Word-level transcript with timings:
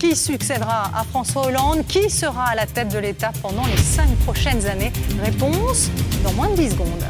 Qui 0.00 0.16
succédera 0.16 0.90
à 0.98 1.04
François 1.04 1.46
Hollande? 1.48 1.86
Qui 1.86 2.08
sera 2.08 2.44
à 2.44 2.54
la 2.54 2.64
tête 2.64 2.88
de 2.88 2.98
l'État 2.98 3.32
pendant 3.42 3.66
les 3.66 3.76
cinq 3.76 4.08
prochaines 4.24 4.64
années? 4.64 4.90
Réponse 5.22 5.90
dans 6.24 6.32
moins 6.32 6.48
de 6.48 6.56
10 6.56 6.70
secondes. 6.70 7.04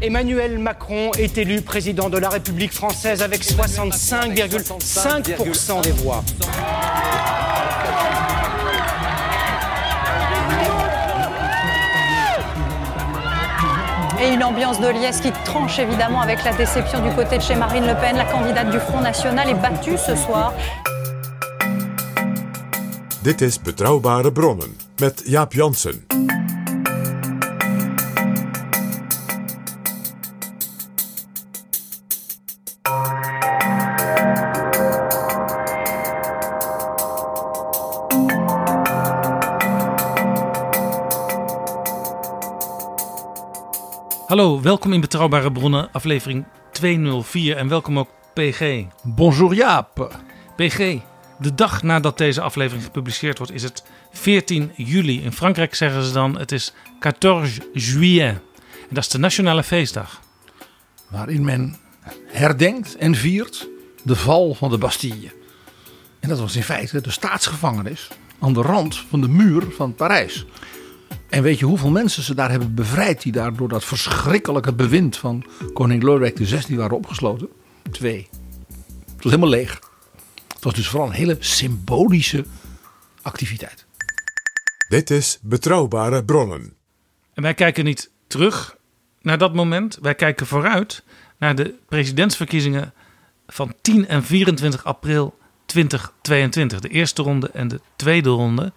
Emmanuel 0.00 0.58
Macron 0.58 1.10
est 1.18 1.36
élu 1.36 1.60
président 1.60 2.08
de 2.08 2.16
la 2.16 2.30
République 2.30 2.72
française 2.72 3.22
avec 3.22 3.44
65,5% 3.44 5.82
des 5.82 5.90
voix. 5.90 6.24
Et 14.20 14.34
une 14.34 14.42
ambiance 14.42 14.80
de 14.80 14.88
liesse 14.88 15.20
qui 15.20 15.30
tranche 15.44 15.78
évidemment 15.78 16.20
avec 16.20 16.42
la 16.44 16.52
déception 16.52 17.00
du 17.00 17.14
côté 17.14 17.38
de 17.38 17.42
chez 17.42 17.54
Marine 17.54 17.86
Le 17.86 17.94
Pen. 17.94 18.16
La 18.16 18.24
candidate 18.24 18.70
du 18.70 18.80
Front 18.80 19.00
National 19.00 19.48
est 19.48 19.54
battue 19.54 19.96
ce 19.96 20.16
soir. 20.16 20.52
Dit 23.22 23.58
Betrouwbare 23.64 24.30
Bronnen 24.32 24.72
met 25.00 25.14
Jaap 25.26 25.54
Jansen. 25.54 26.07
Hallo, 44.28 44.60
welkom 44.60 44.92
in 44.92 45.00
Betrouwbare 45.00 45.52
Bronnen, 45.52 45.88
aflevering 45.92 46.44
204 46.72 47.56
en 47.56 47.68
welkom 47.68 47.98
ook 47.98 48.08
PG. 48.34 48.84
Bonjour 49.02 49.54
Jaap. 49.54 50.20
PG, 50.56 50.98
de 51.38 51.54
dag 51.54 51.82
nadat 51.82 52.18
deze 52.18 52.40
aflevering 52.40 52.84
gepubliceerd 52.84 53.38
wordt 53.38 53.52
is 53.52 53.62
het 53.62 53.82
14 54.12 54.72
juli. 54.76 55.22
In 55.22 55.32
Frankrijk 55.32 55.74
zeggen 55.74 56.02
ze 56.02 56.12
dan 56.12 56.38
het 56.38 56.52
is 56.52 56.74
14 57.00 57.62
juillet. 57.72 58.40
En 58.88 58.94
dat 58.94 59.04
is 59.04 59.08
de 59.08 59.18
nationale 59.18 59.62
feestdag. 59.62 60.20
Waarin 61.08 61.44
men 61.44 61.76
herdenkt 62.26 62.96
en 62.96 63.14
viert 63.14 63.68
de 64.02 64.16
val 64.16 64.54
van 64.54 64.70
de 64.70 64.78
Bastille. 64.78 65.32
En 66.20 66.28
dat 66.28 66.38
was 66.38 66.56
in 66.56 66.62
feite 66.62 67.00
de 67.00 67.10
staatsgevangenis 67.10 68.08
aan 68.38 68.52
de 68.52 68.62
rand 68.62 69.04
van 69.08 69.20
de 69.20 69.28
muur 69.28 69.66
van 69.70 69.94
Parijs. 69.94 70.46
En 71.28 71.42
weet 71.42 71.58
je 71.58 71.64
hoeveel 71.64 71.90
mensen 71.90 72.22
ze 72.22 72.34
daar 72.34 72.50
hebben 72.50 72.74
bevrijd 72.74 73.22
die 73.22 73.32
daar 73.32 73.54
door 73.54 73.68
dat 73.68 73.84
verschrikkelijke 73.84 74.72
bewind 74.72 75.16
van 75.16 75.44
koning 75.72 76.02
Lodewijk 76.02 76.34
XVI 76.34 76.76
waren 76.76 76.96
opgesloten? 76.96 77.48
Twee. 77.90 78.28
Het 79.14 79.22
was 79.22 79.32
helemaal 79.32 79.48
leeg. 79.48 79.78
Het 80.48 80.64
was 80.64 80.74
dus 80.74 80.88
vooral 80.88 81.08
een 81.08 81.14
hele 81.14 81.36
symbolische 81.38 82.44
activiteit. 83.22 83.86
Dit 84.88 85.10
is 85.10 85.38
Betrouwbare 85.42 86.24
Bronnen. 86.24 86.72
En 87.34 87.42
wij 87.42 87.54
kijken 87.54 87.84
niet 87.84 88.10
terug 88.26 88.76
naar 89.22 89.38
dat 89.38 89.54
moment, 89.54 89.98
wij 90.02 90.14
kijken 90.14 90.46
vooruit 90.46 91.02
naar 91.38 91.54
de 91.54 91.74
presidentsverkiezingen 91.88 92.92
van 93.46 93.74
10 93.80 94.08
en 94.08 94.24
24 94.24 94.84
april 94.84 95.38
2022. 95.66 96.80
De 96.80 96.88
eerste 96.88 97.22
ronde 97.22 97.50
en 97.50 97.68
de 97.68 97.80
tweede 97.96 98.28
ronde. 98.28 98.72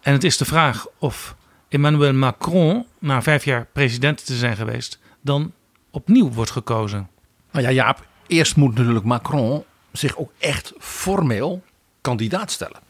En 0.00 0.12
het 0.12 0.24
is 0.24 0.36
de 0.36 0.44
vraag 0.44 0.86
of 0.98 1.36
Emmanuel 1.74 2.12
Macron, 2.12 2.86
na 2.98 3.22
vijf 3.22 3.44
jaar 3.44 3.66
president 3.72 4.26
te 4.26 4.36
zijn 4.36 4.56
geweest, 4.56 4.98
dan 5.20 5.52
opnieuw 5.90 6.30
wordt 6.30 6.50
gekozen. 6.50 7.08
Nou 7.50 7.64
ja, 7.64 7.70
Jaap, 7.72 8.06
eerst 8.26 8.56
moet 8.56 8.74
natuurlijk 8.74 9.04
Macron 9.04 9.64
zich 9.92 10.16
ook 10.16 10.32
echt 10.38 10.72
formeel 10.78 11.62
kandidaat 12.00 12.50
stellen. 12.50 12.80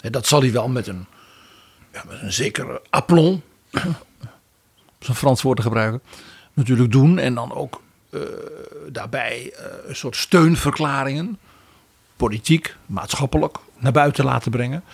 En 0.00 0.12
dat 0.12 0.26
zal 0.26 0.40
hij 0.40 0.52
wel 0.52 0.68
met 0.68 0.86
een, 0.86 1.06
ja, 1.92 2.02
met 2.08 2.22
een 2.22 2.32
zekere 2.32 2.82
aplomb, 2.90 3.42
om 3.70 3.94
zo'n 4.98 5.14
Frans 5.14 5.42
woord 5.42 5.56
te 5.56 5.62
gebruiken, 5.62 6.02
natuurlijk 6.52 6.92
doen. 6.92 7.18
En 7.18 7.34
dan 7.34 7.54
ook 7.54 7.82
eh, 8.10 8.20
daarbij 8.88 9.52
eh, 9.56 9.64
een 9.86 9.96
soort 9.96 10.16
steunverklaringen, 10.16 11.38
politiek, 12.16 12.76
maatschappelijk, 12.86 13.58
naar 13.78 13.92
buiten 13.92 14.24
laten 14.24 14.50
brengen. 14.50 14.84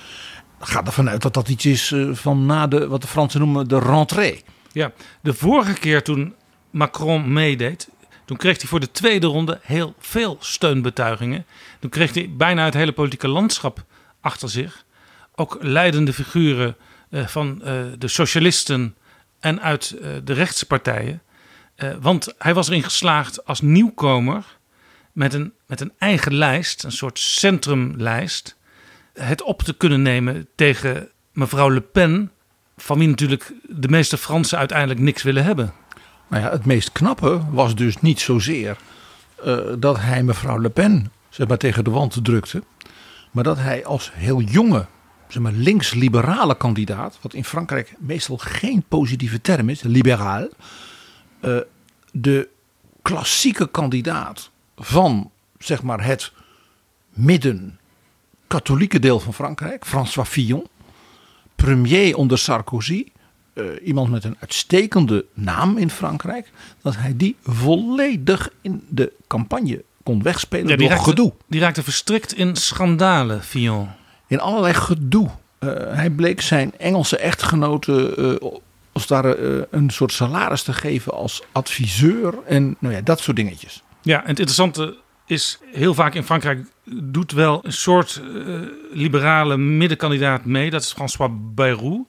Ga 0.60 0.84
ervan 0.84 1.08
uit 1.08 1.22
dat 1.22 1.34
dat 1.34 1.48
iets 1.48 1.66
is 1.66 1.92
eh, 1.92 2.08
van 2.12 2.46
na 2.46 2.66
de, 2.66 2.88
wat 2.88 3.00
de 3.00 3.06
Fransen 3.06 3.41
noemen, 3.41 3.69
de 3.69 3.78
rentrée. 3.78 4.42
Ja, 4.72 4.92
de 5.20 5.34
vorige 5.34 5.72
keer 5.72 6.02
toen 6.02 6.34
Macron 6.70 7.32
meedeed, 7.32 7.88
toen 8.24 8.36
kreeg 8.36 8.60
hij 8.60 8.68
voor 8.68 8.80
de 8.80 8.91
tweede 8.91 9.26
ronde 9.26 9.60
heel 9.62 9.94
veel 9.98 10.36
steunbetuigingen. 10.41 11.47
Toen 11.80 11.91
kreeg 11.91 12.14
hij 12.14 12.30
bijna 12.36 12.64
het 12.64 12.74
hele 12.74 12.92
politieke 12.92 13.28
landschap 13.28 13.84
achter 14.20 14.48
zich. 14.48 14.84
Ook 15.34 15.56
leidende 15.60 16.12
figuren 16.12 16.76
eh, 17.10 17.26
van 17.26 17.62
eh, 17.62 17.74
de 17.98 18.08
socialisten 18.08 18.97
en 19.41 19.60
uit 19.62 19.97
de 20.24 20.32
rechtse 20.32 20.66
partijen. 20.66 21.22
Eh, 21.78 21.91
want 22.00 22.34
hij 22.38 22.54
was 22.54 22.68
erin 22.68 22.82
geslaagd 22.82 23.44
als 23.44 23.60
nieuwkomer 23.60 24.44
met 25.12 25.34
een, 25.34 25.52
met 25.66 25.80
een 25.80 25.92
eigen 25.98 26.34
lijst, 26.34 26.84
een 26.84 26.92
soort 26.92 27.18
centrumlijst, 27.18 28.56
het 29.18 29.42
op 29.42 29.62
te 29.62 29.74
kunnen 29.76 30.02
nemen 30.02 30.48
tegen 30.54 31.08
mevrouw 31.32 31.70
Le 31.70 31.80
Pen, 31.80 32.30
van 32.76 32.98
wie 32.98 33.08
natuurlijk 33.08 33.52
de 33.68 33.88
meeste 33.88 34.18
Fransen 34.18 34.58
uiteindelijk 34.58 35.00
niks 35.00 35.22
willen 35.22 35.44
hebben. 35.44 35.72
Nou 36.28 36.42
ja, 36.42 36.50
het 36.50 36.64
meest 36.64 36.92
knappe 36.92 37.40
was 37.50 37.74
dus 37.74 38.00
niet 38.00 38.20
zozeer 38.20 38.76
eh, 39.44 39.58
dat 39.78 40.00
hij 40.00 40.22
mevrouw 40.22 40.60
Le 40.60 40.70
Pen 40.70 41.12
zeg 41.28 41.48
maar, 41.48 41.58
tegen 41.58 41.84
de 41.84 41.90
wand 41.90 42.24
drukte. 42.24 42.62
Maar 43.30 43.44
dat 43.44 43.58
hij 43.58 43.84
als 43.84 44.10
heel 44.14 44.40
jonge, 44.40 44.86
zeg 45.28 45.42
maar, 45.42 45.52
links-liberale 45.52 46.56
kandidaat, 46.56 47.18
wat 47.21 47.34
in 47.34 47.44
Frankrijk 47.44 47.94
meestal 47.98 48.36
geen 48.36 48.84
positieve 48.88 49.41
term 49.41 49.68
is, 49.68 49.82
liberaal, 49.82 50.48
eh, 51.41 51.56
de 52.12 52.48
klassieke 53.03 53.68
kandidaat 53.71 54.50
van 54.76 55.30
zeg 55.59 55.82
maar, 55.82 56.04
het 56.04 56.32
midden-katholieke 58.48 58.98
deel 58.98 59.21
van 59.21 59.34
Frankrijk, 59.34 59.86
François 59.86 60.28
Fillon, 60.28 60.66
premier 61.56 62.16
onder 62.16 62.39
Sarkozy, 62.39 63.04
eh, 63.53 63.65
iemand 63.84 64.10
met 64.10 64.24
een 64.24 64.36
uitstekende 64.41 65.24
naam 65.34 65.77
in 65.77 65.91
Frankrijk, 65.91 66.50
dat 66.83 66.97
hij 66.97 67.16
die 67.16 67.36
volledig 67.42 68.50
in 68.62 68.83
de 68.89 69.12
campagne 69.27 69.84
kon 70.03 70.22
wegspelen 70.22 70.68
Ja, 70.68 70.77
die, 70.77 70.86
door 70.86 70.97
raakte, 70.97 71.10
gedoe. 71.10 71.33
die 71.47 71.60
raakte 71.60 71.83
verstrikt 71.83 72.34
in 72.34 72.56
schandalen, 72.56 73.42
Fillon. 73.42 73.89
In 74.27 74.41
allerlei 74.41 74.74
gedoe. 74.74 75.28
Eh, 75.59 75.68
hij 75.95 76.10
bleek 76.10 76.41
zijn 76.41 76.72
Engelse 76.78 77.16
echtgenote 77.16 78.15
eh, 78.41 78.48
als 78.92 79.06
daar 79.06 79.24
een 79.71 79.91
soort 79.91 80.12
salaris 80.12 80.62
te 80.62 80.72
geven 80.72 81.12
als 81.12 81.42
adviseur 81.53 82.34
en 82.47 82.77
nou 82.78 82.95
ja, 82.95 83.00
dat 83.00 83.21
soort 83.21 83.36
dingetjes. 83.36 83.83
Ja, 84.03 84.15
en 84.15 84.28
het 84.28 84.39
interessante 84.39 84.97
is 85.30 85.59
heel 85.72 85.95
vaak 85.95 86.15
in 86.15 86.22
Frankrijk 86.22 86.66
doet 86.84 87.33
wel 87.33 87.60
een 87.65 87.72
soort 87.72 88.22
uh, 88.34 88.59
liberale 88.92 89.57
middenkandidaat 89.57 90.45
mee. 90.45 90.71
Dat 90.71 90.83
is 90.83 90.92
François 90.92 91.33
Bayrou. 91.54 92.07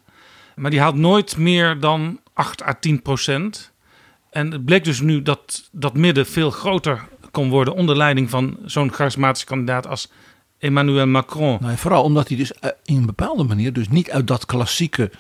Maar 0.56 0.72
die 0.72 0.80
haalt 0.80 0.96
nooit 0.96 1.38
meer 1.38 1.80
dan 1.80 2.20
8 2.34 2.64
à 2.64 2.74
10 2.74 3.02
procent. 3.02 3.72
En 4.30 4.52
het 4.52 4.66
bleek 4.66 4.84
dus 4.84 5.02
nu 5.02 5.22
dat 5.22 5.70
dat 5.72 5.94
midden 5.94 6.26
veel 6.26 6.52
groter 6.52 7.08
kon 7.32 7.50
worden 7.50 7.74
onder 7.74 7.98
leiding 7.98 8.30
van 8.30 8.58
zo'n 8.66 8.94
charismatische 8.94 9.48
kandidaat 9.48 9.88
als 9.88 10.12
Emmanuel 10.58 11.08
Macron. 11.08 11.58
Nou, 11.62 11.78
vooral 11.78 12.04
omdat 12.04 12.28
hij 12.28 12.38
dus 12.38 12.52
in 12.84 12.96
een 12.96 13.06
bepaalde 13.06 13.44
manier 13.44 13.74
dus 13.74 13.90
niet 13.90 14.12
uit 14.12 14.28
dat 14.28 14.46
klassieke 14.46 15.12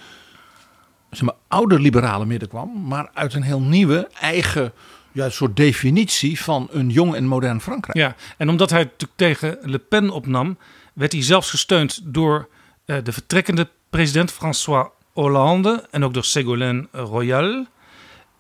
zeg 1.11 1.21
maar, 1.21 1.35
oude 1.47 1.79
liberale 1.79 2.25
midden 2.25 2.49
kwam, 2.49 2.87
maar 2.87 3.09
uit 3.13 3.33
een 3.33 3.41
heel 3.41 3.61
nieuwe 3.61 4.09
eigen 4.19 4.71
ja, 5.11 5.29
soort 5.29 5.55
definitie 5.55 6.41
van 6.41 6.67
een 6.71 6.89
jong 6.89 7.15
en 7.15 7.25
modern 7.25 7.61
Frankrijk. 7.61 7.97
Ja, 7.97 8.15
en 8.37 8.49
omdat 8.49 8.69
hij 8.69 8.83
natuurlijk 8.83 9.13
tegen 9.15 9.57
Le 9.61 9.79
Pen 9.79 10.09
opnam, 10.09 10.57
werd 10.93 11.11
hij 11.11 11.23
zelfs 11.23 11.49
gesteund 11.49 11.99
door 12.03 12.47
uh, 12.85 12.97
de 13.03 13.11
vertrekkende 13.11 13.69
president 13.89 14.31
François 14.31 14.87
Hollande 15.13 15.87
en 15.91 16.03
ook 16.03 16.13
door 16.13 16.23
Ségolène 16.23 16.87
Royal. 16.91 17.65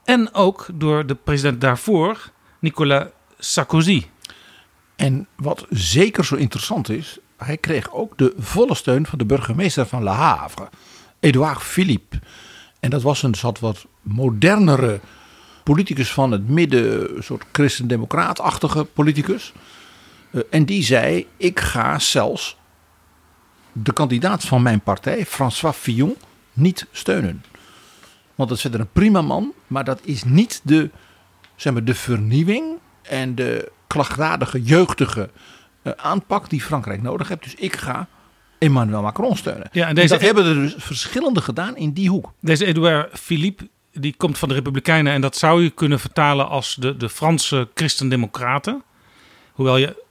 En 0.03 0.33
ook 0.33 0.67
door 0.73 1.05
de 1.05 1.15
president 1.15 1.61
daarvoor, 1.61 2.31
Nicolas 2.59 3.07
Sarkozy. 3.39 4.05
En 4.95 5.27
wat 5.35 5.65
zeker 5.69 6.25
zo 6.25 6.35
interessant 6.35 6.89
is, 6.89 7.17
hij 7.37 7.57
kreeg 7.57 7.91
ook 7.91 8.17
de 8.17 8.33
volle 8.37 8.75
steun 8.75 9.05
van 9.05 9.17
de 9.17 9.25
burgemeester 9.25 9.85
van 9.85 10.03
Le 10.03 10.09
Havre, 10.09 10.69
Edouard 11.19 11.61
Philippe. 11.61 12.19
En 12.79 12.89
dat 12.89 13.01
was 13.01 13.23
een 13.23 13.33
soort 13.33 13.59
wat 13.59 13.85
modernere 14.01 14.99
politicus 15.69 16.11
van 16.11 16.31
het 16.31 16.47
midden, 16.47 17.15
een 17.15 17.23
soort 17.23 17.45
christendemocraatachtige 17.51 18.83
politicus. 18.85 19.53
Uh, 20.31 20.41
en 20.49 20.65
die 20.65 20.83
zei: 20.83 21.27
Ik 21.37 21.59
ga 21.59 21.99
zelfs 21.99 22.57
de 23.71 23.93
kandidaat 23.93 24.43
van 24.43 24.61
mijn 24.61 24.81
partij, 24.81 25.25
François 25.25 25.75
Fillon, 25.75 26.15
niet 26.53 26.85
steunen. 26.91 27.43
Want 28.35 28.49
dat 28.49 28.57
is 28.57 28.61
verder 28.61 28.79
een 28.79 28.91
prima 28.91 29.21
man, 29.21 29.53
maar 29.67 29.83
dat 29.83 29.99
is 30.03 30.23
niet 30.23 30.61
de, 30.63 30.89
zeg 31.55 31.73
maar, 31.73 31.83
de 31.83 31.95
vernieuwing 31.95 32.77
en 33.01 33.35
de 33.35 33.71
klachtdadige, 33.87 34.61
jeugdige 34.61 35.29
uh, 35.83 35.93
aanpak 35.95 36.49
die 36.49 36.61
Frankrijk 36.61 37.01
nodig 37.01 37.27
heeft. 37.27 37.43
Dus 37.43 37.55
ik 37.55 37.75
ga 37.75 38.07
Emmanuel 38.57 39.01
Macron 39.01 39.37
steunen. 39.37 39.69
Ja, 39.71 39.87
en, 39.87 39.95
deze, 39.95 40.07
dat 40.07 40.21
hebben 40.21 40.45
er 40.45 40.55
dus 40.55 40.75
verschillende 40.77 41.41
gedaan 41.41 41.77
in 41.77 41.91
die 41.91 42.09
hoek. 42.09 42.33
Deze 42.39 42.65
Edouard 42.65 43.19
Philippe, 43.19 43.69
die 43.99 44.13
komt 44.17 44.37
van 44.37 44.49
de 44.49 44.55
Republikeinen 44.55 45.13
en 45.13 45.21
dat 45.21 45.37
zou 45.37 45.63
je 45.63 45.69
kunnen 45.69 45.99
vertalen 45.99 46.49
als 46.49 46.75
de, 46.79 46.97
de 46.97 47.09
Franse 47.09 47.67
christendemocraten. 47.73 48.83
Hoewel 49.51 49.77
je, 49.77 50.03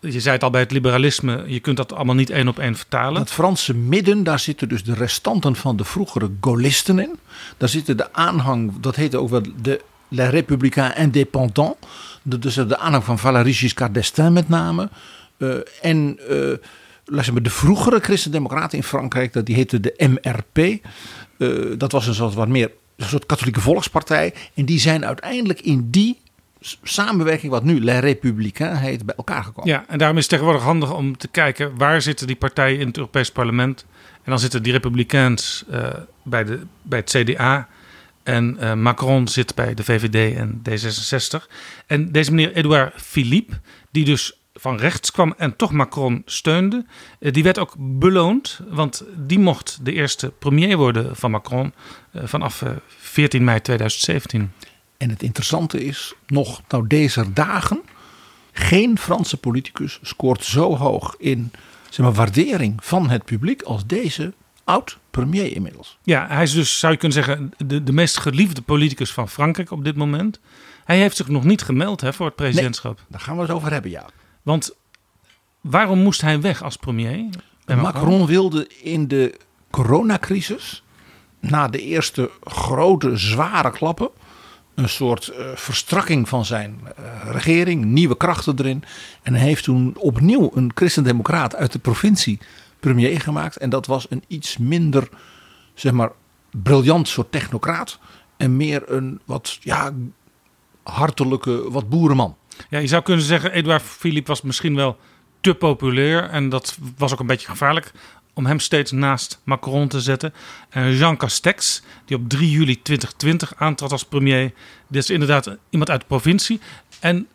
je 0.00 0.20
zei 0.20 0.34
het 0.34 0.44
al 0.44 0.50
bij 0.50 0.60
het 0.60 0.70
liberalisme, 0.70 1.44
je 1.46 1.60
kunt 1.60 1.76
dat 1.76 1.92
allemaal 1.92 2.14
niet 2.14 2.30
één 2.30 2.48
op 2.48 2.58
één 2.58 2.76
vertalen. 2.76 3.20
Het 3.20 3.30
Franse 3.30 3.74
midden, 3.74 4.24
daar 4.24 4.38
zitten 4.38 4.68
dus 4.68 4.84
de 4.84 4.94
restanten 4.94 5.56
van 5.56 5.76
de 5.76 5.84
vroegere 5.84 6.30
Gaullisten 6.40 6.98
in. 6.98 7.18
Daar 7.56 7.68
zitten 7.68 7.96
de 7.96 8.12
aanhang, 8.12 8.72
dat 8.80 8.96
heette 8.96 9.18
ook 9.18 9.28
wel 9.28 9.42
de 9.62 9.80
Les 10.08 10.30
Républicains 10.30 10.94
Indépendants. 10.96 11.78
Dus 12.22 12.54
de 12.54 12.78
aanhang 12.78 13.04
van 13.04 13.18
Valéry 13.18 13.52
Giscard 13.52 13.94
d'Estaing 13.94 14.34
met 14.34 14.48
name. 14.48 14.88
Uh, 15.38 15.56
en 15.82 16.18
uh, 16.20 17.36
de 17.42 17.50
vroegere 17.50 18.00
christendemocraten 18.00 18.78
in 18.78 18.84
Frankrijk, 18.84 19.32
dat 19.32 19.46
die 19.46 19.54
heette 19.54 19.80
de 19.80 19.94
MRP. 19.96 20.58
Uh, 21.38 21.78
dat 21.78 21.92
was 21.92 22.06
een 22.06 22.14
soort 22.14 22.34
wat 22.34 22.48
meer 22.48 22.70
een 22.96 23.08
soort 23.08 23.26
katholieke 23.26 23.60
volkspartij. 23.60 24.34
En 24.54 24.64
die 24.64 24.78
zijn 24.78 25.06
uiteindelijk 25.06 25.60
in 25.60 25.90
die 25.90 26.18
samenwerking, 26.82 27.52
wat 27.52 27.64
nu 27.64 27.80
Les 27.80 28.00
Républicains 28.00 28.80
heet, 28.80 29.06
bij 29.06 29.14
elkaar 29.14 29.44
gekomen. 29.44 29.70
Ja, 29.70 29.84
en 29.88 29.98
daarom 29.98 30.16
is 30.16 30.22
het 30.22 30.30
tegenwoordig 30.32 30.64
handig 30.64 30.94
om 30.94 31.16
te 31.16 31.28
kijken 31.28 31.76
waar 31.76 32.02
zitten 32.02 32.26
die 32.26 32.36
partijen 32.36 32.80
in 32.80 32.86
het 32.86 32.96
Europees 32.96 33.30
Parlement. 33.30 33.84
En 34.14 34.30
dan 34.30 34.38
zitten 34.38 34.62
die 34.62 34.72
Republikeins 34.72 35.64
uh, 35.70 35.88
bij, 36.22 36.44
de, 36.44 36.60
bij 36.82 36.98
het 36.98 37.10
CDA. 37.10 37.68
En 38.22 38.56
uh, 38.60 38.74
Macron 38.74 39.28
zit 39.28 39.54
bij 39.54 39.74
de 39.74 39.84
VVD 39.84 40.36
en 40.36 40.62
D66. 40.70 41.46
En 41.86 42.12
deze 42.12 42.30
meneer 42.34 42.52
Edouard 42.52 43.02
Philippe, 43.02 43.54
die 43.90 44.04
dus 44.04 44.38
van 44.64 44.76
rechts 44.76 45.10
kwam 45.10 45.34
en 45.36 45.56
toch 45.56 45.72
Macron 45.72 46.22
steunde. 46.24 46.84
Eh, 47.18 47.32
die 47.32 47.42
werd 47.42 47.58
ook 47.58 47.74
beloond, 47.78 48.60
want 48.68 49.04
die 49.16 49.38
mocht 49.38 49.78
de 49.82 49.92
eerste 49.92 50.32
premier 50.38 50.76
worden 50.76 51.16
van 51.16 51.30
Macron 51.30 51.72
eh, 52.10 52.22
vanaf 52.24 52.62
14 52.86 53.40
eh, 53.40 53.46
mei 53.46 53.60
2017. 53.60 54.52
En 54.96 55.10
het 55.10 55.22
interessante 55.22 55.84
is, 55.84 56.14
nog 56.26 56.62
nou 56.68 56.86
deze 56.86 57.32
dagen, 57.32 57.82
geen 58.52 58.98
Franse 58.98 59.36
politicus 59.36 59.98
scoort 60.02 60.44
zo 60.44 60.76
hoog 60.76 61.14
in 61.18 61.52
zeg 61.90 62.06
maar, 62.06 62.14
waardering 62.14 62.84
van 62.84 63.10
het 63.10 63.24
publiek 63.24 63.62
als 63.62 63.86
deze 63.86 64.32
oud-premier 64.64 65.52
inmiddels. 65.52 65.98
Ja, 66.02 66.26
hij 66.28 66.42
is 66.42 66.52
dus, 66.52 66.78
zou 66.78 66.92
je 66.92 66.98
kunnen 66.98 67.24
zeggen, 67.24 67.52
de, 67.66 67.82
de 67.82 67.92
meest 67.92 68.18
geliefde 68.18 68.62
politicus 68.62 69.12
van 69.12 69.28
Frankrijk 69.28 69.70
op 69.70 69.84
dit 69.84 69.96
moment. 69.96 70.40
Hij 70.84 70.98
heeft 70.98 71.16
zich 71.16 71.28
nog 71.28 71.44
niet 71.44 71.62
gemeld 71.62 72.00
hè, 72.00 72.12
voor 72.12 72.26
het 72.26 72.36
presidentschap. 72.36 73.00
daar 73.08 73.20
gaan 73.20 73.36
we 73.36 73.42
het 73.42 73.50
over 73.50 73.72
hebben, 73.72 73.90
ja. 73.90 74.06
Want 74.44 74.76
waarom 75.60 75.98
moest 75.98 76.20
hij 76.20 76.40
weg 76.40 76.62
als 76.62 76.76
premier? 76.76 77.28
Macron? 77.66 78.26
Wilde 78.26 78.68
in 78.82 79.08
de 79.08 79.34
coronacrisis, 79.70 80.82
na 81.40 81.68
de 81.68 81.80
eerste 81.80 82.30
grote 82.42 83.16
zware 83.16 83.70
klappen, 83.70 84.10
een 84.74 84.88
soort 84.88 85.32
uh, 85.38 85.46
verstrakking 85.54 86.28
van 86.28 86.44
zijn 86.44 86.80
uh, 86.82 87.30
regering, 87.30 87.84
nieuwe 87.84 88.16
krachten 88.16 88.58
erin. 88.58 88.84
En 89.22 89.34
heeft 89.34 89.64
toen 89.64 89.96
opnieuw 89.98 90.50
een 90.54 90.70
christendemocraat 90.74 91.56
uit 91.56 91.72
de 91.72 91.78
provincie 91.78 92.38
premier 92.80 93.20
gemaakt. 93.20 93.56
En 93.56 93.70
dat 93.70 93.86
was 93.86 94.06
een 94.10 94.22
iets 94.26 94.56
minder, 94.56 95.08
zeg 95.74 95.92
maar, 95.92 96.12
briljant 96.50 97.08
soort 97.08 97.32
technocraat. 97.32 97.98
En 98.36 98.56
meer 98.56 98.90
een 98.92 99.20
wat, 99.24 99.58
ja, 99.60 99.92
hartelijke, 100.82 101.70
wat 101.70 101.88
boerenman. 101.88 102.36
Ja, 102.70 102.78
je 102.78 102.86
zou 102.86 103.02
kunnen 103.02 103.24
zeggen, 103.24 103.52
Edouard 103.52 103.82
Philippe 103.82 104.28
was 104.28 104.42
misschien 104.42 104.74
wel 104.74 104.98
te 105.40 105.54
populair. 105.54 106.28
En 106.30 106.48
dat 106.48 106.78
was 106.96 107.12
ook 107.12 107.20
een 107.20 107.26
beetje 107.26 107.48
gevaarlijk 107.48 107.92
om 108.34 108.46
hem 108.46 108.58
steeds 108.58 108.92
naast 108.92 109.40
Macron 109.44 109.88
te 109.88 110.00
zetten. 110.00 110.34
En 110.70 110.96
Jean 110.96 111.16
Castex, 111.16 111.82
die 112.04 112.16
op 112.16 112.28
3 112.28 112.50
juli 112.50 112.82
2020 112.82 113.54
aantrad 113.56 113.92
als 113.92 114.04
premier. 114.04 114.52
Dit 114.88 115.02
is 115.02 115.10
inderdaad 115.10 115.56
iemand 115.70 115.90
uit 115.90 116.00
de 116.00 116.06
provincie. 116.06 116.60
En 117.00 117.26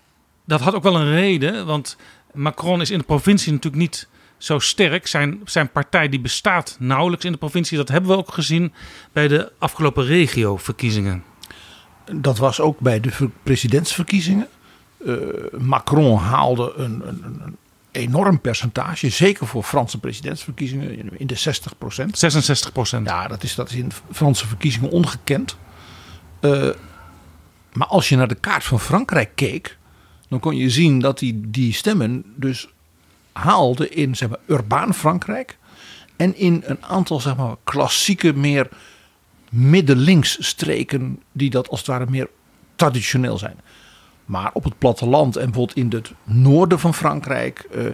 dat 0.45 0.62
had 0.62 0.74
ook 0.74 0.83
wel 0.83 0.95
een 0.95 1.12
reden, 1.12 1.66
want 1.66 1.98
Macron 2.33 2.81
is 2.81 2.92
in 2.92 2.98
de 2.98 3.04
provincie 3.04 3.51
natuurlijk 3.51 3.81
niet 3.81 4.07
zo 4.38 4.60
sterk. 4.60 5.07
Zijn, 5.07 5.42
zijn 5.45 5.71
partij 5.71 6.10
die 6.10 6.19
bestaat 6.19 6.75
nauwelijks 6.80 7.25
in 7.25 7.31
de 7.31 7.38
provincie. 7.38 7.77
Dat 7.77 7.89
hebben 7.89 8.10
we 8.10 8.18
ook 8.18 8.33
gezien 8.33 8.74
bij 9.12 9.27
de 9.27 9.52
afgelopen 9.57 10.06
regioverkiezingen. 10.06 11.23
Dat 12.14 12.38
was 12.38 12.59
ook 12.59 12.80
bij 12.80 12.99
de 12.99 13.30
presidentsverkiezingen. 13.44 14.47
Uh, 15.06 15.16
Macron 15.58 16.18
haalde 16.18 16.74
een, 16.76 17.02
een, 17.08 17.24
een, 17.24 17.58
enorm 17.92 18.42
percentage, 18.42 19.10
zeker 19.10 19.48
voor 19.48 19.64
Franse 19.64 20.00
presidentsverkiezingen, 20.00 21.20
in 21.20 21.28
de 21.28 21.36
60 21.36 21.78
procent. 21.78 22.18
66 22.18 22.72
procent. 22.72 23.08
Ja, 23.08 23.28
dat 23.28 23.44
is, 23.44 23.56
dat 23.56 23.70
is 23.70 23.76
in 23.76 23.92
Franse 24.12 24.48
verkiezingen 24.48 24.90
ongekend. 24.90 25.58
Uh, 26.42 26.70
maar 27.74 27.88
als 27.88 28.10
je 28.10 28.16
naar 28.16 28.28
de 28.28 28.36
kaart 28.36 28.64
van 28.64 28.80
Frankrijk 28.80 29.32
keek, 29.36 29.78
dan 30.30 30.40
kon 30.40 30.56
je 30.56 30.70
zien 30.70 31.00
dat 31.00 31.20
hij 31.20 31.34
die 31.36 31.74
stemmen 31.74 32.24
dus 32.36 32.68
haalde 33.32 33.90
in 33.90 34.16
zeg 34.16 34.30
maar, 34.30 34.40
urbaan 34.46 34.94
Frankrijk. 34.94 35.58
En 36.16 36.36
in 36.36 36.64
een 36.66 36.84
aantal 36.86 37.20
zeg 37.20 37.36
maar, 37.36 37.56
klassieke, 37.64 38.34
meer 38.34 38.70
middenlinks 39.50 40.38
streken, 40.40 41.20
die 41.32 41.50
dat 41.50 41.70
als 41.70 41.80
het 41.80 41.88
ware 41.88 42.06
meer 42.10 42.30
traditioneel 42.76 43.38
zijn. 43.38 43.60
Maar 44.30 44.50
op 44.54 44.64
het 44.64 44.78
platteland 44.78 45.36
en 45.36 45.45
bijvoorbeeld 45.45 45.78
in 45.78 45.90
het 45.90 46.14
noorden 46.24 46.80
van 46.80 46.94
Frankrijk, 46.94 47.68
uh, 47.76 47.86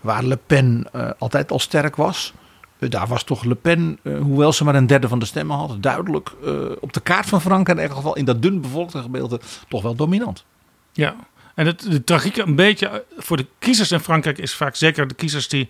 waar 0.00 0.24
Le 0.24 0.38
Pen 0.46 0.86
uh, 0.96 1.10
altijd 1.18 1.50
al 1.50 1.58
sterk 1.58 1.96
was, 1.96 2.32
uh, 2.78 2.90
daar 2.90 3.06
was 3.06 3.24
toch 3.24 3.44
Le 3.44 3.54
Pen, 3.54 3.98
hoewel 4.02 4.52
ze 4.52 4.64
maar 4.64 4.74
een 4.74 4.86
derde 4.86 5.08
van 5.08 5.18
de 5.18 5.24
stemmen 5.24 5.56
had, 5.56 5.82
duidelijk 5.82 6.32
op 6.80 6.92
de 6.92 7.00
kaart 7.00 7.26
van 7.26 7.40
Frankrijk, 7.40 7.78
in 7.78 7.82
ieder 7.82 7.96
geval 7.96 8.16
in 8.16 8.24
dat 8.24 8.42
dun 8.42 8.60
bevolkte 8.60 9.02
gedeelte, 9.02 9.40
toch 9.68 9.82
wel 9.82 9.94
dominant. 9.94 10.44
Ja, 10.92 11.16
en 11.54 11.66
het, 11.66 11.90
de 11.90 12.04
tragiek 12.04 12.36
een 12.36 12.54
beetje 12.54 13.04
voor 13.16 13.36
de 13.36 13.46
kiezers 13.58 13.92
in 13.92 14.00
Frankrijk 14.00 14.38
is 14.38 14.54
vaak 14.54 14.76
zeker 14.76 15.08
de 15.08 15.14
kiezers 15.14 15.48
die 15.48 15.68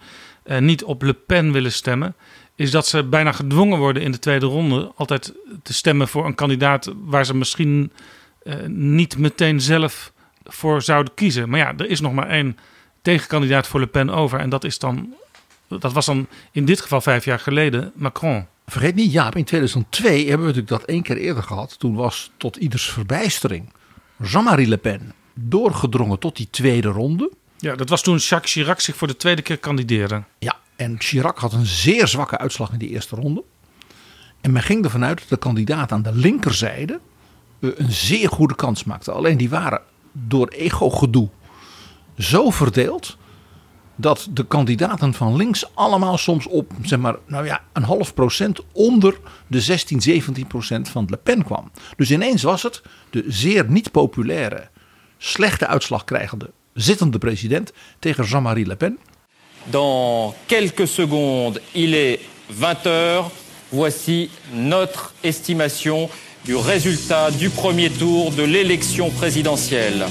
niet 0.59 0.85
op 0.85 1.03
Le 1.03 1.15
Pen 1.15 1.53
willen 1.53 1.73
stemmen, 1.73 2.15
is 2.55 2.71
dat 2.71 2.87
ze 2.87 3.05
bijna 3.05 3.33
gedwongen 3.33 3.79
worden 3.79 4.03
in 4.03 4.13
de 4.13 4.19
tweede 4.19 4.47
ronde 4.47 4.93
altijd 4.97 5.35
te 5.63 5.75
stemmen 5.75 6.09
voor 6.09 6.27
een 6.27 6.35
kandidaat 6.35 6.93
waar 7.05 7.27
ze 7.27 7.37
misschien 7.37 7.93
niet 8.67 9.19
meteen 9.19 9.61
zelf 9.61 10.13
voor 10.45 10.83
zouden 10.83 11.15
kiezen. 11.15 11.49
Maar 11.49 11.59
ja, 11.59 11.75
er 11.77 11.91
is 11.91 12.01
nog 12.01 12.13
maar 12.13 12.29
één 12.29 12.59
tegenkandidaat 13.03 13.67
voor 13.67 13.81
Le 13.81 13.87
Pen 13.87 14.11
over. 14.11 14.39
En 14.39 14.49
dat 14.49 14.65
is 14.65 14.79
dan, 14.79 15.15
dat 15.69 15.93
was 15.93 16.07
dan 16.07 16.27
in 16.53 16.65
dit 16.65 16.81
geval 16.81 17.01
vijf 17.01 17.25
jaar 17.25 17.41
geleden 17.41 17.93
Macron. 17.95 18.47
Vergeet 18.67 18.95
niet, 18.95 19.13
Jaap, 19.13 19.37
in 19.37 19.45
2002 19.45 20.19
hebben 20.19 20.47
we 20.47 20.53
natuurlijk 20.53 20.69
dat 20.69 20.83
één 20.85 21.03
keer 21.03 21.17
eerder 21.17 21.43
gehad. 21.43 21.79
Toen 21.79 21.95
was 21.95 22.31
tot 22.37 22.57
ieders 22.57 22.91
verbijstering 22.91 23.73
Jean-Marie 24.17 24.69
Le 24.69 24.77
Pen 24.77 25.13
doorgedrongen 25.35 26.19
tot 26.19 26.37
die 26.37 26.49
tweede 26.51 26.89
ronde. 26.89 27.31
Ja, 27.59 27.75
dat 27.75 27.89
was 27.89 28.03
toen 28.03 28.17
Jacques 28.17 28.53
Chirac 28.53 28.81
zich 28.81 28.97
voor 28.97 29.09
de 29.09 29.17
tweede 29.17 29.43
keer 29.43 29.59
kandideerde. 29.59 30.23
Ja, 30.39 30.57
en 30.77 30.97
Chirac 30.99 31.39
had 31.39 31.53
een 31.53 31.67
zeer 31.67 32.09
zwakke 32.09 32.39
uitslag 32.39 32.73
in 32.73 32.79
die 32.79 32.89
eerste 32.89 33.17
ronde. 33.17 33.45
En 34.41 34.53
men 34.53 34.63
ging 34.63 34.85
ervan 34.85 35.05
uit 35.05 35.19
dat 35.19 35.29
de 35.29 35.37
kandidaat 35.37 35.93
aan 35.93 36.03
de 36.03 36.15
linkerzijde 36.15 37.01
eh, 37.61 37.71
een 37.75 37.93
zeer 37.93 38.29
goede 38.29 38.55
kans 38.55 38.85
maakte. 38.85 39.13
Alleen 39.13 39.37
die 39.37 39.49
waren 39.49 39.81
door 40.15 40.49
ego-gedoe 40.49 41.29
zo 42.19 42.51
verdeeld 42.51 43.17
dat 43.97 44.29
de 44.31 44.47
kandidaten 44.47 45.15
van 45.15 45.37
links 45.37 45.75
allemaal 45.75 46.19
soms 46.19 46.47
op 46.47 46.73
zeg 46.83 46.99
maar, 46.99 47.17
nou 47.27 47.47
ja, 47.47 47.63
een 47.73 47.83
half 47.83 48.15
procent 48.15 48.61
onder 48.73 49.19
de 49.47 49.61
16, 49.61 50.01
17 50.01 50.47
procent 50.47 50.89
van 50.89 51.07
Le 51.11 51.17
Pen 51.17 51.45
kwam. 51.45 51.71
Dus 51.97 52.11
ineens 52.11 52.43
was 52.43 52.63
het 52.63 52.83
de 53.11 53.25
zeer 53.29 53.71
niet 53.71 53.91
populaire, 53.91 54.69
slechte 55.19 55.67
uitslag 55.67 56.05
krijgende 56.05 56.51
zittende 56.73 57.19
president 57.19 57.73
tegen 57.99 58.25
Jean-Marie 58.25 58.67
Le 58.67 58.77
Pen. 58.77 58.99
Dans 59.65 60.35
quelques 60.47 60.95
secondes, 60.95 61.61
il 61.73 61.95
est 61.95 62.21
20 62.47 62.85
heures. 62.85 63.31
Voici 63.69 64.31
notre 64.53 65.13
estimation 65.21 66.09
du 66.45 66.57
résultat 66.57 67.31
du 67.31 67.49
premier 67.49 67.89
tour 67.89 68.31
de 68.31 68.43
l'élection 68.43 69.11
présidentielle. 69.11 70.05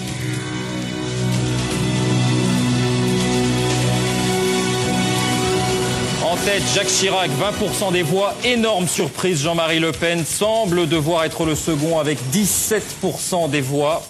En 6.26 6.36
tête, 6.38 6.64
Jacques 6.74 6.88
Chirac, 6.88 7.30
20% 7.30 7.92
des 7.94 8.02
voix. 8.02 8.34
Énorme 8.44 8.88
surprise, 8.88 9.44
Jean-Marie 9.44 9.80
Le 9.80 9.92
Pen 9.92 10.26
semble 10.26 10.88
devoir 10.88 11.24
être 11.26 11.46
le 11.46 11.54
second 11.54 12.00
avec 12.00 12.18
17% 12.32 13.52
des 13.52 13.62
voix. 13.62 14.02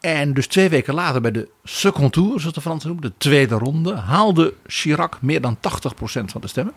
En 0.00 0.34
dus 0.34 0.46
twee 0.46 0.68
weken 0.68 0.94
later 0.94 1.20
bij 1.20 1.30
de 1.30 1.48
second 1.64 2.12
tour, 2.12 2.40
zoals 2.40 2.54
de 2.54 2.60
Fransen 2.60 2.88
noemen, 2.88 3.10
de 3.10 3.16
tweede 3.18 3.54
ronde, 3.54 3.94
haalde 3.94 4.54
Chirac 4.66 5.22
meer 5.22 5.40
dan 5.40 5.56
80% 5.56 5.60
van 6.24 6.40
de 6.40 6.48
stemmen. 6.48 6.74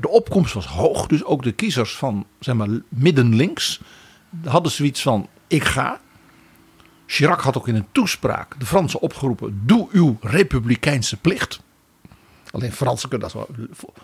De 0.00 0.08
opkomst 0.08 0.54
was 0.54 0.66
hoog, 0.66 1.06
dus 1.06 1.24
ook 1.24 1.42
de 1.42 1.52
kiezers 1.52 1.96
van 1.96 2.26
zeg 2.40 2.54
maar, 2.54 2.68
midden-links 2.88 3.80
hadden 4.44 4.72
zoiets 4.72 5.02
van: 5.02 5.28
ik 5.46 5.64
ga. 5.64 6.00
Chirac 7.06 7.40
had 7.40 7.56
ook 7.56 7.68
in 7.68 7.74
een 7.74 7.86
toespraak 7.92 8.60
de 8.60 8.66
Fransen 8.66 9.00
opgeroepen: 9.00 9.62
doe 9.64 9.88
uw 9.90 10.16
republikeinse 10.20 11.16
plicht. 11.16 11.60
Alleen 12.50 12.72
Fransen 12.72 13.08
kunnen 13.08 13.30
dat 13.32 13.46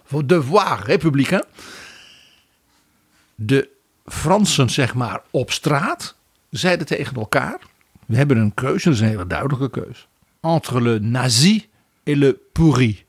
wel. 0.08 0.26
Devoir 0.26 0.82
républicain. 0.84 1.44
De 3.34 3.68
Fransen, 4.04 4.70
zeg 4.70 4.94
maar, 4.94 5.20
op 5.30 5.50
straat 5.50 6.16
zeiden 6.50 6.86
tegen 6.86 7.16
elkaar: 7.16 7.60
we 8.08 8.16
hebben 8.16 8.36
een 8.36 8.54
keuze, 8.54 8.84
dat 8.84 8.94
is 8.94 9.00
een 9.00 9.08
hele 9.08 9.26
duidelijke 9.26 9.70
keuze. 9.70 10.02
Entre 10.40 10.82
le 10.82 10.98
nazi 11.00 11.68
et 12.02 12.16
le 12.16 12.38
pourri. 12.52 13.04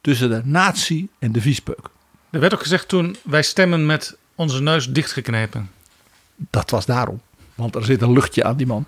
Tussen 0.00 0.30
de 0.30 0.40
nazi 0.44 1.08
en 1.18 1.32
de 1.32 1.40
viespeuk. 1.40 1.88
Er 2.30 2.40
werd 2.40 2.54
ook 2.54 2.60
gezegd 2.60 2.88
toen, 2.88 3.16
wij 3.22 3.42
stemmen 3.42 3.86
met 3.86 4.16
onze 4.34 4.62
neus 4.62 4.90
dichtgeknepen. 4.90 5.70
Dat 6.36 6.70
was 6.70 6.86
daarom. 6.86 7.20
Want 7.54 7.74
er 7.74 7.84
zit 7.84 8.02
een 8.02 8.12
luchtje 8.12 8.44
aan 8.44 8.56
die 8.56 8.66
man. 8.66 8.86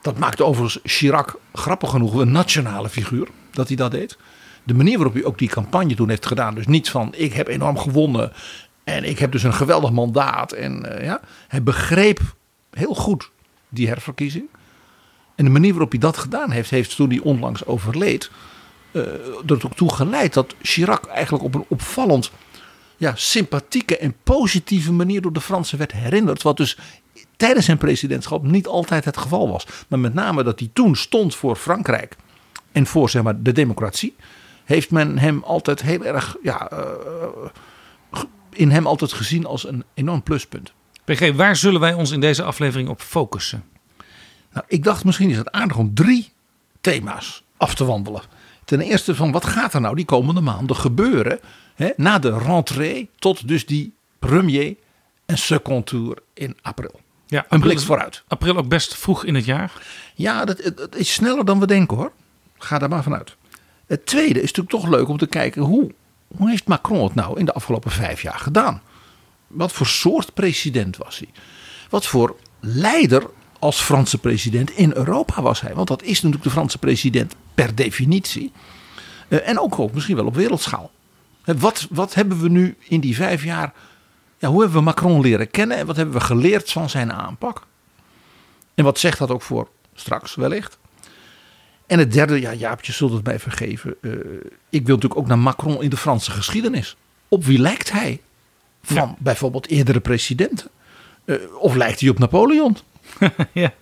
Dat 0.00 0.18
maakte 0.18 0.44
overigens 0.44 0.94
Chirac 0.94 1.36
grappig 1.52 1.90
genoeg 1.90 2.14
een 2.14 2.32
nationale 2.32 2.88
figuur. 2.88 3.28
Dat 3.50 3.68
hij 3.68 3.76
dat 3.76 3.90
deed. 3.90 4.16
De 4.62 4.74
manier 4.74 4.96
waarop 4.96 5.14
hij 5.14 5.24
ook 5.24 5.38
die 5.38 5.48
campagne 5.48 5.94
toen 5.94 6.08
heeft 6.08 6.26
gedaan. 6.26 6.54
Dus 6.54 6.66
niet 6.66 6.90
van 6.90 7.14
ik 7.14 7.32
heb 7.32 7.48
enorm 7.48 7.78
gewonnen. 7.78 8.32
En 8.84 9.04
ik 9.04 9.18
heb 9.18 9.32
dus 9.32 9.42
een 9.42 9.54
geweldig 9.54 9.90
mandaat. 9.90 10.52
En 10.52 10.86
uh, 10.92 11.04
ja, 11.04 11.20
hij 11.48 11.62
begreep 11.62 12.20
heel 12.70 12.94
goed 12.94 13.30
die 13.72 13.88
herverkiezing. 13.88 14.44
En 15.34 15.44
de 15.44 15.50
manier 15.50 15.70
waarop 15.70 15.90
hij 15.90 16.00
dat 16.00 16.16
gedaan 16.16 16.50
heeft, 16.50 16.70
heeft 16.70 16.96
toen 16.96 17.08
hij 17.10 17.18
onlangs 17.18 17.64
overleed, 17.64 18.30
uh, 18.92 19.02
ook 19.46 19.74
toe 19.76 19.92
geleid 19.92 20.32
dat 20.32 20.54
Chirac 20.62 21.06
eigenlijk 21.06 21.44
op 21.44 21.54
een 21.54 21.64
opvallend 21.68 22.30
ja, 22.96 23.12
sympathieke 23.14 23.96
en 23.96 24.14
positieve 24.22 24.92
manier 24.92 25.20
door 25.20 25.32
de 25.32 25.40
Fransen 25.40 25.78
werd 25.78 25.92
herinnerd. 25.92 26.42
Wat 26.42 26.56
dus 26.56 26.78
tijdens 27.36 27.64
zijn 27.64 27.78
presidentschap 27.78 28.42
niet 28.42 28.66
altijd 28.66 29.04
het 29.04 29.16
geval 29.16 29.48
was. 29.50 29.66
Maar 29.88 29.98
met 29.98 30.14
name 30.14 30.42
dat 30.42 30.58
hij 30.58 30.70
toen 30.72 30.96
stond 30.96 31.34
voor 31.34 31.56
Frankrijk 31.56 32.16
en 32.72 32.86
voor 32.86 33.10
zeg 33.10 33.22
maar, 33.22 33.42
de 33.42 33.52
democratie, 33.52 34.16
heeft 34.64 34.90
men 34.90 35.18
hem 35.18 35.42
altijd 35.42 35.82
heel 35.82 36.04
erg, 36.04 36.36
ja, 36.42 36.72
uh, 36.72 38.22
in 38.50 38.70
hem 38.70 38.86
altijd 38.86 39.12
gezien 39.12 39.46
als 39.46 39.68
een 39.68 39.84
enorm 39.94 40.22
pluspunt. 40.22 40.72
PG, 41.04 41.32
waar 41.32 41.56
zullen 41.56 41.80
wij 41.80 41.92
ons 41.92 42.10
in 42.10 42.20
deze 42.20 42.42
aflevering 42.42 42.88
op 42.88 43.00
focussen? 43.00 43.64
Nou, 44.52 44.64
ik 44.68 44.84
dacht 44.84 45.04
misschien 45.04 45.30
is 45.30 45.36
het 45.36 45.50
aardig 45.50 45.76
om 45.76 45.94
drie 45.94 46.32
thema's 46.80 47.42
af 47.56 47.74
te 47.74 47.84
wandelen. 47.84 48.22
Ten 48.64 48.80
eerste 48.80 49.14
van 49.14 49.32
wat 49.32 49.44
gaat 49.44 49.74
er 49.74 49.80
nou 49.80 49.94
die 49.94 50.04
komende 50.04 50.40
maanden 50.40 50.76
gebeuren 50.76 51.40
hè, 51.74 51.90
na 51.96 52.18
de 52.18 52.38
rentrée 52.38 53.08
tot 53.18 53.48
dus 53.48 53.66
die 53.66 53.94
premier 54.18 54.76
en 55.26 55.38
second 55.38 55.86
tour 55.86 56.18
in 56.34 56.56
april. 56.62 57.00
Ja, 57.26 57.46
een 57.48 57.60
blik 57.60 57.80
vooruit. 57.80 58.22
April 58.28 58.56
ook 58.56 58.68
best 58.68 58.96
vroeg 58.96 59.24
in 59.24 59.34
het 59.34 59.44
jaar. 59.44 59.72
Ja, 60.14 60.44
dat, 60.44 60.72
dat 60.76 60.96
is 60.96 61.12
sneller 61.12 61.44
dan 61.44 61.60
we 61.60 61.66
denken 61.66 61.96
hoor. 61.96 62.12
Ga 62.58 62.78
daar 62.78 62.88
maar 62.88 63.02
vanuit. 63.02 63.36
Het 63.86 64.06
tweede 64.06 64.40
is 64.42 64.52
natuurlijk 64.52 64.70
toch 64.70 64.88
leuk 64.88 65.08
om 65.08 65.18
te 65.18 65.26
kijken 65.26 65.62
hoe, 65.62 65.94
hoe 66.36 66.50
heeft 66.50 66.66
Macron 66.66 67.04
het 67.04 67.14
nou 67.14 67.38
in 67.38 67.44
de 67.44 67.52
afgelopen 67.52 67.90
vijf 67.90 68.22
jaar 68.22 68.38
gedaan? 68.38 68.82
Wat 69.52 69.72
voor 69.72 69.86
soort 69.86 70.34
president 70.34 70.96
was 70.96 71.18
hij? 71.18 71.28
Wat 71.90 72.06
voor 72.06 72.36
leider 72.60 73.30
als 73.58 73.80
Franse 73.80 74.18
president 74.18 74.70
in 74.70 74.92
Europa 74.94 75.42
was 75.42 75.60
hij? 75.60 75.74
Want 75.74 75.88
dat 75.88 76.02
is 76.02 76.14
natuurlijk 76.14 76.42
de 76.42 76.50
Franse 76.50 76.78
president 76.78 77.34
per 77.54 77.74
definitie. 77.74 78.52
Uh, 79.28 79.48
en 79.48 79.58
ook, 79.58 79.78
ook 79.78 79.92
misschien 79.92 80.16
wel 80.16 80.26
op 80.26 80.34
wereldschaal. 80.34 80.90
Wat, 81.44 81.86
wat 81.90 82.14
hebben 82.14 82.40
we 82.40 82.48
nu 82.48 82.76
in 82.88 83.00
die 83.00 83.16
vijf 83.16 83.44
jaar. 83.44 83.72
Ja, 84.38 84.48
hoe 84.48 84.60
hebben 84.60 84.78
we 84.78 84.84
Macron 84.84 85.20
leren 85.20 85.50
kennen 85.50 85.76
en 85.76 85.86
wat 85.86 85.96
hebben 85.96 86.14
we 86.14 86.20
geleerd 86.20 86.72
van 86.72 86.90
zijn 86.90 87.12
aanpak? 87.12 87.66
En 88.74 88.84
wat 88.84 88.98
zegt 88.98 89.18
dat 89.18 89.30
ook 89.30 89.42
voor 89.42 89.68
straks 89.94 90.34
wellicht? 90.34 90.78
En 91.86 91.98
het 91.98 92.12
derde, 92.12 92.40
ja, 92.40 92.52
Jaapje 92.52 92.92
zult 92.92 93.12
het 93.12 93.24
mij 93.24 93.38
vergeven. 93.38 93.94
Uh, 94.00 94.12
ik 94.68 94.86
wil 94.86 94.94
natuurlijk 94.94 95.20
ook 95.20 95.26
naar 95.26 95.38
Macron 95.38 95.82
in 95.82 95.90
de 95.90 95.96
Franse 95.96 96.30
geschiedenis. 96.30 96.96
Op 97.28 97.44
wie 97.44 97.58
lijkt 97.58 97.92
hij? 97.92 98.20
Van 98.82 98.96
ja. 98.96 99.14
bijvoorbeeld 99.18 99.68
eerdere 99.68 100.00
presidenten. 100.00 100.70
Uh, 101.24 101.36
of 101.58 101.74
lijkt 101.74 102.00
hij 102.00 102.08
op 102.08 102.18
Napoleon? 102.18 102.76
ja. 103.52 103.72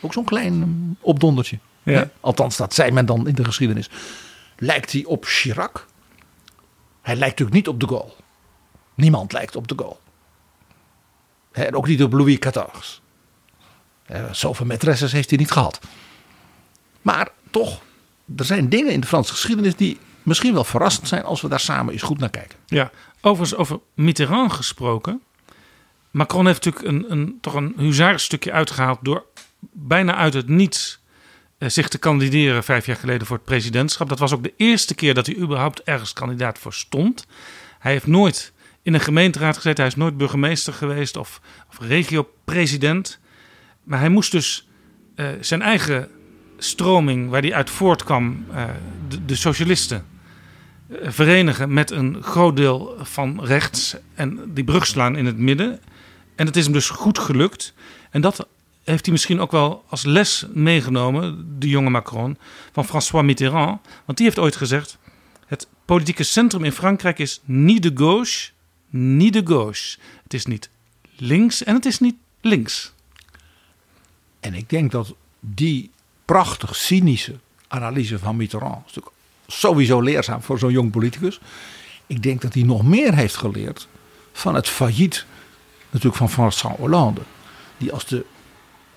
Ook 0.00 0.12
zo'n 0.12 0.24
klein 0.24 0.52
um, 0.52 0.96
opdondertje. 1.00 1.58
Ja. 1.82 1.92
Hè? 1.92 2.04
Althans, 2.20 2.56
dat 2.56 2.74
zei 2.74 2.90
men 2.90 3.06
dan 3.06 3.28
in 3.28 3.34
de 3.34 3.44
geschiedenis. 3.44 3.90
Lijkt 4.56 4.92
hij 4.92 5.04
op 5.04 5.24
Chirac? 5.24 5.86
Hij 7.02 7.16
lijkt 7.16 7.38
natuurlijk 7.38 7.56
niet 7.56 7.68
op 7.68 7.80
de 7.80 7.86
Gaulle. 7.86 8.12
Niemand 8.94 9.32
lijkt 9.32 9.56
op 9.56 9.68
de 9.68 9.74
Gaulle. 9.76 9.96
Hè, 11.52 11.64
en 11.64 11.74
ook 11.74 11.86
niet 11.86 12.02
op 12.02 12.12
Louis 12.12 12.38
XIV. 12.38 12.98
Hè, 14.06 14.34
zoveel 14.34 14.66
maîtresses 14.66 15.12
heeft 15.12 15.30
hij 15.30 15.38
niet 15.38 15.50
gehad. 15.50 15.80
Maar 17.02 17.28
toch, 17.50 17.82
er 18.36 18.44
zijn 18.44 18.68
dingen 18.68 18.92
in 18.92 19.00
de 19.00 19.06
Franse 19.06 19.32
geschiedenis 19.32 19.76
die 19.76 19.98
misschien 20.30 20.54
wel 20.54 20.64
verrassend 20.64 21.08
zijn 21.08 21.24
als 21.24 21.40
we 21.40 21.48
daar 21.48 21.60
samen 21.60 21.92
eens 21.92 22.02
goed 22.02 22.18
naar 22.18 22.30
kijken. 22.30 22.58
Ja, 22.66 22.90
overigens 23.20 23.58
over 23.58 23.80
Mitterrand 23.94 24.52
gesproken. 24.52 25.22
Macron 26.10 26.46
heeft 26.46 26.64
natuurlijk 26.64 26.94
een, 26.94 27.12
een, 27.12 27.38
toch 27.40 27.54
een 27.54 27.74
huzarenstukje 27.76 28.52
uitgehaald 28.52 28.98
door 29.02 29.24
bijna 29.72 30.14
uit 30.14 30.34
het 30.34 30.48
niets 30.48 31.00
uh, 31.58 31.68
zich 31.68 31.88
te 31.88 31.98
kandideren 31.98 32.64
vijf 32.64 32.86
jaar 32.86 32.96
geleden 32.96 33.26
voor 33.26 33.36
het 33.36 33.44
presidentschap. 33.44 34.08
Dat 34.08 34.18
was 34.18 34.32
ook 34.32 34.42
de 34.42 34.52
eerste 34.56 34.94
keer 34.94 35.14
dat 35.14 35.26
hij 35.26 35.36
überhaupt 35.36 35.82
ergens 35.82 36.12
kandidaat 36.12 36.58
voor 36.58 36.72
stond. 36.72 37.26
Hij 37.78 37.92
heeft 37.92 38.06
nooit 38.06 38.52
in 38.82 38.94
een 38.94 39.00
gemeenteraad 39.00 39.56
gezeten, 39.56 39.84
hij 39.84 39.92
is 39.92 39.98
nooit 39.98 40.16
burgemeester 40.16 40.72
geweest 40.72 41.16
of, 41.16 41.40
of 41.68 41.78
regio-president. 41.80 43.18
Maar 43.84 43.98
hij 43.98 44.08
moest 44.08 44.32
dus 44.32 44.68
uh, 45.16 45.28
zijn 45.40 45.62
eigen 45.62 46.08
stroming 46.58 47.30
waar 47.30 47.42
hij 47.42 47.54
uit 47.54 47.70
voortkwam, 47.70 48.46
de, 49.08 49.24
de 49.24 49.36
socialisten, 49.36 50.06
verenigen 50.90 51.72
met 51.72 51.90
een 51.90 52.22
groot 52.22 52.56
deel 52.56 52.96
van 52.98 53.44
rechts 53.44 53.96
en 54.14 54.54
die 54.54 54.64
brug 54.64 54.86
slaan 54.86 55.16
in 55.16 55.26
het 55.26 55.36
midden. 55.38 55.80
En 56.34 56.46
het 56.46 56.56
is 56.56 56.64
hem 56.64 56.72
dus 56.72 56.88
goed 56.88 57.18
gelukt. 57.18 57.74
En 58.10 58.20
dat 58.20 58.46
heeft 58.84 59.04
hij 59.04 59.12
misschien 59.12 59.40
ook 59.40 59.50
wel 59.50 59.84
als 59.88 60.04
les 60.04 60.46
meegenomen, 60.52 61.56
de 61.58 61.68
jonge 61.68 61.90
Macron, 61.90 62.38
van 62.72 62.84
François 62.84 63.24
Mitterrand. 63.24 63.80
Want 64.04 64.18
die 64.18 64.26
heeft 64.26 64.38
ooit 64.38 64.56
gezegd: 64.56 64.98
het 65.46 65.66
politieke 65.84 66.22
centrum 66.22 66.64
in 66.64 66.72
Frankrijk 66.72 67.18
is 67.18 67.40
niet 67.44 67.82
de 67.82 67.90
gauche, 67.94 68.50
niet 68.90 69.32
de 69.32 69.42
gauche. 69.44 69.98
Het 70.22 70.34
is 70.34 70.46
niet 70.46 70.70
links 71.16 71.64
en 71.64 71.74
het 71.74 71.86
is 71.86 71.98
niet 71.98 72.16
links. 72.40 72.92
En 74.40 74.54
ik 74.54 74.68
denk 74.68 74.90
dat 74.90 75.14
die 75.40 75.90
prachtig 76.24 76.76
cynische 76.76 77.38
analyse 77.68 78.18
van 78.18 78.36
Mitterrand 78.36 78.84
natuurlijk 78.86 79.14
sowieso 79.52 80.00
leerzaam 80.00 80.42
voor 80.42 80.58
zo'n 80.58 80.72
jong 80.72 80.90
politicus. 80.90 81.40
Ik 82.06 82.22
denk 82.22 82.40
dat 82.40 82.54
hij 82.54 82.62
nog 82.62 82.82
meer 82.82 83.14
heeft 83.14 83.36
geleerd 83.36 83.88
van 84.32 84.54
het 84.54 84.68
failliet 84.68 85.26
natuurlijk 85.90 86.16
van 86.16 86.30
François 86.30 86.76
Hollande. 86.76 87.20
Die 87.76 87.92
als 87.92 88.06
de 88.06 88.24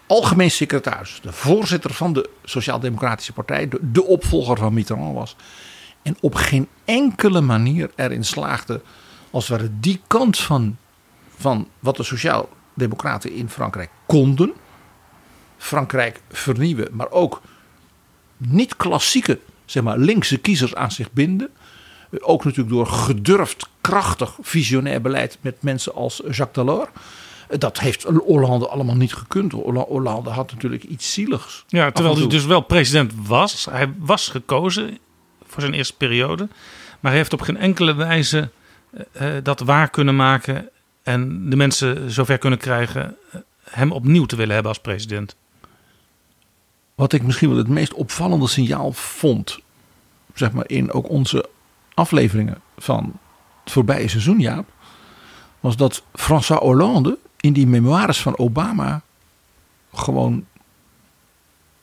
algemeen 0.07 0.51
secretaris, 0.51 1.19
de 1.21 1.31
voorzitter 1.31 1.93
van 1.93 2.13
de 2.13 2.29
Sociaal-Democratische 2.43 3.33
Partij, 3.33 3.69
de, 3.81 4.03
opvolger 4.03 4.57
van 4.57 4.73
Mitterrand 4.73 5.15
was. 5.15 5.35
En 6.01 6.17
op 6.21 6.35
geen 6.35 6.67
enkele 6.85 7.41
manier 7.41 7.91
erin 7.95 8.25
slaagde, 8.25 8.81
als 9.31 9.47
het 9.47 9.57
ware 9.57 9.71
die 9.79 10.01
kant 10.07 10.39
van, 10.39 10.77
van 11.37 11.67
wat 11.79 11.97
de 11.97 12.03
Sociaal-Democraten 12.03 13.31
in 13.31 13.49
Frankrijk 13.49 13.89
konden. 14.05 14.53
Frankrijk 15.57 16.21
vernieuwen, 16.31 16.87
maar 16.91 17.11
ook 17.11 17.41
niet 18.37 18.75
klassieke 18.75 19.39
zeg 19.65 19.83
maar, 19.83 19.97
linkse 19.97 20.37
kiezers 20.37 20.75
aan 20.75 20.91
zich 20.91 21.11
binden. 21.11 21.49
Ook 22.19 22.43
natuurlijk 22.43 22.75
door 22.75 22.87
gedurfd, 22.87 23.67
krachtig, 23.81 24.37
visionair 24.41 25.01
beleid 25.01 25.37
met 25.41 25.55
mensen 25.61 25.93
als 25.93 26.21
Jacques 26.31 26.65
Delors. 26.65 26.89
Dat 27.57 27.79
heeft 27.79 28.03
Hollande 28.03 28.67
allemaal 28.67 28.95
niet 28.95 29.13
gekund. 29.13 29.51
Hollande 29.51 30.29
had 30.29 30.51
natuurlijk 30.51 30.83
iets 30.83 31.13
zieligs. 31.13 31.63
Ja, 31.67 31.91
terwijl 31.91 32.17
hij 32.17 32.27
dus 32.27 32.45
wel 32.45 32.61
president 32.61 33.13
was. 33.27 33.65
Hij 33.65 33.93
was 33.97 34.27
gekozen 34.27 34.97
voor 35.45 35.61
zijn 35.61 35.73
eerste 35.73 35.95
periode. 35.97 36.47
Maar 36.99 37.11
hij 37.11 37.19
heeft 37.19 37.33
op 37.33 37.41
geen 37.41 37.57
enkele 37.57 37.93
wijze 37.93 38.49
uh, 39.21 39.27
dat 39.43 39.59
waar 39.59 39.89
kunnen 39.89 40.15
maken. 40.15 40.69
En 41.03 41.49
de 41.49 41.55
mensen 41.55 42.11
zover 42.11 42.37
kunnen 42.37 42.59
krijgen 42.59 43.15
hem 43.69 43.91
opnieuw 43.91 44.25
te 44.25 44.35
willen 44.35 44.53
hebben 44.53 44.71
als 44.71 44.81
president. 44.81 45.35
Wat 46.95 47.13
ik 47.13 47.23
misschien 47.23 47.49
wel 47.49 47.57
het 47.57 47.67
meest 47.67 47.93
opvallende 47.93 48.47
signaal 48.47 48.91
vond. 48.91 49.59
Zeg 50.33 50.51
maar 50.51 50.69
in 50.69 50.91
ook 50.91 51.09
onze 51.09 51.49
afleveringen 51.93 52.61
van 52.77 53.19
het 53.63 53.71
voorbije 53.73 54.07
seizoen, 54.07 54.39
Jaap. 54.39 54.69
Was 55.59 55.75
dat 55.75 56.03
François 56.13 56.61
Hollande 56.61 57.17
in 57.39 57.53
die 57.53 57.67
memoires 57.67 58.21
van 58.21 58.37
Obama 58.37 59.01
gewoon 59.93 60.45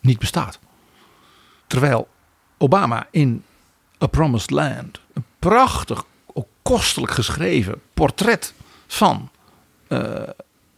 niet 0.01 0.19
bestaat. 0.19 0.59
Terwijl 1.67 2.09
Obama 2.59 3.07
in 3.11 3.45
A 4.03 4.07
Promised 4.07 4.51
Land 4.51 5.01
een 5.13 5.25
prachtig, 5.39 6.05
ook 6.27 6.49
kostelijk 6.63 7.13
geschreven 7.13 7.81
portret 7.95 8.55
van 8.87 9.31
uh, 9.89 9.99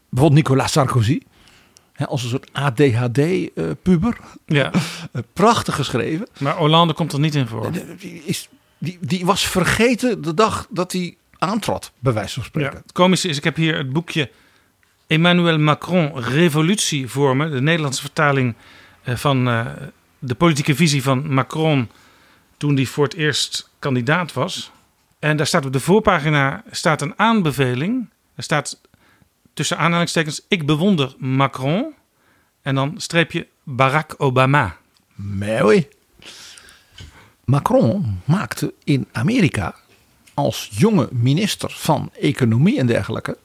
bijvoorbeeld 0.09 0.33
Nicolas 0.33 0.73
Sarkozy. 0.73 1.21
Als 1.97 2.23
een 2.23 2.29
soort 2.29 2.53
ADHD-puber. 2.53 4.19
Uh, 4.47 4.57
ja. 4.57 4.71
prachtig 5.33 5.75
geschreven. 5.75 6.29
Maar 6.39 6.55
Hollande 6.55 6.93
komt 6.95 7.13
er 7.13 7.21
niet 7.21 7.35
in 7.35 7.47
voor. 7.47 7.73
Die, 7.99 8.23
is, 8.25 8.49
die, 8.79 8.99
die 9.01 9.27
was 9.27 9.47
vergeten 9.47 10.23
de 10.23 10.35
dag 10.35 10.67
dat 10.71 10.93
hij 10.93 11.17
aantrad, 11.39 11.93
bij 11.99 12.13
wijze 12.13 12.35
van 12.35 12.45
spreken. 12.45 12.73
Ja, 12.73 12.79
het 12.83 12.93
komische 12.93 13.29
is, 13.29 13.37
ik 13.37 13.45
heb 13.45 13.57
hier 13.57 13.77
het 13.77 13.93
boekje 13.93 14.31
Emmanuel 15.07 15.59
Macron 15.59 16.19
Revolutie 16.19 17.09
voor 17.09 17.37
me. 17.37 17.51
De 17.51 17.61
Nederlandse 17.61 18.01
vertaling 18.01 18.55
uh, 19.05 19.17
van 19.17 19.49
uh, 19.49 19.67
de 20.19 20.35
politieke 20.35 20.75
visie 20.75 21.03
van 21.03 21.35
Macron 21.35 21.91
toen 22.57 22.75
hij 22.75 22.87
voor 22.87 23.05
het 23.05 23.15
eerst 23.15 23.71
kandidaat 23.79 24.33
was. 24.33 24.71
En 25.19 25.37
daar 25.37 25.47
staat 25.47 25.65
op 25.65 25.73
de 25.73 25.81
voorpagina 25.81 26.63
staat 26.71 27.03
een 27.03 27.19
aanbeveling. 27.19 28.09
Er 28.35 28.43
staat 28.43 28.81
tussen 29.55 29.79
aanhalingstekens: 29.79 30.45
Ik 30.49 30.67
bewonder 30.67 31.15
Macron. 31.19 31.95
En 32.63 32.75
dan 32.75 32.95
streepje 32.97 33.47
Barack 33.63 34.15
Obama. 34.19 34.77
Mooi. 35.15 35.89
Macron 37.45 38.21
maakte 38.25 38.75
in 38.85 39.09
Amerika 39.13 39.75
als 40.35 40.69
jonge 40.73 41.09
minister 41.11 41.71
van 41.71 42.11
Economie 42.21 42.79
en 42.79 42.87
dergelijke. 42.87 43.39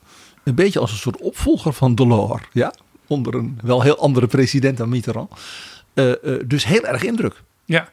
een 0.43 0.55
beetje 0.55 0.79
als 0.79 0.91
een 0.91 0.97
soort 0.97 1.17
opvolger 1.17 1.73
van 1.73 1.95
Delors. 1.95 2.43
Ja, 2.51 2.73
onder 3.07 3.35
een 3.35 3.59
wel 3.63 3.81
heel 3.81 3.97
andere 3.97 4.27
president 4.27 4.77
dan 4.77 4.89
Mitterrand. 4.89 5.31
Uh, 5.93 6.13
uh, 6.23 6.39
dus 6.45 6.65
heel 6.65 6.85
erg 6.85 7.03
indruk. 7.03 7.43
Ja, 7.65 7.89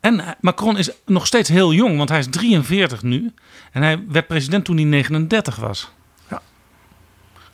en 0.00 0.36
Macron 0.40 0.78
is 0.78 0.90
nog 1.04 1.26
steeds 1.26 1.48
heel 1.48 1.72
jong, 1.72 1.96
want 1.96 2.08
hij 2.08 2.18
is 2.18 2.26
43 2.30 3.02
nu. 3.02 3.32
En 3.72 3.82
hij 3.82 4.04
werd 4.08 4.26
president 4.26 4.64
toen 4.64 4.76
hij 4.76 4.84
39 4.84 5.56
was. 5.56 5.90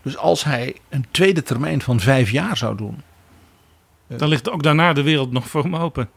Dus 0.03 0.17
als 0.17 0.45
hij 0.45 0.77
een 0.89 1.07
tweede 1.11 1.43
termijn 1.43 1.83
van 1.83 2.01
vijf 2.01 2.31
jaar 2.31 2.57
zou 2.57 2.77
doen. 2.77 3.03
Dan 4.07 4.29
ligt 4.29 4.51
ook 4.51 4.63
daarna 4.63 4.93
de 4.93 5.03
wereld 5.03 5.33
nog 5.33 5.49
voor 5.49 5.63
hem 5.63 5.77
open. 5.77 6.11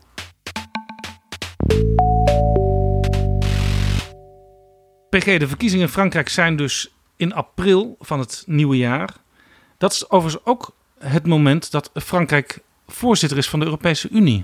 PG, 5.09 5.37
de 5.37 5.47
verkiezingen 5.47 5.85
in 5.85 5.91
Frankrijk 5.91 6.29
zijn 6.29 6.55
dus 6.55 6.91
in 7.15 7.33
april 7.33 7.95
van 7.99 8.19
het 8.19 8.43
nieuwe 8.45 8.77
jaar. 8.77 9.09
Dat 9.77 9.91
is 9.91 10.09
overigens 10.09 10.45
ook 10.45 10.75
het 10.99 11.27
moment 11.27 11.71
dat 11.71 11.91
Frankrijk 11.93 12.59
voorzitter 12.87 13.37
is 13.37 13.49
van 13.49 13.59
de 13.59 13.65
Europese 13.65 14.09
Unie 14.09 14.43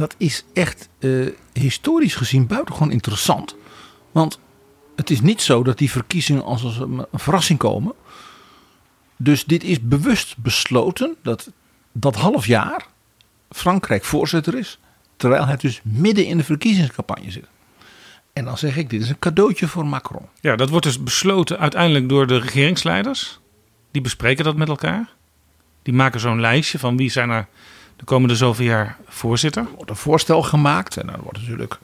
dat 0.00 0.14
is 0.18 0.44
echt 0.52 0.88
uh, 0.98 1.28
historisch 1.52 2.14
gezien 2.14 2.46
buitengewoon 2.46 2.90
interessant. 2.90 3.56
Want 4.12 4.38
het 4.96 5.10
is 5.10 5.20
niet 5.20 5.42
zo 5.42 5.62
dat 5.62 5.78
die 5.78 5.90
verkiezingen 5.90 6.44
als 6.44 6.62
een 6.62 7.06
verrassing 7.12 7.58
komen. 7.58 7.94
Dus 9.22 9.44
dit 9.44 9.64
is 9.64 9.80
bewust 9.80 10.36
besloten 10.36 11.16
dat 11.22 11.50
dat 11.92 12.16
half 12.16 12.46
jaar 12.46 12.86
Frankrijk 13.50 14.04
voorzitter 14.04 14.54
is. 14.58 14.78
Terwijl 15.16 15.46
hij 15.46 15.56
dus 15.56 15.80
midden 15.82 16.26
in 16.26 16.36
de 16.36 16.44
verkiezingscampagne 16.44 17.30
zit. 17.30 17.46
En 18.32 18.44
dan 18.44 18.58
zeg 18.58 18.76
ik, 18.76 18.90
dit 18.90 19.02
is 19.02 19.08
een 19.08 19.18
cadeautje 19.18 19.68
voor 19.68 19.86
Macron. 19.86 20.26
Ja, 20.40 20.56
dat 20.56 20.68
wordt 20.68 20.86
dus 20.86 21.02
besloten 21.02 21.58
uiteindelijk 21.58 22.08
door 22.08 22.26
de 22.26 22.38
regeringsleiders. 22.38 23.40
Die 23.90 24.02
bespreken 24.02 24.44
dat 24.44 24.56
met 24.56 24.68
elkaar. 24.68 25.08
Die 25.82 25.94
maken 25.94 26.20
zo'n 26.20 26.40
lijstje 26.40 26.78
van 26.78 26.96
wie 26.96 27.10
zijn 27.10 27.30
er 27.30 27.46
de 27.96 28.04
komende 28.04 28.36
zoveel 28.36 28.66
jaar 28.66 28.96
voorzitter. 29.08 29.62
Er 29.62 29.74
wordt 29.74 29.90
een 29.90 29.96
voorstel 29.96 30.42
gemaakt 30.42 30.96
en 30.96 31.06
dan 31.06 31.20
wordt 31.22 31.38
natuurlijk 31.38 31.78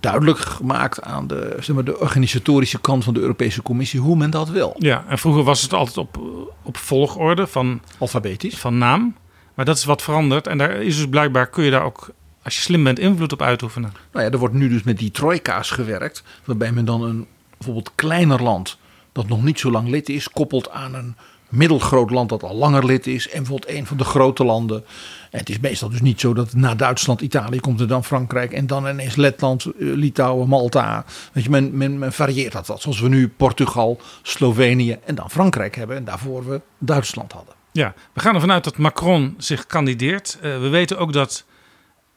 duidelijk 0.00 0.38
gemaakt 0.38 1.02
aan 1.02 1.26
de, 1.26 1.56
zeg 1.60 1.74
maar, 1.74 1.84
de 1.84 2.00
organisatorische 2.00 2.80
kant 2.80 3.04
van 3.04 3.14
de 3.14 3.20
Europese 3.20 3.62
Commissie 3.62 4.00
hoe 4.00 4.16
men 4.16 4.30
dat 4.30 4.48
wil. 4.48 4.74
Ja, 4.78 5.04
en 5.08 5.18
vroeger 5.18 5.42
was 5.42 5.62
het 5.62 5.72
altijd 5.72 5.96
op, 5.96 6.20
op 6.62 6.76
volgorde 6.76 7.46
van 7.46 7.80
alfabetisch 7.98 8.58
van 8.58 8.78
naam. 8.78 9.16
Maar 9.54 9.64
dat 9.64 9.76
is 9.76 9.84
wat 9.84 10.02
veranderd 10.02 10.46
en 10.46 10.58
daar 10.58 10.70
is 10.70 10.96
dus 10.96 11.08
blijkbaar 11.08 11.46
kun 11.46 11.64
je 11.64 11.70
daar 11.70 11.84
ook 11.84 12.10
als 12.42 12.56
je 12.56 12.62
slim 12.62 12.84
bent 12.84 12.98
invloed 12.98 13.32
op 13.32 13.42
uitoefenen. 13.42 13.92
Nou 14.12 14.24
ja, 14.24 14.30
er 14.30 14.38
wordt 14.38 14.54
nu 14.54 14.68
dus 14.68 14.82
met 14.82 14.98
die 14.98 15.10
trojka's 15.10 15.70
gewerkt, 15.70 16.22
waarbij 16.44 16.72
men 16.72 16.84
dan 16.84 17.02
een 17.02 17.26
bijvoorbeeld 17.56 17.92
kleiner 17.94 18.42
land 18.42 18.78
dat 19.12 19.28
nog 19.28 19.42
niet 19.42 19.58
zo 19.58 19.70
lang 19.70 19.88
lid 19.88 20.08
is, 20.08 20.30
koppelt 20.30 20.70
aan 20.70 20.94
een 20.94 21.16
middelgroot 21.48 22.10
land 22.10 22.28
dat 22.28 22.42
al 22.42 22.54
langer 22.54 22.84
lid 22.84 23.06
is. 23.06 23.28
En 23.28 23.38
bijvoorbeeld 23.38 23.70
een 23.76 23.86
van 23.86 23.96
de 23.96 24.04
grote 24.04 24.44
landen. 24.44 24.84
En 25.30 25.38
het 25.38 25.48
is 25.48 25.58
meestal 25.58 25.88
dus 25.88 26.00
niet 26.00 26.20
zo 26.20 26.34
dat 26.34 26.54
na 26.54 26.74
Duitsland, 26.74 27.20
Italië 27.20 27.60
komt 27.60 27.80
er 27.80 27.88
dan 27.88 28.04
Frankrijk. 28.04 28.52
En 28.52 28.66
dan 28.66 28.86
ineens 28.86 29.16
Letland, 29.16 29.64
eh, 29.64 29.72
Litouwen, 29.78 30.48
Malta. 30.48 31.04
Weet 31.32 31.44
je, 31.44 31.50
men, 31.50 31.76
men, 31.76 31.98
men 31.98 32.12
varieert 32.12 32.52
dat 32.52 32.66
wat. 32.66 32.82
Zoals 32.82 33.00
we 33.00 33.08
nu 33.08 33.28
Portugal, 33.28 34.00
Slovenië 34.22 34.98
en 35.04 35.14
dan 35.14 35.30
Frankrijk 35.30 35.76
hebben. 35.76 35.96
En 35.96 36.04
daarvoor 36.04 36.48
we 36.48 36.60
Duitsland 36.78 37.32
hadden. 37.32 37.54
Ja, 37.72 37.94
we 38.12 38.20
gaan 38.20 38.34
ervan 38.34 38.52
uit 38.52 38.64
dat 38.64 38.76
Macron 38.76 39.34
zich 39.38 39.66
kandideert. 39.66 40.38
Uh, 40.42 40.60
we 40.60 40.68
weten 40.68 40.98
ook 40.98 41.12
dat 41.12 41.44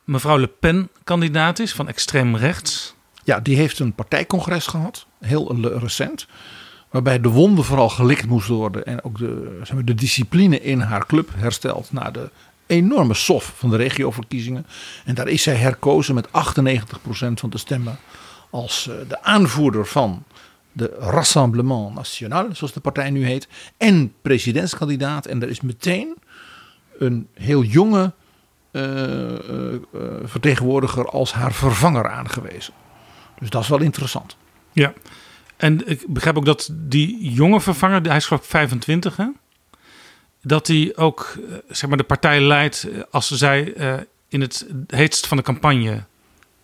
mevrouw 0.03 0.37
Le 0.37 0.47
Pen 0.47 0.89
kandidaat 1.03 1.59
is 1.59 1.73
van 1.73 1.87
extreem 1.87 2.35
rechts. 2.35 2.95
Ja, 3.23 3.39
die 3.39 3.55
heeft 3.55 3.79
een 3.79 3.93
partijcongres 3.93 4.67
gehad. 4.67 5.05
Heel 5.19 5.55
recent. 5.79 6.27
Waarbij 6.91 7.19
de 7.19 7.29
wonden 7.29 7.63
vooral 7.63 7.89
gelikt 7.89 8.27
moest 8.27 8.47
worden. 8.47 8.85
En 8.85 9.03
ook 9.03 9.17
de, 9.17 9.59
zeg 9.63 9.73
maar, 9.73 9.85
de 9.85 9.95
discipline 9.95 10.61
in 10.61 10.79
haar 10.79 11.05
club 11.05 11.29
hersteld. 11.35 11.91
Na 11.91 12.11
de 12.11 12.29
enorme 12.67 13.13
sof 13.13 13.53
van 13.55 13.69
de 13.69 13.75
regioverkiezingen. 13.75 14.65
En 15.05 15.15
daar 15.15 15.27
is 15.27 15.43
zij 15.43 15.55
herkozen 15.55 16.15
met 16.15 16.27
98% 16.27 16.29
van 17.33 17.49
de 17.49 17.57
stemmen. 17.57 17.97
Als 18.49 18.87
uh, 18.89 18.95
de 19.07 19.23
aanvoerder 19.23 19.85
van 19.85 20.23
de 20.71 20.95
Rassemblement 20.99 21.95
National, 21.95 22.47
zoals 22.51 22.73
de 22.73 22.79
partij 22.79 23.09
nu 23.09 23.25
heet. 23.25 23.47
En 23.77 24.13
presidentskandidaat. 24.21 25.25
En 25.25 25.41
er 25.41 25.49
is 25.49 25.61
meteen 25.61 26.15
een 26.97 27.27
heel 27.33 27.63
jonge 27.63 28.13
uh, 28.71 29.31
uh, 29.31 29.37
vertegenwoordiger 30.23 31.09
als 31.09 31.33
haar 31.33 31.53
vervanger 31.53 32.09
aangewezen. 32.09 32.73
Dus 33.39 33.49
dat 33.49 33.61
is 33.61 33.67
wel 33.67 33.81
interessant. 33.81 34.37
Ja. 34.71 34.93
En 35.61 35.87
ik 35.87 36.03
begrijp 36.07 36.37
ook 36.37 36.45
dat 36.45 36.69
die 36.71 37.31
jonge 37.31 37.61
vervanger, 37.61 38.01
hij 38.01 38.15
is 38.15 38.25
geloof 38.25 38.45
25 38.45 39.17
hè? 39.17 39.27
Dat 40.41 40.67
hij 40.67 40.91
ook 40.95 41.37
eh, 41.49 41.55
zeg 41.69 41.89
maar, 41.89 41.97
de 41.97 42.03
partij 42.03 42.41
leidt 42.41 42.83
eh, 42.83 43.01
als 43.11 43.31
zij 43.31 43.73
uh, 43.77 43.93
in 44.27 44.41
het 44.41 44.65
heetst 44.87 45.27
van 45.27 45.37
de 45.37 45.43
campagne 45.43 46.03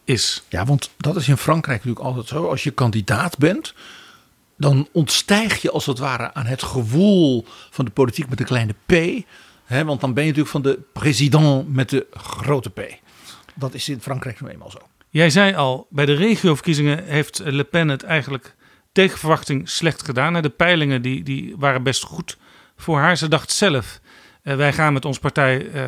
is. 0.04 0.44
Ja, 0.50 0.66
want 0.66 0.90
dat 0.98 1.16
is 1.16 1.28
in 1.28 1.38
Frankrijk 1.38 1.78
natuurlijk 1.78 2.06
altijd 2.06 2.28
zo. 2.28 2.50
Als 2.50 2.64
je 2.64 2.72
kandidaat 2.72 3.38
bent, 3.38 3.74
dan 4.58 4.88
ontstijg 4.92 5.62
je 5.62 5.72
als 5.72 5.86
het 5.86 6.00
ware 6.00 6.34
aan 6.34 6.46
het 6.46 6.64
gewoel 6.64 7.46
van 7.70 7.86
de 7.86 7.92
politiek 7.92 8.30
met 8.30 8.38
de 8.38 8.44
kleine 8.44 8.76
p. 8.86 9.24
Hè, 9.66 9.86
want 9.86 10.02
dan 10.02 10.14
ben 10.14 10.24
je 10.24 10.30
natuurlijk 10.30 10.56
van 10.56 10.72
de 10.72 10.80
president 10.94 11.74
met 11.74 11.90
de 11.90 12.08
grote 12.12 12.70
p. 12.70 12.82
Dat 13.54 13.74
is 13.74 13.90
in 13.90 14.02
Frankrijk 14.02 14.42
nu 14.42 14.48
eenmaal 14.48 14.72
zo. 14.72 14.80
Jij 15.10 15.30
zei 15.30 15.56
al, 15.56 15.88
bij 15.90 16.06
de 16.06 16.14
regioverkiezingen 16.14 17.04
heeft 17.04 17.42
Le 17.44 17.64
Pen 17.64 17.88
het 17.88 18.04
eigenlijk 18.04 18.56
tegen 18.98 19.20
verwachting 19.20 19.70
slecht 19.70 20.04
gedaan. 20.04 20.42
De 20.42 20.50
peilingen 20.50 21.02
die, 21.02 21.24
die 21.24 21.56
waren 21.58 21.84
best 21.84 22.04
goed 22.04 22.38
voor 22.78 22.98
haar. 22.98 23.18
Ze 23.18 23.28
dacht 23.28 23.52
zelf 23.52 24.00
Uh, 24.44 24.56
wij 24.56 24.74
gaan 24.74 24.94
met 24.94 25.06
onze 25.06 25.20
partij 25.20 25.66
uh, 25.74 25.84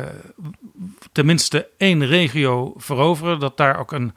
tenminste 1.12 1.68
één 1.76 2.06
regio 2.06 2.74
veroveren. 2.76 3.38
Dat 3.38 3.56
daar 3.56 3.78
ook 3.78 3.92
een, 3.92 4.12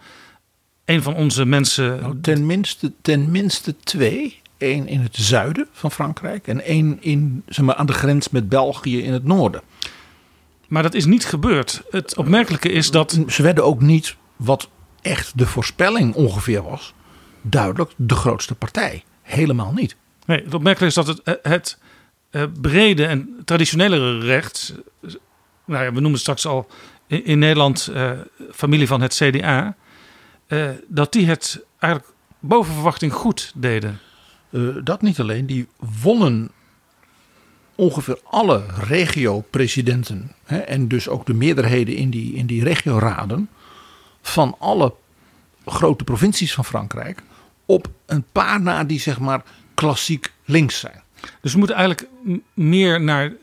een 0.86 1.04
van 1.04 1.16
onze 1.16 1.46
mensen. 1.46 2.00
Nou, 2.02 2.20
tenminste, 2.22 2.94
tenminste 3.02 3.76
twee. 3.78 4.42
Eén 4.58 4.88
in 4.88 5.00
het 5.00 5.16
zuiden 5.16 5.68
van 5.72 5.92
Frankrijk 5.92 6.48
en 6.48 6.64
één 6.64 6.98
in, 7.02 7.44
zeg 7.48 7.66
maar, 7.66 7.76
aan 7.76 7.86
de 7.86 7.94
grens 7.94 8.30
met 8.30 8.50
België 8.50 9.04
in 9.04 9.14
het 9.14 9.24
noorden. 9.24 9.62
Maar 10.68 10.84
dat 10.84 10.94
is 10.94 11.06
niet 11.06 11.26
gebeurd. 11.26 11.84
Het 11.92 12.18
opmerkelijke 12.18 12.72
is 12.72 12.92
dat. 12.92 13.20
Ze 13.28 13.44
werden 13.44 13.66
ook 13.66 13.82
niet, 13.82 14.16
wat 14.36 14.70
echt 15.02 15.38
de 15.38 15.46
voorspelling 15.46 16.14
ongeveer 16.14 16.64
was, 16.64 16.94
duidelijk 17.44 17.92
de 17.96 18.16
grootste 18.16 18.56
partij. 18.56 19.04
Helemaal 19.22 19.74
niet. 19.74 19.96
Nee, 20.26 20.44
het 20.44 20.54
opmerkelijke 20.54 21.00
is 21.00 21.06
dat 21.06 21.18
het, 21.24 21.40
het, 21.44 21.78
het 22.30 22.62
brede 22.62 23.06
en 23.06 23.42
traditionele 23.46 24.20
recht. 24.20 24.74
Nou 25.66 25.84
ja, 25.84 25.94
we 25.94 26.00
noemen 26.00 26.20
straks 26.20 26.46
al 26.46 26.68
in, 27.08 27.26
in 27.26 27.40
Nederland 27.40 27.90
uh, 27.94 28.12
familie 28.52 28.88
van 28.88 29.02
het 29.02 29.14
CDA. 29.14 29.76
Uh, 30.48 30.70
dat 30.88 31.12
die 31.12 31.26
het 31.26 31.66
eigenlijk 31.80 32.14
boven 32.40 32.74
verwachting 32.74 33.14
goed 33.14 33.52
deden. 33.56 34.00
Uh, 34.50 34.76
dat 34.84 35.02
niet 35.02 35.20
alleen, 35.20 35.46
die 35.46 35.68
wonnen 36.02 36.52
ongeveer 37.76 38.20
alle 38.24 38.64
regio-presidenten 38.80 40.32
en 40.46 40.88
dus 40.88 41.10
ook 41.10 41.26
de 41.26 41.34
meerderheden 41.34 41.96
in 41.96 42.10
die, 42.10 42.34
in 42.34 42.46
die 42.46 42.64
regioraden 42.64 43.50
van 44.22 44.56
alle 44.60 44.94
grote 45.66 46.04
provincies 46.04 46.54
van 46.54 46.66
Frankrijk 46.66 47.24
op 47.66 47.88
een 48.06 48.26
paar 48.32 48.62
na 48.62 48.84
die 48.84 49.00
zeg 49.00 49.20
maar 49.20 49.44
klassiek 49.74 50.32
links 50.46 50.80
zijn. 50.80 51.02
Dus 51.42 51.52
we 51.52 51.58
moeten 51.58 51.76
eigenlijk 51.76 52.10
meer 52.54 53.02
naar 53.02 53.34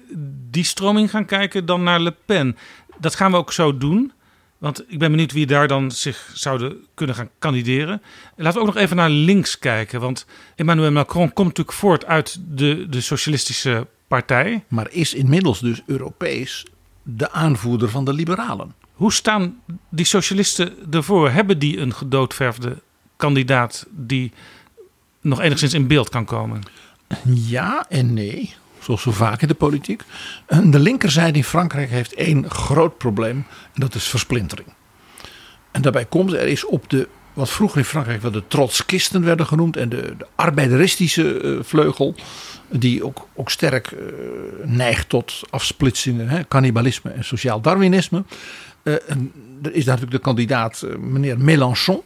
die 0.50 0.64
stroming 0.64 1.10
gaan 1.10 1.24
kijken 1.24 1.66
dan 1.66 1.82
naar 1.82 2.00
Le 2.00 2.14
Pen. 2.24 2.56
Dat 2.98 3.14
gaan 3.14 3.30
we 3.30 3.36
ook 3.36 3.52
zo 3.52 3.78
doen. 3.78 4.12
Want 4.58 4.84
ik 4.88 4.98
ben 4.98 5.10
benieuwd 5.10 5.32
wie 5.32 5.46
daar 5.46 5.68
dan 5.68 5.90
zich 5.90 6.30
zouden 6.34 6.76
kunnen 6.94 7.16
gaan 7.16 7.30
kandideren. 7.38 8.02
Laten 8.36 8.60
we 8.60 8.66
ook 8.66 8.74
nog 8.74 8.82
even 8.82 8.96
naar 8.96 9.10
links 9.10 9.58
kijken. 9.58 10.00
Want 10.00 10.26
Emmanuel 10.56 10.90
Macron 10.90 11.32
komt 11.32 11.48
natuurlijk 11.48 11.76
voort 11.76 12.04
uit 12.04 12.40
de, 12.48 12.86
de 12.88 13.00
socialistische 13.00 13.86
partij. 14.08 14.64
Maar 14.68 14.90
is 14.90 15.14
inmiddels 15.14 15.60
dus 15.60 15.82
Europees 15.86 16.66
de 17.02 17.30
aanvoerder 17.30 17.88
van 17.88 18.04
de 18.04 18.12
liberalen. 18.12 18.74
Hoe 18.92 19.12
staan 19.12 19.60
die 19.88 20.04
socialisten 20.04 20.76
ervoor? 20.90 21.30
Hebben 21.30 21.58
die 21.58 21.78
een 21.78 21.94
gedoodverfde 21.94 22.82
kandidaat 23.20 23.86
die 23.90 24.32
nog 25.20 25.40
enigszins 25.40 25.74
in 25.74 25.86
beeld 25.86 26.08
kan 26.08 26.24
komen? 26.24 26.62
Ja 27.24 27.86
en 27.88 28.14
nee. 28.14 28.54
Zoals 28.80 29.02
zo 29.02 29.10
vaak 29.10 29.42
in 29.42 29.48
de 29.48 29.54
politiek. 29.54 30.02
De 30.64 30.78
linkerzijde 30.78 31.38
in 31.38 31.44
Frankrijk 31.44 31.90
heeft 31.90 32.14
één 32.14 32.50
groot 32.50 32.98
probleem. 32.98 33.36
En 33.74 33.80
dat 33.80 33.94
is 33.94 34.08
versplintering. 34.08 34.68
En 35.70 35.82
daarbij 35.82 36.04
komt 36.04 36.32
er 36.32 36.46
is 36.46 36.66
op 36.66 36.90
de 36.90 37.08
wat 37.32 37.50
vroeger 37.50 37.78
in 37.78 37.84
Frankrijk 37.84 38.22
wel 38.22 38.30
de 38.30 38.46
trotskisten 38.48 39.24
werden 39.24 39.46
genoemd. 39.46 39.76
En 39.76 39.88
de, 39.88 40.14
de 40.18 40.26
arbeideristische 40.34 41.42
uh, 41.42 41.58
vleugel. 41.62 42.14
Die 42.72 43.04
ook, 43.04 43.28
ook 43.34 43.50
sterk 43.50 43.90
uh, 43.90 43.98
neigt 44.64 45.08
tot 45.08 45.40
afsplitsingen, 45.50 46.48
cannibalisme 46.48 47.10
en 47.10 47.24
sociaal 47.24 47.60
darwinisme. 47.60 48.24
En 48.82 49.32
er 49.62 49.72
is 49.72 49.84
natuurlijk 49.84 50.12
de 50.12 50.18
kandidaat 50.18 50.86
meneer 50.98 51.38
Mélenchon. 51.38 52.02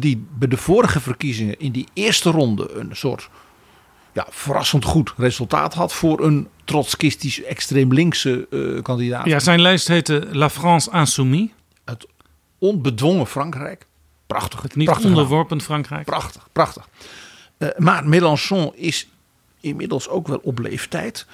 Die 0.00 0.26
bij 0.38 0.48
de 0.48 0.56
vorige 0.56 1.00
verkiezingen 1.00 1.58
in 1.58 1.72
die 1.72 1.86
eerste 1.92 2.30
ronde 2.30 2.72
een 2.72 2.96
soort 2.96 3.28
ja, 4.12 4.26
verrassend 4.30 4.84
goed 4.84 5.14
resultaat 5.16 5.74
had 5.74 5.92
voor 5.92 6.24
een 6.24 6.48
trotskistisch 6.64 7.42
extreem 7.42 7.92
linkse 7.92 8.48
kandidaat. 8.82 9.26
Ja, 9.26 9.38
zijn 9.38 9.60
lijst 9.60 9.88
heette 9.88 10.28
La 10.32 10.50
France 10.50 10.90
Insoumise. 10.90 11.50
Het 11.84 12.06
onbedwongen 12.58 13.26
Frankrijk. 13.26 13.86
Prachtig. 14.26 14.62
Het 14.62 14.76
niet 14.76 14.86
prachtig 14.86 15.08
onderworpen 15.08 15.56
naam. 15.56 15.66
Frankrijk. 15.66 16.04
Prachtig, 16.04 16.48
prachtig. 16.52 16.88
Uh, 17.58 17.68
maar 17.76 18.08
Mélenchon 18.08 18.72
is 18.74 19.08
inmiddels 19.60 20.08
ook 20.08 20.28
wel 20.28 20.40
op 20.42 20.58
leeftijd. 20.58 21.26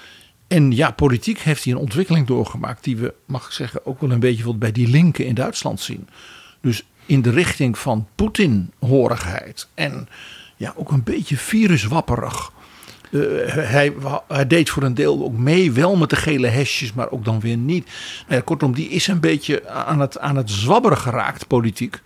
En 0.49 0.73
ja, 0.73 0.91
politiek 0.91 1.39
heeft 1.39 1.65
hij 1.65 1.73
een 1.73 1.79
ontwikkeling 1.79 2.27
doorgemaakt 2.27 2.85
die 2.85 2.97
we, 2.97 3.15
mag 3.27 3.47
ik 3.47 3.53
zeggen, 3.53 3.87
ook 3.87 4.01
wel 4.01 4.11
een 4.11 4.21
beetje 4.21 4.55
bij 4.55 4.73
die 4.73 4.89
linken 4.89 5.27
in 5.27 5.35
Duitsland 5.35 5.81
zien. 5.81 6.09
Dus 6.61 6.85
in 7.07 7.23
de 7.23 7.31
richting 7.31 7.79
van 7.79 8.09
Poetin-horigheid 8.15 9.69
en 9.75 10.09
ja, 10.57 10.75
ook 10.77 10.93
een 10.93 11.03
beetje 11.03 11.37
viruswapperig. 11.37 12.53
Uh, 13.11 13.23
hij, 13.47 13.93
deed 14.47 14.71
voor 14.71 14.83
een 14.83 14.95
deel 14.95 15.25
ook 15.25 15.37
mee, 15.37 15.73
wel 15.73 15.97
met 15.97 16.11
de 16.11 16.17
gele 16.17 16.47
hesjes, 16.47 16.93
maar 16.93 17.11
ook 17.11 17.25
dan 17.25 17.41
weer 17.41 17.57
niet. 17.57 17.91
Nou 18.29 18.43
kortom, 18.43 18.75
die 18.75 18.89
is 18.89 19.07
een 19.07 19.21
beetje 19.21 19.69
aan 19.69 20.01
het, 20.01 20.19
aan 20.19 20.37
het 20.37 20.51
zwabberen 20.51 20.99
geraakt, 20.99 21.47
politiek. 21.47 22.01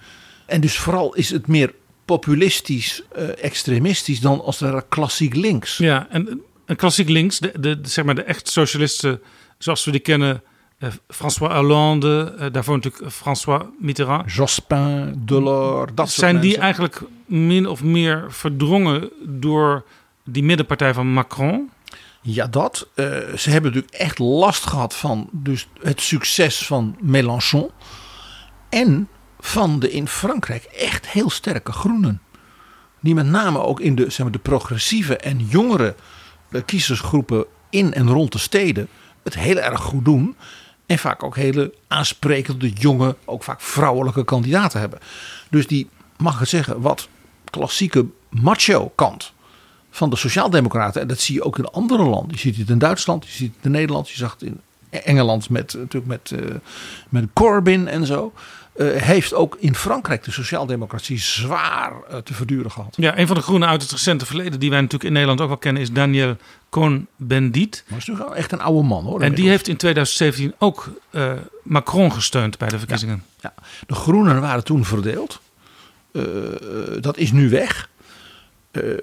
En 0.46 0.60
dus 0.60 0.78
vooral 0.78 1.14
is 1.14 1.30
het 1.30 1.46
meer 1.46 1.74
populistisch, 2.04 3.02
uh, 3.16 3.44
extremistisch 3.44 4.20
dan 4.20 4.40
als 4.40 4.60
er 4.60 4.84
klassiek 4.88 5.34
links. 5.34 5.76
Ja, 5.76 6.06
en 6.10 6.42
klassiek 6.76 7.08
links, 7.08 7.38
de, 7.38 7.52
de, 7.60 7.78
zeg 7.82 8.04
maar 8.04 8.14
de 8.14 8.22
echt 8.22 8.48
socialisten 8.48 9.20
zoals 9.58 9.84
we 9.84 9.90
die 9.90 10.00
kennen. 10.00 10.42
Uh, 10.78 10.88
François 11.08 11.54
Hollande, 11.54 12.34
uh, 12.38 12.46
daarvoor 12.52 12.74
natuurlijk 12.74 13.12
François 13.12 13.62
Mitterrand. 13.78 14.32
Jospin, 14.32 15.22
Delors, 15.24 15.90
dat 15.94 16.10
Zijn 16.10 16.30
soort 16.30 16.42
die 16.42 16.58
eigenlijk 16.58 17.00
min 17.26 17.66
of 17.66 17.82
meer 17.82 18.26
verdrongen 18.28 19.10
door 19.26 19.84
die 20.24 20.42
middenpartij 20.42 20.94
van 20.94 21.12
Macron? 21.12 21.70
Ja, 22.20 22.46
dat. 22.46 22.88
Uh, 22.94 23.06
ze 23.36 23.50
hebben 23.50 23.72
natuurlijk 23.72 24.02
echt 24.02 24.18
last 24.18 24.66
gehad 24.66 24.94
van 24.94 25.28
dus 25.32 25.68
het 25.80 26.00
succes 26.00 26.66
van 26.66 26.96
Mélenchon. 27.00 27.70
En 28.68 29.08
van 29.40 29.78
de 29.78 29.90
in 29.90 30.08
Frankrijk 30.08 30.64
echt 30.64 31.08
heel 31.08 31.30
sterke 31.30 31.72
groenen. 31.72 32.22
Die 33.00 33.14
met 33.14 33.26
name 33.26 33.62
ook 33.62 33.80
in 33.80 33.94
de, 33.94 34.10
zeg 34.10 34.18
maar, 34.18 34.30
de 34.30 34.38
progressieve 34.38 35.16
en 35.16 35.46
jongere 35.46 35.94
kiezersgroepen 36.64 37.44
in 37.70 37.94
en 37.94 38.08
rond 38.08 38.32
de 38.32 38.38
steden 38.38 38.88
het 39.24 39.34
heel 39.34 39.56
erg 39.56 39.80
goed 39.80 40.04
doen. 40.04 40.36
En 40.88 40.98
vaak 40.98 41.22
ook 41.22 41.36
hele 41.36 41.74
aansprekende, 41.88 42.68
jonge, 42.68 43.16
ook 43.24 43.42
vaak 43.42 43.60
vrouwelijke 43.60 44.24
kandidaten 44.24 44.80
hebben. 44.80 44.98
Dus 45.50 45.66
die, 45.66 45.88
mag 46.16 46.38
het 46.38 46.48
zeggen, 46.48 46.80
wat 46.80 47.08
klassieke 47.44 48.06
macho 48.28 48.92
kant 48.94 49.32
van 49.90 50.10
de 50.10 50.16
Sociaaldemocraten. 50.16 51.00
En 51.00 51.08
dat 51.08 51.20
zie 51.20 51.34
je 51.34 51.42
ook 51.42 51.58
in 51.58 51.70
andere 51.70 52.02
landen. 52.02 52.32
Je 52.32 52.38
ziet 52.38 52.56
het 52.56 52.70
in 52.70 52.78
Duitsland, 52.78 53.26
je 53.26 53.32
ziet 53.32 53.54
het 53.56 53.64
in 53.64 53.70
Nederland, 53.70 54.10
je 54.10 54.16
zag 54.16 54.32
het 54.32 54.42
in 54.42 54.60
Engeland 54.90 55.50
met, 55.50 55.74
natuurlijk 55.74 56.06
met, 56.06 56.40
uh, 56.40 56.54
met 57.08 57.24
Corbyn 57.32 57.88
en 57.88 58.06
zo. 58.06 58.32
Uh, 58.78 58.96
heeft 58.96 59.34
ook 59.34 59.56
in 59.58 59.74
Frankrijk 59.74 60.24
de 60.24 60.30
sociaaldemocratie 60.30 61.18
zwaar 61.18 61.92
uh, 62.10 62.16
te 62.16 62.34
verduren 62.34 62.70
gehad. 62.70 62.94
Ja, 62.96 63.18
een 63.18 63.26
van 63.26 63.36
de 63.36 63.42
groenen 63.42 63.68
uit 63.68 63.82
het 63.82 63.90
recente 63.90 64.26
verleden, 64.26 64.60
die 64.60 64.70
wij 64.70 64.80
natuurlijk 64.80 65.08
in 65.08 65.12
Nederland 65.12 65.40
ook 65.40 65.48
wel 65.48 65.56
kennen, 65.56 65.82
is 65.82 65.92
Daniel 65.92 66.36
Cohn-Bendit. 66.68 67.84
Maar 67.88 67.98
is 67.98 68.06
natuurlijk 68.06 68.36
echt 68.36 68.52
een 68.52 68.60
oude 68.60 68.88
man 68.88 69.04
hoor. 69.04 69.20
En 69.20 69.34
die 69.34 69.48
heeft 69.48 69.68
in 69.68 69.76
2017 69.76 70.54
ook 70.58 70.90
uh, 71.10 71.32
Macron 71.62 72.12
gesteund 72.12 72.58
bij 72.58 72.68
de 72.68 72.78
verkiezingen. 72.78 73.24
Ja, 73.40 73.52
ja. 73.56 73.62
De 73.86 73.94
groenen 73.94 74.40
waren 74.40 74.64
toen 74.64 74.84
verdeeld. 74.84 75.40
dat 77.00 77.16
is 77.16 77.32
nu 77.32 77.50
weg. 77.50 77.88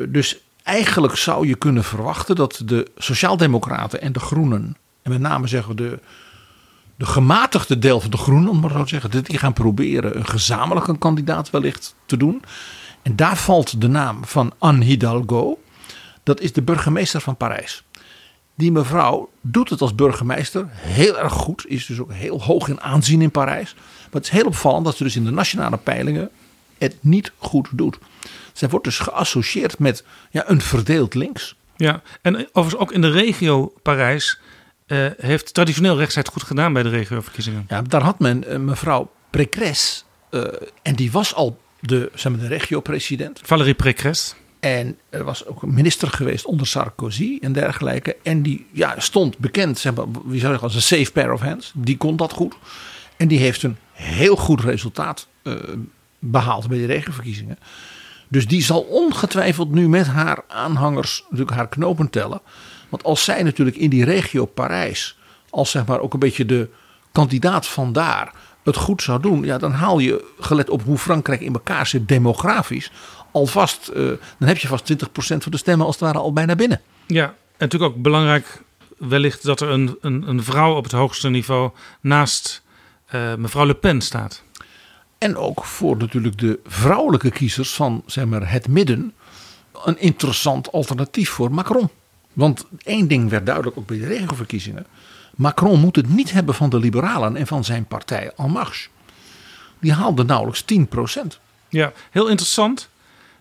dus 0.09 0.37
eigenlijk 0.63 1.15
zou 1.15 1.47
je 1.47 1.55
kunnen 1.55 1.83
verwachten 1.83 2.35
dat 2.35 2.61
de 2.65 2.87
sociaaldemocraten 2.97 4.01
en 4.01 4.11
de 4.11 4.19
groenen, 4.19 4.77
en 5.01 5.11
met 5.11 5.19
name 5.19 5.47
zeggen 5.47 5.75
we 5.75 5.81
de 5.81 5.99
de 6.95 7.05
gematigde 7.05 7.79
deel 7.79 8.01
van 8.01 8.11
de 8.11 8.17
Groenen, 8.17 8.49
om 8.49 8.59
maar 8.59 8.71
zo 8.71 8.83
te 8.83 8.89
zeggen, 8.89 9.23
die 9.23 9.37
gaan 9.37 9.53
proberen 9.53 10.17
een 10.17 10.27
gezamenlijke 10.27 10.97
kandidaat 10.97 11.49
wellicht 11.49 11.95
te 12.05 12.17
doen. 12.17 12.43
En 13.01 13.15
daar 13.15 13.37
valt 13.37 13.81
de 13.81 13.87
naam 13.87 14.25
van 14.25 14.53
Anne 14.57 14.85
Hidalgo. 14.85 15.59
Dat 16.23 16.39
is 16.39 16.53
de 16.53 16.61
burgemeester 16.61 17.21
van 17.21 17.37
Parijs. 17.37 17.83
Die 18.55 18.71
mevrouw 18.71 19.29
doet 19.41 19.69
het 19.69 19.81
als 19.81 19.95
burgemeester 19.95 20.67
heel 20.71 21.19
erg 21.19 21.33
goed. 21.33 21.65
Is 21.67 21.85
dus 21.85 21.99
ook 21.99 22.13
heel 22.13 22.41
hoog 22.41 22.67
in 22.67 22.81
aanzien 22.81 23.21
in 23.21 23.31
Parijs. 23.31 23.73
Maar 23.75 24.21
het 24.21 24.23
is 24.23 24.29
heel 24.29 24.45
opvallend 24.45 24.85
dat 24.85 24.95
ze 24.95 25.03
dus 25.03 25.15
in 25.15 25.23
de 25.23 25.31
nationale 25.31 25.77
peilingen 25.77 26.29
het 26.77 26.97
niet 26.99 27.31
goed 27.37 27.67
doet. 27.71 27.97
Zij 28.53 28.69
wordt 28.69 28.85
dus 28.85 28.99
geassocieerd 28.99 29.79
met 29.79 30.03
ja, 30.31 30.43
een 30.49 30.61
verdeeld 30.61 31.13
links. 31.13 31.55
Ja, 31.75 32.01
en 32.21 32.35
overigens 32.35 32.75
ook 32.81 32.91
in 32.91 33.01
de 33.01 33.11
regio 33.11 33.73
Parijs 33.81 34.39
uh, 34.87 35.07
heeft 35.17 35.53
traditioneel 35.53 35.97
rechts 35.97 36.15
het 36.15 36.27
goed 36.27 36.43
gedaan 36.43 36.73
bij 36.73 36.83
de 36.83 36.89
regioverkiezingen. 36.89 37.65
Ja, 37.67 37.81
daar 37.81 38.01
had 38.01 38.19
men 38.19 38.43
uh, 38.47 38.57
mevrouw 38.57 39.11
Pécresse, 39.29 40.03
uh, 40.31 40.43
en 40.81 40.95
die 40.95 41.11
was 41.11 41.33
al 41.33 41.59
de, 41.79 42.11
zeg 42.13 42.31
maar, 42.31 42.41
de 42.41 42.47
regio-president. 42.47 43.39
Valérie 43.43 43.73
Pécresse. 43.73 44.35
En 44.59 44.97
er 45.09 45.23
was 45.23 45.45
ook 45.45 45.61
een 45.61 45.73
minister 45.73 46.07
geweest 46.07 46.45
onder 46.45 46.67
Sarkozy 46.67 47.37
en 47.41 47.53
dergelijke. 47.53 48.15
En 48.23 48.41
die 48.41 48.65
ja, 48.71 48.95
stond 48.97 49.37
bekend, 49.37 49.79
zeg 49.79 49.93
maar, 49.93 50.05
wie 50.11 50.39
zou 50.39 50.51
zeggen, 50.51 50.61
als 50.61 50.75
een 50.75 50.81
safe 50.81 51.11
pair 51.11 51.33
of 51.33 51.41
hands. 51.41 51.71
Die 51.75 51.97
kon 51.97 52.15
dat 52.15 52.33
goed. 52.33 52.55
En 53.17 53.27
die 53.27 53.39
heeft 53.39 53.63
een 53.63 53.77
heel 53.91 54.35
goed 54.35 54.61
resultaat 54.61 55.27
behaald 56.19 56.67
bij 56.67 56.77
de 56.77 56.85
regioverkiezingen. 56.85 57.57
Dus 58.27 58.47
die 58.47 58.63
zal 58.63 58.81
ongetwijfeld 58.81 59.71
nu 59.71 59.89
met 59.89 60.07
haar 60.07 60.43
aanhangers 60.47 61.23
natuurlijk 61.29 61.57
haar 61.57 61.69
knopen 61.69 62.09
tellen. 62.09 62.41
Want 62.95 63.07
als 63.07 63.23
zij 63.23 63.43
natuurlijk 63.43 63.77
in 63.77 63.89
die 63.89 64.05
regio 64.05 64.45
Parijs 64.45 65.17
als 65.49 65.71
zeg 65.71 65.85
maar 65.85 65.99
ook 65.99 66.13
een 66.13 66.19
beetje 66.19 66.45
de 66.45 66.69
kandidaat 67.11 67.67
vandaar 67.67 68.33
het 68.63 68.75
goed 68.75 69.01
zou 69.01 69.21
doen, 69.21 69.43
ja, 69.43 69.57
dan 69.57 69.71
haal 69.71 69.99
je, 69.99 70.33
gelet 70.39 70.69
op 70.69 70.83
hoe 70.83 70.97
Frankrijk 70.97 71.41
in 71.41 71.53
elkaar 71.53 71.87
zit 71.87 72.07
demografisch, 72.07 72.91
alvast, 73.31 73.91
uh, 73.95 73.95
dan 74.39 74.47
heb 74.47 74.57
je 74.57 74.67
vast 74.67 74.93
20% 74.93 74.95
van 75.15 75.51
de 75.51 75.57
stemmen 75.57 75.85
als 75.85 75.95
het 75.95 76.03
ware 76.03 76.17
al 76.17 76.33
bijna 76.33 76.55
binnen. 76.55 76.81
Ja, 77.07 77.25
en 77.25 77.33
natuurlijk 77.57 77.91
ook 77.91 78.01
belangrijk 78.01 78.61
wellicht 78.97 79.43
dat 79.43 79.61
er 79.61 79.69
een, 79.69 79.97
een, 80.01 80.29
een 80.29 80.43
vrouw 80.43 80.75
op 80.75 80.83
het 80.83 80.93
hoogste 80.93 81.29
niveau 81.29 81.71
naast 82.01 82.63
uh, 83.15 83.35
mevrouw 83.35 83.65
Le 83.65 83.75
Pen 83.75 84.01
staat. 84.01 84.43
En 85.17 85.37
ook 85.37 85.65
voor 85.65 85.97
natuurlijk 85.97 86.37
de 86.37 86.59
vrouwelijke 86.65 87.31
kiezers 87.31 87.73
van 87.73 88.03
zeg 88.05 88.25
maar, 88.25 88.51
het 88.51 88.67
midden 88.67 89.13
een 89.83 89.99
interessant 89.99 90.71
alternatief 90.71 91.29
voor 91.29 91.51
Macron. 91.51 91.89
Want 92.35 92.65
één 92.83 93.07
ding 93.07 93.29
werd 93.29 93.45
duidelijk 93.45 93.77
ook 93.77 93.87
bij 93.87 93.97
de 93.97 94.07
regenverkiezingen. 94.07 94.85
Macron 95.35 95.79
moet 95.79 95.95
het 95.95 96.09
niet 96.09 96.31
hebben 96.31 96.55
van 96.55 96.69
de 96.69 96.79
liberalen 96.79 97.35
en 97.35 97.47
van 97.47 97.63
zijn 97.63 97.85
partij 97.85 98.31
En 98.37 98.51
Marche. 98.51 98.89
Die 99.79 99.93
haalde 99.93 100.23
nauwelijks 100.23 100.63
10%. 100.63 101.39
Ja, 101.69 101.91
heel 102.11 102.27
interessant. 102.27 102.89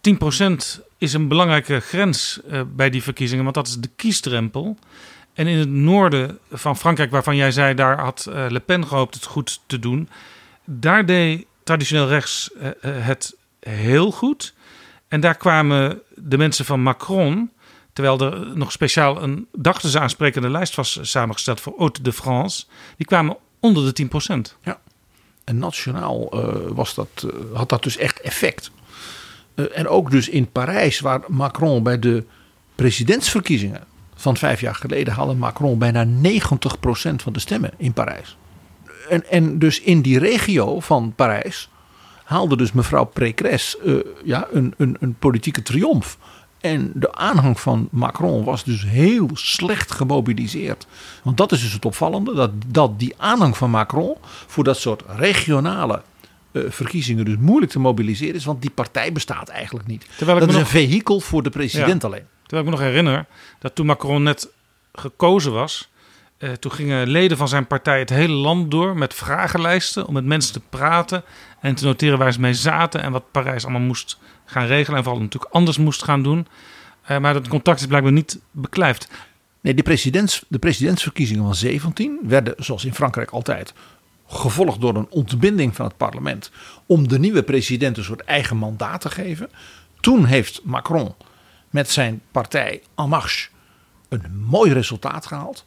10% 0.00 0.80
is 0.98 1.12
een 1.12 1.28
belangrijke 1.28 1.80
grens 1.80 2.40
uh, 2.50 2.60
bij 2.76 2.90
die 2.90 3.02
verkiezingen, 3.02 3.42
want 3.44 3.56
dat 3.56 3.66
is 3.66 3.76
de 3.76 3.90
kiesdrempel. 3.96 4.78
En 5.34 5.46
in 5.46 5.58
het 5.58 5.68
noorden 5.68 6.38
van 6.50 6.76
Frankrijk, 6.76 7.10
waarvan 7.10 7.36
jij 7.36 7.50
zei, 7.50 7.74
daar 7.74 8.00
had 8.00 8.26
uh, 8.28 8.46
Le 8.48 8.60
Pen 8.60 8.86
gehoopt 8.86 9.14
het 9.14 9.24
goed 9.24 9.60
te 9.66 9.78
doen. 9.78 10.08
Daar 10.64 11.06
deed 11.06 11.46
traditioneel 11.64 12.08
rechts 12.08 12.50
uh, 12.56 12.70
het 12.80 13.36
heel 13.60 14.10
goed. 14.10 14.54
En 15.08 15.20
daar 15.20 15.36
kwamen 15.36 16.00
de 16.14 16.38
mensen 16.38 16.64
van 16.64 16.80
Macron, 16.80 17.50
terwijl 17.94 18.20
er 18.20 18.56
nog 18.56 18.72
speciaal 18.72 19.22
een 19.22 19.46
ze 19.80 20.00
aansprekende 20.00 20.50
lijst 20.50 20.74
was 20.74 20.98
samengesteld 21.02 21.60
voor 21.60 21.74
Haute 21.78 22.02
de 22.02 22.12
France, 22.12 22.64
die 22.96 23.06
kwamen 23.06 23.36
onder 23.60 23.94
de 23.94 24.06
10%. 24.06 24.58
Ja. 24.62 24.80
En 25.44 25.58
nationaal 25.58 26.28
uh, 26.34 26.54
was 26.68 26.94
dat, 26.94 27.26
uh, 27.26 27.56
had 27.56 27.68
dat 27.68 27.82
dus 27.82 27.96
echt 27.96 28.20
effect. 28.20 28.70
Uh, 29.54 29.66
en 29.78 29.88
ook 29.88 30.10
dus 30.10 30.28
in 30.28 30.50
Parijs, 30.50 31.00
waar 31.00 31.20
Macron 31.28 31.82
bij 31.82 31.98
de 31.98 32.24
presidentsverkiezingen 32.74 33.84
van 34.14 34.36
vijf 34.36 34.60
jaar 34.60 34.74
geleden 34.74 35.14
haalde 35.14 35.34
Macron 35.34 35.78
bijna 35.78 36.06
90% 36.06 36.08
van 37.16 37.32
de 37.32 37.38
stemmen 37.38 37.70
in 37.76 37.92
Parijs. 37.92 38.36
En, 39.08 39.30
en 39.30 39.58
dus 39.58 39.80
in 39.80 40.02
die 40.02 40.18
regio 40.18 40.80
van 40.80 41.12
Parijs 41.16 41.68
haalde 42.24 42.56
dus 42.56 42.72
mevrouw 42.72 43.04
Pécresse 43.04 44.06
ja, 44.24 44.48
een, 44.52 44.74
een, 44.76 44.96
een 45.00 45.14
politieke 45.18 45.62
triomf. 45.62 46.18
En 46.64 46.90
de 46.94 47.14
aanhang 47.14 47.60
van 47.60 47.88
Macron 47.90 48.44
was 48.44 48.64
dus 48.64 48.84
heel 48.84 49.30
slecht 49.32 49.92
gemobiliseerd. 49.92 50.86
Want 51.22 51.36
dat 51.36 51.52
is 51.52 51.60
dus 51.60 51.72
het 51.72 51.84
opvallende: 51.84 52.34
dat, 52.34 52.50
dat 52.66 52.98
die 52.98 53.14
aanhang 53.16 53.56
van 53.56 53.70
Macron 53.70 54.16
voor 54.46 54.64
dat 54.64 54.78
soort 54.78 55.02
regionale 55.16 56.02
uh, 56.52 56.62
verkiezingen 56.68 57.24
dus 57.24 57.36
moeilijk 57.36 57.72
te 57.72 57.78
mobiliseren 57.78 58.34
is. 58.34 58.44
Want 58.44 58.62
die 58.62 58.70
partij 58.70 59.12
bestaat 59.12 59.48
eigenlijk 59.48 59.86
niet. 59.86 60.06
Terwijl 60.16 60.38
dat 60.38 60.48
is 60.48 60.54
nog, 60.54 60.62
een 60.62 60.70
vehikel 60.70 61.20
voor 61.20 61.42
de 61.42 61.50
president 61.50 62.02
ja, 62.02 62.08
alleen. 62.08 62.26
Terwijl 62.42 62.62
ik 62.62 62.72
me 62.72 62.76
nog 62.76 62.86
herinner 62.86 63.26
dat 63.58 63.74
toen 63.74 63.86
Macron 63.86 64.22
net 64.22 64.48
gekozen 64.92 65.52
was. 65.52 65.88
Uh, 66.38 66.52
toen 66.52 66.72
gingen 66.72 67.08
leden 67.08 67.36
van 67.36 67.48
zijn 67.48 67.66
partij 67.66 67.98
het 67.98 68.10
hele 68.10 68.34
land 68.34 68.70
door 68.70 68.96
met 68.96 69.14
vragenlijsten 69.14 70.06
om 70.06 70.14
met 70.14 70.24
mensen 70.24 70.52
te 70.52 70.60
praten 70.68 71.24
en 71.60 71.74
te 71.74 71.84
noteren 71.84 72.18
waar 72.18 72.32
ze 72.32 72.40
mee 72.40 72.54
zaten 72.54 73.02
en 73.02 73.12
wat 73.12 73.30
Parijs 73.30 73.64
allemaal 73.64 73.80
moest 73.80 74.18
gaan 74.44 74.66
regelen. 74.66 74.98
En 74.98 75.04
vooral 75.04 75.22
natuurlijk 75.22 75.52
anders 75.52 75.78
moest 75.78 76.02
gaan 76.02 76.22
doen. 76.22 76.46
Uh, 77.10 77.18
maar 77.18 77.32
dat 77.32 77.48
contact 77.48 77.80
is 77.80 77.86
blijkbaar 77.86 78.12
niet 78.12 78.40
beklijft. 78.50 79.08
Nee, 79.60 79.74
de, 79.74 79.82
presidents, 79.82 80.44
de 80.48 80.58
presidentsverkiezingen 80.58 81.44
van 81.44 81.54
17 81.54 82.18
werden, 82.22 82.54
zoals 82.58 82.84
in 82.84 82.94
Frankrijk 82.94 83.30
altijd, 83.30 83.74
gevolgd 84.26 84.80
door 84.80 84.96
een 84.96 85.10
ontbinding 85.10 85.76
van 85.76 85.86
het 85.86 85.96
parlement. 85.96 86.50
om 86.86 87.08
de 87.08 87.18
nieuwe 87.18 87.42
president 87.42 87.96
een 87.96 88.04
soort 88.04 88.20
eigen 88.20 88.56
mandaat 88.56 89.00
te 89.00 89.10
geven. 89.10 89.50
Toen 90.00 90.24
heeft 90.24 90.60
Macron 90.64 91.14
met 91.70 91.90
zijn 91.90 92.20
partij 92.30 92.82
En 92.94 93.08
Marche 93.08 93.48
een 94.08 94.44
mooi 94.44 94.72
resultaat 94.72 95.26
gehaald. 95.26 95.66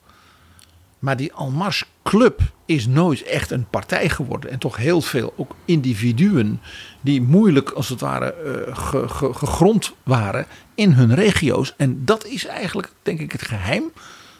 Maar 1.00 1.18
die 1.18 1.32
Marche 1.54 1.86
Club 2.04 2.42
is 2.66 2.88
nooit 2.88 3.24
echt 3.24 3.52
een 3.52 3.70
partij 3.70 4.10
geworden. 4.10 4.52
En 4.52 4.60
toch 4.60 4.78
heel 4.78 5.02
veel 5.02 5.34
ook 5.38 5.56
individuen 5.66 6.62
die 7.02 7.22
moeilijk 7.22 7.70
als 7.70 7.90
het 7.90 8.00
ware 8.00 8.36
uh, 8.46 8.78
ge, 8.78 9.10
ge, 9.10 9.34
gegrond 9.34 9.94
waren 10.04 10.46
in 10.76 10.92
hun 10.92 11.16
regio's. 11.16 11.74
En 11.78 12.06
dat 12.06 12.26
is 12.26 12.46
eigenlijk 12.46 12.92
denk 13.04 13.20
ik 13.20 13.32
het 13.32 13.42
geheim 13.42 13.92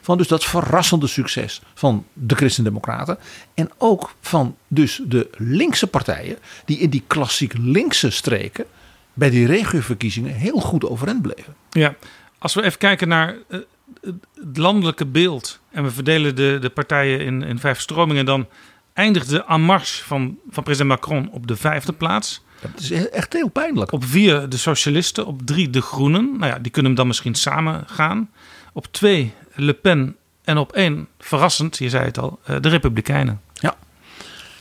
van 0.02 0.18
dus 0.18 0.28
dat 0.28 0.46
verrassende 0.46 1.08
succes 1.08 1.62
van 1.74 2.06
de 2.14 2.36
Christendemocraten. 2.36 3.18
En 3.54 3.70
ook 3.78 4.16
van 4.22 4.56
dus 4.68 5.02
de 5.06 5.30
linkse 5.38 5.88
partijen 5.88 6.38
die 6.66 6.78
in 6.78 6.90
die 6.90 7.04
klassiek 7.08 7.54
linkse 7.58 8.10
streken 8.10 8.66
bij 9.14 9.30
die 9.30 9.48
regioverkiezingen 9.48 10.34
heel 10.34 10.60
goed 10.60 10.86
overeind 10.86 11.22
bleven. 11.22 11.56
Ja, 11.70 11.96
als 12.38 12.54
we 12.54 12.64
even 12.64 12.78
kijken 12.80 13.08
naar 13.08 13.36
uh, 13.48 13.60
het 14.02 14.58
landelijke 14.58 15.06
beeld 15.06 15.60
en 15.72 15.84
we 15.84 15.92
verdelen 15.92 16.36
de, 16.36 16.58
de 16.62 16.70
partijen 16.70 17.20
in, 17.20 17.44
in 17.44 17.60
vijf 17.60 17.80
stromingen, 17.80 18.26
dan 18.26 18.48
eindigt 18.94 19.30
de 19.30 19.46
En 19.46 19.62
Marche 19.62 20.04
van, 20.04 20.38
van 20.50 20.64
president 20.64 20.90
Macron 20.90 21.32
op 21.32 21.48
de 21.48 21.56
vijfde 21.56 21.94
plaats. 21.94 22.46
Dat 22.62 22.80
is 22.80 22.92
echt 23.10 23.34
heel 23.34 23.50
pijnlijk. 23.50 23.92
Op 23.92 24.06
vier 24.06 24.50
de 24.50 24.58
socialisten, 24.58 25.26
op 25.26 25.42
drie 25.46 25.70
de 25.70 25.82
groenen. 25.82 26.38
Nou 26.38 26.52
ja, 26.52 26.60
die 26.60 26.72
kunnen 26.72 26.92
hem 26.92 27.00
dan 27.00 27.08
misschien 27.08 27.36
samen 27.36 27.84
gaan. 27.88 28.30
Op 28.74 28.88
twee 28.92 29.34
Le 29.54 29.74
Pen 29.74 30.16
en 30.44 30.58
op 30.58 30.72
één, 30.72 31.08
verrassend, 31.20 31.78
je 31.78 31.90
zei 31.90 32.06
het 32.06 32.18
al, 32.18 32.40
de 32.62 32.70
Republikeinen. 32.70 33.42
Ja. 33.54 33.76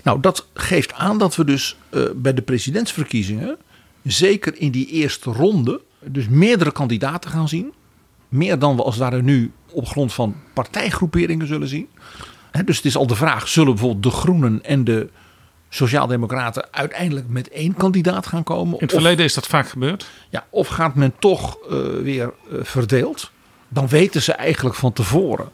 Nou, 0.03 0.21
dat 0.21 0.47
geeft 0.55 0.93
aan 0.93 1.19
dat 1.19 1.37
we 1.37 1.45
dus 1.45 1.77
uh, 1.91 2.05
bij 2.15 2.35
de 2.35 2.43
presidentsverkiezingen, 2.43 3.57
zeker 4.03 4.57
in 4.57 4.71
die 4.71 4.87
eerste 4.87 5.31
ronde, 5.31 5.81
dus 6.05 6.29
meerdere 6.29 6.73
kandidaten 6.73 7.31
gaan 7.31 7.49
zien. 7.49 7.73
Meer 8.37 8.59
dan 8.59 8.77
we 8.77 8.83
als 8.83 8.94
het 8.94 9.03
ware 9.03 9.22
nu 9.22 9.53
op 9.72 9.87
grond 9.87 10.12
van 10.12 10.37
partijgroeperingen 10.53 11.46
zullen 11.46 11.68
zien. 11.68 11.88
He, 12.51 12.64
dus 12.64 12.77
het 12.77 12.85
is 12.85 12.96
al 12.96 13.07
de 13.07 13.14
vraag: 13.14 13.49
zullen 13.49 13.72
bijvoorbeeld 13.75 14.03
de 14.03 14.11
Groenen 14.11 14.64
en 14.64 14.85
de 14.85 15.09
Sociaaldemocraten 15.68 16.68
uiteindelijk 16.70 17.29
met 17.29 17.49
één 17.49 17.75
kandidaat 17.75 18.27
gaan 18.27 18.42
komen? 18.42 18.75
In 18.75 18.85
het 18.85 18.92
verleden 18.92 19.25
is 19.25 19.35
dat 19.35 19.46
vaak 19.46 19.68
gebeurd. 19.68 20.07
Ja, 20.29 20.46
of 20.51 20.68
gaat 20.68 20.94
men 20.94 21.12
toch 21.18 21.59
uh, 21.70 22.03
weer 22.03 22.33
uh, 22.53 22.59
verdeeld? 22.64 23.31
Dan 23.68 23.88
weten 23.88 24.22
ze 24.22 24.33
eigenlijk 24.33 24.77
van 24.77 24.92
tevoren 24.92 25.49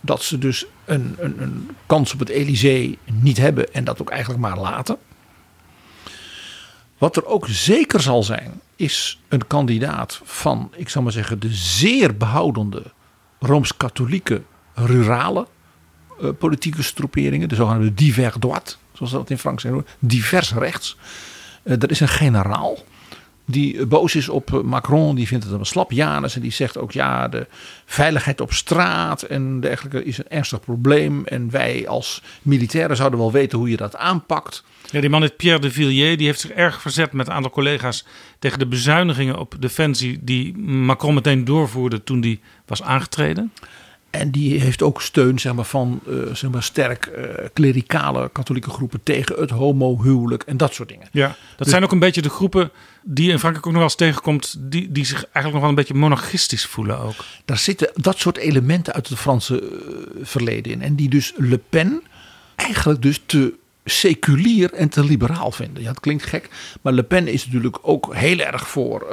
dat 0.00 0.22
ze 0.22 0.38
dus 0.38 0.66
een, 0.84 1.16
een, 1.18 1.42
een 1.42 1.70
kans 1.86 2.12
op 2.12 2.18
het 2.18 2.28
Elysée 2.28 2.98
niet 3.04 3.36
hebben 3.36 3.74
en 3.74 3.84
dat 3.84 4.00
ook 4.00 4.10
eigenlijk 4.10 4.40
maar 4.40 4.58
laten. 4.58 4.98
Wat 7.00 7.16
er 7.16 7.26
ook 7.26 7.46
zeker 7.48 8.00
zal 8.00 8.22
zijn, 8.22 8.60
is 8.76 9.20
een 9.28 9.46
kandidaat 9.46 10.20
van, 10.24 10.72
ik 10.76 10.88
zal 10.88 11.02
maar 11.02 11.12
zeggen, 11.12 11.40
de 11.40 11.54
zeer 11.54 12.16
behoudende 12.16 12.82
rooms-katholieke 13.38 14.42
rurale 14.74 15.46
uh, 16.20 16.30
politieke 16.38 16.82
stroeperingen, 16.82 17.48
de 17.48 17.54
zogenaamde 17.54 17.94
divers 17.94 18.36
droite, 18.38 18.74
zoals 18.92 19.12
dat 19.12 19.30
in 19.30 19.38
Frankrijk 19.38 19.74
zijn, 19.74 19.86
divers 19.98 20.52
rechts. 20.52 20.96
Uh, 21.64 21.82
er 21.82 21.90
is 21.90 22.00
een 22.00 22.08
generaal 22.08 22.78
die 23.50 23.86
boos 23.86 24.14
is 24.14 24.28
op 24.28 24.62
Macron, 24.64 25.14
die 25.14 25.26
vindt 25.26 25.44
het 25.44 25.52
een 25.52 25.66
slap 25.66 25.92
Janus 25.92 26.34
en 26.34 26.40
die 26.40 26.52
zegt 26.52 26.78
ook 26.78 26.92
ja, 26.92 27.28
de 27.28 27.46
veiligheid 27.84 28.40
op 28.40 28.52
straat 28.52 29.22
en 29.22 29.60
dergelijke 29.60 30.04
is 30.04 30.18
een 30.18 30.28
ernstig 30.28 30.60
probleem 30.60 31.24
en 31.24 31.50
wij 31.50 31.88
als 31.88 32.22
militairen 32.42 32.96
zouden 32.96 33.18
wel 33.18 33.32
weten 33.32 33.58
hoe 33.58 33.70
je 33.70 33.76
dat 33.76 33.96
aanpakt. 33.96 34.64
Ja, 34.90 35.00
die 35.00 35.10
man 35.10 35.22
is 35.22 35.30
Pierre 35.36 35.60
de 35.60 35.70
Villiers, 35.70 36.16
die 36.16 36.26
heeft 36.26 36.40
zich 36.40 36.50
erg 36.50 36.80
verzet 36.80 37.12
met 37.12 37.26
een 37.26 37.32
aantal 37.32 37.50
collega's 37.50 38.04
tegen 38.38 38.58
de 38.58 38.66
bezuinigingen 38.66 39.38
op 39.38 39.54
defensie 39.58 40.18
die 40.22 40.56
Macron 40.58 41.14
meteen 41.14 41.44
doorvoerde 41.44 42.04
toen 42.04 42.20
die 42.20 42.40
was 42.66 42.82
aangetreden. 42.82 43.52
En 44.10 44.30
die 44.30 44.60
heeft 44.60 44.82
ook 44.82 45.02
steun 45.02 45.38
zeg 45.38 45.54
maar, 45.54 45.64
van 45.64 46.00
uh, 46.08 46.34
zeg 46.34 46.50
maar, 46.50 46.62
sterk 46.62 47.10
uh, 47.18 47.24
klerikale 47.52 48.30
katholieke 48.32 48.70
groepen 48.70 49.02
tegen 49.02 49.36
het 49.36 49.50
homohuwelijk 49.50 50.42
en 50.42 50.56
dat 50.56 50.74
soort 50.74 50.88
dingen. 50.88 51.08
Ja, 51.12 51.26
dat 51.26 51.36
dus, 51.56 51.68
zijn 51.68 51.84
ook 51.84 51.92
een 51.92 51.98
beetje 51.98 52.22
de 52.22 52.30
groepen 52.30 52.70
die 53.02 53.26
je 53.26 53.32
in 53.32 53.38
Frankrijk 53.38 53.66
ook 53.66 53.72
nog 53.72 53.82
wel 53.82 53.90
eens 53.90 53.98
tegenkomt, 53.98 54.56
die, 54.58 54.92
die 54.92 55.04
zich 55.04 55.24
eigenlijk 55.24 55.52
nog 55.52 55.60
wel 55.60 55.68
een 55.68 55.74
beetje 55.74 55.94
monarchistisch 55.94 56.66
voelen 56.66 56.98
ook. 56.98 57.24
Daar 57.44 57.58
zitten 57.58 57.90
dat 57.94 58.18
soort 58.18 58.36
elementen 58.36 58.92
uit 58.92 59.08
het 59.08 59.18
Franse 59.18 59.62
uh, 59.62 59.68
verleden 60.22 60.72
in. 60.72 60.82
En 60.82 60.94
die 60.94 61.08
dus 61.08 61.32
Le 61.36 61.60
Pen 61.68 62.02
eigenlijk 62.56 63.02
dus 63.02 63.20
te 63.26 63.54
seculier 63.84 64.72
en 64.72 64.88
te 64.88 65.04
liberaal 65.04 65.50
vinden. 65.50 65.82
Ja, 65.82 65.88
het 65.88 66.00
klinkt 66.00 66.24
gek, 66.24 66.48
maar 66.80 66.92
Le 66.92 67.02
Pen 67.02 67.28
is 67.28 67.44
natuurlijk 67.44 67.78
ook 67.82 68.14
heel 68.14 68.38
erg 68.38 68.68
voor 68.68 69.06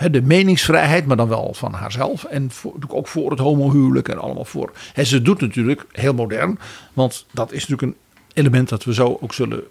uh, 0.00 0.10
de 0.10 0.22
meningsvrijheid, 0.22 1.06
maar 1.06 1.16
dan 1.16 1.28
wel 1.28 1.54
van 1.54 1.72
haarzelf. 1.72 2.24
En 2.24 2.50
voor, 2.50 2.74
ook 2.88 3.08
voor 3.08 3.30
het 3.30 3.40
homohuwelijk 3.40 4.08
en 4.08 4.18
allemaal 4.18 4.44
voor. 4.44 4.72
En 4.94 5.06
ze 5.06 5.22
doet 5.22 5.40
natuurlijk 5.40 5.84
heel 5.92 6.14
modern, 6.14 6.58
want 6.92 7.26
dat 7.30 7.52
is 7.52 7.66
natuurlijk 7.66 7.82
een 7.82 7.96
element 8.32 8.68
dat 8.68 8.84
we 8.84 8.94
zo 8.94 9.18
ook 9.20 9.34
zullen 9.34 9.62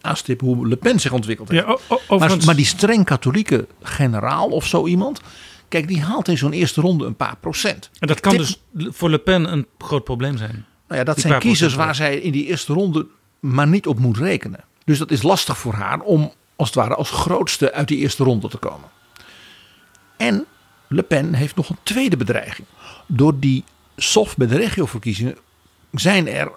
aanstippen 0.00 0.46
hoe 0.46 0.68
Le 0.68 0.76
Pen 0.76 1.00
zich 1.00 1.12
ontwikkeld 1.12 1.48
heeft. 1.48 1.66
Ja, 1.66 2.16
maar, 2.18 2.36
maar 2.44 2.56
die 2.56 2.64
streng 2.64 3.04
katholieke 3.04 3.66
generaal 3.82 4.48
of 4.48 4.66
zo 4.66 4.86
iemand, 4.86 5.20
Kijk, 5.68 5.88
die 5.88 6.02
haalt 6.02 6.28
in 6.28 6.38
zo'n 6.38 6.52
eerste 6.52 6.80
ronde 6.80 7.06
een 7.06 7.16
paar 7.16 7.36
procent. 7.40 7.90
En 7.98 8.08
dat 8.08 8.20
kan 8.20 8.32
Tip- 8.32 8.40
dus 8.40 8.60
voor 8.94 9.10
Le 9.10 9.18
Pen 9.18 9.52
een 9.52 9.66
groot 9.78 10.04
probleem 10.04 10.36
zijn. 10.36 10.64
Nou 10.88 10.98
ja, 10.98 11.04
dat 11.04 11.14
Die 11.14 11.24
zijn 11.26 11.40
kiezers 11.40 11.74
procent. 11.74 11.84
waar 11.84 11.94
zij 11.94 12.16
in 12.18 12.32
die 12.32 12.46
eerste 12.46 12.72
ronde 12.72 13.06
maar 13.44 13.68
niet 13.68 13.86
op 13.86 13.98
moet 13.98 14.18
rekenen. 14.18 14.64
Dus 14.84 14.98
dat 14.98 15.10
is 15.10 15.22
lastig 15.22 15.58
voor 15.58 15.74
haar 15.74 16.00
om 16.00 16.32
als 16.56 16.68
het 16.68 16.76
ware 16.76 16.94
als 16.94 17.10
grootste 17.10 17.72
uit 17.72 17.88
die 17.88 17.98
eerste 17.98 18.24
ronde 18.24 18.48
te 18.48 18.56
komen. 18.56 18.88
En 20.16 20.44
Le 20.88 21.02
Pen 21.02 21.34
heeft 21.34 21.56
nog 21.56 21.68
een 21.68 21.78
tweede 21.82 22.16
bedreiging. 22.16 22.66
Door 23.06 23.38
die 23.38 23.64
soft 23.96 24.36
bij 24.36 24.46
de 24.46 24.56
regioverkiezingen 24.56 25.36
zijn 25.92 26.28
er, 26.28 26.50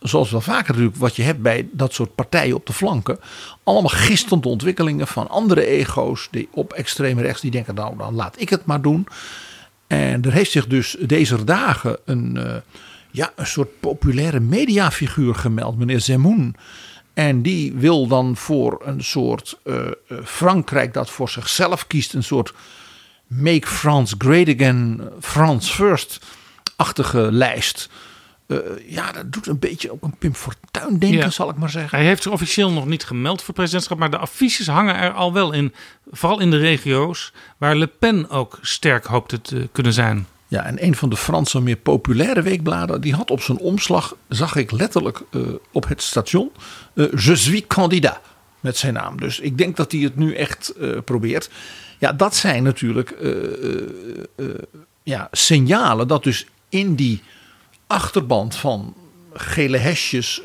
zoals 0.00 0.30
wel 0.30 0.40
vaker 0.40 0.68
natuurlijk 0.68 0.96
wat 0.96 1.16
je 1.16 1.22
hebt 1.22 1.42
bij 1.42 1.68
dat 1.72 1.94
soort 1.94 2.14
partijen 2.14 2.54
op 2.54 2.66
de 2.66 2.72
flanken, 2.72 3.18
allemaal 3.62 3.90
gistende 3.90 4.48
ontwikkelingen 4.48 5.06
van 5.06 5.28
andere 5.28 5.66
ego's 5.66 6.28
die 6.30 6.48
op 6.52 6.72
extreem 6.72 7.18
rechts 7.18 7.40
die 7.40 7.50
denken 7.50 7.74
nou 7.74 7.96
dan 7.96 8.14
laat 8.14 8.40
ik 8.40 8.48
het 8.48 8.64
maar 8.64 8.82
doen. 8.82 9.06
En 9.86 10.22
er 10.22 10.32
heeft 10.32 10.50
zich 10.50 10.66
dus 10.66 10.96
deze 11.00 11.44
dagen 11.44 11.98
een, 12.04 12.36
eh, 12.36 12.56
ja, 13.10 13.32
een 13.36 13.46
soort 13.46 13.80
populaire 13.80 14.40
mediafiguur 14.40 15.34
gemeld, 15.34 15.78
meneer 15.78 16.00
Zemoun. 16.00 16.54
En 17.14 17.42
die 17.42 17.72
wil 17.72 18.06
dan 18.06 18.36
voor 18.36 18.80
een 18.84 19.04
soort 19.04 19.58
eh, 19.64 19.86
eh, 19.86 19.92
Frankrijk 20.24 20.94
dat 20.94 21.10
voor 21.10 21.28
zichzelf 21.28 21.86
kiest, 21.86 22.14
een 22.14 22.22
soort 22.22 22.52
Make 23.26 23.66
France 23.66 24.14
Great 24.18 24.48
Again, 24.48 25.10
France 25.20 25.72
First-achtige 25.72 27.28
lijst. 27.32 27.88
Eh, 28.46 28.56
ja, 28.86 29.12
dat 29.12 29.32
doet 29.32 29.46
een 29.46 29.58
beetje 29.58 29.92
ook 29.92 30.02
een 30.02 30.16
Pim 30.18 30.34
Fortuyn 30.34 30.98
denken, 30.98 31.18
Ja. 31.18 31.30
zal 31.30 31.50
ik 31.50 31.56
maar 31.56 31.70
zeggen. 31.70 31.98
Hij 31.98 32.06
heeft 32.06 32.22
zich 32.22 32.32
officieel 32.32 32.72
nog 32.72 32.86
niet 32.86 33.04
gemeld 33.04 33.42
voor 33.42 33.54
presidentschap, 33.54 33.98
maar 33.98 34.10
de 34.10 34.18
affiches 34.18 34.66
hangen 34.66 34.94
er 34.94 35.12
al 35.12 35.32
wel 35.32 35.52
in. 35.52 35.74
Vooral 36.10 36.40
in 36.40 36.50
de 36.50 36.58
regio's 36.58 37.32
waar 37.58 37.76
Le 37.76 37.86
Pen 37.86 38.30
ook 38.30 38.58
sterk 38.60 39.04
hoopte 39.04 39.40
te 39.40 39.68
kunnen 39.72 39.92
zijn. 39.92 40.26
Ja, 40.50 40.64
en 40.64 40.84
een 40.84 40.94
van 40.94 41.08
de 41.08 41.16
Franse 41.16 41.60
meer 41.60 41.76
populaire 41.76 42.42
weekbladen, 42.42 43.00
die 43.00 43.14
had 43.14 43.30
op 43.30 43.42
zijn 43.42 43.58
omslag, 43.58 44.16
zag 44.28 44.56
ik 44.56 44.70
letterlijk 44.70 45.22
eh, 45.30 45.40
op 45.72 45.88
het 45.88 46.02
station, 46.02 46.50
eh, 46.94 47.10
Je 47.10 47.36
suis 47.36 47.66
candidat 47.66 48.20
met 48.60 48.76
zijn 48.76 48.94
naam. 48.94 49.20
Dus 49.20 49.40
ik 49.40 49.58
denk 49.58 49.76
dat 49.76 49.92
hij 49.92 50.00
het 50.00 50.16
nu 50.16 50.34
echt 50.34 50.68
eh, 50.68 50.98
probeert. 51.04 51.50
Ja, 51.98 52.12
dat 52.12 52.36
zijn 52.36 52.62
natuurlijk 52.62 53.14
ja, 55.02 55.28
signalen 55.30 56.08
dat 56.08 56.22
dus 56.22 56.46
in 56.68 56.94
die 56.94 57.22
achterband 57.86 58.56
van 58.56 58.94
gele 59.32 59.76
hesjes 59.76 60.42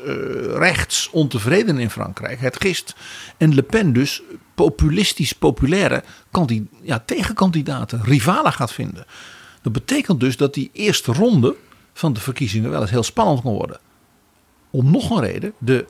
rechts 0.54 1.10
ontevreden 1.10 1.78
in 1.78 1.90
Frankrijk, 1.90 2.40
het 2.40 2.60
gist, 2.60 2.94
en 3.36 3.54
Le 3.54 3.62
Pen 3.62 3.92
dus 3.92 4.22
populistisch 4.54 5.32
populaire 5.32 6.02
ja, 6.82 7.02
tegenkandidaten, 7.06 8.02
rivalen 8.04 8.52
gaat 8.52 8.72
vinden. 8.72 9.06
Dat 9.66 9.74
betekent 9.74 10.20
dus 10.20 10.36
dat 10.36 10.54
die 10.54 10.70
eerste 10.72 11.12
ronde 11.12 11.56
van 11.92 12.12
de 12.12 12.20
verkiezingen 12.20 12.70
wel 12.70 12.80
eens 12.80 12.90
heel 12.90 13.02
spannend 13.02 13.42
kan 13.42 13.52
worden. 13.52 13.80
Om 14.70 14.90
nog 14.90 15.10
een 15.10 15.20
reden, 15.20 15.52
de, 15.58 15.86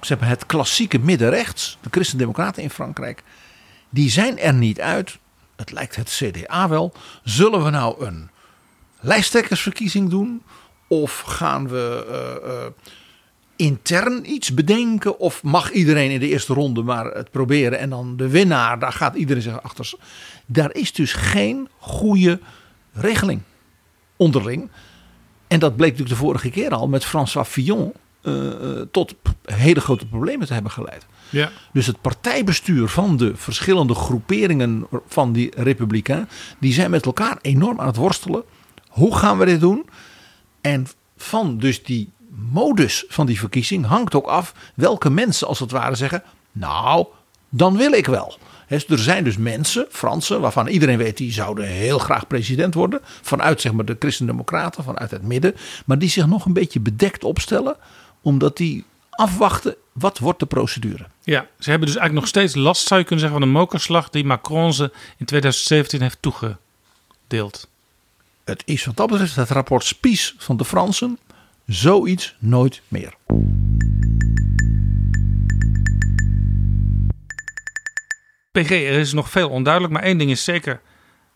zeg 0.00 0.18
maar 0.18 0.28
het 0.28 0.46
klassieke 0.46 0.98
middenrechts, 0.98 1.78
de 1.80 1.88
christendemocraten 1.90 2.62
in 2.62 2.70
Frankrijk, 2.70 3.22
die 3.90 4.10
zijn 4.10 4.38
er 4.38 4.54
niet 4.54 4.80
uit. 4.80 5.18
Het 5.56 5.70
lijkt 5.70 5.96
het 5.96 6.08
CDA 6.08 6.68
wel. 6.68 6.92
Zullen 7.24 7.64
we 7.64 7.70
nou 7.70 8.06
een 8.06 8.30
lijsttrekkersverkiezing 9.00 10.10
doen? 10.10 10.42
Of 10.88 11.20
gaan 11.20 11.68
we 11.68 12.06
eh, 12.08 12.50
eh, 12.50 12.72
intern 13.56 14.32
iets 14.32 14.54
bedenken? 14.54 15.18
Of 15.18 15.42
mag 15.42 15.70
iedereen 15.70 16.10
in 16.10 16.20
de 16.20 16.28
eerste 16.28 16.54
ronde 16.54 16.82
maar 16.82 17.04
het 17.04 17.30
proberen 17.30 17.78
en 17.78 17.90
dan 17.90 18.16
de 18.16 18.28
winnaar, 18.28 18.78
daar 18.78 18.92
gaat 18.92 19.14
iedereen 19.14 19.42
zich 19.42 19.62
achter. 19.62 19.92
Daar 20.50 20.74
is 20.74 20.92
dus 20.92 21.12
geen 21.12 21.68
goede 21.78 22.40
regeling 22.92 23.40
onderling. 24.16 24.70
En 25.46 25.58
dat 25.58 25.76
bleek 25.76 25.90
natuurlijk 25.90 26.18
de 26.18 26.24
vorige 26.26 26.50
keer 26.50 26.70
al 26.70 26.88
met 26.88 27.04
François 27.04 27.46
Fillon 27.46 27.92
eh, 28.20 28.48
eh, 28.48 28.86
tot 28.90 29.14
hele 29.44 29.80
grote 29.80 30.06
problemen 30.06 30.46
te 30.46 30.52
hebben 30.52 30.72
geleid. 30.72 31.06
Ja. 31.30 31.50
Dus 31.72 31.86
het 31.86 32.00
partijbestuur 32.00 32.88
van 32.88 33.16
de 33.16 33.36
verschillende 33.36 33.94
groeperingen 33.94 34.86
van 35.06 35.32
die 35.32 35.52
Republikein, 35.56 36.28
die 36.58 36.72
zijn 36.72 36.90
met 36.90 37.06
elkaar 37.06 37.38
enorm 37.42 37.80
aan 37.80 37.86
het 37.86 37.96
worstelen. 37.96 38.42
Hoe 38.88 39.16
gaan 39.16 39.38
we 39.38 39.44
dit 39.44 39.60
doen? 39.60 39.86
En 40.60 40.86
van 41.16 41.58
dus 41.58 41.82
die 41.82 42.10
modus 42.50 43.04
van 43.08 43.26
die 43.26 43.38
verkiezing 43.38 43.86
hangt 43.86 44.14
ook 44.14 44.26
af 44.26 44.54
welke 44.74 45.10
mensen 45.10 45.46
als 45.46 45.60
het 45.60 45.70
ware 45.70 45.94
zeggen, 45.94 46.22
nou, 46.52 47.06
dan 47.48 47.76
wil 47.76 47.92
ik 47.92 48.06
wel. 48.06 48.38
He, 48.68 48.76
dus 48.76 48.86
er 48.86 48.98
zijn 48.98 49.24
dus 49.24 49.36
mensen, 49.36 49.86
Fransen, 49.90 50.40
waarvan 50.40 50.66
iedereen 50.66 50.98
weet 50.98 51.16
die 51.16 51.32
zouden 51.32 51.66
heel 51.66 51.98
graag 51.98 52.26
president 52.26 52.74
worden. 52.74 53.00
Vanuit 53.02 53.60
zeg 53.60 53.72
maar, 53.72 53.84
de 53.84 53.96
Christendemocraten, 53.98 54.84
vanuit 54.84 55.10
het 55.10 55.22
midden. 55.22 55.54
Maar 55.86 55.98
die 55.98 56.08
zich 56.08 56.26
nog 56.26 56.44
een 56.44 56.52
beetje 56.52 56.80
bedekt 56.80 57.24
opstellen. 57.24 57.76
Omdat 58.22 58.56
die 58.56 58.84
afwachten, 59.10 59.76
wat 59.92 60.18
wordt 60.18 60.38
de 60.38 60.46
procedure? 60.46 61.06
Ja, 61.22 61.46
ze 61.58 61.70
hebben 61.70 61.88
dus 61.88 61.96
eigenlijk 61.96 62.12
nog 62.12 62.26
steeds 62.26 62.54
last, 62.54 62.86
zou 62.86 63.00
je 63.00 63.06
kunnen 63.06 63.24
zeggen, 63.24 63.40
van 63.40 63.52
de 63.52 63.58
mokerslag 63.58 64.10
die 64.10 64.24
Macron 64.24 64.72
ze 64.72 64.92
in 65.16 65.26
2017 65.26 66.00
heeft 66.00 66.18
toegedeeld. 66.20 67.68
Het 68.44 68.62
is 68.64 68.84
wat 68.84 68.96
dat 68.96 69.10
betreft 69.10 69.36
het 69.36 69.50
rapport 69.50 69.84
Spies 69.84 70.34
van 70.38 70.56
de 70.56 70.64
Fransen 70.64 71.18
zoiets 71.66 72.36
nooit 72.38 72.82
meer. 72.88 73.14
PG, 78.62 78.70
er 78.70 78.98
is 78.98 79.12
nog 79.12 79.30
veel 79.30 79.48
onduidelijk, 79.48 79.92
maar 79.92 80.02
één 80.02 80.18
ding 80.18 80.30
is 80.30 80.44
zeker. 80.44 80.80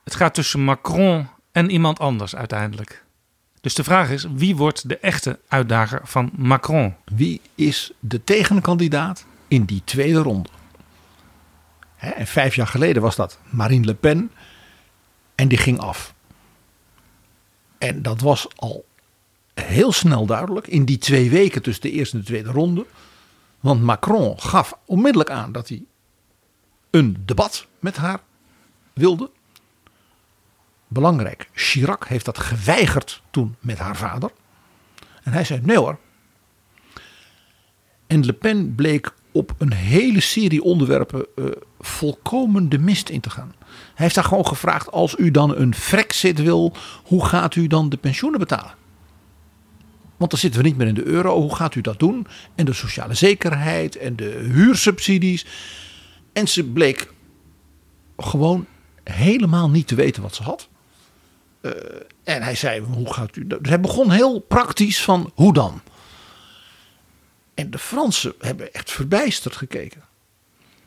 Het 0.05 0.15
gaat 0.15 0.35
tussen 0.35 0.61
Macron 0.61 1.29
en 1.53 1.71
iemand 1.71 1.99
anders 1.99 2.37
uiteindelijk. 2.37 3.05
Dus 3.61 3.75
de 3.75 3.85
vraag 3.85 4.11
is, 4.11 4.27
wie 4.35 4.57
wordt 4.57 4.89
de 4.89 4.99
echte 4.99 5.39
uitdager 5.49 6.01
van 6.05 6.31
Macron? 6.37 6.95
Wie 7.05 7.41
is 7.55 7.93
de 8.01 8.25
tegenkandidaat 8.25 9.27
in 9.49 9.65
die 9.65 9.83
tweede 9.85 10.19
ronde? 10.19 10.49
Hè, 11.97 12.11
en 12.11 12.27
vijf 12.27 12.55
jaar 12.55 12.67
geleden 12.67 13.03
was 13.03 13.17
dat 13.17 13.39
Marine 13.51 13.87
Le 13.87 13.95
Pen. 13.95 14.31
En 15.35 15.49
die 15.49 15.59
ging 15.59 15.79
af. 15.79 16.15
En 17.79 18.03
dat 18.03 18.21
was 18.21 18.47
al 18.57 18.85
heel 19.55 19.93
snel 19.93 20.27
duidelijk 20.27 20.67
in 20.67 20.85
die 20.85 20.99
twee 20.99 21.31
weken 21.31 21.63
tussen 21.63 21.83
de 21.83 21.91
eerste 21.91 22.15
en 22.17 22.21
de 22.21 22.27
tweede 22.27 22.51
ronde. 22.51 22.87
Want 23.61 23.83
Macron 23.83 24.41
gaf 24.41 24.79
onmiddellijk 24.85 25.31
aan 25.31 25.53
dat 25.53 25.69
hij 25.69 25.83
een 26.93 27.23
debat 27.25 27.67
met 27.79 27.97
haar 27.97 28.21
wilde. 28.93 29.31
Belangrijk, 30.89 31.49
Chirac 31.53 32.07
heeft 32.09 32.25
dat 32.25 32.39
geweigerd 32.39 33.23
toen 33.31 33.57
met 33.61 33.79
haar 33.79 33.97
vader. 33.97 34.31
En 35.23 35.33
hij 35.33 35.45
zei: 35.45 35.61
nee 35.63 35.79
hoor. 35.79 35.99
En 38.07 38.25
Le 38.25 38.33
Pen 38.33 38.75
bleek 38.75 39.15
op 39.33 39.55
een 39.59 39.73
hele 39.73 40.21
serie 40.21 40.63
onderwerpen 40.63 41.27
eh, 41.37 41.45
volkomen 41.81 42.69
de 42.69 42.79
mist 42.79 43.09
in 43.09 43.21
te 43.21 43.31
gaan. 43.31 43.55
Hij 43.69 43.75
heeft 43.95 44.15
daar 44.15 44.25
gewoon 44.25 44.47
gevraagd: 44.47 44.91
als 44.91 45.15
u 45.19 45.31
dan 45.31 45.57
een 45.57 45.75
Frexit 45.75 46.43
wil, 46.43 46.73
hoe 47.05 47.25
gaat 47.25 47.55
u 47.55 47.67
dan 47.67 47.89
de 47.89 47.97
pensioenen 47.97 48.41
betalen? 48.41 48.75
Want 50.17 50.31
dan 50.31 50.41
zitten 50.41 50.61
we 50.63 50.67
niet 50.67 50.77
meer 50.77 50.87
in 50.87 50.95
de 50.95 51.05
euro. 51.05 51.41
Hoe 51.41 51.55
gaat 51.55 51.75
u 51.75 51.81
dat 51.81 51.99
doen? 51.99 52.27
En 52.55 52.65
de 52.65 52.73
sociale 52.73 53.15
zekerheid 53.15 53.97
en 53.97 54.17
de 54.17 54.49
huursubsidies. 54.53 55.47
En 56.33 56.49
ze 56.49 56.65
bleek 56.65 57.13
gewoon 58.17 58.67
helemaal 59.05 59.71
niet 59.71 59.87
te 59.87 59.95
weten 59.95 60.23
wat 60.23 60.35
ze 60.35 60.43
had. 60.43 60.69
Uh, 61.61 61.73
en 62.25 62.43
hij 62.43 62.55
zei, 62.55 62.81
hoe 62.81 63.13
gaat 63.13 63.37
u? 63.37 63.47
Dus 63.47 63.59
hij 63.63 63.81
begon 63.81 64.11
heel 64.11 64.39
praktisch 64.39 65.03
van, 65.03 65.33
hoe 65.35 65.53
dan? 65.53 65.81
En 67.55 67.71
de 67.71 67.79
Fransen 67.79 68.35
hebben 68.39 68.73
echt 68.73 68.91
verbijsterd 68.91 69.57
gekeken. 69.57 70.03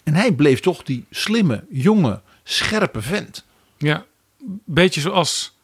En 0.04 0.14
hij 0.14 0.32
bleef 0.32 0.60
toch 0.60 0.84
die 0.84 1.06
slimme, 1.10 1.66
jonge, 1.70 2.22
scherpe 2.44 3.02
vent. 3.02 3.46
Ja, 3.78 4.06
beetje 4.66 5.02
zoals 5.02 5.58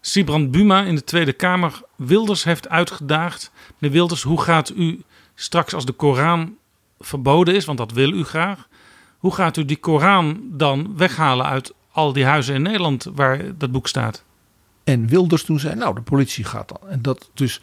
Sibrand 0.00 0.50
Buma 0.50 0.82
in 0.84 0.94
de 0.94 1.04
Tweede 1.04 1.32
Kamer 1.32 1.82
Wilders 1.96 2.44
heeft 2.44 2.68
uitgedaagd. 2.68 3.50
Meneer 3.78 3.96
Wilders, 3.96 4.22
hoe 4.22 4.42
gaat 4.42 4.70
u 4.70 5.02
straks 5.34 5.74
als 5.74 5.84
de 5.84 5.92
Koran 5.92 6.56
verboden 6.98 7.54
is, 7.54 7.64
want 7.64 7.78
dat 7.78 7.92
wil 7.92 8.12
u 8.12 8.24
graag. 8.24 8.68
Hoe 9.24 9.34
gaat 9.34 9.56
u 9.56 9.64
die 9.64 9.76
Koran 9.76 10.40
dan 10.50 10.96
weghalen 10.96 11.46
uit 11.46 11.72
al 11.92 12.12
die 12.12 12.24
huizen 12.24 12.54
in 12.54 12.62
Nederland 12.62 13.06
waar 13.14 13.58
dat 13.58 13.72
boek 13.72 13.88
staat? 13.88 14.24
En 14.82 15.06
Wilders 15.06 15.44
toen 15.44 15.60
zei, 15.60 15.74
nou 15.74 15.94
de 15.94 16.00
politie 16.00 16.44
gaat 16.44 16.68
dan. 16.68 16.90
En 16.90 17.02
dat 17.02 17.30
dus 17.34 17.60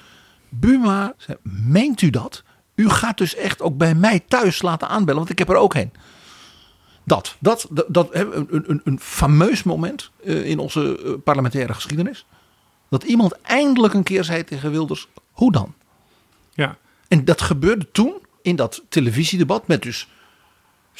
Buma 0.49 1.13
zei, 1.17 1.37
meent 1.43 2.01
u 2.01 2.09
dat? 2.09 2.43
U 2.75 2.89
gaat 2.89 3.17
dus 3.17 3.35
echt 3.35 3.61
ook 3.61 3.77
bij 3.77 3.95
mij 3.95 4.19
thuis 4.27 4.61
laten 4.61 4.87
aanbellen, 4.87 5.19
want 5.19 5.29
ik 5.29 5.39
heb 5.39 5.49
er 5.49 5.55
ook 5.55 5.73
heen. 5.73 5.91
Dat, 7.03 7.35
dat, 7.39 7.67
dat, 7.69 7.85
dat 7.87 8.15
een, 8.15 8.47
een, 8.69 8.81
een 8.83 8.99
fameus 8.99 9.63
moment 9.63 10.11
in 10.23 10.59
onze 10.59 11.19
parlementaire 11.23 11.73
geschiedenis. 11.73 12.25
Dat 12.89 13.03
iemand 13.03 13.41
eindelijk 13.41 13.93
een 13.93 14.03
keer 14.03 14.23
zei 14.23 14.43
tegen 14.43 14.71
Wilders, 14.71 15.07
hoe 15.31 15.51
dan? 15.51 15.73
Ja. 16.53 16.77
En 17.07 17.25
dat 17.25 17.41
gebeurde 17.41 17.91
toen 17.91 18.13
in 18.41 18.55
dat 18.55 18.83
televisiedebat 18.89 19.67
met 19.67 19.81
dus 19.81 20.07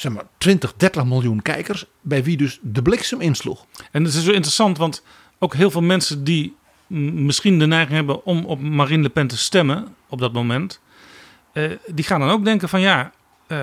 zeg 0.02 0.12
maar 0.12 0.24
20, 0.38 0.74
30 0.76 1.04
miljoen 1.04 1.42
kijkers, 1.42 1.84
bij 2.00 2.24
wie 2.24 2.36
dus 2.36 2.58
de 2.62 2.82
bliksem 2.82 3.20
insloeg. 3.20 3.66
En 3.90 4.04
het 4.04 4.14
is 4.14 4.24
zo 4.24 4.32
interessant, 4.32 4.78
want 4.78 5.02
ook 5.38 5.54
heel 5.54 5.70
veel 5.70 5.82
mensen 5.82 6.24
die 6.24 6.56
misschien 6.86 7.58
de 7.58 7.66
neiging 7.66 7.96
hebben 7.96 8.24
om 8.24 8.44
op 8.44 8.60
Marine 8.60 9.02
Le 9.02 9.08
Pen 9.08 9.26
te 9.26 9.38
stemmen 9.38 9.94
op 10.08 10.18
dat 10.18 10.32
moment, 10.32 10.80
uh, 11.52 11.70
die 11.86 12.04
gaan 12.04 12.20
dan 12.20 12.30
ook 12.30 12.44
denken 12.44 12.68
van 12.68 12.80
ja, 12.80 13.12
uh, 13.48 13.58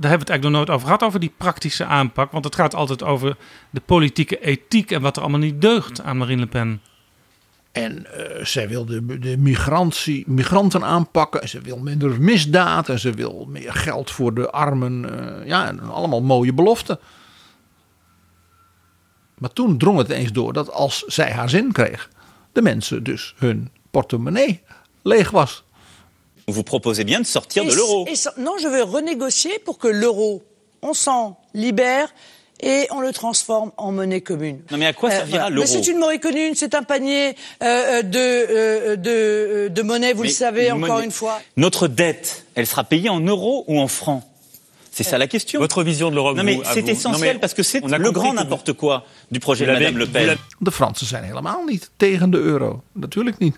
daar 0.00 0.10
hebben 0.10 0.26
we 0.26 0.32
het 0.32 0.42
eigenlijk 0.42 0.42
nog 0.42 0.52
nooit 0.52 0.70
over 0.70 0.86
gehad, 0.86 1.02
over 1.02 1.20
die 1.20 1.32
praktische 1.36 1.84
aanpak. 1.84 2.32
Want 2.32 2.44
het 2.44 2.54
gaat 2.54 2.74
altijd 2.74 3.02
over 3.02 3.36
de 3.70 3.80
politieke 3.80 4.40
ethiek 4.40 4.90
en 4.90 5.02
wat 5.02 5.16
er 5.16 5.22
allemaal 5.22 5.40
niet 5.40 5.60
deugt 5.60 6.02
aan 6.02 6.16
Marine 6.16 6.40
Le 6.40 6.46
Pen. 6.46 6.80
En 7.72 8.06
uh, 8.16 8.44
zij 8.44 8.68
wil 8.68 8.84
de, 8.84 9.18
de 9.18 9.36
migrantie, 9.36 10.24
migranten 10.26 10.84
aanpakken. 10.84 11.42
En 11.42 11.48
ze 11.48 11.60
wil 11.60 11.78
minder 11.78 12.20
misdaad. 12.20 12.88
En 12.88 12.98
ze 12.98 13.12
wil 13.12 13.46
meer 13.48 13.72
geld 13.72 14.10
voor 14.10 14.34
de 14.34 14.50
armen. 14.50 15.04
Uh, 15.04 15.46
ja, 15.46 15.74
allemaal 15.90 16.22
mooie 16.22 16.52
beloften. 16.52 16.98
Maar 19.38 19.52
toen 19.52 19.78
drong 19.78 19.98
het 19.98 20.10
eens 20.10 20.32
door 20.32 20.52
dat 20.52 20.70
als 20.72 21.04
zij 21.06 21.30
haar 21.30 21.48
zin 21.48 21.72
kreeg, 21.72 22.10
de 22.52 22.62
mensen 22.62 23.02
dus 23.02 23.34
hun 23.36 23.70
portemonnee 23.90 24.62
leeg 25.02 25.30
was. 25.30 25.64
Vous 26.44 26.62
proposez 26.62 27.04
bien 27.04 27.22
de 27.22 27.28
sortir 27.28 27.62
de 27.62 27.74
l'euro. 27.74 28.04
Non, 28.36 28.58
je 28.58 28.68
veux 28.68 28.84
renégocier 28.84 29.58
pour 29.64 29.78
que 29.78 29.88
l'euro, 29.92 30.42
on 30.80 30.94
s'en 30.94 31.36
libère 31.52 32.12
et 32.62 32.86
on 32.90 33.00
le 33.00 33.12
transforme 33.12 33.72
en 33.76 33.92
monnaie 33.92 34.20
commune. 34.20 34.60
Non 34.70 34.78
mais 34.78 34.86
à 34.86 34.92
quoi 34.92 35.10
servira 35.10 35.46
euh, 35.46 35.50
l'euro 35.50 35.66
C'est 35.66 35.86
une 35.86 35.98
monnaie 35.98 36.18
commune, 36.18 36.54
c'est 36.54 36.74
un 36.74 36.82
panier 36.82 37.34
euh, 37.62 38.02
de, 38.02 38.18
euh, 38.18 38.96
de, 38.96 39.68
de 39.68 39.82
monnaie, 39.82 40.12
vous 40.12 40.22
mais 40.22 40.28
le 40.28 40.34
savez, 40.34 40.66
une 40.66 40.72
encore 40.72 40.88
monnaie... 40.88 41.04
une 41.04 41.10
fois. 41.10 41.40
Notre 41.56 41.88
dette, 41.88 42.44
elle 42.54 42.66
sera 42.66 42.84
payée 42.84 43.08
en 43.08 43.20
euros 43.20 43.64
ou 43.66 43.80
en 43.80 43.88
francs? 43.88 44.22
C'est 44.92 45.04
ça 45.04 45.18
la 45.18 45.28
question. 45.28 45.60
Votre 45.60 45.82
vision 45.82 46.10
de 46.10 46.14
l'Europe. 46.16 46.36
Non 46.36 46.42
mais 46.42 46.58
c'est 46.64 46.86
essentiel 46.86 47.12
Non, 47.12 47.18
mais 47.18 47.38
parce 47.38 47.54
que 47.54 47.62
c'est 47.62 47.80
le 47.80 48.10
grand 48.10 48.34
n'importe 48.34 48.72
quoi 48.72 49.04
du 49.30 49.38
projet 49.40 49.64
de 49.64 49.72
Madame 49.72 49.96
Le 49.96 50.06
Pen. 50.06 50.36
De 50.60 50.70
Fransen 50.70 51.06
zijn 51.06 51.24
helemaal 51.24 51.64
niet 51.64 51.90
tegen 51.96 52.30
de 52.30 52.38
euro. 52.38 52.82
Natuurlijk 52.92 53.38
niet. 53.38 53.56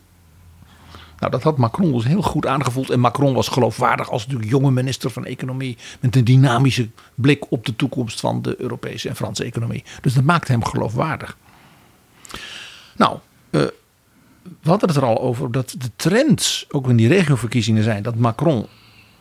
Nou, 1.23 1.35
dat 1.35 1.43
had 1.43 1.59
Macron 1.59 1.93
dus 1.93 2.05
heel 2.05 2.23
goed 2.23 2.47
aangevoeld. 2.47 2.91
En 2.91 3.01
Macron 3.01 3.35
was 3.35 3.49
geloofwaardig 3.49 4.11
als 4.11 4.27
de 4.27 4.37
jonge 4.37 4.71
minister 4.71 5.11
van 5.11 5.25
Economie. 5.25 5.77
Met 6.01 6.17
een 6.17 6.25
dynamische 6.25 6.91
blik 7.15 7.51
op 7.51 7.67
de 7.67 7.77
toekomst 7.77 8.21
van 8.21 8.43
de 8.43 8.61
Europese 8.61 9.09
en 9.09 9.17
Franse 9.17 9.45
economie. 9.45 9.85
Dus 10.01 10.15
dat 10.15 10.25
maakte 10.25 10.53
hem 10.53 10.65
geloofwaardig. 10.65 11.37
Nou, 12.97 13.19
eh, 13.51 13.61
we 14.43 14.69
hadden 14.69 14.89
het 14.89 14.99
er 14.99 15.05
al 15.05 15.21
over 15.21 15.53
dat 15.53 15.75
de 15.79 15.91
trends, 15.97 16.67
ook 16.69 16.89
in 16.89 16.97
die 16.97 17.09
regioverkiezingen 17.09 17.83
zijn, 17.83 18.03
dat 18.03 18.17
Macron 18.17 18.67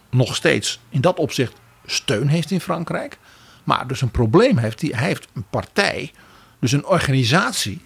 nog 0.10 0.36
steeds 0.36 0.80
in 0.90 1.02
dat 1.02 1.18
opzicht 1.18 1.54
steun 1.86 2.28
heeft 2.28 2.52
in 2.52 2.62
Frankrijk. 2.62 3.18
Maar 3.64 3.88
dus 3.88 4.02
een 4.02 4.12
probleem 4.12 4.58
heeft. 4.58 4.82
Hij 4.82 5.06
heeft 5.06 5.28
een 5.34 5.46
partij, 5.50 6.12
dus 6.60 6.72
een 6.72 6.86
organisatie, 6.86 7.82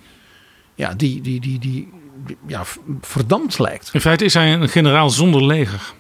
ja, 0.75 0.93
die, 0.93 1.21
die, 1.21 1.39
die, 1.39 1.59
die 1.59 1.89
ja, 2.45 2.63
verdampt 3.01 3.59
lijkt. 3.59 3.89
In 3.93 4.01
feite 4.01 4.25
is 4.25 4.33
hij 4.33 4.53
een 4.53 4.69
generaal 4.69 5.09
zonder 5.09 5.45
leger. 5.45 5.93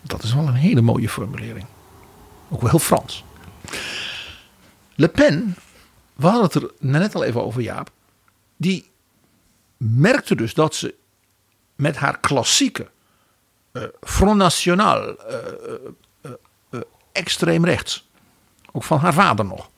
Dat 0.00 0.22
is 0.22 0.34
wel 0.34 0.46
een 0.46 0.54
hele 0.54 0.80
mooie 0.80 1.08
formulering. 1.08 1.66
Ook 2.48 2.60
wel 2.60 2.70
heel 2.70 2.78
Frans. 2.78 3.24
Le 4.94 5.08
Pen, 5.08 5.56
we 6.14 6.26
hadden 6.26 6.44
het 6.44 6.54
er 6.54 6.70
net 6.78 7.14
al 7.14 7.24
even 7.24 7.44
over 7.44 7.62
Jaap. 7.62 7.90
Die 8.56 8.90
merkte 9.76 10.34
dus 10.34 10.54
dat 10.54 10.74
ze 10.74 10.94
met 11.74 11.96
haar 11.96 12.20
klassieke 12.20 12.90
eh, 13.72 13.82
Front 14.00 14.36
National, 14.36 15.18
eh, 15.18 15.38
eh, 16.20 16.80
extreem 17.12 17.64
rechts, 17.64 18.08
ook 18.72 18.84
van 18.84 18.98
haar 18.98 19.14
vader 19.14 19.44
nog, 19.44 19.70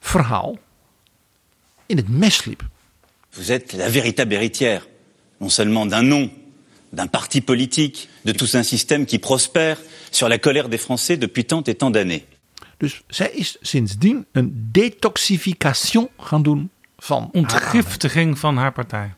verhaal 0.00 0.58
in 1.86 1.96
het 1.96 2.08
mes 2.08 2.44
liep. 2.44 2.62
Vous 3.36 3.52
êtes 3.52 3.72
la 3.72 3.88
véritable 3.88 4.32
héritière, 4.34 4.86
non 5.40 5.48
seulement 5.48 5.86
d'un 5.86 6.02
nom, 6.02 6.30
d'un 6.92 7.06
parti 7.06 7.40
politique, 7.40 8.08
de 8.24 8.32
tout 8.32 8.48
un 8.54 8.62
système 8.62 9.06
qui 9.06 9.18
prospère 9.18 9.78
sur 10.10 10.28
la 10.28 10.38
colère 10.38 10.68
des 10.68 10.78
Français 10.78 11.16
depuis 11.16 11.44
tant 11.44 11.62
et 11.62 11.74
tant 11.74 11.90
d'années. 11.90 12.24
Dus 12.78 13.02
zij 13.08 13.30
is 13.30 13.56
sindsdien 13.60 14.26
een 14.32 14.68
detoxification 14.72 16.08
gaan 16.18 16.42
doen 16.42 16.70
van 16.98 17.22
haar. 17.22 17.30
Ontgiftiging 17.32 18.38
van 18.38 18.56
haar 18.56 18.72
partij. 18.72 19.14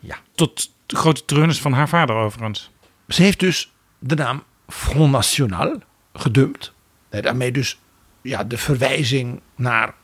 Ja. 0.00 0.16
Tot 0.34 0.70
de 0.86 0.96
grote 0.96 1.24
treurnis 1.24 1.60
van 1.60 1.72
haar 1.72 1.88
vader 1.88 2.16
overigens. 2.16 2.70
Ze 3.08 3.22
heeft 3.22 3.40
dus 3.40 3.72
de 3.98 4.14
naam 4.14 4.42
Front 4.68 5.12
National 5.12 5.78
gedumpt. 6.14 6.72
En 7.08 7.22
daarmee 7.22 7.52
dus 7.52 7.78
ja, 8.22 8.44
de 8.44 8.58
verwijzing 8.58 9.40
naar 9.56 9.94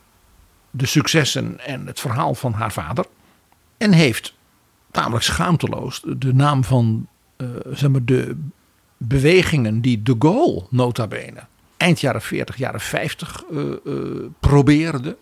de 0.71 0.85
successen 0.85 1.59
en 1.65 1.87
het 1.87 1.99
verhaal 1.99 2.35
van 2.35 2.53
haar 2.53 2.71
vader. 2.71 3.05
En 3.79 3.91
heeft 3.91 4.33
tamelijk 4.91 5.23
schaamteloos 5.23 6.01
de 6.17 6.33
naam 6.33 6.63
van 6.63 7.07
eh, 7.37 7.47
zeg 7.71 7.89
maar 7.89 8.05
de 8.05 8.37
bewegingen 8.97 9.81
die 9.81 10.01
de 10.01 10.15
Gaulle 10.19 10.65
nota 10.69 11.07
bene 11.07 11.47
eind 11.79 11.99
jaren 11.99 12.21
40, 12.21 12.57
jaren 12.57 12.79
50 12.79 13.43
eh, 13.51 13.71
eh, 13.71 13.75
probeerde 14.39 15.17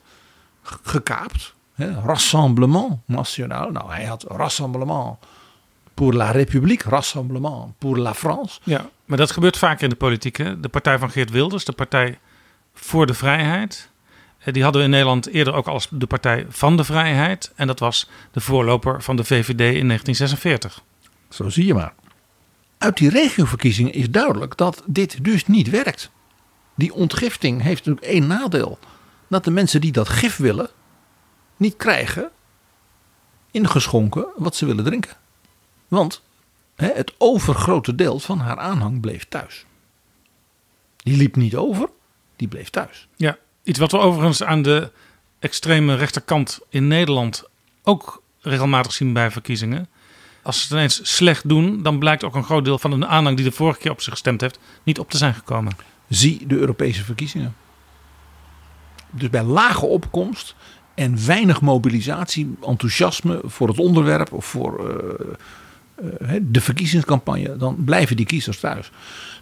gekaapt. 0.61 1.55
Rassemblement 2.03 2.99
National. 3.05 3.71
Nou, 3.71 3.91
hij 3.91 4.05
had 4.05 4.23
Rassemblement 4.27 5.17
pour 5.93 6.13
la 6.13 6.31
République, 6.31 6.83
Rassemblement 6.89 7.77
pour 7.77 7.97
la 7.97 8.13
France. 8.13 8.59
Ja, 8.63 8.89
maar 9.05 9.17
dat 9.17 9.31
gebeurt 9.31 9.57
vaker 9.57 9.83
in 9.83 9.89
de 9.89 9.95
politiek. 9.95 10.37
Hè? 10.37 10.59
De 10.59 10.69
partij 10.69 10.99
van 10.99 11.09
Geert 11.09 11.31
Wilders, 11.31 11.65
de 11.65 11.71
Partij 11.71 12.19
voor 12.73 13.05
de 13.05 13.13
Vrijheid. 13.13 13.89
Eh, 14.47 14.53
Die 14.53 14.63
hadden 14.63 14.81
we 14.81 14.87
in 14.87 14.93
Nederland 14.93 15.27
eerder 15.27 15.53
ook 15.53 15.67
als 15.67 15.87
de 15.91 16.07
Partij 16.07 16.45
van 16.49 16.77
de 16.77 16.83
Vrijheid. 16.83 17.51
En 17.55 17.67
dat 17.67 17.79
was 17.79 18.09
de 18.31 18.39
voorloper 18.39 19.03
van 19.03 19.15
de 19.15 19.23
VVD 19.23 19.75
in 19.75 19.87
1946. 19.87 20.83
Zo 21.29 21.49
zie 21.49 21.65
je 21.65 21.73
maar. 21.73 21.93
Uit 22.77 22.97
die 22.97 23.09
regioverkiezingen 23.09 23.93
is 23.93 24.09
duidelijk 24.09 24.57
dat 24.57 24.83
dit 24.85 25.23
dus 25.23 25.45
niet 25.45 25.69
werkt. 25.69 26.11
Die 26.75 26.93
ontgifting 26.93 27.61
heeft 27.61 27.85
natuurlijk 27.85 28.13
één 28.13 28.27
nadeel. 28.27 28.79
Dat 29.27 29.43
de 29.43 29.51
mensen 29.51 29.81
die 29.81 29.91
dat 29.91 30.09
gif 30.09 30.37
willen, 30.37 30.69
niet 31.57 31.75
krijgen 31.75 32.31
ingeschonken 33.51 34.27
wat 34.35 34.55
ze 34.55 34.65
willen 34.65 34.83
drinken. 34.83 35.17
Want 35.87 36.23
hè, 36.75 36.91
het 36.93 37.13
overgrote 37.17 37.95
deel 37.95 38.19
van 38.19 38.39
haar 38.39 38.57
aanhang 38.57 39.01
bleef 39.01 39.25
thuis. 39.25 39.65
Die 40.97 41.17
liep 41.17 41.35
niet 41.35 41.55
over, 41.55 41.89
die 42.35 42.47
bleef 42.47 42.69
thuis. 42.69 43.07
Ja, 43.15 43.37
iets 43.67 43.79
wat 43.79 43.91
we 43.91 43.97
overigens 43.97 44.43
aan 44.43 44.61
de 44.61 44.91
extreme 45.39 45.95
rechterkant 45.95 46.59
in 46.69 46.87
Nederland 46.87 47.43
ook 47.83 48.21
regelmatig 48.41 48.93
zien 48.93 49.13
bij 49.13 49.31
verkiezingen. 49.31 49.87
Als 50.43 50.57
ze 50.57 50.63
het 50.63 50.71
ineens 50.71 51.15
slecht 51.15 51.49
doen, 51.49 51.83
dan 51.83 51.99
blijkt 51.99 52.23
ook 52.23 52.35
een 52.35 52.43
groot 52.43 52.65
deel 52.65 52.79
van 52.79 52.99
de 52.99 53.07
aanhang 53.07 53.35
die 53.35 53.45
de 53.45 53.51
vorige 53.51 53.79
keer 53.79 53.91
op 53.91 54.01
ze 54.01 54.11
gestemd 54.11 54.41
heeft, 54.41 54.59
niet 54.83 54.99
op 54.99 55.09
te 55.09 55.17
zijn 55.17 55.33
gekomen. 55.33 55.73
Zie 56.09 56.47
de 56.47 56.57
Europese 56.57 57.03
verkiezingen. 57.03 57.55
Dus 59.11 59.29
bij 59.29 59.43
lage 59.43 59.85
opkomst 59.85 60.55
en 60.95 61.25
weinig 61.25 61.61
mobilisatie, 61.61 62.57
enthousiasme 62.61 63.41
voor 63.43 63.67
het 63.67 63.79
onderwerp 63.79 64.33
of 64.33 64.45
voor 64.45 64.89
eh, 64.89 66.35
eh, 66.35 66.41
de 66.43 66.61
verkiezingscampagne, 66.61 67.57
dan 67.57 67.83
blijven 67.85 68.15
die 68.15 68.25
kiezers 68.25 68.59
thuis. 68.59 68.91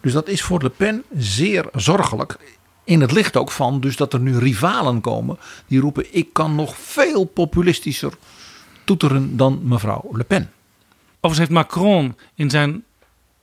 Dus 0.02 0.14
dat 0.14 0.28
is 0.28 0.42
voor 0.42 0.62
Le 0.62 0.70
Pen 0.70 1.04
zeer 1.18 1.66
zorgelijk. 1.74 2.38
In 2.86 3.02
het 3.02 3.12
licht 3.12 3.38
ook 3.38 3.52
van 3.52 3.80
dus 3.80 3.96
dat 3.96 4.14
er 4.14 4.20
nu 4.20 4.38
rivalen 4.38 5.02
komen 5.02 5.38
die 5.68 5.80
roepen: 5.80 6.06
ik 6.16 6.34
kan 6.34 6.56
nog 6.56 6.78
veel 6.78 7.26
populistischer 7.26 8.14
toeteren 8.84 9.38
dan 9.38 9.60
mevrouw 9.64 10.10
Le 10.12 10.24
Pen. 10.24 10.52
Overigens 11.20 11.38
heeft 11.38 11.52
Macron 11.52 12.16
in 12.36 12.50
zijn 12.50 12.84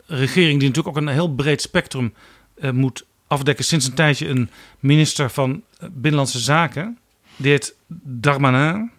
regering, 0.07 0.59
die 0.59 0.69
natuurlijk 0.69 0.97
ook 0.97 1.03
een 1.03 1.09
heel 1.13 1.35
breed 1.35 1.63
spectrum 1.63 2.15
eh, 2.55 2.71
moet 2.71 3.05
afdekken, 3.27 3.65
sinds 3.65 3.87
een 3.87 3.95
tijdje 3.95 4.29
een 4.29 4.51
minister 4.79 5.31
van 5.31 5.63
eh, 5.79 5.89
Binnenlandse 5.93 6.39
Zaken. 6.39 6.99
Die 7.37 7.51
heet 7.51 7.75
Darmanin. 8.03 8.91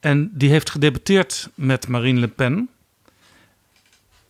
En 0.00 0.30
die 0.32 0.50
heeft 0.50 0.70
gedebatteerd 0.70 1.48
met 1.54 1.88
Marine 1.88 2.20
Le 2.20 2.28
Pen. 2.28 2.68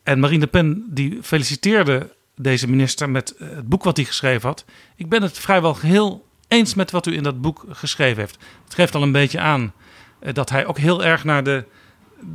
En 0.03 0.19
Marine 0.19 0.41
Le 0.41 0.47
Pen 0.47 0.85
die 0.89 1.19
feliciteerde 1.23 2.11
deze 2.39 2.68
minister 2.68 3.11
met 3.11 3.36
eh, 3.36 3.49
het 3.49 3.68
boek 3.68 3.84
wat 3.84 3.97
hij 3.97 4.07
geschreven 4.07 4.49
had. 4.49 4.64
Ik 4.97 5.09
ben 5.09 5.22
het 5.22 5.39
vrijwel 5.39 5.74
geheel 5.74 6.26
eens 6.49 6.74
met 6.74 6.91
wat 6.91 7.07
u 7.07 7.14
in 7.14 7.22
dat 7.22 7.41
boek 7.41 7.64
geschreven 7.70 8.18
heeft. 8.18 8.39
Het 8.64 8.74
geeft 8.74 8.95
al 8.95 9.03
een 9.03 9.12
beetje 9.12 9.41
aan 9.41 9.72
eh, 10.18 10.34
dat 10.34 10.51
hij 10.51 10.66
ook 10.66 10.78
heel 10.78 11.05
erg 11.05 11.24
naar 11.24 11.45
de, 11.45 11.64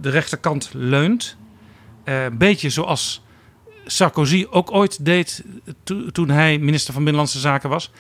de 0.01 0.10
rechterkant 0.10 0.70
leunt. 0.74 1.38
Eh, 2.04 2.24
een 2.24 2.38
beetje 2.38 2.70
zoals 2.70 3.22
Sarkozy 3.86 4.45
ook 4.49 4.72
ooit 4.72 5.06
deed 5.06 5.43
to- 5.84 6.06
toen 6.12 6.30
hij 6.30 6.58
minister 6.58 6.93
van 6.93 7.04
Binnenlandse 7.04 7.39
Zaken 7.39 7.70
was. 7.70 7.91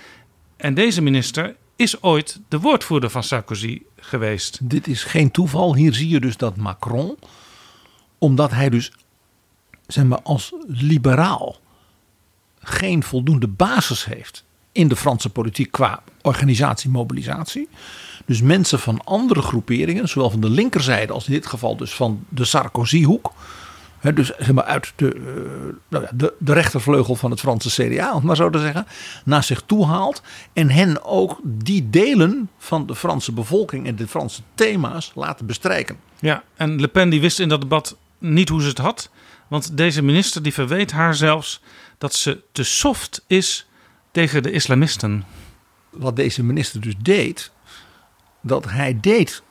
En 0.57 0.73
deze 0.73 1.01
minister 1.01 1.55
is 1.75 2.01
ooit 2.01 2.39
de 2.47 2.59
woordvoerder 2.59 3.09
van 3.09 3.23
Sarkozy 3.23 3.81
geweest. 3.97 4.59
Dit 4.69 4.87
is 4.87 5.03
geen 5.03 5.31
toeval. 5.31 5.75
Hier 5.75 5.93
zie 5.93 6.09
je 6.09 6.19
dus 6.19 6.37
dat 6.37 6.55
Macron, 6.55 7.17
omdat 8.17 8.51
hij 8.51 8.69
dus 8.69 8.91
zeg 9.87 10.05
maar, 10.05 10.21
als 10.21 10.53
liberaal 10.67 11.59
geen 12.63 13.03
voldoende 13.03 13.47
basis 13.47 14.05
heeft 14.05 14.43
in 14.71 14.87
de 14.87 14.95
Franse 14.95 15.29
politiek 15.29 15.71
qua 15.71 16.03
organisatie, 16.21 16.89
mobilisatie. 16.89 17.69
Dus 18.25 18.41
mensen 18.41 18.79
van 18.79 19.03
andere 19.03 19.41
groeperingen, 19.41 20.09
zowel 20.09 20.29
van 20.29 20.39
de 20.39 20.49
linkerzijde 20.49 21.13
als 21.13 21.27
in 21.27 21.33
dit 21.33 21.45
geval 21.45 21.77
dus 21.77 21.93
van 21.93 22.25
de 22.29 22.45
Sarkozy-hoek. 22.45 23.31
Dus 24.13 24.31
zeg 24.37 24.51
maar 24.51 24.63
uit 24.63 24.93
de, 24.95 25.15
uh, 25.15 25.23
nou 25.87 26.05
de, 26.13 26.33
de 26.39 26.53
rechtervleugel 26.53 27.15
van 27.15 27.31
het 27.31 27.39
Franse 27.39 27.69
CDA, 27.69 28.13
om 28.13 28.25
maar 28.25 28.35
zo 28.35 28.49
te 28.49 28.59
zeggen, 28.59 28.87
naar 29.25 29.43
zich 29.43 29.61
toe 29.65 29.85
haalt. 29.85 30.21
En 30.53 30.69
hen 30.69 31.03
ook 31.03 31.39
die 31.43 31.89
delen 31.89 32.49
van 32.57 32.85
de 32.85 32.95
Franse 32.95 33.31
bevolking 33.31 33.87
en 33.87 33.95
de 33.95 34.07
Franse 34.07 34.41
thema's 34.55 35.11
laten 35.15 35.45
bestrijken. 35.45 35.97
Ja, 36.19 36.43
en 36.55 36.81
Le 36.81 36.87
Pen 36.87 37.09
die 37.09 37.21
wist 37.21 37.39
in 37.39 37.49
dat 37.49 37.61
debat 37.61 37.97
niet 38.17 38.49
hoe 38.49 38.61
ze 38.61 38.67
het 38.67 38.77
had. 38.77 39.09
Want 39.47 39.77
deze 39.77 40.01
minister 40.01 40.43
die 40.43 40.53
verweet 40.53 40.91
haar 40.91 41.15
zelfs 41.15 41.61
dat 42.03 42.13
ze 42.13 42.41
te 42.51 42.63
soft 42.63 43.23
is 43.27 43.65
tegen 44.11 44.43
de 44.43 44.51
islamisten. 44.51 45.25
Wat 45.89 46.15
deze 46.15 46.43
minister 46.43 46.81
dus 46.81 46.93
deed, 46.97 47.51
dat 48.41 48.69
hij 48.69 48.99
deed. 48.99 49.43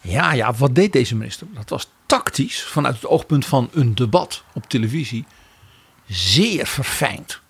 Ja, 0.00 0.32
ja, 0.32 0.52
wat 0.52 0.74
deed 0.74 0.92
deze 0.92 1.16
minister? 1.16 1.46
Dat 1.54 1.68
was 1.68 1.88
tactisch 2.06 2.62
vanuit 2.62 2.94
het 2.94 3.06
oogpunt 3.06 3.46
van 3.46 3.70
een 3.72 3.94
debat 3.94 4.44
op 4.52 4.68
televisie 4.68 5.24
zeer 6.06 6.66
verfijnd. 6.66 7.40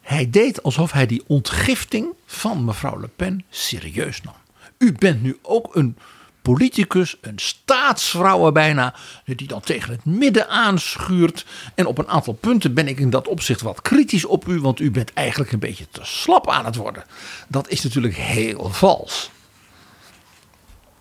Hij 0.00 0.30
deed 0.30 0.62
alsof 0.62 0.92
hij 0.92 1.06
die 1.06 1.22
ontgifting 1.26 2.06
van 2.26 2.64
mevrouw 2.64 3.00
Le 3.00 3.08
Pen 3.08 3.44
serieus 3.50 4.22
nam. 4.22 4.36
U 4.78 4.92
bent 4.92 5.22
nu 5.22 5.38
ook 5.42 5.74
een 5.76 5.96
politicus, 6.42 7.16
een 7.20 7.38
staatsvrouw 7.38 8.52
bijna, 8.52 8.94
die 9.24 9.46
dan 9.46 9.60
tegen 9.60 9.92
het 9.92 10.04
midden 10.04 10.48
aanschuurt. 10.48 11.46
En 11.74 11.86
op 11.86 11.98
een 11.98 12.08
aantal 12.08 12.32
punten 12.32 12.74
ben 12.74 12.88
ik 12.88 12.98
in 12.98 13.10
dat 13.10 13.28
opzicht 13.28 13.60
wat 13.60 13.82
kritisch 13.82 14.24
op 14.24 14.48
u, 14.48 14.60
want 14.60 14.80
u 14.80 14.90
bent 14.90 15.12
eigenlijk 15.12 15.52
een 15.52 15.58
beetje 15.58 15.86
te 15.90 16.00
slap 16.02 16.50
aan 16.50 16.64
het 16.64 16.76
worden. 16.76 17.04
Dat 17.48 17.68
is 17.68 17.82
natuurlijk 17.82 18.16
heel 18.16 18.68
vals. 18.70 19.30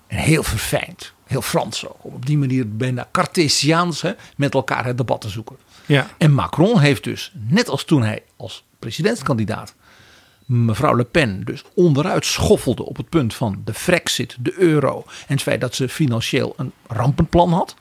En 0.07 0.17
heel 0.17 0.43
verfijnd, 0.43 1.13
heel 1.25 1.41
Frans 1.41 1.87
ook. 1.87 1.97
Om 2.01 2.13
op 2.13 2.25
die 2.25 2.37
manier 2.37 2.75
bijna 2.75 3.07
Cartesiaans 3.11 4.01
hè, 4.01 4.11
met 4.35 4.53
elkaar 4.53 4.85
het 4.85 4.97
debat 4.97 5.21
te 5.21 5.29
zoeken. 5.29 5.57
Ja. 5.85 6.07
En 6.17 6.33
Macron 6.33 6.79
heeft 6.79 7.03
dus, 7.03 7.31
net 7.33 7.69
als 7.69 7.83
toen 7.83 8.03
hij 8.03 8.23
als 8.37 8.63
presidentskandidaat 8.79 9.75
mevrouw 10.50 10.95
Le 10.95 11.04
Pen 11.04 11.43
dus 11.43 11.64
onderuit 11.74 12.26
schoffelde 12.26 12.86
op 12.86 12.97
het 12.97 13.10
punt 13.10 13.34
van 13.34 13.62
de 13.66 13.74
Frexit, 13.74 14.38
de 14.39 14.54
euro 14.58 15.04
en 15.06 15.34
het 15.34 15.41
feit 15.41 15.62
dat 15.62 15.76
ze 15.76 15.89
financieel 15.89 16.54
een 16.58 16.72
rampenplan 16.88 17.54
had, 17.54 17.76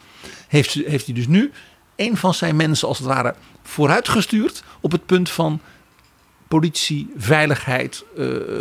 heeft, 0.48 0.74
heeft 0.74 1.06
hij 1.06 1.14
dus 1.14 1.26
nu 1.26 1.52
een 1.96 2.16
van 2.16 2.34
zijn 2.34 2.56
mensen 2.56 2.88
als 2.88 2.98
het 2.98 3.06
ware 3.06 3.34
vooruitgestuurd 3.62 4.62
op 4.80 4.92
het 4.92 5.06
punt 5.06 5.30
van 5.30 5.60
politie, 6.48 7.10
veiligheid 7.16 8.04
uh, 8.16 8.60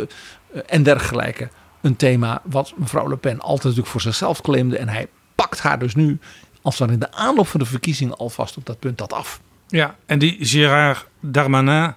en 0.66 0.82
dergelijke. 0.82 1.48
Een 1.80 1.96
thema 1.96 2.42
wat 2.44 2.72
mevrouw 2.76 3.08
Le 3.08 3.16
Pen 3.16 3.40
altijd 3.40 3.62
natuurlijk 3.62 3.90
voor 3.90 4.00
zichzelf 4.00 4.40
claimde 4.40 4.78
en 4.78 4.88
hij 4.88 5.08
pakt 5.34 5.60
haar 5.60 5.78
dus 5.78 5.94
nu 5.94 6.18
als 6.62 6.76
dan 6.76 6.90
in 6.90 6.98
de 6.98 7.12
aanloop 7.12 7.46
van 7.46 7.60
de 7.60 7.66
verkiezingen 7.66 8.16
alvast 8.16 8.56
op 8.56 8.66
dat 8.66 8.78
punt 8.78 8.98
dat 8.98 9.12
af. 9.12 9.40
Ja, 9.66 9.96
en 10.06 10.18
die 10.18 10.36
Gérard 10.40 11.06
Darmanin, 11.20 11.94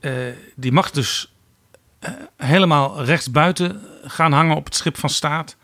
uh, 0.00 0.12
die 0.56 0.72
mag 0.72 0.90
dus 0.90 1.31
helemaal 2.36 3.04
rechtsbuiten 3.04 3.80
gaan 4.04 4.32
hangen 4.32 4.56
op 4.56 4.64
het 4.64 4.74
schip 4.74 4.98
van 4.98 5.10
staat. 5.10 5.56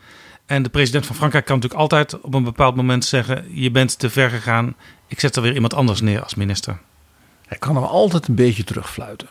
En 0.45 0.63
de 0.63 0.69
president 0.69 1.05
van 1.05 1.15
Frankrijk 1.15 1.45
kan 1.45 1.55
natuurlijk 1.55 1.81
altijd 1.81 2.21
op 2.21 2.33
een 2.33 2.43
bepaald 2.43 2.75
moment 2.75 3.05
zeggen: 3.05 3.61
Je 3.61 3.71
bent 3.71 3.99
te 3.99 4.09
ver 4.09 4.29
gegaan, 4.29 4.75
ik 5.07 5.19
zet 5.19 5.35
er 5.35 5.41
weer 5.41 5.53
iemand 5.53 5.73
anders 5.73 6.01
neer 6.01 6.23
als 6.23 6.35
minister. 6.35 6.79
Hij 7.47 7.57
kan 7.57 7.75
hem 7.75 7.83
altijd 7.83 8.27
een 8.27 8.35
beetje 8.35 8.63
terugfluiten. 8.63 9.27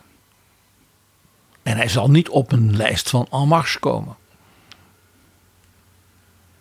En 1.62 1.76
hij 1.76 1.88
zal 1.88 2.10
niet 2.10 2.28
op 2.28 2.52
een 2.52 2.76
lijst 2.76 3.10
van 3.10 3.26
En 3.30 3.46
Marche 3.46 3.78
komen. 3.78 4.16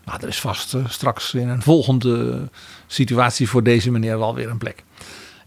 Maar 0.03 0.21
er 0.21 0.27
is 0.27 0.39
vast 0.39 0.73
uh, 0.73 0.89
straks 0.89 1.33
in 1.33 1.49
een 1.49 1.61
volgende 1.61 2.49
situatie 2.87 3.49
voor 3.49 3.63
deze 3.63 3.91
meneer 3.91 4.19
wel 4.19 4.35
weer 4.35 4.49
een 4.49 4.57
plek. 4.57 4.83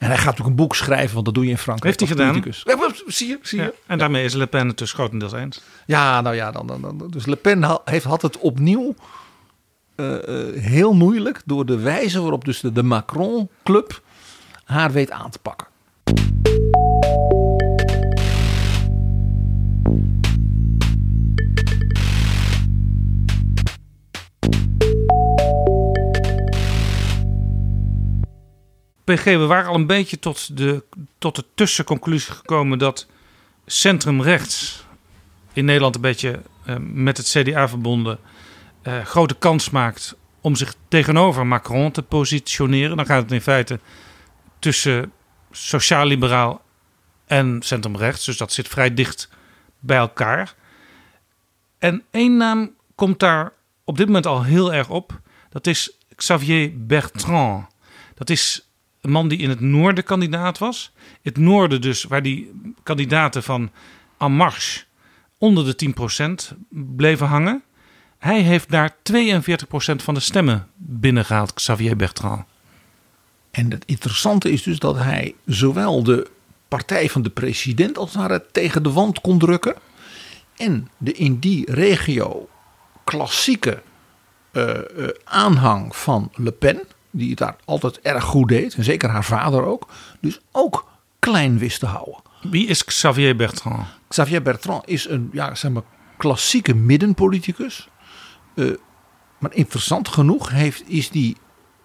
En 0.01 0.07
hij 0.07 0.18
gaat 0.18 0.40
ook 0.40 0.46
een 0.46 0.55
boek 0.55 0.74
schrijven, 0.74 1.14
want 1.14 1.24
dat 1.24 1.34
doe 1.34 1.44
je 1.44 1.51
in 1.51 1.59
Frankrijk. 1.59 2.01
Heeft 2.01 2.18
hij 2.18 2.26
gedaan? 2.26 2.55
Zie 3.07 3.28
je, 3.28 3.38
zie 3.42 3.59
je. 3.59 3.64
Ja, 3.64 3.70
en 3.86 3.98
daarmee 3.98 4.24
is 4.24 4.34
Le 4.34 4.46
Pen 4.46 4.66
het 4.68 4.78
dus 4.78 4.92
grotendeels 4.92 5.32
eens. 5.32 5.61
Ja, 5.86 6.20
nou 6.20 6.34
ja, 6.34 6.51
dan, 6.51 6.66
dan, 6.66 6.80
dan, 6.80 7.11
dus 7.11 7.26
Le 7.26 7.36
Pen 7.36 7.62
ha, 7.62 7.80
heeft, 7.84 8.05
had 8.05 8.22
het 8.22 8.38
opnieuw 8.38 8.94
uh, 9.96 10.11
uh, 10.28 10.62
heel 10.62 10.92
moeilijk 10.92 11.42
door 11.44 11.66
de 11.66 11.78
wijze 11.78 12.20
waarop 12.20 12.44
dus 12.44 12.61
de, 12.61 12.72
de 12.72 12.82
Macron-club 12.82 14.03
haar 14.64 14.92
weet 14.92 15.11
aan 15.11 15.30
te 15.30 15.38
pakken. 15.38 15.66
We 29.17 29.47
waren 29.47 29.69
al 29.69 29.75
een 29.75 29.87
beetje 29.87 30.19
tot 30.19 30.57
de, 30.57 30.85
tot 31.19 31.37
de 31.37 31.45
tussenconclusie 31.55 32.33
gekomen 32.33 32.79
dat 32.79 33.07
centrumrechts 33.67 34.85
in 35.53 35.65
Nederland 35.65 35.95
een 35.95 36.01
beetje 36.01 36.41
uh, 36.67 36.77
met 36.79 37.17
het 37.17 37.29
CDA 37.29 37.69
verbonden 37.69 38.19
uh, 38.83 39.05
grote 39.05 39.35
kans 39.35 39.71
maakt 39.71 40.17
om 40.41 40.57
zich 40.57 40.75
tegenover 40.89 41.47
Macron 41.47 41.91
te 41.91 42.03
positioneren. 42.03 42.97
Dan 42.97 43.07
gaat 43.07 43.23
het 43.23 43.33
in 43.33 43.41
feite 43.41 43.81
tussen 44.59 45.13
sociaal-liberaal 45.51 46.63
en 47.27 47.63
centrumrechts. 47.63 48.25
Dus 48.25 48.37
dat 48.37 48.53
zit 48.53 48.69
vrij 48.69 48.95
dicht 48.95 49.29
bij 49.79 49.99
elkaar. 49.99 50.55
En 51.79 52.05
één 52.11 52.37
naam 52.37 52.75
komt 52.95 53.19
daar 53.19 53.53
op 53.85 53.97
dit 53.97 54.07
moment 54.07 54.27
al 54.27 54.43
heel 54.43 54.73
erg 54.73 54.89
op. 54.89 55.21
Dat 55.51 55.67
is 55.67 55.97
Xavier 56.17 56.87
Bertrand. 56.87 57.67
Dat 58.15 58.31
is 58.31 58.70
een 59.01 59.11
man 59.11 59.28
die 59.28 59.38
in 59.38 59.48
het 59.48 59.61
noorden 59.61 60.05
kandidaat 60.05 60.59
was. 60.59 60.92
Het 61.22 61.36
noorden 61.36 61.80
dus, 61.80 62.05
waar 62.05 62.22
die 62.22 62.53
kandidaten 62.82 63.42
van 63.42 63.70
En 64.18 64.32
Marche 64.32 64.84
onder 65.38 65.76
de 65.76 65.92
10% 66.53 66.57
bleven 66.68 67.26
hangen. 67.26 67.62
Hij 68.18 68.40
heeft 68.40 68.70
daar 68.70 68.90
42% 68.90 68.94
van 69.96 70.14
de 70.14 70.20
stemmen 70.20 70.66
binnengehaald, 70.76 71.55
Xavier 71.55 71.96
Bertrand. 71.96 72.44
En 73.51 73.70
het 73.70 73.84
interessante 73.84 74.51
is 74.51 74.62
dus 74.62 74.78
dat 74.78 74.96
hij 74.96 75.34
zowel 75.46 76.03
de 76.03 76.30
partij 76.68 77.11
van 77.11 77.22
de 77.22 77.30
president 77.30 77.98
als 77.98 78.14
ware 78.14 78.46
tegen 78.53 78.82
de 78.82 78.92
wand 78.92 79.20
kon 79.20 79.38
drukken. 79.38 79.74
En 80.57 80.88
de 80.98 81.12
in 81.12 81.38
die 81.38 81.72
regio 81.72 82.48
klassieke 83.05 83.82
uh, 84.53 84.74
uh, 84.96 85.09
aanhang 85.24 85.96
van 85.96 86.32
Le 86.34 86.53
Pen, 86.53 86.82
die 87.11 87.31
het 87.31 87.39
daar 87.39 87.57
altijd 87.65 88.01
erg 88.01 88.25
goed 88.25 88.49
deed, 88.49 88.75
en 88.75 88.85
zeker 88.85 89.09
haar 89.09 89.25
vader 89.25 89.65
ook, 89.65 89.89
dus 90.21 90.41
ook 90.53 90.89
klein 91.19 91.59
wist 91.59 91.81
te 91.81 91.87
houden. 91.87 92.23
Wie 92.43 92.67
is 92.67 92.85
Xavier 92.85 93.37
Bertrand? 93.37 93.87
Xavier 94.09 94.43
Bertrand 94.43 94.89
is 94.89 95.09
een 95.09 95.31
ja, 95.33 95.55
zeg 95.55 95.71
maar, 95.71 95.83
klassieke 96.17 96.75
middenpoliticus. 96.75 97.89
Uh, 98.55 98.75
maar 99.39 99.55
interessant 99.55 100.09
genoeg 100.09 100.51
heeft, 100.51 100.89
is 100.89 101.11
die 101.11 101.37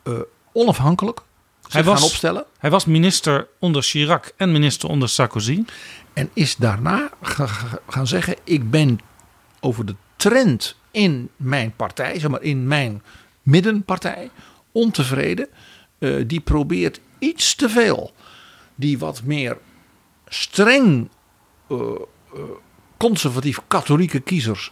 uh, 0.04 0.20
onafhankelijk 0.54 1.22
hij 1.70 1.84
was, 1.84 2.00
gaan 2.00 2.08
opstellen. 2.08 2.46
Hij 2.58 2.70
was 2.70 2.86
minister 2.86 3.48
onder 3.60 3.84
Chirac 3.84 4.32
en 4.38 4.52
minister 4.52 4.90
onder 4.90 5.10
Sarkozy. 5.10 5.64
En 6.14 6.30
is 6.34 6.56
daarna 6.56 7.10
gaan 7.88 8.08
zeggen: 8.08 8.36
Ik 8.44 8.70
ben 8.70 9.00
over 9.60 9.86
de 9.86 9.96
trend 10.16 10.76
in 10.92 11.30
mijn 11.36 11.74
partij, 11.76 12.20
zeg 12.20 12.30
maar 12.30 12.42
in 12.42 12.68
mijn 12.68 13.04
middenpartij, 13.42 14.30
ontevreden. 14.76 15.48
Uh, 16.00 16.24
die 16.28 16.40
probeert 16.40 17.00
iets 17.20 17.56
te 17.56 17.70
veel. 17.70 18.12
Die 18.76 19.00
wat 19.00 19.22
meer 19.24 19.58
streng 20.28 21.10
uh, 21.70 21.80
uh, 21.80 22.42
conservatief 22.98 23.60
katholieke 23.68 24.20
kiezers 24.20 24.72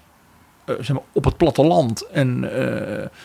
zeg 0.65 0.89
maar, 0.89 1.03
op 1.11 1.23
het 1.23 1.37
platteland 1.37 2.07
en 2.07 2.49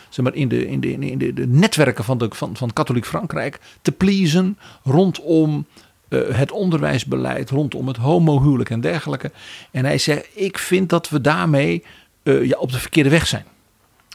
zeg 0.08 0.24
maar, 0.24 0.34
in, 0.34 0.48
de, 0.48 0.66
in, 0.66 0.80
de, 0.80 0.90
in 0.90 1.18
de, 1.18 1.32
de 1.32 1.46
netwerken 1.46 2.04
van, 2.04 2.18
de, 2.18 2.28
van, 2.30 2.56
van 2.56 2.72
katholiek 2.72 3.06
Frankrijk 3.06 3.60
te 3.82 3.92
pleasen 3.92 4.58
rondom 4.84 5.66
het 6.14 6.52
onderwijsbeleid, 6.52 7.50
rondom 7.50 7.86
het 7.88 7.96
homohuwelijk 7.96 8.70
en 8.70 8.80
dergelijke. 8.80 9.30
En 9.70 9.84
hij 9.84 9.98
zegt, 9.98 10.28
ik 10.34 10.58
vind 10.58 10.88
dat 10.88 11.08
we 11.08 11.20
daarmee 11.20 11.84
ja, 12.22 12.58
op 12.58 12.72
de 12.72 12.78
verkeerde 12.78 13.10
weg 13.10 13.26
zijn. 13.26 13.44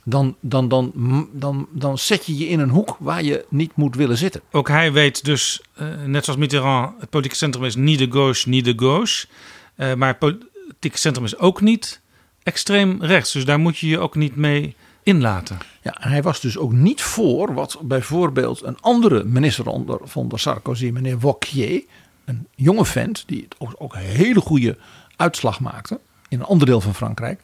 Dan, 0.05 0.35
dan, 0.39 0.67
dan, 0.67 0.91
dan, 1.31 1.67
dan 1.71 1.97
zet 1.97 2.25
je 2.25 2.37
je 2.37 2.47
in 2.47 2.59
een 2.59 2.69
hoek 2.69 2.95
waar 2.99 3.23
je 3.23 3.45
niet 3.49 3.75
moet 3.75 3.95
willen 3.95 4.17
zitten. 4.17 4.41
Ook 4.51 4.67
hij 4.67 4.91
weet 4.91 5.25
dus, 5.25 5.61
net 6.05 6.23
zoals 6.23 6.39
Mitterrand, 6.39 6.99
het 6.99 7.09
politieke 7.09 7.37
centrum 7.37 7.63
is 7.63 7.75
niet 7.75 7.99
de 7.99 8.11
gauche, 8.11 8.49
niet 8.49 8.65
de 8.65 8.73
gauche. 8.75 9.27
maar 9.75 10.07
het 10.07 10.19
politieke 10.19 10.97
centrum 10.97 11.25
is 11.25 11.37
ook 11.37 11.61
niet 11.61 12.01
extreem 12.43 13.03
rechts. 13.03 13.31
Dus 13.31 13.45
daar 13.45 13.59
moet 13.59 13.77
je 13.77 13.87
je 13.87 13.99
ook 13.99 14.15
niet 14.15 14.35
mee 14.35 14.75
inlaten. 15.03 15.57
Ja, 15.81 16.01
en 16.01 16.09
hij 16.09 16.21
was 16.21 16.41
dus 16.41 16.57
ook 16.57 16.71
niet 16.71 17.01
voor 17.01 17.53
wat 17.53 17.77
bijvoorbeeld 17.81 18.63
een 18.63 18.77
andere 18.79 19.23
minister 19.23 19.67
onder, 19.67 19.99
onder 20.13 20.39
Sarkozy, 20.39 20.89
meneer 20.89 21.19
Wauquiez, 21.19 21.83
een 22.25 22.47
jonge 22.55 22.85
vent 22.85 23.23
die 23.27 23.47
ook, 23.57 23.73
ook 23.77 23.93
een 23.93 23.99
hele 23.99 24.39
goede 24.39 24.77
uitslag 25.15 25.59
maakte 25.59 25.99
in 26.29 26.39
een 26.39 26.45
ander 26.45 26.67
deel 26.67 26.81
van 26.81 26.95
Frankrijk. 26.95 27.41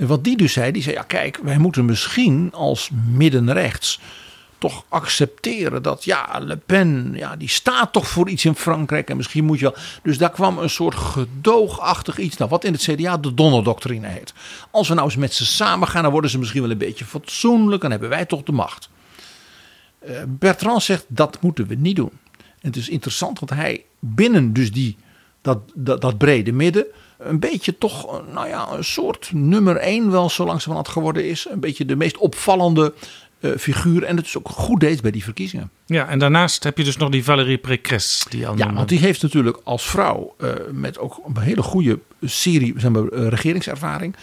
En 0.00 0.06
wat 0.06 0.24
die 0.24 0.36
dus 0.36 0.52
zei, 0.52 0.72
die 0.72 0.82
zei 0.82 0.94
ja 0.94 1.02
kijk, 1.02 1.38
wij 1.42 1.58
moeten 1.58 1.84
misschien 1.84 2.52
als 2.52 2.90
middenrechts 3.06 4.00
toch 4.58 4.84
accepteren 4.88 5.82
dat 5.82 6.04
ja, 6.04 6.38
Le 6.38 6.56
Pen, 6.56 7.12
ja, 7.16 7.36
die 7.36 7.48
staat 7.48 7.92
toch 7.92 8.08
voor 8.08 8.28
iets 8.28 8.44
in 8.44 8.54
Frankrijk 8.54 9.10
en 9.10 9.16
misschien 9.16 9.44
moet 9.44 9.58
je 9.58 9.64
wel. 9.64 9.74
Dus 10.02 10.18
daar 10.18 10.30
kwam 10.30 10.58
een 10.58 10.70
soort 10.70 10.94
gedoogachtig 10.94 12.18
iets, 12.18 12.36
nou, 12.36 12.50
wat 12.50 12.64
in 12.64 12.72
het 12.72 12.82
CDA 12.82 13.16
de 13.16 13.34
Donner-doctrine 13.34 14.06
heet. 14.06 14.32
Als 14.70 14.88
we 14.88 14.94
nou 14.94 15.06
eens 15.06 15.16
met 15.16 15.34
ze 15.34 15.46
samen 15.46 15.88
gaan, 15.88 16.02
dan 16.02 16.12
worden 16.12 16.30
ze 16.30 16.38
misschien 16.38 16.62
wel 16.62 16.70
een 16.70 16.78
beetje 16.78 17.04
fatsoenlijk, 17.04 17.82
dan 17.82 17.90
hebben 17.90 18.08
wij 18.08 18.24
toch 18.24 18.42
de 18.42 18.52
macht. 18.52 18.88
Uh, 20.08 20.22
Bertrand 20.28 20.82
zegt 20.82 21.04
dat 21.08 21.40
moeten 21.40 21.66
we 21.66 21.74
niet 21.74 21.96
doen. 21.96 22.12
En 22.36 22.68
het 22.68 22.76
is 22.76 22.88
interessant 22.88 23.40
dat 23.40 23.50
hij 23.50 23.84
binnen 23.98 24.52
dus 24.52 24.72
die, 24.72 24.96
dat, 25.42 25.58
dat, 25.74 26.00
dat 26.00 26.18
brede 26.18 26.52
midden 26.52 26.86
een 27.20 27.38
beetje 27.38 27.78
toch, 27.78 28.22
nou 28.32 28.48
ja, 28.48 28.68
een 28.72 28.84
soort 28.84 29.30
nummer 29.32 29.76
één 29.76 30.10
wel 30.10 30.30
zo 30.30 30.44
langzamerhand 30.44 30.88
geworden 30.88 31.28
is. 31.28 31.46
Een 31.50 31.60
beetje 31.60 31.84
de 31.84 31.96
meest 31.96 32.16
opvallende 32.16 32.94
uh, 33.40 33.56
figuur. 33.56 34.02
En 34.02 34.16
het 34.16 34.26
is 34.26 34.36
ook 34.36 34.48
goed 34.48 34.80
deed 34.80 35.02
bij 35.02 35.10
die 35.10 35.24
verkiezingen. 35.24 35.70
Ja, 35.86 36.08
en 36.08 36.18
daarnaast 36.18 36.64
heb 36.64 36.78
je 36.78 36.84
dus 36.84 36.96
nog 36.96 37.10
die 37.10 37.24
Valérie 37.24 37.58
Pécresse. 37.58 38.28
Die 38.28 38.46
al 38.46 38.56
ja, 38.56 38.72
want 38.72 38.88
die 38.88 38.98
heeft 38.98 39.22
natuurlijk 39.22 39.60
als 39.64 39.86
vrouw 39.86 40.34
uh, 40.38 40.52
met 40.72 40.98
ook 40.98 41.20
een 41.26 41.38
hele 41.38 41.62
goede 41.62 41.98
serie 42.22 42.74
zeg 42.76 42.90
maar, 42.90 43.12
uh, 43.12 43.28
regeringservaring. 43.28 44.16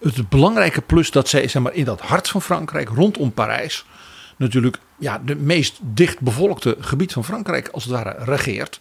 Het 0.00 0.28
belangrijke 0.28 0.80
plus 0.80 1.10
dat 1.10 1.28
zij 1.28 1.48
zeg 1.48 1.62
maar, 1.62 1.74
in 1.74 1.84
dat 1.84 2.00
hart 2.00 2.28
van 2.28 2.42
Frankrijk, 2.42 2.88
rondom 2.88 3.32
Parijs, 3.32 3.84
natuurlijk 4.36 4.78
ja, 4.98 5.20
de 5.24 5.36
meest 5.36 5.78
dichtbevolkte 5.82 6.76
gebied 6.80 7.12
van 7.12 7.24
Frankrijk 7.24 7.68
als 7.68 7.84
het 7.84 7.92
ware 7.92 8.24
regeert. 8.24 8.80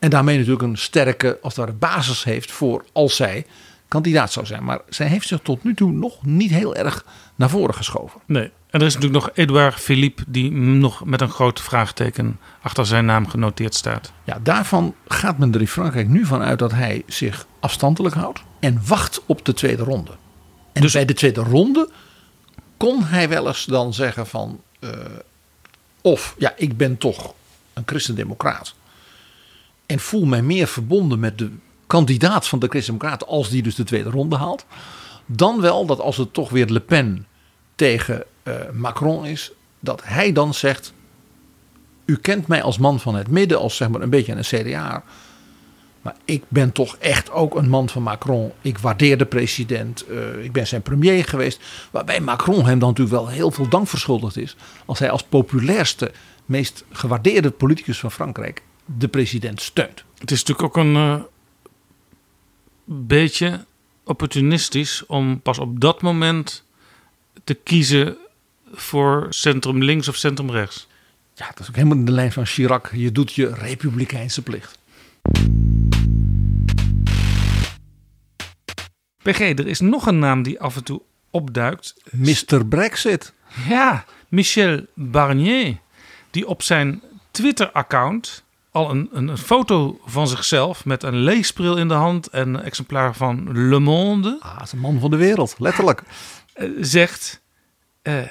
En 0.00 0.10
daarmee 0.10 0.36
natuurlijk 0.36 0.62
een 0.62 0.78
sterke 0.78 1.38
als 1.42 1.54
ware, 1.54 1.72
basis 1.72 2.24
heeft 2.24 2.52
voor 2.52 2.84
als 2.92 3.16
zij 3.16 3.46
kandidaat 3.88 4.32
zou 4.32 4.46
zijn. 4.46 4.64
Maar 4.64 4.80
zij 4.88 5.06
heeft 5.06 5.28
zich 5.28 5.40
tot 5.42 5.64
nu 5.64 5.74
toe 5.74 5.92
nog 5.92 6.24
niet 6.24 6.50
heel 6.50 6.76
erg 6.76 7.04
naar 7.34 7.50
voren 7.50 7.74
geschoven. 7.74 8.20
Nee. 8.26 8.50
En 8.70 8.80
er 8.80 8.86
is 8.86 8.94
natuurlijk 8.94 9.24
nog 9.24 9.36
Edouard 9.36 9.74
Philippe, 9.74 10.22
die 10.26 10.52
nog 10.52 11.04
met 11.04 11.20
een 11.20 11.30
groot 11.30 11.60
vraagteken 11.60 12.38
achter 12.62 12.86
zijn 12.86 13.04
naam 13.04 13.28
genoteerd 13.28 13.74
staat. 13.74 14.12
Ja, 14.24 14.38
daarvan 14.42 14.94
gaat 15.08 15.38
men 15.38 15.54
er 15.54 15.60
in 15.60 15.68
Frankrijk 15.68 16.08
nu 16.08 16.24
van 16.26 16.42
uit 16.42 16.58
dat 16.58 16.72
hij 16.72 17.02
zich 17.06 17.46
afstandelijk 17.60 18.14
houdt 18.14 18.42
en 18.60 18.80
wacht 18.86 19.22
op 19.26 19.44
de 19.44 19.52
tweede 19.52 19.82
ronde. 19.82 20.10
En 20.72 20.82
dus 20.82 20.92
bij 20.92 21.04
de 21.04 21.14
tweede 21.14 21.40
ronde 21.40 21.90
kon 22.76 23.04
hij 23.04 23.28
wel 23.28 23.46
eens 23.46 23.64
dan 23.64 23.94
zeggen 23.94 24.26
van, 24.26 24.60
uh, 24.80 24.90
of 26.00 26.34
ja, 26.38 26.52
ik 26.56 26.76
ben 26.76 26.98
toch 26.98 27.34
een 27.72 27.82
christendemocraat 27.86 28.74
en 29.90 29.98
voel 29.98 30.24
mij 30.24 30.42
meer 30.42 30.66
verbonden 30.66 31.20
met 31.20 31.38
de 31.38 31.50
kandidaat 31.86 32.48
van 32.48 32.58
de 32.58 32.68
christendemocraten 32.68 33.26
als 33.26 33.48
die 33.48 33.62
dus 33.62 33.74
de 33.74 33.84
tweede 33.84 34.10
ronde 34.10 34.36
haalt. 34.36 34.66
Dan 35.26 35.60
wel 35.60 35.86
dat 35.86 36.00
als 36.00 36.16
het 36.16 36.32
toch 36.32 36.50
weer 36.50 36.66
Le 36.66 36.80
Pen 36.80 37.26
tegen 37.74 38.24
uh, 38.44 38.54
Macron 38.72 39.26
is, 39.26 39.52
dat 39.80 40.02
hij 40.04 40.32
dan 40.32 40.54
zegt: 40.54 40.92
U 42.04 42.16
kent 42.16 42.46
mij 42.46 42.62
als 42.62 42.78
man 42.78 43.00
van 43.00 43.14
het 43.14 43.28
midden, 43.28 43.58
als 43.58 43.76
zeg 43.76 43.88
maar 43.88 44.00
een 44.00 44.10
beetje 44.10 44.32
een 44.32 44.64
CDA. 44.64 45.02
Maar 46.02 46.14
ik 46.24 46.44
ben 46.48 46.72
toch 46.72 46.96
echt 46.96 47.30
ook 47.30 47.54
een 47.54 47.68
man 47.68 47.88
van 47.88 48.02
Macron. 48.02 48.52
Ik 48.60 48.78
waardeer 48.78 49.18
de 49.18 49.26
president. 49.26 50.04
Uh, 50.10 50.44
ik 50.44 50.52
ben 50.52 50.66
zijn 50.66 50.82
premier 50.82 51.24
geweest. 51.24 51.60
Waarbij 51.90 52.20
Macron 52.20 52.66
hem 52.66 52.78
dan 52.78 52.88
natuurlijk 52.88 53.16
wel 53.16 53.28
heel 53.28 53.50
veel 53.50 53.68
dank 53.68 53.88
verschuldigd 53.88 54.36
is. 54.36 54.56
Als 54.86 54.98
hij 54.98 55.10
als 55.10 55.22
populairste, 55.22 56.12
meest 56.46 56.84
gewaardeerde 56.90 57.50
politicus 57.50 57.98
van 57.98 58.10
Frankrijk 58.10 58.62
de 58.98 59.08
president 59.08 59.60
steunt. 59.60 60.04
Het 60.18 60.30
is 60.30 60.44
natuurlijk 60.44 60.76
ook 60.76 60.84
een 60.84 60.94
uh, 60.94 61.22
beetje 62.84 63.64
opportunistisch 64.04 65.06
om 65.06 65.40
pas 65.40 65.58
op 65.58 65.80
dat 65.80 66.02
moment 66.02 66.64
te 67.44 67.54
kiezen 67.54 68.16
voor 68.72 69.26
centrum 69.30 69.82
links 69.82 70.08
of 70.08 70.16
centrum 70.16 70.50
rechts. 70.50 70.88
Ja, 71.34 71.46
dat 71.46 71.60
is 71.60 71.68
ook 71.68 71.74
helemaal 71.74 71.96
in 71.96 72.04
de 72.04 72.12
lijn 72.12 72.32
van 72.32 72.46
Chirac. 72.46 72.90
Je 72.92 73.12
doet 73.12 73.32
je 73.32 73.54
republikeinse 73.54 74.42
plicht. 74.42 74.78
PG, 79.22 79.40
er 79.40 79.66
is 79.66 79.80
nog 79.80 80.06
een 80.06 80.18
naam 80.18 80.42
die 80.42 80.60
af 80.60 80.76
en 80.76 80.84
toe 80.84 81.02
opduikt. 81.30 81.94
Mr. 82.10 82.66
Brexit. 82.66 83.32
Ja, 83.68 84.04
Michel 84.28 84.86
Barnier. 84.94 85.78
Die 86.30 86.46
op 86.46 86.62
zijn 86.62 87.02
Twitter-account 87.30 88.44
al 88.70 88.90
een, 88.90 89.08
een, 89.12 89.28
een, 89.28 89.38
foto 89.38 90.00
van 90.04 90.28
zichzelf 90.28 90.84
met 90.84 91.02
een 91.02 91.16
leesbril 91.16 91.76
in 91.76 91.88
de 91.88 91.94
hand 91.94 92.26
en 92.26 92.54
een 92.54 92.62
exemplaar 92.62 93.14
van 93.14 93.68
Le 93.68 93.78
Monde. 93.78 94.36
Ah, 94.40 94.60
is 94.62 94.72
een 94.72 94.78
man 94.78 95.00
van 95.00 95.10
de 95.10 95.16
wereld, 95.16 95.54
letterlijk. 95.58 96.02
Uh, 96.56 96.70
zegt: 96.80 97.42
uh, 98.02 98.22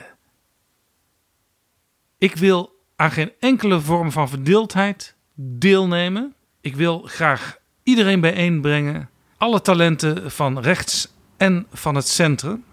Ik 2.18 2.36
wil 2.36 2.78
aan 2.96 3.12
geen 3.12 3.32
enkele 3.40 3.80
vorm 3.80 4.12
van 4.12 4.30
verdeeldheid 4.30 5.16
deelnemen. 5.36 6.34
Ik 6.62 6.76
wil 6.76 7.02
graag 7.06 7.58
iedereen 7.84 8.20
bijeenbrengen. 8.20 9.10
Alle 9.38 9.62
talenten 9.62 10.32
van 10.32 10.60
rechts 10.60 11.14
en 11.38 11.68
van 11.72 11.96
het 11.96 12.08
centrum. 12.08 12.64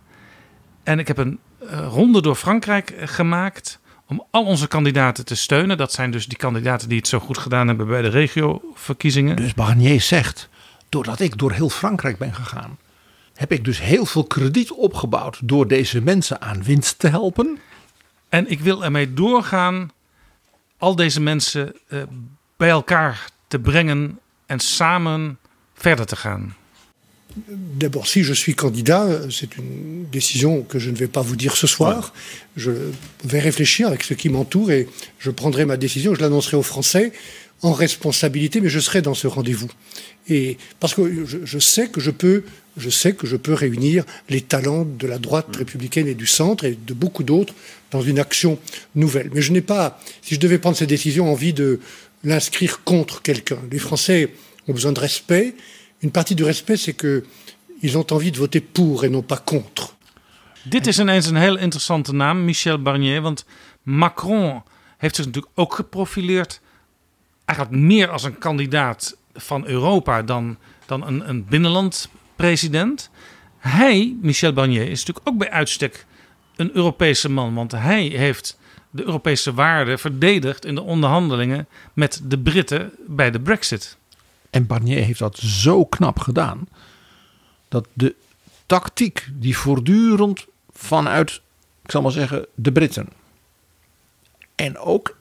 En 0.82 0.98
ik 0.98 1.06
heb 1.06 1.18
een 1.18 1.38
uh, 1.62 1.86
ronde 1.90 2.22
door 2.22 2.34
Frankrijk 2.34 2.94
gemaakt 2.98 3.80
om 4.06 4.24
al 4.30 4.44
onze 4.44 4.68
kandidaten 4.68 5.24
te 5.24 5.34
steunen. 5.34 5.76
Dat 5.76 5.92
zijn 5.92 6.10
dus 6.10 6.26
die 6.26 6.38
kandidaten 6.38 6.88
die 6.88 6.98
het 6.98 7.08
zo 7.08 7.18
goed 7.18 7.38
gedaan 7.38 7.66
hebben 7.68 7.86
bij 7.86 8.02
de 8.02 8.08
regioverkiezingen. 8.08 9.36
Dus 9.36 9.54
Barnier 9.54 10.00
zegt, 10.00 10.48
doordat 10.88 11.20
ik 11.20 11.38
door 11.38 11.52
heel 11.52 11.70
Frankrijk 11.70 12.18
ben 12.18 12.34
gegaan, 12.34 12.78
heb 13.34 13.52
ik 13.52 13.64
dus 13.64 13.80
heel 13.80 14.06
veel 14.06 14.24
krediet 14.24 14.72
opgebouwd 14.72 15.38
door 15.42 15.68
deze 15.68 16.02
mensen 16.02 16.40
aan 16.40 16.62
winst 16.62 16.98
te 16.98 17.08
helpen. 17.08 17.58
En 18.28 18.50
ik 18.50 18.60
wil 18.60 18.84
ermee 18.84 19.14
doorgaan 19.14 19.90
al 20.78 20.96
deze 20.96 21.20
mensen 21.20 21.74
uh, 21.88 22.02
bij 22.56 22.68
elkaar 22.68 23.24
te 23.48 23.58
brengen 23.58 24.18
en 24.46 24.58
samen 24.58 25.38
verder 25.74 26.06
te 26.06 26.16
gaan. 26.16 26.54
D'abord, 27.48 28.06
si 28.06 28.22
je 28.22 28.32
suis 28.32 28.54
candidat, 28.54 29.06
c'est 29.30 29.56
une 29.56 30.06
décision 30.10 30.62
que 30.62 30.78
je 30.78 30.90
ne 30.90 30.96
vais 30.96 31.08
pas 31.08 31.20
vous 31.20 31.36
dire 31.36 31.56
ce 31.56 31.66
soir. 31.66 32.14
Je 32.56 32.72
vais 33.24 33.40
réfléchir 33.40 33.88
avec 33.88 34.02
ceux 34.04 34.14
qui 34.14 34.30
m'entourent 34.30 34.70
et 34.70 34.88
je 35.18 35.30
prendrai 35.30 35.66
ma 35.66 35.76
décision. 35.76 36.14
Je 36.14 36.20
l'annoncerai 36.20 36.56
aux 36.56 36.62
Français 36.62 37.12
en 37.62 37.72
responsabilité, 37.72 38.60
mais 38.60 38.68
je 38.68 38.80
serai 38.80 39.02
dans 39.02 39.14
ce 39.14 39.26
rendez-vous. 39.26 39.68
Et 40.28 40.56
parce 40.80 40.94
que 40.94 41.24
je, 41.26 41.38
je, 41.44 41.58
sais 41.58 41.88
que 41.88 42.00
je 42.00 42.10
peux, 42.10 42.44
je 42.76 42.90
sais 42.90 43.12
que 43.12 43.26
je 43.26 43.36
peux 43.36 43.52
réunir 43.52 44.04
les 44.28 44.40
talents 44.40 44.84
de 44.84 45.06
la 45.06 45.18
droite 45.18 45.54
républicaine 45.54 46.08
et 46.08 46.14
du 46.14 46.26
centre 46.26 46.64
et 46.64 46.76
de 46.86 46.94
beaucoup 46.94 47.22
d'autres 47.22 47.54
dans 47.90 48.02
une 48.02 48.18
action 48.18 48.58
nouvelle. 48.94 49.30
Mais 49.34 49.42
je 49.42 49.52
n'ai 49.52 49.60
pas, 49.60 50.00
si 50.22 50.34
je 50.34 50.40
devais 50.40 50.58
prendre 50.58 50.76
cette 50.76 50.88
décision, 50.88 51.30
envie 51.30 51.52
de 51.52 51.80
l'inscrire 52.24 52.82
contre 52.84 53.22
quelqu'un. 53.22 53.58
Les 53.70 53.78
Français 53.78 54.30
ont 54.68 54.72
besoin 54.72 54.92
de 54.92 55.00
respect. 55.00 55.54
Une 56.06 56.12
partie 56.12 56.36
du 56.36 56.44
respect, 56.44 56.76
c'est 56.76 56.94
que 56.94 57.24
ils 57.82 57.98
ont 57.98 58.06
envie 58.12 58.30
de 58.30 58.38
voter 58.38 58.60
pour 58.60 59.04
et 59.04 59.08
non 59.08 59.22
pas 59.22 59.42
contre. 59.44 59.96
Dit 60.62 60.86
is 60.86 60.98
ineens 60.98 61.26
een 61.26 61.36
heel 61.36 61.56
interessante 61.56 62.12
naam, 62.12 62.44
Michel 62.44 62.82
Barnier. 62.82 63.20
Want 63.20 63.44
Macron 63.82 64.62
heeft 64.96 65.16
zich 65.16 65.24
natuurlijk 65.24 65.52
ook 65.54 65.74
geprofileerd. 65.74 66.60
Eigenlijk 67.44 67.80
meer 67.80 68.08
als 68.08 68.22
een 68.22 68.38
kandidaat 68.38 69.16
van 69.34 69.66
Europa 69.66 70.22
dan, 70.22 70.56
dan 70.86 71.06
een, 71.06 71.28
een 71.28 71.44
binnenlandpresident. 71.44 73.10
Hij, 73.58 74.16
Michel 74.20 74.52
Barnier, 74.52 74.88
is 74.88 74.98
natuurlijk 74.98 75.28
ook 75.28 75.38
bij 75.38 75.50
uitstek 75.50 76.06
een 76.56 76.76
Europese 76.76 77.30
man. 77.30 77.54
Want 77.54 77.72
hij 77.72 78.02
heeft 78.02 78.58
de 78.90 79.04
Europese 79.04 79.54
waarden 79.54 79.98
verdedigd 79.98 80.64
in 80.64 80.74
de 80.74 80.82
onderhandelingen 80.82 81.66
met 81.92 82.20
de 82.24 82.38
Britten 82.38 82.92
bij 83.06 83.30
de 83.30 83.40
Brexit. 83.40 83.96
En 84.56 84.66
Barnier 84.66 85.04
heeft 85.04 85.18
dat 85.18 85.36
zo 85.38 85.84
knap 85.84 86.18
gedaan. 86.18 86.68
Dat 87.68 87.86
de 87.92 88.14
tactiek 88.66 89.28
die 89.32 89.56
voortdurend 89.56 90.46
vanuit, 90.70 91.40
ik 91.82 91.90
zal 91.90 92.02
maar 92.02 92.12
zeggen, 92.12 92.46
de 92.54 92.72
Britten. 92.72 93.08
En 94.54 94.78
ook 94.78 95.16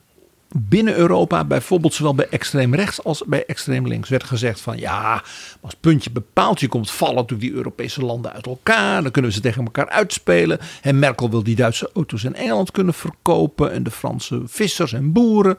binnen 0.47 0.95
Europa, 0.95 1.43
bijvoorbeeld 1.43 1.93
zowel 1.93 2.15
bij 2.15 2.27
extreem 2.29 2.75
rechts 2.75 3.03
als 3.03 3.23
bij 3.25 3.45
extreem 3.45 3.87
links, 3.87 4.09
werd 4.09 4.23
gezegd 4.23 4.61
van 4.61 4.77
ja, 4.77 5.23
als 5.61 5.73
puntje 5.79 6.11
bepaalt, 6.11 6.59
je 6.59 6.67
komt 6.67 6.91
vallen 6.91 7.15
natuurlijk 7.15 7.49
die 7.49 7.57
Europese 7.57 8.05
landen 8.05 8.33
uit 8.33 8.45
elkaar, 8.45 9.01
dan 9.01 9.11
kunnen 9.11 9.31
we 9.31 9.37
ze 9.37 9.43
tegen 9.43 9.63
elkaar 9.63 9.89
uitspelen. 9.89 10.59
En 10.81 10.99
Merkel 10.99 11.29
wil 11.29 11.43
die 11.43 11.55
Duitse 11.55 11.89
auto's 11.93 12.23
in 12.23 12.35
Engeland 12.35 12.71
kunnen 12.71 12.93
verkopen 12.93 13.71
en 13.71 13.83
de 13.83 13.91
Franse 13.91 14.41
vissers 14.45 14.93
en 14.93 15.11
boeren. 15.11 15.57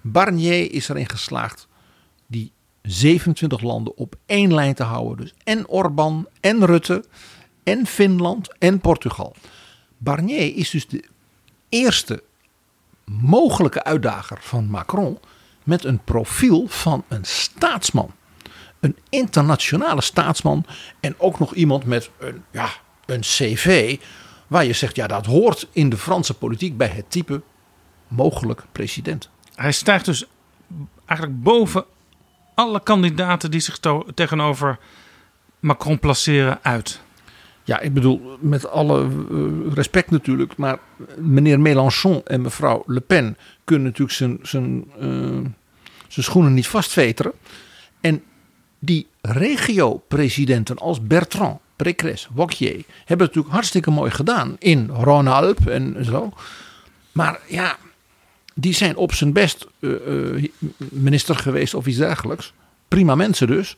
Barnier 0.00 0.72
is 0.72 0.88
erin 0.88 1.08
geslaagd 1.08 1.68
die 2.26 2.52
27 2.86 3.60
landen 3.60 3.96
op 3.96 4.16
één 4.26 4.54
lijn 4.54 4.74
te 4.74 4.82
houden. 4.82 5.16
Dus 5.16 5.34
en 5.44 5.68
Orbán 5.68 6.26
en 6.40 6.66
Rutte 6.66 7.04
en 7.64 7.86
Finland 7.86 8.58
en 8.58 8.80
Portugal. 8.80 9.36
Barnier 9.98 10.56
is 10.56 10.70
dus 10.70 10.86
de 10.86 11.04
eerste 11.68 12.22
mogelijke 13.04 13.84
uitdager 13.84 14.38
van 14.40 14.66
Macron 14.66 15.18
met 15.64 15.84
een 15.84 16.04
profiel 16.04 16.66
van 16.68 17.04
een 17.08 17.24
staatsman. 17.24 18.14
Een 18.80 18.96
internationale 19.08 20.00
staatsman. 20.00 20.66
En 21.00 21.14
ook 21.18 21.38
nog 21.38 21.54
iemand 21.54 21.84
met 21.84 22.10
een, 22.18 22.42
ja, 22.50 22.68
een 23.06 23.20
cv. 23.20 23.98
Waar 24.46 24.64
je 24.64 24.72
zegt, 24.72 24.96
ja, 24.96 25.06
dat 25.06 25.26
hoort 25.26 25.68
in 25.72 25.88
de 25.88 25.96
Franse 25.96 26.34
politiek 26.34 26.76
bij 26.76 26.88
het 26.88 27.10
type 27.10 27.42
mogelijk 28.08 28.64
president. 28.72 29.30
Hij 29.54 29.72
stijgt 29.72 30.04
dus 30.04 30.24
eigenlijk 31.06 31.42
boven 31.42 31.84
alle 32.56 32.82
kandidaten 32.82 33.50
die 33.50 33.60
zich 33.60 33.78
tegenover 34.14 34.78
Macron 35.60 35.98
placeren 35.98 36.58
uit. 36.62 37.00
Ja, 37.64 37.80
ik 37.80 37.94
bedoel, 37.94 38.36
met 38.40 38.68
alle 38.68 39.00
eh, 39.02 39.72
respect 39.74 40.10
natuurlijk, 40.10 40.56
maar 40.56 40.78
meneer 41.16 41.60
Mélenchon 41.60 42.20
en 42.24 42.40
mevrouw 42.40 42.82
Le 42.86 43.00
Pen 43.00 43.36
kunnen 43.64 43.84
natuurlijk 43.84 44.16
zijn, 44.16 44.38
zijn, 44.42 44.84
uh, 45.00 45.46
zijn 46.08 46.24
schoenen 46.24 46.54
niet 46.54 46.68
vastveteren. 46.68 47.32
En 48.00 48.22
die 48.78 49.06
regio-presidenten 49.20 50.78
als 50.78 51.06
Bertrand, 51.06 51.58
Pécresse, 51.76 52.28
Wauquiez 52.34 52.82
hebben 53.04 53.26
natuurlijk 53.26 53.54
hartstikke 53.54 53.90
mooi 53.90 54.10
gedaan 54.10 54.56
in 54.58 54.90
Rhône-Alpes 54.90 55.66
en 55.66 56.04
zo. 56.04 56.32
Maar 57.12 57.40
ja, 57.48 57.76
die 58.58 58.74
zijn 58.74 58.96
op 58.96 59.14
zijn 59.14 59.32
best 59.32 59.66
uh, 59.78 60.48
minister 60.78 61.36
geweest 61.36 61.74
of 61.74 61.86
iets 61.86 61.96
dergelijks. 61.96 62.52
Prima 62.88 63.14
mensen 63.14 63.46
dus. 63.46 63.76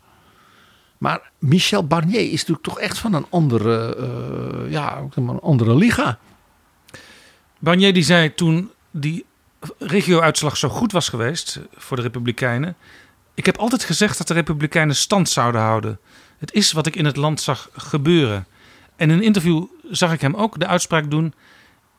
Maar 0.98 1.30
Michel 1.38 1.86
Barnier 1.86 2.20
is 2.20 2.38
natuurlijk 2.38 2.66
toch 2.66 2.78
echt 2.80 2.98
van 2.98 3.14
een 3.14 3.26
andere, 3.30 3.96
uh, 4.64 4.72
ja, 4.72 5.02
een 5.14 5.40
andere 5.40 5.74
liga. 5.74 6.18
Barnier 7.58 7.92
die 7.92 8.02
zei 8.02 8.34
toen 8.34 8.70
die 8.90 9.24
regio-uitslag 9.78 10.56
zo 10.56 10.68
goed 10.68 10.92
was 10.92 11.08
geweest 11.08 11.60
voor 11.76 11.96
de 11.96 12.02
Republikeinen. 12.02 12.76
Ik 13.34 13.46
heb 13.46 13.56
altijd 13.56 13.84
gezegd 13.84 14.18
dat 14.18 14.26
de 14.26 14.34
Republikeinen 14.34 14.96
stand 14.96 15.28
zouden 15.28 15.60
houden. 15.60 15.98
Het 16.38 16.52
is 16.52 16.72
wat 16.72 16.86
ik 16.86 16.96
in 16.96 17.04
het 17.04 17.16
land 17.16 17.40
zag 17.40 17.68
gebeuren. 17.72 18.46
En 18.96 19.10
in 19.10 19.16
een 19.16 19.22
interview 19.22 19.64
zag 19.90 20.12
ik 20.12 20.20
hem 20.20 20.34
ook 20.34 20.58
de 20.58 20.66
uitspraak 20.66 21.10
doen. 21.10 21.34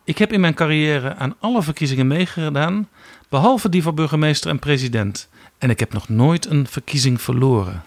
Ik 0.10 0.18
heb 0.18 0.34
in 0.34 0.40
mijn 0.40 0.54
carrière 0.54 1.16
aan 1.16 1.36
alle 1.40 1.64
verkiezingen 1.64 2.08
meegedaan, 2.08 2.90
behalve 3.30 3.70
die 3.70 3.84
voor 3.84 3.94
burgemeester 3.94 4.50
en 4.50 4.60
president. 4.60 5.30
En 5.58 5.70
ik 5.70 5.80
heb 5.80 5.94
nog 5.94 6.10
nooit 6.10 6.46
een 6.46 6.68
verkiezing 6.68 7.22
verloren. 7.22 7.84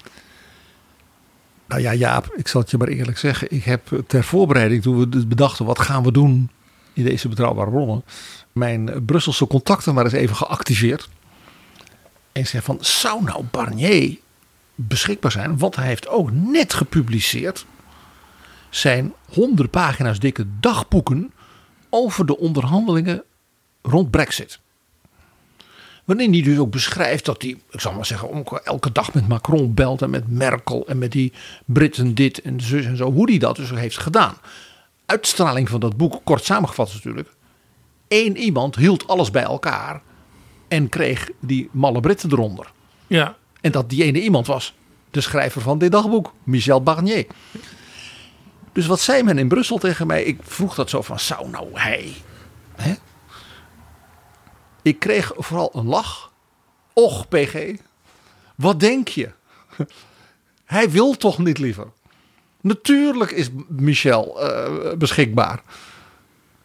Nou 1.66 1.80
ja, 1.80 1.94
Jaap, 1.94 2.34
ik 2.34 2.48
zal 2.48 2.60
het 2.60 2.70
je 2.70 2.76
maar 2.76 2.88
eerlijk 2.88 3.18
zeggen. 3.18 3.50
Ik 3.50 3.64
heb 3.64 4.02
ter 4.06 4.24
voorbereiding, 4.24 4.82
toen 4.82 5.10
we 5.10 5.26
bedachten 5.26 5.64
wat 5.64 5.78
gaan 5.78 6.02
we 6.02 6.12
doen 6.12 6.50
in 6.92 7.04
deze 7.04 7.28
betrouwbare 7.28 7.70
bronnen, 7.70 8.04
mijn 8.52 9.04
Brusselse 9.04 9.46
contacten 9.46 9.94
maar 9.94 10.04
eens 10.04 10.12
even 10.12 10.36
geactiveerd. 10.36 11.08
En 12.32 12.46
zei 12.46 12.62
van, 12.62 12.78
zou 12.80 13.24
nou 13.24 13.44
Barnier 13.50 14.18
beschikbaar 14.74 15.32
zijn? 15.32 15.58
Want 15.58 15.76
hij 15.76 15.86
heeft 15.86 16.08
ook 16.08 16.30
net 16.30 16.74
gepubliceerd 16.74 17.66
zijn 18.70 19.12
honderd 19.28 19.70
pagina's 19.70 20.18
dikke 20.18 20.46
dagboeken 20.60 21.32
over 21.94 22.26
de 22.26 22.38
onderhandelingen 22.38 23.22
rond 23.82 24.10
Brexit. 24.10 24.60
Waarin 26.04 26.32
hij 26.32 26.42
dus 26.42 26.58
ook 26.58 26.70
beschrijft 26.70 27.24
dat 27.24 27.42
hij, 27.42 27.56
ik 27.70 27.80
zal 27.80 27.92
maar 27.92 28.06
zeggen, 28.06 28.44
elke 28.64 28.92
dag 28.92 29.14
met 29.14 29.28
Macron 29.28 29.74
belt 29.74 30.02
en 30.02 30.10
met 30.10 30.28
Merkel 30.28 30.86
en 30.86 30.98
met 30.98 31.12
die 31.12 31.32
Britten 31.64 32.14
dit 32.14 32.42
en 32.42 32.60
zus 32.60 32.84
en 32.84 32.96
zo. 32.96 33.12
Hoe 33.12 33.30
hij 33.30 33.38
dat 33.38 33.56
dus 33.56 33.70
heeft 33.70 33.98
gedaan. 33.98 34.34
Uitstraling 35.06 35.68
van 35.68 35.80
dat 35.80 35.96
boek, 35.96 36.20
kort 36.24 36.44
samengevat 36.44 36.92
natuurlijk. 36.92 37.28
Eén 38.08 38.36
iemand 38.36 38.76
hield 38.76 39.08
alles 39.08 39.30
bij 39.30 39.42
elkaar 39.42 40.02
en 40.68 40.88
kreeg 40.88 41.30
die 41.40 41.68
malle 41.72 42.00
Britten 42.00 42.32
eronder. 42.32 42.72
Ja. 43.06 43.36
En 43.60 43.72
dat 43.72 43.90
die 43.90 44.04
ene 44.04 44.22
iemand 44.22 44.46
was 44.46 44.74
de 45.10 45.20
schrijver 45.20 45.60
van 45.60 45.78
dit 45.78 45.92
dagboek, 45.92 46.32
Michel 46.42 46.82
Barnier. 46.82 47.26
Dus 48.72 48.86
wat 48.86 49.00
zei 49.00 49.22
men 49.22 49.38
in 49.38 49.48
Brussel 49.48 49.78
tegen 49.78 50.06
mij? 50.06 50.22
Ik 50.22 50.38
vroeg 50.42 50.74
dat 50.74 50.90
zo 50.90 51.02
van, 51.02 51.20
zou 51.20 51.48
nou 51.48 51.68
hij... 51.72 52.14
Hè? 52.74 52.94
Ik 54.82 54.98
kreeg 54.98 55.32
vooral 55.36 55.70
een 55.74 55.86
lach. 55.86 56.32
Och, 56.92 57.28
PG, 57.28 57.76
wat 58.56 58.80
denk 58.80 59.08
je? 59.08 59.30
Hij 60.64 60.90
wil 60.90 61.16
toch 61.16 61.38
niet 61.38 61.58
liever? 61.58 61.86
Natuurlijk 62.60 63.30
is 63.30 63.50
Michel 63.68 64.44
uh, 64.44 64.92
beschikbaar. 64.92 65.62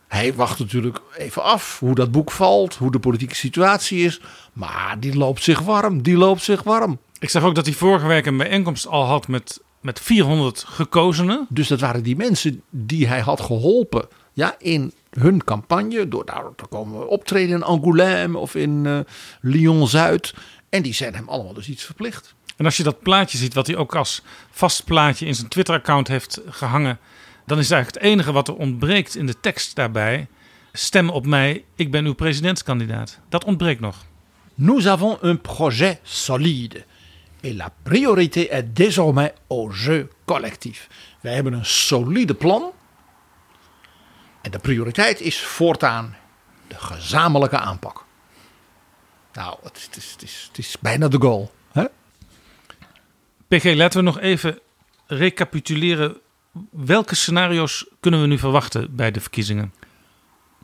Hij 0.07 0.33
wacht 0.33 0.59
natuurlijk 0.59 1.01
even 1.17 1.43
af 1.43 1.79
hoe 1.79 1.95
dat 1.95 2.11
boek 2.11 2.31
valt, 2.31 2.75
hoe 2.75 2.91
de 2.91 2.99
politieke 2.99 3.35
situatie 3.35 4.05
is. 4.05 4.21
Maar 4.53 4.99
die 4.99 5.17
loopt 5.17 5.43
zich 5.43 5.59
warm, 5.59 6.01
die 6.01 6.17
loopt 6.17 6.41
zich 6.41 6.63
warm. 6.63 6.99
Ik 7.19 7.29
zag 7.29 7.43
ook 7.43 7.55
dat 7.55 7.65
hij 7.65 7.73
vorige 7.73 8.07
week 8.07 8.25
een 8.25 8.37
bijeenkomst 8.37 8.87
al 8.87 9.05
had 9.05 9.27
met, 9.27 9.61
met 9.81 9.99
400 9.99 10.63
gekozenen. 10.67 11.45
Dus 11.49 11.67
dat 11.67 11.79
waren 11.79 12.03
die 12.03 12.15
mensen 12.15 12.61
die 12.69 13.07
hij 13.07 13.19
had 13.19 13.41
geholpen 13.41 14.07
ja, 14.33 14.55
in 14.59 14.93
hun 15.09 15.43
campagne. 15.43 16.07
Door 16.07 16.25
daar 16.25 16.43
te 16.55 16.65
komen 16.65 17.09
optreden 17.09 17.55
in 17.55 17.79
Angoulême 17.79 18.35
of 18.37 18.55
in 18.55 18.85
uh, 18.85 18.99
Lyon-Zuid. 19.41 20.33
En 20.69 20.81
die 20.81 20.93
zijn 20.93 21.15
hem 21.15 21.29
allemaal 21.29 21.53
dus 21.53 21.69
iets 21.69 21.83
verplicht. 21.83 22.35
En 22.57 22.65
als 22.65 22.77
je 22.77 22.83
dat 22.83 23.01
plaatje 23.01 23.37
ziet, 23.37 23.53
wat 23.53 23.67
hij 23.67 23.75
ook 23.75 23.95
als 23.95 24.21
vast 24.51 24.85
plaatje 24.85 25.25
in 25.25 25.35
zijn 25.35 25.47
Twitter-account 25.47 26.07
heeft 26.07 26.41
gehangen. 26.49 26.99
Dan 27.45 27.57
is 27.57 27.63
het 27.63 27.73
eigenlijk 27.73 28.03
het 28.03 28.13
enige 28.13 28.31
wat 28.31 28.47
er 28.47 28.55
ontbreekt 28.55 29.15
in 29.15 29.25
de 29.25 29.39
tekst 29.39 29.75
daarbij. 29.75 30.27
Stem 30.73 31.09
op 31.09 31.25
mij, 31.25 31.63
ik 31.75 31.91
ben 31.91 32.05
uw 32.05 32.13
presidentskandidaat. 32.13 33.19
Dat 33.29 33.43
ontbreekt 33.43 33.79
nog. 33.79 34.05
Nous 34.55 34.87
avons 34.87 35.17
un 35.21 35.41
projet 35.41 35.99
solide. 36.03 36.85
Et 37.41 37.53
la 37.53 37.71
priorité 37.83 38.49
est 38.49 38.73
désormais 38.73 39.33
au 39.47 39.69
jeu 39.71 40.09
collectif. 40.25 40.87
Wij 41.21 41.33
hebben 41.33 41.53
een 41.53 41.65
solide 41.65 42.33
plan. 42.33 42.71
En 44.41 44.51
de 44.51 44.59
prioriteit 44.59 45.21
is 45.21 45.39
voortaan 45.39 46.15
de 46.67 46.75
gezamenlijke 46.75 47.57
aanpak. 47.57 48.05
Nou, 49.33 49.57
het 49.63 49.89
is, 49.97 50.11
het 50.11 50.23
is, 50.23 50.45
het 50.47 50.57
is 50.57 50.75
bijna 50.79 51.07
de 51.07 51.21
goal. 51.21 51.51
Hè? 51.71 51.85
PG, 53.47 53.75
laten 53.75 53.99
we 53.99 54.05
nog 54.05 54.19
even 54.19 54.59
recapituleren. 55.05 56.17
Welke 56.69 57.15
scenario's 57.15 57.85
kunnen 57.99 58.21
we 58.21 58.27
nu 58.27 58.37
verwachten 58.37 58.95
bij 58.95 59.11
de 59.11 59.19
verkiezingen? 59.19 59.73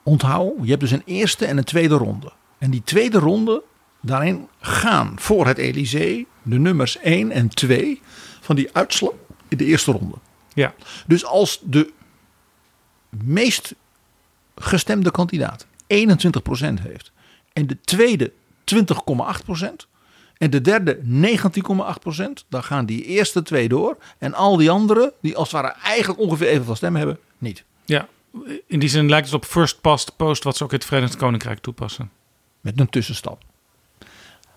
Onthoud, 0.03 0.53
je 0.61 0.69
hebt 0.69 0.81
dus 0.81 0.91
een 0.91 1.03
eerste 1.05 1.45
en 1.45 1.57
een 1.57 1.63
tweede 1.63 1.95
ronde. 1.95 2.31
En 2.57 2.71
die 2.71 2.83
tweede 2.83 3.19
ronde, 3.19 3.63
daarin 4.01 4.47
gaan 4.59 5.13
voor 5.19 5.47
het 5.47 5.57
Elysée 5.57 6.27
de 6.43 6.59
nummers 6.59 6.97
1 6.97 7.31
en 7.31 7.49
2 7.49 8.01
van 8.41 8.55
die 8.55 8.69
uitslag 8.73 9.13
in 9.47 9.57
de 9.57 9.65
eerste 9.65 9.91
ronde. 9.91 10.15
Ja. 10.53 10.73
Dus 11.07 11.25
als 11.25 11.59
de 11.63 11.91
meest 13.09 13.75
gestemde 14.55 15.11
kandidaat 15.11 15.65
21% 15.65 15.67
heeft 16.81 17.11
en 17.53 17.67
de 17.67 17.81
tweede 17.81 18.31
20,8% 18.75 19.65
en 20.37 20.49
de 20.49 20.61
derde 20.61 20.99
19,8%, 21.03 22.23
dan 22.49 22.63
gaan 22.63 22.85
die 22.85 23.03
eerste 23.03 23.43
twee 23.43 23.69
door 23.69 23.97
en 24.17 24.33
al 24.33 24.57
die 24.57 24.71
anderen 24.71 25.11
die 25.21 25.35
als 25.35 25.51
het 25.51 25.61
ware 25.61 25.75
eigenlijk 25.83 26.19
ongeveer 26.19 26.47
evenveel 26.47 26.75
stemmen 26.75 27.01
hebben, 27.01 27.19
niet. 27.37 27.63
Ja, 27.85 28.07
in 28.67 28.79
die 28.79 28.89
zin 28.89 29.09
lijkt 29.09 29.25
het 29.25 29.35
op 29.35 29.45
first 29.45 29.81
past 29.81 30.15
post 30.15 30.43
wat 30.43 30.57
ze 30.57 30.63
ook 30.63 30.71
in 30.71 30.77
het 30.77 30.85
Verenigd 30.85 31.15
Koninkrijk 31.15 31.59
toepassen. 31.59 32.11
Met 32.61 32.79
een 32.79 32.89
tussenstap. 32.89 33.43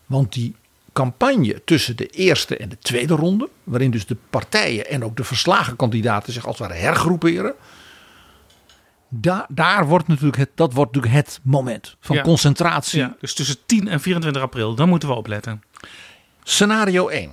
Want 0.07 0.33
die 0.33 0.55
campagne 0.97 1.63
tussen 1.65 1.97
de 1.97 2.07
eerste 2.07 2.57
en 2.57 2.69
de 2.69 2.79
tweede 2.79 3.15
ronde, 3.15 3.49
waarin 3.65 3.91
dus 3.91 4.07
de 4.07 4.17
partijen 4.31 4.89
en 4.89 5.05
ook 5.05 5.17
de 5.17 5.25
verslagen 5.25 5.77
kandidaten 5.77 6.33
zich 6.33 6.47
als 6.47 6.59
het 6.59 6.69
ware 6.69 6.81
hergroeperen. 6.81 7.55
Daar, 9.09 9.47
daar 9.49 9.87
wordt 9.87 10.09
natuurlijk 10.09 10.37
het, 10.37 10.51
dat 10.55 10.73
wordt 10.73 10.95
natuurlijk 10.95 11.27
het 11.27 11.41
moment 11.43 11.97
van 12.01 12.21
concentratie. 12.21 12.99
Ja, 12.99 13.17
dus 13.21 13.35
tussen 13.35 13.57
10 13.67 13.89
en 13.89 14.01
24 14.01 14.43
april, 14.43 14.75
dan 14.75 14.89
moeten 14.89 15.09
we 15.09 15.15
opletten. 15.15 15.63
Scenario 16.43 17.09
1. 17.09 17.31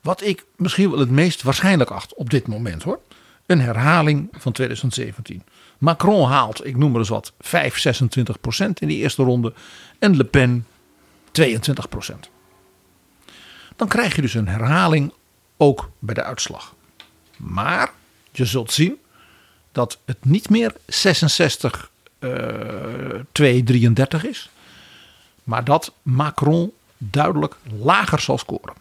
Wat 0.00 0.22
ik 0.22 0.44
misschien 0.56 0.90
wel 0.90 0.98
het 0.98 1.10
meest 1.10 1.42
waarschijnlijk 1.42 1.90
acht 1.90 2.14
op 2.14 2.30
dit 2.30 2.46
moment 2.46 2.82
hoor. 2.82 3.00
Een 3.46 3.60
herhaling 3.60 4.28
van 4.32 4.52
2017. 4.52 5.42
Macron 5.78 6.28
haalt, 6.28 6.66
ik 6.66 6.76
noem 6.76 6.90
maar 6.90 7.00
eens 7.00 7.08
wat, 7.08 7.32
5, 7.40 7.78
26 7.78 8.40
procent 8.40 8.80
in 8.80 8.88
die 8.88 8.98
eerste 8.98 9.22
ronde. 9.22 9.52
En 9.98 10.16
Le 10.16 10.24
Pen 10.24 10.66
22 11.30 11.88
procent 11.88 12.30
dan 13.80 13.88
krijg 13.88 14.14
je 14.14 14.22
dus 14.22 14.34
een 14.34 14.48
herhaling 14.48 15.12
ook 15.56 15.90
bij 15.98 16.14
de 16.14 16.22
uitslag. 16.22 16.74
Maar 17.36 17.90
je 18.32 18.44
zult 18.44 18.72
zien 18.72 18.98
dat 19.72 19.98
het 20.04 20.24
niet 20.24 20.50
meer 20.50 20.74
66 20.86 21.90
uh, 22.18 22.30
233 23.32 24.26
is, 24.26 24.50
maar 25.44 25.64
dat 25.64 25.92
Macron 26.02 26.72
duidelijk 26.98 27.56
lager 27.82 28.20
zal 28.20 28.38
scoren. 28.38 28.74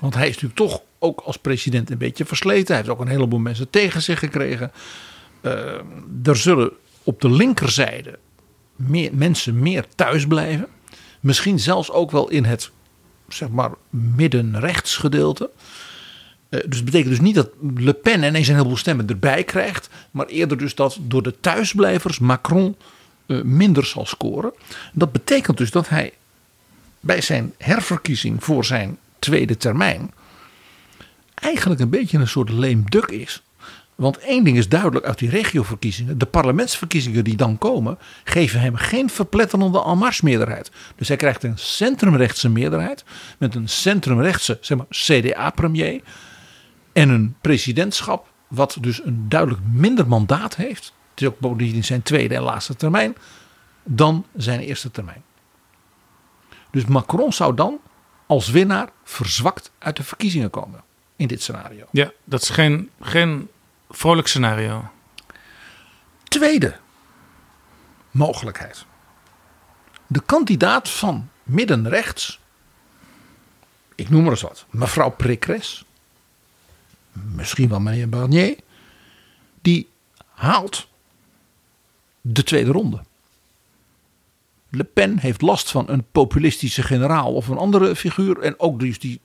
Want 0.00 0.14
hij 0.14 0.28
is 0.28 0.34
natuurlijk 0.34 0.70
toch 0.70 0.82
ook 0.98 1.20
als 1.20 1.36
president 1.36 1.90
een 1.90 1.98
beetje 1.98 2.24
versleten. 2.24 2.66
Hij 2.66 2.76
heeft 2.76 2.88
ook 2.88 3.00
een 3.00 3.08
heleboel 3.08 3.38
mensen 3.38 3.70
tegen 3.70 4.02
zich 4.02 4.18
gekregen. 4.18 4.72
Uh, 5.42 5.52
er 6.24 6.36
zullen 6.36 6.70
op 7.02 7.20
de 7.20 7.30
linkerzijde 7.30 8.18
meer, 8.76 9.10
mensen 9.14 9.58
meer 9.58 9.84
thuis 9.94 10.26
blijven. 10.26 10.68
Misschien 11.20 11.58
zelfs 11.58 11.90
ook 11.90 12.10
wel 12.10 12.28
in 12.28 12.44
het 12.44 12.70
zeg 13.28 13.48
maar 13.48 13.70
middenrechts 13.90 14.96
gedeelte. 14.96 15.50
Uh, 16.50 16.60
dus 16.66 16.76
het 16.76 16.84
betekent 16.84 17.10
dus 17.10 17.20
niet 17.20 17.34
dat 17.34 17.50
Le 17.74 17.92
Pen 17.92 18.22
ineens 18.22 18.48
een 18.48 18.54
heleboel 18.54 18.76
stemmen 18.76 19.06
erbij 19.06 19.44
krijgt. 19.44 19.88
Maar 20.10 20.26
eerder 20.26 20.58
dus 20.58 20.74
dat 20.74 20.98
door 21.00 21.22
de 21.22 21.40
thuisblijvers 21.40 22.18
Macron 22.18 22.76
uh, 23.26 23.42
minder 23.42 23.86
zal 23.86 24.06
scoren. 24.06 24.52
Dat 24.92 25.12
betekent 25.12 25.56
dus 25.56 25.70
dat 25.70 25.88
hij 25.88 26.12
bij 27.00 27.20
zijn 27.20 27.54
herverkiezing 27.58 28.44
voor 28.44 28.64
zijn 28.64 28.98
tweede 29.18 29.56
termijn. 29.56 30.12
eigenlijk 31.34 31.80
een 31.80 31.90
beetje 31.90 32.18
een 32.18 32.28
soort 32.28 32.50
lame 32.50 32.82
duck 32.84 33.06
is. 33.06 33.42
Want 33.98 34.18
één 34.18 34.44
ding 34.44 34.56
is 34.56 34.68
duidelijk 34.68 35.06
uit 35.06 35.18
die 35.18 35.30
regioverkiezingen. 35.30 36.18
De 36.18 36.26
parlementsverkiezingen 36.26 37.24
die 37.24 37.36
dan 37.36 37.58
komen, 37.58 37.98
geven 38.24 38.60
hem 38.60 38.74
geen 38.76 39.10
verpletterende 39.10 39.82
en 39.82 40.12
meerderheid. 40.22 40.70
Dus 40.96 41.08
hij 41.08 41.16
krijgt 41.16 41.42
een 41.42 41.58
centrumrechtse 41.58 42.48
meerderheid. 42.48 43.04
Met 43.38 43.54
een 43.54 43.68
centrumrechtse 43.68 44.58
zeg 44.60 44.78
maar, 44.78 44.86
CDA-premier. 44.88 46.02
En 46.92 47.08
een 47.08 47.36
presidentschap 47.40 48.30
wat 48.48 48.76
dus 48.80 49.04
een 49.04 49.28
duidelijk 49.28 49.62
minder 49.72 50.08
mandaat 50.08 50.56
heeft. 50.56 50.92
Het 51.10 51.20
is 51.20 51.26
ook 51.26 51.38
bovendien 51.38 51.84
zijn 51.84 52.02
tweede 52.02 52.34
en 52.34 52.42
laatste 52.42 52.76
termijn. 52.76 53.16
Dan 53.84 54.26
zijn 54.36 54.60
eerste 54.60 54.90
termijn. 54.90 55.22
Dus 56.70 56.84
Macron 56.84 57.32
zou 57.32 57.54
dan 57.54 57.78
als 58.26 58.50
winnaar 58.50 58.88
verzwakt 59.04 59.70
uit 59.78 59.96
de 59.96 60.04
verkiezingen 60.04 60.50
komen. 60.50 60.82
In 61.16 61.26
dit 61.26 61.42
scenario. 61.42 61.86
Ja, 61.90 62.12
dat 62.24 62.42
is 62.42 62.48
geen, 62.48 62.90
geen 63.00 63.48
vrolijk 63.88 64.28
scenario. 64.28 64.90
Tweede 66.24 66.76
mogelijkheid. 68.10 68.84
De 70.06 70.22
kandidaat 70.26 70.90
van 70.90 71.28
middenrechts, 71.42 72.40
ik 73.94 74.10
noem 74.10 74.22
maar 74.22 74.30
eens 74.30 74.42
wat, 74.42 74.66
mevrouw 74.70 75.10
Prikres, 75.10 75.84
misschien 77.12 77.68
wel 77.68 77.80
meneer 77.80 78.08
Barnier, 78.08 78.56
die 79.62 79.88
haalt 80.34 80.88
de 82.20 82.42
tweede 82.42 82.70
ronde. 82.70 83.00
Le 84.70 84.84
Pen 84.84 85.18
heeft 85.18 85.42
last 85.42 85.70
van 85.70 85.88
een 85.88 86.04
populistische 86.12 86.82
generaal 86.82 87.34
of 87.34 87.48
een 87.48 87.56
andere 87.56 87.96
figuur. 87.96 88.38
En 88.38 88.60
ook 88.60 88.80
dus 88.80 88.98
die, 88.98 89.20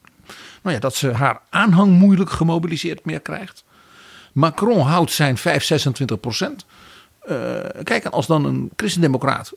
nou 0.61 0.75
ja, 0.75 0.79
dat 0.79 0.95
ze 0.95 1.11
haar 1.11 1.41
aanhang 1.49 1.91
moeilijk 1.91 2.29
gemobiliseerd 2.29 3.05
meer 3.05 3.19
krijgt. 3.19 3.63
Macron 4.33 4.79
houdt 4.79 5.11
zijn 5.11 5.37
5, 5.37 5.63
26 5.63 6.19
procent. 6.19 6.65
Uh, 7.25 7.59
kijk, 7.83 8.05
als 8.05 8.27
dan 8.27 8.45
een 8.45 8.71
christendemocraat 8.75 9.53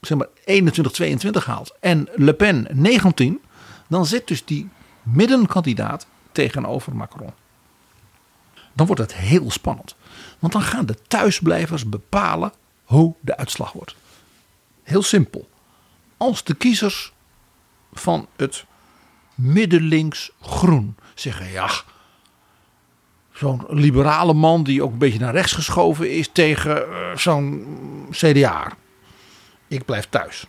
zeg 0.00 0.18
maar 0.18 0.26
21, 0.44 0.92
22 0.92 1.44
haalt 1.44 1.76
en 1.80 2.08
Le 2.14 2.34
Pen 2.34 2.66
19, 2.70 3.40
dan 3.88 4.06
zit 4.06 4.28
dus 4.28 4.44
die 4.44 4.68
middenkandidaat 5.02 6.06
tegenover 6.32 6.96
Macron. 6.96 7.32
Dan 8.72 8.86
wordt 8.86 9.00
het 9.00 9.14
heel 9.14 9.50
spannend. 9.50 9.94
Want 10.38 10.52
dan 10.52 10.62
gaan 10.62 10.86
de 10.86 10.96
thuisblijvers 11.08 11.88
bepalen 11.88 12.52
hoe 12.84 13.14
de 13.20 13.36
uitslag 13.36 13.72
wordt. 13.72 13.96
Heel 14.82 15.02
simpel. 15.02 15.48
Als 16.16 16.44
de 16.44 16.54
kiezers 16.54 17.12
van 17.92 18.28
het 18.36 18.64
middenlinks 19.34 20.30
groen 20.40 20.96
zeggen 21.14 21.50
ja, 21.50 21.70
zo'n 23.32 23.64
liberale 23.68 24.32
man 24.32 24.62
die 24.62 24.82
ook 24.82 24.92
een 24.92 24.98
beetje 24.98 25.18
naar 25.18 25.32
rechts 25.32 25.52
geschoven 25.52 26.10
is 26.10 26.28
tegen 26.32 26.76
uh, 26.76 27.16
zo'n 27.16 27.66
CDA. 28.10 28.72
Ik 29.68 29.84
blijf 29.84 30.06
thuis. 30.08 30.46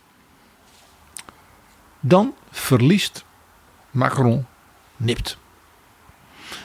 Dan 2.00 2.34
verliest 2.50 3.24
Macron 3.90 4.46
nipt. 4.96 5.38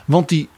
Want 0.05 0.30
die 0.30 0.49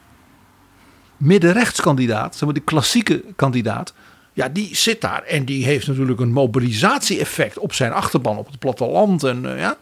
middenrechtskandidaat, 1.17 2.33
zeg 2.33 2.43
maar 2.43 2.53
die 2.53 2.63
klassieke 2.63 3.23
kandidaat, 3.35 3.93
ja, 4.33 4.49
die 4.49 4.75
zit 4.75 5.01
daar 5.01 5.23
en 5.23 5.45
die 5.45 5.65
heeft 5.65 5.87
natuurlijk 5.87 6.19
een 6.19 6.31
mobilisatie-effect 6.31 7.57
op 7.57 7.73
zijn 7.73 7.91
achterban 7.91 8.37
op 8.37 8.47
het 8.47 8.59
platteland. 8.59 9.23
En 9.23 9.43
uh, 9.43 9.59
ja, 9.59 9.77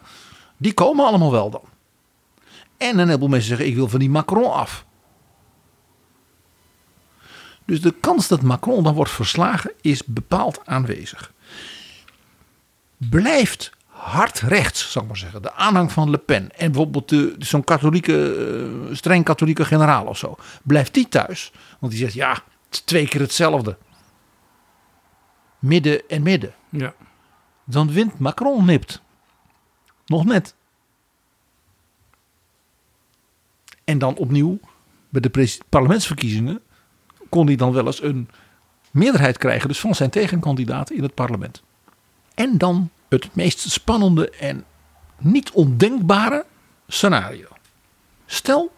die 0.56 0.74
komen 0.74 1.06
allemaal 1.06 1.30
wel 1.30 1.50
dan. 1.50 1.62
En 2.76 2.98
een 2.98 3.06
heleboel 3.06 3.28
mensen 3.28 3.48
zeggen: 3.48 3.66
ik 3.66 3.74
wil 3.74 3.88
van 3.88 3.98
die 3.98 4.10
Macron 4.10 4.52
af. 4.52 4.84
Dus 7.70 7.80
de 7.80 7.94
kans 8.00 8.28
dat 8.28 8.42
Macron 8.42 8.82
dan 8.84 8.94
wordt 8.94 9.10
verslagen 9.10 9.72
is 9.80 10.04
bepaald 10.04 10.60
aanwezig. 10.66 11.32
Blijft 12.96 13.70
hard 13.86 14.40
rechts, 14.40 14.92
zal 14.92 15.02
ik 15.02 15.08
maar 15.08 15.16
zeggen, 15.16 15.42
de 15.42 15.52
aanhang 15.52 15.92
van 15.92 16.10
Le 16.10 16.18
Pen 16.18 16.56
en 16.56 16.72
bijvoorbeeld 16.72 17.14
zo'n 17.38 17.64
katholieke, 17.64 18.36
uh, 18.88 18.94
streng 18.94 19.24
katholieke 19.24 19.64
generaal 19.64 20.06
of 20.06 20.18
zo, 20.18 20.36
blijft 20.62 20.94
die 20.94 21.08
thuis? 21.08 21.52
Want 21.78 21.92
die 21.92 22.00
zegt 22.00 22.14
ja, 22.14 22.30
het 22.32 22.42
is 22.70 22.80
twee 22.80 23.08
keer 23.08 23.20
hetzelfde 23.20 23.76
midden 25.58 26.08
en 26.08 26.22
midden. 26.22 26.54
Ja. 26.68 26.94
Dan 27.64 27.92
wint 27.92 28.18
Macron 28.18 28.64
nipt. 28.64 29.02
Nog 30.06 30.24
net. 30.24 30.54
En 33.84 33.98
dan 33.98 34.16
opnieuw, 34.16 34.60
bij 35.08 35.20
de 35.20 35.58
parlementsverkiezingen, 35.68 36.62
kon 37.30 37.46
hij 37.46 37.56
dan 37.56 37.72
wel 37.72 37.86
eens 37.86 38.02
een 38.02 38.28
meerderheid 38.90 39.38
krijgen, 39.38 39.68
dus 39.68 39.80
van 39.80 39.94
zijn 39.94 40.10
tegenkandidaten 40.10 40.96
in 40.96 41.02
het 41.02 41.14
parlement. 41.14 41.62
En 42.34 42.58
dan 42.58 42.90
het 43.08 43.34
meest 43.34 43.70
spannende 43.70 44.30
en 44.30 44.64
niet 45.18 45.50
ondenkbare 45.50 46.44
scenario. 46.86 47.46
Stel, 48.26 48.72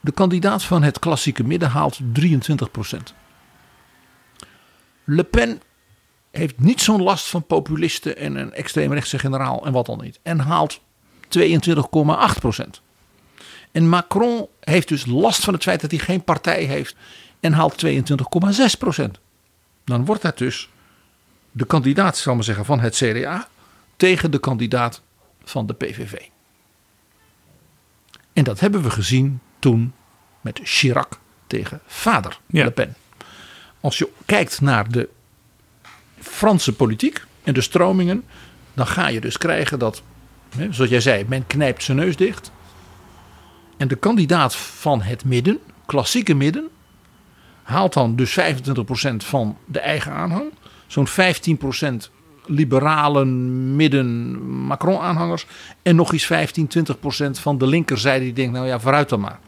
de 0.00 0.12
kandidaat 0.12 0.62
van 0.62 0.82
het 0.82 0.98
klassieke 0.98 1.44
midden 1.44 1.68
haalt 1.68 2.00
23% 2.00 2.04
Le 5.08 5.24
Pen 5.24 5.60
heeft 6.30 6.58
niet 6.58 6.80
zo'n 6.80 7.02
last 7.02 7.26
van 7.26 7.46
populisten 7.46 8.16
en 8.16 8.36
een 8.36 8.52
extreemrechtse 8.52 9.18
generaal 9.18 9.66
en 9.66 9.72
wat 9.72 9.86
dan 9.86 10.00
niet. 10.02 10.18
En 10.22 10.38
haalt 10.38 10.80
22,8 11.38 12.38
procent. 12.40 12.82
En 13.72 13.88
Macron 13.88 14.46
heeft 14.60 14.88
dus 14.88 15.06
last 15.06 15.44
van 15.44 15.54
het 15.54 15.62
feit 15.62 15.80
dat 15.80 15.90
hij 15.90 16.00
geen 16.00 16.24
partij 16.24 16.62
heeft 16.62 16.96
en 17.46 17.52
haalt 17.52 17.84
22,6 17.86 18.78
procent. 18.78 19.18
Dan 19.84 20.04
wordt 20.04 20.22
dat 20.22 20.38
dus 20.38 20.68
de 21.52 21.64
kandidaat, 21.64 22.16
zal 22.16 22.34
maar 22.34 22.44
zeggen, 22.44 22.64
van 22.64 22.80
het 22.80 22.94
CDA 22.94 23.48
tegen 23.96 24.30
de 24.30 24.38
kandidaat 24.38 25.02
van 25.44 25.66
de 25.66 25.74
PVV. 25.74 26.14
En 28.32 28.44
dat 28.44 28.60
hebben 28.60 28.82
we 28.82 28.90
gezien 28.90 29.40
toen 29.58 29.92
met 30.40 30.60
Chirac 30.62 31.18
tegen 31.46 31.80
vader 31.86 32.38
Le 32.46 32.70
Pen. 32.70 32.94
Als 33.80 33.98
je 33.98 34.08
kijkt 34.24 34.60
naar 34.60 34.90
de 34.90 35.08
Franse 36.20 36.72
politiek 36.72 37.24
en 37.42 37.54
de 37.54 37.60
stromingen, 37.60 38.24
dan 38.74 38.86
ga 38.86 39.08
je 39.08 39.20
dus 39.20 39.38
krijgen 39.38 39.78
dat, 39.78 40.02
zoals 40.70 40.90
jij 40.90 41.00
zei, 41.00 41.24
men 41.28 41.46
knijpt 41.46 41.82
zijn 41.82 41.96
neus 41.96 42.16
dicht. 42.16 42.50
En 43.76 43.88
de 43.88 43.96
kandidaat 43.96 44.56
van 44.56 45.02
het 45.02 45.24
midden, 45.24 45.58
klassieke 45.86 46.34
midden, 46.34 46.70
haalt 47.66 47.92
dan 47.92 48.16
dus 48.16 48.38
25% 48.40 48.42
van 49.16 49.56
de 49.64 49.80
eigen 49.80 50.12
aanhang. 50.12 50.52
Zo'n 50.86 51.08
15% 51.08 51.12
liberale 52.46 53.24
midden 53.24 54.38
Macron-aanhangers. 54.66 55.46
En 55.82 55.96
nog 55.96 56.12
eens 56.12 56.26
15, 56.26 56.68
20% 56.78 57.30
van 57.30 57.58
de 57.58 57.66
linkerzijde 57.66 58.24
die 58.24 58.32
denkt, 58.32 58.52
nou 58.52 58.66
ja, 58.66 58.80
vooruit 58.80 59.08
dan 59.08 59.20
maar. 59.20 59.38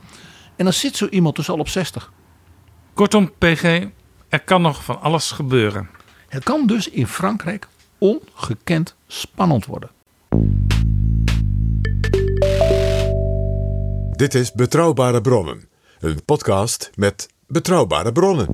En 0.56 0.64
dan 0.64 0.72
zit 0.72 0.96
zo 0.96 1.06
iemand 1.06 1.36
dus 1.36 1.50
al 1.50 1.58
op 1.58 1.68
60. 1.68 2.12
Kortom, 2.94 3.32
PG, 3.38 3.86
er 4.28 4.40
kan 4.40 4.62
nog 4.62 4.84
van 4.84 5.00
alles 5.00 5.30
gebeuren. 5.30 5.88
Het 6.28 6.44
kan 6.44 6.66
dus 6.66 6.90
in 6.90 7.06
Frankrijk 7.06 7.68
ongekend 7.98 8.94
spannend 9.06 9.66
worden. 9.66 9.90
Dit 14.10 14.34
is 14.34 14.52
Betrouwbare 14.52 15.20
Bronnen, 15.20 15.68
een 16.00 16.24
podcast 16.24 16.90
met 16.94 17.28
betrouwbare 17.48 18.12
bronnen. 18.12 18.46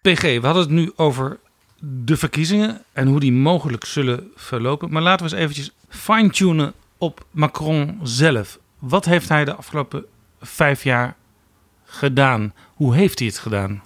PG, 0.00 0.22
we 0.22 0.40
hadden 0.42 0.62
het 0.62 0.70
nu 0.70 0.92
over 0.96 1.38
de 1.80 2.16
verkiezingen 2.16 2.82
en 2.92 3.08
hoe 3.08 3.20
die 3.20 3.32
mogelijk 3.32 3.84
zullen 3.84 4.30
verlopen. 4.34 4.92
Maar 4.92 5.02
laten 5.02 5.26
we 5.26 5.32
eens 5.32 5.40
eventjes 5.40 5.70
fine-tunen 5.88 6.72
op 6.98 7.26
Macron 7.30 8.00
zelf. 8.02 8.58
Wat 8.78 9.04
heeft 9.04 9.28
hij 9.28 9.44
de 9.44 9.54
afgelopen 9.54 10.04
vijf 10.40 10.82
jaar 10.82 11.16
gedaan? 11.84 12.52
Hoe 12.74 12.94
heeft 12.94 13.18
hij 13.18 13.28
het 13.28 13.38
gedaan? 13.38 13.82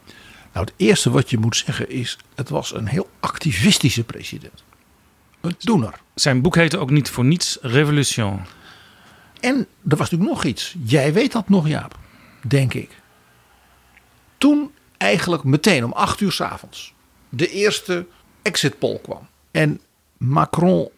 Nou, 0.52 0.66
het 0.66 0.74
eerste 0.76 1.10
wat 1.10 1.30
je 1.30 1.38
moet 1.38 1.56
zeggen 1.56 1.90
is: 1.90 2.18
het 2.34 2.48
was 2.48 2.74
een 2.74 2.86
heel 2.86 3.10
activistische 3.20 4.04
president. 4.04 4.64
Een 5.40 5.54
doener. 5.58 6.00
Zijn 6.14 6.42
boek 6.42 6.54
heette 6.54 6.78
ook 6.78 6.90
niet 6.90 7.10
voor 7.10 7.24
niets 7.24 7.58
Revolution. 7.60 8.40
En 9.42 9.56
er 9.88 9.96
was 9.96 10.10
natuurlijk 10.10 10.30
nog 10.30 10.44
iets. 10.44 10.76
Jij 10.84 11.12
weet 11.12 11.32
dat 11.32 11.48
nog, 11.48 11.68
Jaap, 11.68 11.98
denk 12.46 12.74
ik. 12.74 13.00
Toen 14.38 14.70
eigenlijk 14.96 15.44
meteen 15.44 15.84
om 15.84 15.92
acht 15.92 16.20
uur 16.20 16.32
s 16.32 16.40
avonds 16.40 16.94
de 17.34 17.48
eerste 17.48 18.06
exit 18.42 18.78
poll 18.78 18.98
kwam. 19.02 19.28
En 19.50 19.80
Macron 20.16 20.88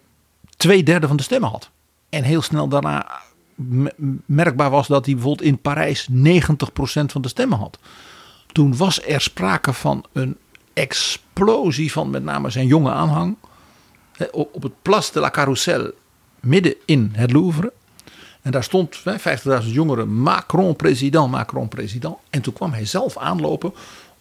twee 0.57 0.83
derde 0.83 1.07
van 1.07 1.17
de 1.17 1.23
stemmen 1.23 1.51
had. 1.51 1.71
En 2.09 2.23
heel 2.23 2.43
snel 2.43 2.69
daarna 2.69 3.23
merkbaar 4.27 4.71
was 4.71 4.87
dat 4.87 5.05
hij 5.05 5.15
bijvoorbeeld 5.15 5.49
in 5.49 5.59
Parijs 5.61 6.09
90% 6.11 6.15
van 7.07 7.23
de 7.23 7.29
stemmen 7.29 7.59
had. 7.59 7.79
Toen 8.53 8.77
was 8.77 9.07
er 9.07 9.21
sprake 9.21 9.73
van 9.73 10.05
een 10.13 10.37
explosie 10.73 11.93
van 11.93 12.11
met 12.11 12.23
name 12.23 12.51
zijn 12.51 12.67
jonge 12.67 12.91
aanhang. 12.91 13.37
Op 14.31 14.63
het 14.63 14.83
Place 14.83 15.13
de 15.13 15.21
la 15.21 15.31
Carrousel, 15.31 15.91
midden 16.41 16.75
in 16.85 17.11
het 17.15 17.33
Louvre. 17.33 17.73
En 18.45 18.51
daar 18.51 18.65
stond 18.65 18.99
50.000 18.99 19.05
jongeren, 19.67 20.15
Macron 20.15 20.77
president, 20.77 21.31
Macron 21.31 21.69
president. 21.69 22.17
En 22.31 22.41
toen 22.41 22.53
kwam 22.53 22.73
hij 22.73 22.85
zelf 22.85 23.17
aanlopen 23.17 23.75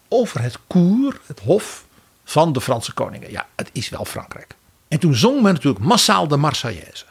over 0.08 0.42
het 0.42 0.58
koer, 0.68 1.22
het 1.26 1.40
hof 1.40 1.86
van 2.24 2.54
de 2.54 2.62
Franse 2.62 2.94
koningen. 2.94 3.32
Ja, 3.32 3.48
het 3.56 3.70
is 3.72 3.90
wel 3.90 4.06
Frankrijk. 4.06 4.56
En 4.88 5.00
toen 5.00 5.16
zong 5.16 5.42
men 5.42 5.54
natuurlijk 5.54 5.86
massaal 5.86 6.28
de 6.28 6.38
Marseillaise. 6.38 7.06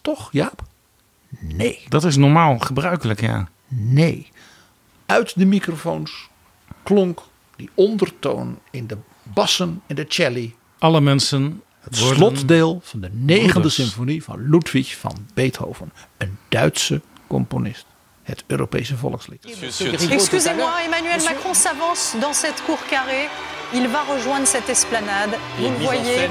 Toch, 0.00 0.28
Jaap? 0.32 0.62
Nee. 1.38 1.84
Dat 1.88 2.04
is 2.04 2.16
normaal 2.16 2.58
gebruikelijk, 2.58 3.20
ja. 3.20 3.48
Nee. 3.68 4.30
Uit 5.06 5.38
de 5.38 5.46
microfoons 5.46 6.28
klonk 6.82 7.22
die 7.56 7.70
ondertoon 7.74 8.58
in 8.70 8.86
de 8.86 8.96
bassen 9.22 9.82
en 9.86 9.96
de 9.96 10.04
celli. 10.08 10.54
Alle 10.78 11.00
mensen. 11.00 11.62
Het 11.80 11.96
slotdeel 11.96 12.80
van 12.84 13.00
de 13.00 13.10
negende 13.12 13.68
symfonie 13.68 14.24
van 14.24 14.48
Ludwig 14.50 14.96
van 14.96 15.12
Beethoven, 15.34 15.92
een 16.18 16.36
Duitse 16.48 17.00
componist. 17.26 17.86
Het 18.22 18.44
Europese 18.46 18.96
volkslied. 18.96 19.44
Excusez-moi, 20.10 20.70
Emmanuel 20.84 21.22
Macron 21.24 21.54
s'avance 21.54 22.16
dans 22.20 22.38
cette 22.40 22.62
cour 22.66 22.78
carrée. 22.90 23.28
Il 23.72 23.88
va 23.88 24.02
rejoindre 24.14 24.46
cette 24.46 24.68
esplanade. 24.68 25.30
Vous 25.58 25.70
le 25.70 25.84
voyez, 25.84 26.28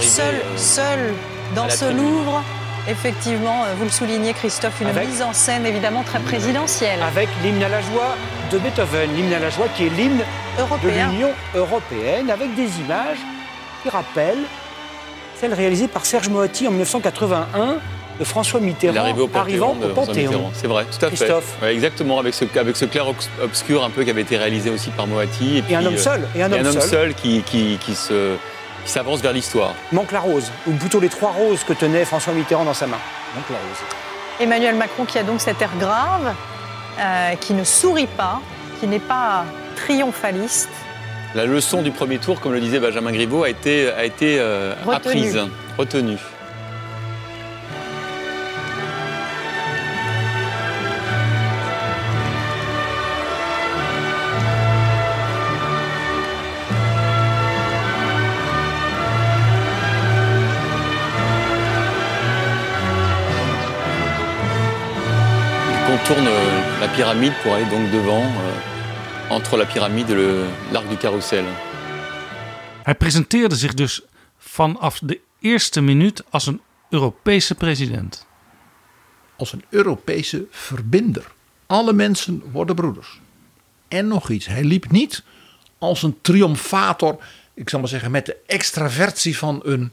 seul, 0.00 0.34
euh, 0.34 0.56
seul 0.56 1.12
dans 1.54 1.68
ce 1.70 1.92
Louvre. 1.92 2.42
Effectivement, 2.88 3.64
euh, 3.64 3.74
vous 3.78 3.84
le 3.84 3.90
soulignez, 3.90 4.32
Christophe, 4.32 4.80
une 4.80 4.88
Avec- 4.88 5.08
mise 5.08 5.22
en 5.22 5.32
scène 5.32 5.66
évidemment 5.66 6.02
très 6.04 6.20
présidentielle. 6.20 7.02
Avec 7.02 7.28
l'hymne 7.42 7.62
à 7.62 7.68
la 7.68 7.80
joie 7.80 8.14
de 8.52 8.58
Beethoven, 8.58 9.14
l'hymne 9.16 9.32
à 9.32 9.38
la 9.40 9.50
joie 9.50 9.68
qui 9.76 9.86
est 9.86 9.90
l'hymne 9.90 10.22
de 10.82 10.88
l'Union 10.88 11.32
européenne, 11.54 12.30
avec 12.30 12.54
des 12.54 12.70
images 12.80 13.18
qui 13.82 13.88
rappellent 13.88 14.46
celles 15.40 15.54
réalisées 15.54 15.88
par 15.88 16.06
Serge 16.06 16.28
Moati 16.28 16.66
en 16.66 16.70
1981 16.70 17.76
de 18.18 18.24
François 18.24 18.60
Mitterrand 18.60 18.94
L'arrivée 18.94 19.20
au 19.20 19.26
Panthéon 19.28 19.42
arrivant 19.42 19.74
de 19.74 19.86
au 19.90 19.94
Panthéon. 19.94 20.50
C'est 20.54 20.66
vrai, 20.66 20.84
tout 20.84 21.04
à 21.04 21.10
fait. 21.10 21.16
Christophe. 21.16 21.54
Ouais, 21.62 21.74
exactement, 21.74 22.18
avec 22.18 22.32
ce, 22.32 22.44
avec 22.58 22.76
ce 22.76 22.86
clair 22.86 23.06
obs- 23.06 23.28
obscur 23.42 23.84
un 23.84 23.90
peu 23.90 24.04
qui 24.04 24.10
avait 24.10 24.22
été 24.22 24.38
réalisé 24.38 24.70
aussi 24.70 24.88
par 24.90 25.06
Moati. 25.06 25.58
Et 25.58 25.60
un 25.60 25.62
puis, 25.62 25.86
homme 25.86 25.94
euh, 25.94 25.98
seul, 25.98 26.28
et 26.34 26.42
un 26.42 26.50
homme 26.52 26.80
seul. 26.80 27.14
qui, 27.14 27.42
qui, 27.42 27.76
qui 27.78 27.94
se, 27.94 28.36
qui 28.84 28.90
s'avance 28.90 29.20
vers 29.20 29.34
l'histoire. 29.34 29.74
Manque 29.92 30.12
la 30.12 30.20
rose, 30.20 30.50
ou 30.66 30.72
plutôt 30.72 30.98
les 31.00 31.10
trois 31.10 31.30
roses 31.32 31.62
que 31.64 31.74
tenait 31.74 32.06
François 32.06 32.32
Mitterrand 32.32 32.64
dans 32.64 32.72
sa 32.74 32.86
main. 32.86 32.96
Manque 33.34 33.50
la 33.50 33.56
rose. 33.56 33.78
Emmanuel 34.40 34.76
Macron 34.76 35.04
qui 35.04 35.18
a 35.18 35.22
donc 35.22 35.40
cet 35.42 35.60
air 35.60 35.70
grave, 35.78 36.34
euh, 36.98 37.34
qui 37.40 37.52
ne 37.52 37.64
sourit 37.64 38.06
pas, 38.06 38.40
qui 38.80 38.86
n'est 38.86 38.98
pas 38.98 39.44
triomphaliste. 39.76 40.70
La 41.36 41.44
leçon 41.44 41.82
du 41.82 41.90
premier 41.90 42.16
tour, 42.16 42.40
comme 42.40 42.54
le 42.54 42.60
disait 42.60 42.80
Benjamin 42.80 43.12
Griveaux, 43.12 43.44
a 43.44 43.50
été, 43.50 43.90
a 43.90 44.06
été 44.06 44.38
euh, 44.38 44.72
Retenue. 44.86 44.96
apprise, 44.96 45.38
retenue. 45.76 46.16
Il 65.68 65.98
contourne 65.98 66.26
euh, 66.26 66.80
la 66.80 66.88
pyramide 66.88 67.34
pour 67.42 67.52
aller 67.52 67.66
donc 67.66 67.90
devant, 67.90 68.22
euh, 68.22 68.75
entre 69.30 69.56
la 69.56 69.64
pyramide 69.64 70.10
et 70.12 70.16
le- 70.16 70.48
l'arc 70.70 70.88
du 70.88 70.96
carrousel. 70.96 71.44
Hij 72.82 72.94
presenteerde 72.94 73.56
zich 73.56 73.74
dus 73.74 74.02
vanaf 74.38 74.98
de 74.98 75.20
eerste 75.40 75.80
minuut 75.80 76.22
als 76.30 76.46
een 76.46 76.60
Europese 76.90 77.54
president. 77.54 78.26
Als 79.36 79.52
een 79.52 79.64
Europese 79.68 80.46
verbinder. 80.50 81.24
Alle 81.66 81.92
mensen 81.92 82.42
worden 82.52 82.74
broeders. 82.74 83.20
En 83.88 84.08
nog 84.08 84.30
iets, 84.30 84.46
hij 84.46 84.64
liep 84.64 84.90
niet 84.90 85.22
als 85.78 86.02
een 86.02 86.18
triomfator, 86.20 87.18
ik 87.54 87.68
zal 87.68 87.80
maar 87.80 87.88
zeggen, 87.88 88.10
met 88.10 88.26
de 88.26 88.36
extravertie 88.46 89.38
van 89.38 89.60
een 89.64 89.92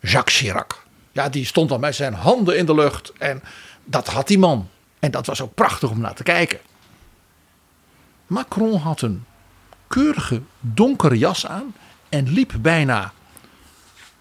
Jacques 0.00 0.36
Chirac. 0.38 0.82
Ja, 1.12 1.28
die 1.28 1.44
stond 1.46 1.68
dan 1.68 1.80
met 1.80 1.94
zijn 1.94 2.14
handen 2.14 2.56
in 2.58 2.66
de 2.66 2.74
lucht 2.74 3.12
en 3.18 3.42
dat 3.84 4.08
had 4.08 4.26
die 4.28 4.38
man. 4.38 4.68
En 4.98 5.10
dat 5.10 5.26
was 5.26 5.40
ook 5.40 5.54
prachtig 5.54 5.90
om 5.90 6.00
naar 6.00 6.14
te 6.14 6.22
kijken. 6.22 6.58
Macron 8.32 8.76
had 8.76 9.00
een 9.00 9.24
keurige 9.86 10.42
donkere 10.60 11.18
jas 11.18 11.46
aan 11.46 11.74
en 12.08 12.28
liep 12.28 12.52
bijna 12.60 13.12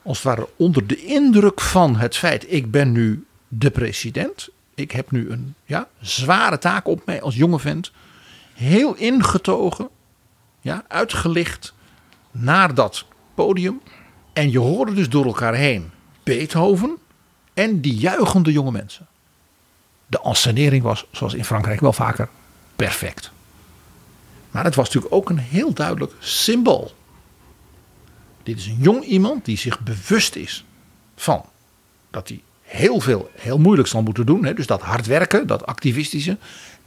als 0.01 0.17
het 0.17 0.25
ware 0.25 0.49
onder 0.55 0.87
de 0.87 1.05
indruk 1.05 1.61
van 1.61 1.95
het 1.95 2.17
feit: 2.17 2.53
ik 2.53 2.71
ben 2.71 2.91
nu 2.91 3.25
de 3.47 3.69
president. 3.71 4.49
Ik 4.75 4.91
heb 4.91 5.11
nu 5.11 5.29
een 5.29 5.55
ja, 5.65 5.87
zware 5.99 6.57
taak 6.57 6.87
op 6.87 7.05
mij 7.05 7.21
als 7.21 7.35
jonge 7.35 7.59
vent. 7.59 7.91
Heel 8.53 8.95
ingetogen, 8.95 9.89
ja, 10.61 10.83
uitgelicht 10.87 11.73
naar 12.31 12.73
dat 12.73 13.05
podium. 13.33 13.81
En 14.33 14.51
je 14.51 14.59
hoorde 14.59 14.93
dus 14.93 15.09
door 15.09 15.25
elkaar 15.25 15.53
heen 15.53 15.91
Beethoven 16.23 16.97
en 17.53 17.81
die 17.81 17.95
juichende 17.95 18.51
jonge 18.51 18.71
mensen. 18.71 19.07
De 20.07 20.21
ensenering 20.21 20.83
was, 20.83 21.05
zoals 21.11 21.33
in 21.33 21.45
Frankrijk 21.45 21.79
wel 21.79 21.93
vaker, 21.93 22.29
perfect. 22.75 23.31
Maar 24.51 24.63
het 24.63 24.75
was 24.75 24.85
natuurlijk 24.85 25.13
ook 25.13 25.29
een 25.29 25.37
heel 25.37 25.73
duidelijk 25.73 26.13
symbool. 26.19 26.91
Dit 28.43 28.57
is 28.57 28.65
een 28.65 28.77
jong 28.79 29.03
iemand 29.03 29.45
die 29.45 29.57
zich 29.57 29.79
bewust 29.79 30.35
is 30.35 30.65
van 31.15 31.45
dat 32.09 32.27
hij 32.27 32.41
heel 32.61 32.99
veel, 32.99 33.29
heel 33.33 33.57
moeilijk 33.57 33.87
zal 33.87 34.01
moeten 34.01 34.25
doen. 34.25 34.45
Hè? 34.45 34.53
Dus 34.53 34.67
dat 34.67 34.81
hard 34.81 35.05
werken, 35.05 35.47
dat 35.47 35.65
activistische. 35.65 36.37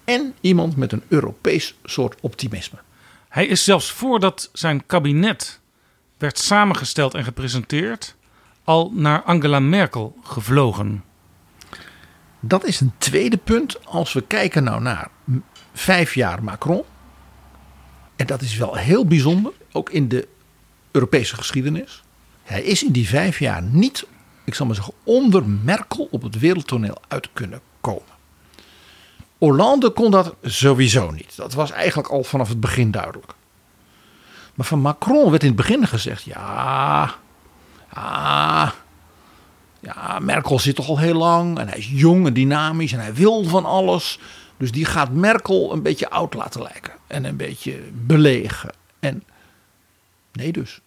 En 0.04 0.34
iemand 0.40 0.76
met 0.76 0.92
een 0.92 1.02
Europees 1.08 1.74
soort 1.84 2.20
optimisme. 2.20 2.78
Hij 3.28 3.46
is 3.46 3.64
zelfs 3.64 3.90
voordat 3.90 4.50
zijn 4.52 4.86
kabinet 4.86 5.60
werd 6.18 6.38
samengesteld 6.38 7.14
en 7.14 7.24
gepresenteerd, 7.24 8.14
al 8.64 8.90
naar 8.94 9.22
Angela 9.22 9.60
Merkel 9.60 10.16
gevlogen. 10.22 11.04
Dat 12.40 12.64
is 12.64 12.80
een 12.80 12.92
tweede 12.98 13.36
punt 13.36 13.86
als 13.86 14.12
we 14.12 14.22
kijken 14.26 14.64
nou 14.64 14.82
naar 14.82 15.08
vijf 15.72 16.14
jaar 16.14 16.44
Macron. 16.44 16.84
En 18.16 18.26
dat 18.26 18.42
is 18.42 18.56
wel 18.56 18.74
heel 18.74 19.06
bijzonder, 19.06 19.52
ook 19.72 19.90
in 19.90 20.08
de 20.08 20.28
Europese 20.90 21.34
geschiedenis. 21.34 22.02
Hij 22.42 22.62
is 22.62 22.84
in 22.84 22.92
die 22.92 23.08
vijf 23.08 23.38
jaar 23.38 23.62
niet, 23.62 24.06
ik 24.44 24.54
zal 24.54 24.66
maar 24.66 24.74
zeggen, 24.74 24.94
onder 25.04 25.48
Merkel 25.48 26.08
op 26.10 26.22
het 26.22 26.38
wereldtoneel 26.38 26.98
uit 27.08 27.28
kunnen 27.32 27.60
komen. 27.80 28.12
Hollande 29.38 29.90
kon 29.90 30.10
dat 30.10 30.34
sowieso 30.42 31.10
niet. 31.10 31.36
Dat 31.36 31.54
was 31.54 31.70
eigenlijk 31.70 32.08
al 32.08 32.24
vanaf 32.24 32.48
het 32.48 32.60
begin 32.60 32.90
duidelijk. 32.90 33.34
Maar 34.54 34.66
van 34.66 34.80
Macron 34.80 35.30
werd 35.30 35.42
in 35.42 35.48
het 35.48 35.56
begin 35.56 35.86
gezegd: 35.86 36.22
ja, 36.22 37.14
ja, 37.94 38.74
ja, 39.80 40.18
Merkel 40.18 40.58
zit 40.58 40.74
toch 40.76 40.88
al 40.88 40.98
heel 40.98 41.14
lang 41.14 41.58
en 41.58 41.68
hij 41.68 41.78
is 41.78 41.90
jong 41.90 42.26
en 42.26 42.32
dynamisch 42.32 42.92
en 42.92 43.00
hij 43.00 43.14
wil 43.14 43.44
van 43.44 43.64
alles. 43.64 44.18
Dus 44.64 44.72
die 44.72 44.84
gaat 44.84 45.12
Merkel 45.12 45.72
een 45.72 45.82
beetje 45.82 46.10
oud 46.10 46.34
laten 46.34 46.62
lijken 46.62 46.92
en 47.06 47.24
een 47.24 47.36
beetje 47.36 47.80
belegen. 47.92 48.72
En 49.00 49.24
nee 50.32 50.52
dus. 50.52 50.80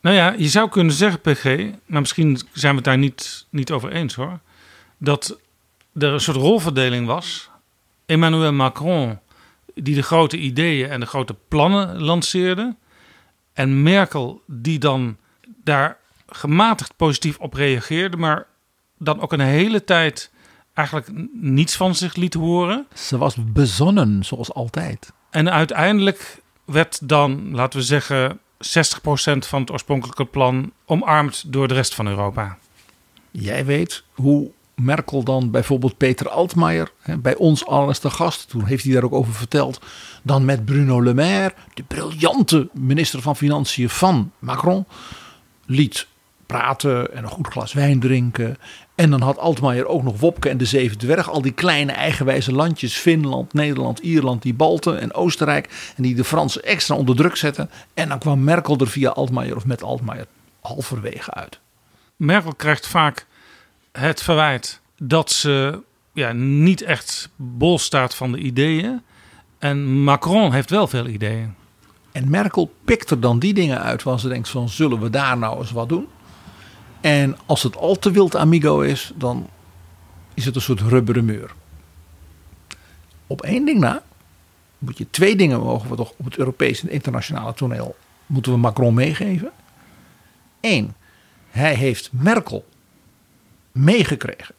Nou 0.00 0.16
ja, 0.16 0.34
je 0.38 0.48
zou 0.48 0.68
kunnen 0.68 0.94
zeggen, 0.94 1.20
PG, 1.20 1.44
maar 1.86 2.00
misschien 2.00 2.40
zijn 2.52 2.70
we 2.70 2.76
het 2.76 2.84
daar 2.84 2.98
niet, 2.98 3.46
niet 3.50 3.70
over 3.70 3.92
eens 3.92 4.14
hoor. 4.14 4.38
Dat 4.98 5.38
er 5.94 6.12
een 6.12 6.20
soort 6.20 6.36
rolverdeling 6.36 7.06
was. 7.06 7.50
Emmanuel 8.06 8.52
Macron, 8.52 9.18
die 9.74 9.94
de 9.94 10.02
grote 10.02 10.36
ideeën 10.36 10.90
en 10.90 11.00
de 11.00 11.06
grote 11.06 11.36
plannen 11.48 12.02
lanceerde. 12.02 12.76
En 13.52 13.82
Merkel, 13.82 14.42
die 14.46 14.78
dan 14.78 15.16
daar 15.64 15.96
gematigd 16.28 16.96
positief 16.96 17.38
op 17.38 17.54
reageerde, 17.54 18.16
maar 18.16 18.46
dan 18.98 19.20
ook 19.20 19.32
een 19.32 19.40
hele 19.40 19.84
tijd 19.84 20.29
eigenlijk 20.80 21.10
niets 21.32 21.76
van 21.76 21.94
zich 21.94 22.14
liet 22.14 22.34
horen. 22.34 22.86
Ze 22.94 23.18
was 23.18 23.36
bezonnen, 23.38 24.24
zoals 24.24 24.52
altijd. 24.52 25.12
En 25.30 25.50
uiteindelijk 25.50 26.42
werd 26.64 27.08
dan, 27.08 27.54
laten 27.54 27.78
we 27.78 27.84
zeggen, 27.84 28.38
60% 28.38 28.38
van 29.38 29.60
het 29.60 29.70
oorspronkelijke 29.70 30.24
plan 30.24 30.72
omarmd 30.84 31.52
door 31.52 31.68
de 31.68 31.74
rest 31.74 31.94
van 31.94 32.06
Europa. 32.06 32.58
Jij 33.30 33.64
weet 33.64 34.04
hoe 34.14 34.50
Merkel 34.74 35.22
dan 35.22 35.50
bijvoorbeeld 35.50 35.96
Peter 35.96 36.28
Altmaier 36.28 36.92
hè, 37.00 37.18
bij 37.18 37.36
ons 37.36 37.66
al 37.66 37.92
te 37.92 38.10
gast. 38.10 38.48
Toen 38.48 38.64
heeft 38.64 38.84
hij 38.84 38.92
daar 38.92 39.04
ook 39.04 39.12
over 39.12 39.34
verteld. 39.34 39.80
Dan 40.22 40.44
met 40.44 40.64
Bruno 40.64 41.02
Le 41.02 41.14
Maire, 41.14 41.54
de 41.74 41.82
briljante 41.82 42.68
minister 42.72 43.22
van 43.22 43.36
Financiën 43.36 43.88
van 43.88 44.32
Macron. 44.38 44.86
Liet 45.66 46.06
praten 46.46 47.14
en 47.14 47.22
een 47.22 47.30
goed 47.30 47.46
glas 47.46 47.72
wijn 47.72 48.00
drinken. 48.00 48.58
En 49.00 49.10
dan 49.10 49.20
had 49.20 49.38
Altmaier 49.38 49.86
ook 49.86 50.02
nog 50.02 50.20
Wopke 50.20 50.48
en 50.48 50.58
de 50.58 50.64
Zeven 50.64 50.98
Dwerg. 50.98 51.30
Al 51.30 51.42
die 51.42 51.52
kleine 51.52 51.92
eigenwijze 51.92 52.52
landjes. 52.52 52.96
Finland, 52.96 53.52
Nederland, 53.52 53.98
Ierland, 53.98 54.42
die 54.42 54.54
Balten 54.54 55.00
en 55.00 55.14
Oostenrijk. 55.14 55.92
En 55.96 56.02
die 56.02 56.14
de 56.14 56.24
Fransen 56.24 56.62
extra 56.62 56.94
onder 56.94 57.16
druk 57.16 57.36
zetten. 57.36 57.70
En 57.94 58.08
dan 58.08 58.18
kwam 58.18 58.44
Merkel 58.44 58.78
er 58.78 58.88
via 58.88 59.10
Altmaier 59.10 59.56
of 59.56 59.64
met 59.64 59.82
Altmaier 59.82 60.26
halverwege 60.60 61.30
uit. 61.30 61.58
Merkel 62.16 62.54
krijgt 62.54 62.86
vaak 62.86 63.26
het 63.92 64.22
verwijt 64.22 64.80
dat 64.98 65.30
ze 65.30 65.80
ja, 66.12 66.32
niet 66.32 66.82
echt 66.82 67.28
bol 67.36 67.78
staat 67.78 68.14
van 68.14 68.32
de 68.32 68.38
ideeën. 68.38 69.02
En 69.58 70.02
Macron 70.02 70.52
heeft 70.52 70.70
wel 70.70 70.86
veel 70.86 71.06
ideeën. 71.06 71.54
En 72.12 72.30
Merkel 72.30 72.74
pikt 72.84 73.10
er 73.10 73.20
dan 73.20 73.38
die 73.38 73.54
dingen 73.54 73.80
uit 73.80 74.02
waar 74.02 74.20
ze 74.20 74.28
denkt 74.28 74.48
van 74.48 74.68
zullen 74.68 75.00
we 75.00 75.10
daar 75.10 75.38
nou 75.38 75.58
eens 75.58 75.70
wat 75.70 75.88
doen? 75.88 76.06
En 77.00 77.36
als 77.46 77.62
het 77.62 77.76
al 77.76 77.98
te 77.98 78.10
wild 78.10 78.36
amigo 78.36 78.80
is, 78.80 79.12
dan 79.14 79.48
is 80.34 80.44
het 80.44 80.54
een 80.54 80.60
soort 80.60 80.80
rubberen 80.80 81.24
muur. 81.24 81.54
Op 83.26 83.42
één 83.42 83.64
ding 83.64 83.78
na 83.80 84.02
moet 84.78 84.98
je 84.98 85.10
twee 85.10 85.36
dingen 85.36 85.60
mogen 85.60 85.90
we 85.90 85.96
toch 85.96 86.12
op 86.16 86.24
het 86.24 86.36
Europese 86.36 86.82
en 86.82 86.92
internationale 86.92 87.54
toneel 87.54 87.96
moeten 88.26 88.52
we 88.52 88.58
Macron 88.58 88.94
meegeven. 88.94 89.50
Eén, 90.60 90.94
hij 91.50 91.74
heeft 91.74 92.08
Merkel 92.12 92.64
meegekregen 93.72 94.54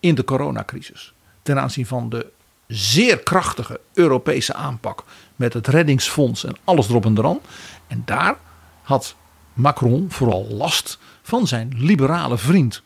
in 0.00 0.14
de 0.14 0.24
coronacrisis 0.24 1.14
ten 1.42 1.60
aanzien 1.60 1.86
van 1.86 2.08
de 2.08 2.32
zeer 2.66 3.18
krachtige 3.18 3.80
Europese 3.92 4.54
aanpak 4.54 5.04
met 5.36 5.52
het 5.52 5.66
reddingsfonds 5.66 6.44
en 6.44 6.56
alles 6.64 6.88
erop 6.88 7.04
en 7.04 7.18
eraan. 7.18 7.38
En 7.86 8.02
daar 8.04 8.36
had 8.82 9.14
Macron 9.52 10.06
vooral 10.10 10.46
last 10.50 10.98
van 11.26 11.46
zijn 11.46 11.72
liberale 11.76 12.38
vriend 12.38 12.82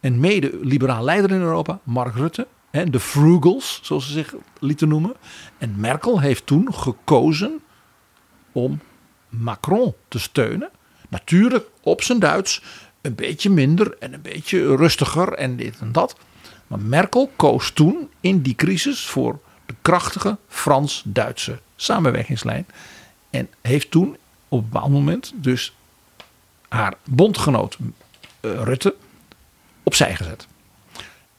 en 0.00 0.20
mede-liberaal 0.20 1.04
leider 1.04 1.30
in 1.30 1.40
Europa, 1.40 1.80
Mark 1.82 2.14
Rutte. 2.14 2.46
En 2.70 2.90
de 2.90 3.00
Frugals, 3.00 3.80
zoals 3.82 4.06
ze 4.06 4.12
zich 4.12 4.34
lieten 4.60 4.88
noemen. 4.88 5.14
En 5.58 5.80
Merkel 5.80 6.20
heeft 6.20 6.46
toen 6.46 6.74
gekozen 6.74 7.60
om 8.52 8.80
Macron 9.28 9.94
te 10.08 10.18
steunen. 10.18 10.70
Natuurlijk 11.08 11.66
op 11.80 12.02
zijn 12.02 12.18
Duits, 12.18 12.62
een 13.00 13.14
beetje 13.14 13.50
minder 13.50 13.96
en 13.98 14.12
een 14.12 14.22
beetje 14.22 14.76
rustiger 14.76 15.32
en 15.32 15.56
dit 15.56 15.78
en 15.80 15.92
dat. 15.92 16.16
Maar 16.66 16.80
Merkel 16.80 17.30
koos 17.36 17.70
toen 17.70 18.10
in 18.20 18.42
die 18.42 18.54
crisis 18.54 19.06
voor 19.06 19.40
de 19.66 19.74
krachtige 19.82 20.36
Frans-Duitse 20.48 21.60
samenwerkingslijn. 21.76 22.66
En 23.30 23.48
heeft 23.60 23.90
toen 23.90 24.16
op 24.48 24.58
een 24.58 24.68
bepaald 24.70 24.90
moment 24.90 25.32
dus 25.34 25.74
haar 26.68 26.94
bondgenoot 27.10 27.78
uh, 27.80 28.62
Rutte 28.62 28.94
opzij 29.82 30.16
gezet. 30.16 30.46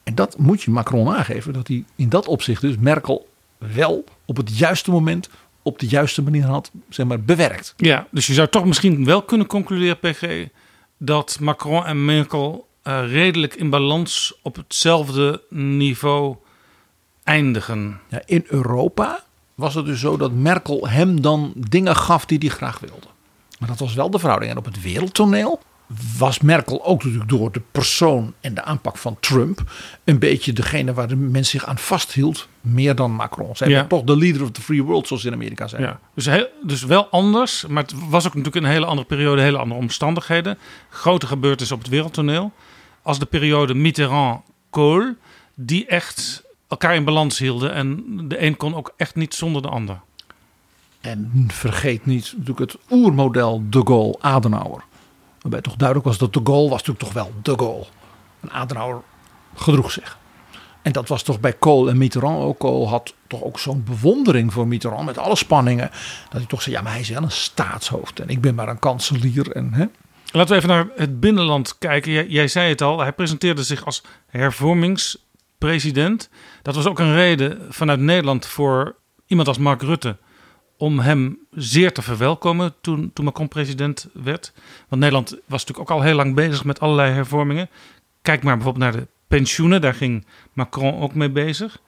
En 0.04 0.16
dat 0.16 0.38
moet 0.38 0.62
je 0.62 0.72
Macron 0.72 1.16
aangeven, 1.16 1.54
dat 1.54 1.68
hij 1.68 1.84
in 1.96 2.10
dat 2.10 2.28
opzicht 2.28 2.62
dus 2.62 2.78
Merkel 2.78 3.30
wel 3.58 4.04
op 4.26 4.38
het 4.38 4.58
juiste 4.58 4.92
moment 4.92 5.30
op 5.62 5.80
de 5.80 5.88
juiste 5.88 6.22
manier 6.22 6.46
had 6.46 6.72
zeg 6.90 7.06
maar, 7.06 7.22
bewerkt. 7.22 7.74
Ja, 7.78 8.08
dus 8.12 8.28
je 8.28 8.34
zou 8.34 8.48
toch 8.48 8.66
misschien 8.66 9.06
wel 9.06 9.22
kunnen 9.22 9.48
concluderen, 9.48 10.00
PG, 10.00 10.48
dat 10.98 11.38
Macron 11.40 11.86
en 11.86 12.06
Merkel 12.06 12.68
uh, 12.84 13.12
redelijk 13.12 13.56
in 13.56 13.70
balans 13.70 14.40
op 14.42 14.56
hetzelfde 14.56 15.42
niveau 15.50 16.36
eindigen. 17.24 18.00
Ja, 18.08 18.22
in 18.26 18.44
Europa 18.48 19.24
was 19.56 19.76
het 19.76 19.86
dus 19.86 20.00
zo 20.00 20.18
dat 20.18 20.32
Merkel 20.32 20.88
hem 20.88 21.22
dan 21.22 21.54
dingen 21.56 21.96
gaf 21.96 22.26
die 22.26 22.38
hij 22.38 22.50
graag 22.50 22.80
wilde. 22.80 23.08
Maar 23.60 23.70
dat 23.70 23.80
was 23.80 23.94
wel 23.94 24.10
de 24.10 24.20
verhouding. 24.20 24.52
En 24.52 24.58
op 24.58 24.66
het 24.66 24.82
wereldtoneel 24.82 25.60
was 26.18 26.40
Merkel 26.40 26.86
ook 26.86 27.04
natuurlijk 27.04 27.30
door 27.30 27.52
de 27.52 27.62
persoon 27.72 28.34
en 28.42 28.54
de 28.54 28.64
aanpak 28.64 28.98
van 28.98 29.18
Trump 29.20 29.64
een 30.04 30.20
beetje 30.20 30.54
degene 30.54 30.94
waar 30.94 31.08
de 31.08 31.16
mens 31.16 31.50
zich 31.50 31.66
aan 31.66 31.78
vasthield, 31.78 32.48
meer 32.62 32.96
dan 32.96 33.12
Macron. 33.12 33.56
Zij 33.56 33.70
ja. 33.70 33.86
toch 33.86 34.04
de 34.04 34.18
leader 34.18 34.44
of 34.44 34.52
the 34.52 34.62
free 34.62 34.84
world, 34.84 35.08
zoals 35.08 35.26
in 35.26 35.34
Amerika 35.34 35.68
zijn. 35.68 35.82
Ja. 35.82 36.00
Dus, 36.14 36.26
heel, 36.26 36.48
dus 36.64 36.84
wel 36.84 37.08
anders, 37.08 37.66
maar 37.66 37.84
het 37.84 37.94
was 38.10 38.28
ook 38.28 38.36
natuurlijk 38.36 38.66
een 38.66 38.72
hele 38.72 38.86
andere 38.86 39.08
periode, 39.08 39.42
hele 39.42 39.58
andere 39.58 39.80
omstandigheden. 39.80 40.58
Grote 40.90 41.28
gebeurtenissen 41.28 41.76
op 41.76 41.82
het 41.82 41.92
wereldtoneel. 41.92 42.52
Als 43.02 43.20
de 43.20 43.26
periode 43.26 43.74
Mitterrand-Kohl, 43.74 45.14
die 45.56 45.86
echt 45.86 46.44
elkaar 46.68 46.96
in 46.96 47.04
balans 47.04 47.40
hielden 47.40 47.74
en 47.74 48.04
de 48.28 48.44
een 48.44 48.58
kon 48.58 48.76
ook 48.76 48.94
echt 48.98 49.16
niet 49.16 49.34
zonder 49.34 49.62
de 49.62 49.68
ander. 49.68 50.00
En 51.02 51.48
vergeet 51.48 52.06
niet 52.06 52.34
natuurlijk 52.38 52.72
het 52.72 52.78
oermodel 52.90 53.64
de 53.70 53.82
Gaulle 53.84 54.16
Adenauer. 54.20 54.84
Waarbij 55.42 55.62
toch 55.62 55.76
duidelijk 55.76 56.08
was 56.08 56.18
dat 56.18 56.34
de 56.34 56.42
Gaulle 56.44 56.70
was 56.70 56.84
natuurlijk 56.84 57.00
toch 57.00 57.14
wel 57.14 57.32
de 57.42 57.64
Gaulle. 57.64 57.86
En 58.40 58.52
Adenauer 58.52 59.04
gedroeg 59.56 59.92
zich. 59.92 60.18
En 60.82 60.92
dat 60.92 61.08
was 61.08 61.24
toch 61.24 61.40
bij 61.40 61.54
Kool 61.54 61.90
en 61.90 61.98
Mitterrand 61.98 62.44
ook. 62.44 62.60
Kool 62.60 62.90
had 62.90 63.14
toch 63.28 63.44
ook 63.44 63.60
zo'n 63.60 63.84
bewondering 63.84 64.54
voor 64.54 64.68
Mitterrand 64.68 65.06
met 65.06 65.18
alle 65.18 65.36
spanningen. 65.36 65.90
Dat 66.24 66.40
hij 66.40 66.46
toch 66.46 66.62
zei, 66.62 66.76
ja 66.76 66.82
maar 66.82 66.92
hij 66.92 67.02
is 67.02 67.10
wel 67.10 67.24
een 67.24 67.32
staatshoofd. 67.32 68.20
En 68.20 68.30
ik 68.30 68.42
ben 68.42 68.56
maar 68.56 68.68
een 68.68 68.80
kanselier. 68.80 69.52
En, 69.52 69.74
hè? 69.74 69.86
Laten 70.32 70.50
we 70.50 70.56
even 70.56 70.70
naar 70.70 70.88
het 70.96 71.20
binnenland 71.20 71.78
kijken. 71.78 72.12
Jij, 72.12 72.28
jij 72.28 72.48
zei 72.48 72.70
het 72.70 72.82
al, 72.82 73.00
hij 73.00 73.14
presenteerde 73.14 73.64
zich 73.64 73.86
als 73.86 74.04
hervormingspresident. 74.28 76.30
Dat 76.62 76.76
was 76.76 76.86
ook 76.86 77.00
een 77.00 77.14
reden 77.14 77.66
vanuit 77.70 78.00
Nederland 78.00 78.46
voor 78.46 78.96
iemand 79.28 79.48
als 79.48 79.58
Mark 79.58 79.82
Rutte 79.82 80.18
om 80.80 81.00
hem 81.00 81.40
zeer 81.52 81.94
te 81.94 82.02
verwelkomen 82.02 82.74
toen, 82.82 83.12
toen 83.14 83.26
Macron 83.26 83.48
president 83.48 84.08
werd. 84.14 84.54
Want 84.88 85.02
Nederland 85.02 85.30
was 85.30 85.66
natuurlijk 85.66 85.80
ook 85.80 85.98
al 85.98 86.04
heel 86.04 86.16
lang 86.16 86.36
bezig 86.36 86.64
met 86.64 86.80
allerlei 86.80 87.12
hervormingen. 87.12 87.70
Kijk 88.22 88.44
maar 88.44 88.56
bijvoorbeeld 88.56 88.84
naar 88.84 89.02
de 89.02 89.08
pensioenen, 89.28 89.82
daar 89.82 89.94
ging 89.94 90.26
Macron 90.54 91.00
ook 91.00 91.14
mee 91.14 91.30
bezig. 91.30 91.82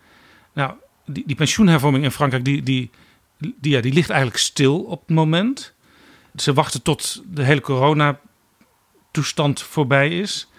Nou, 0.54 0.74
die, 1.06 1.24
die 1.26 1.36
pensioenhervorming 1.36 2.04
in 2.04 2.12
Frankrijk, 2.12 2.46
die, 2.46 2.64
die, 2.64 2.90
ja, 3.62 3.82
die 3.82 3.94
ligt 3.94 4.10
eigenlijk 4.10 4.40
stil 4.40 4.80
op 4.80 5.00
het 5.00 5.16
moment. 5.16 5.74
Ze 6.36 6.54
wachten 6.54 6.82
tot 6.82 7.24
de 7.28 7.44
hele 7.44 7.62
corona-toestand 7.62 9.62
voorbij 9.62 10.20
is. 10.20 10.50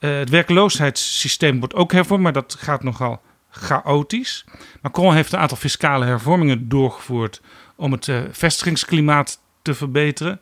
Uh, 0.00 0.18
het 0.18 0.30
werkloosheidssysteem 0.30 1.58
wordt 1.58 1.74
ook 1.74 1.92
hervormd, 1.92 2.22
maar 2.22 2.32
dat 2.32 2.56
gaat 2.58 2.82
nogal 2.82 3.20
chaotisch. 3.50 4.44
Macron 4.82 5.14
heeft 5.14 5.32
een 5.32 5.38
aantal 5.38 5.56
fiscale 5.56 6.04
hervormingen 6.04 6.68
doorgevoerd 6.68 7.40
om 7.76 7.92
het 7.92 8.06
uh, 8.06 8.20
vestigingsklimaat 8.30 9.40
te 9.62 9.74
verbeteren. 9.74 10.40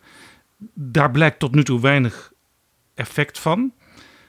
Daar 0.74 1.11
blijkt 1.11 1.39
tot 1.39 1.55
nu 1.55 1.64
toe 1.64 1.80
weinig 1.80 2.32
effect 2.95 3.39
van. 3.39 3.72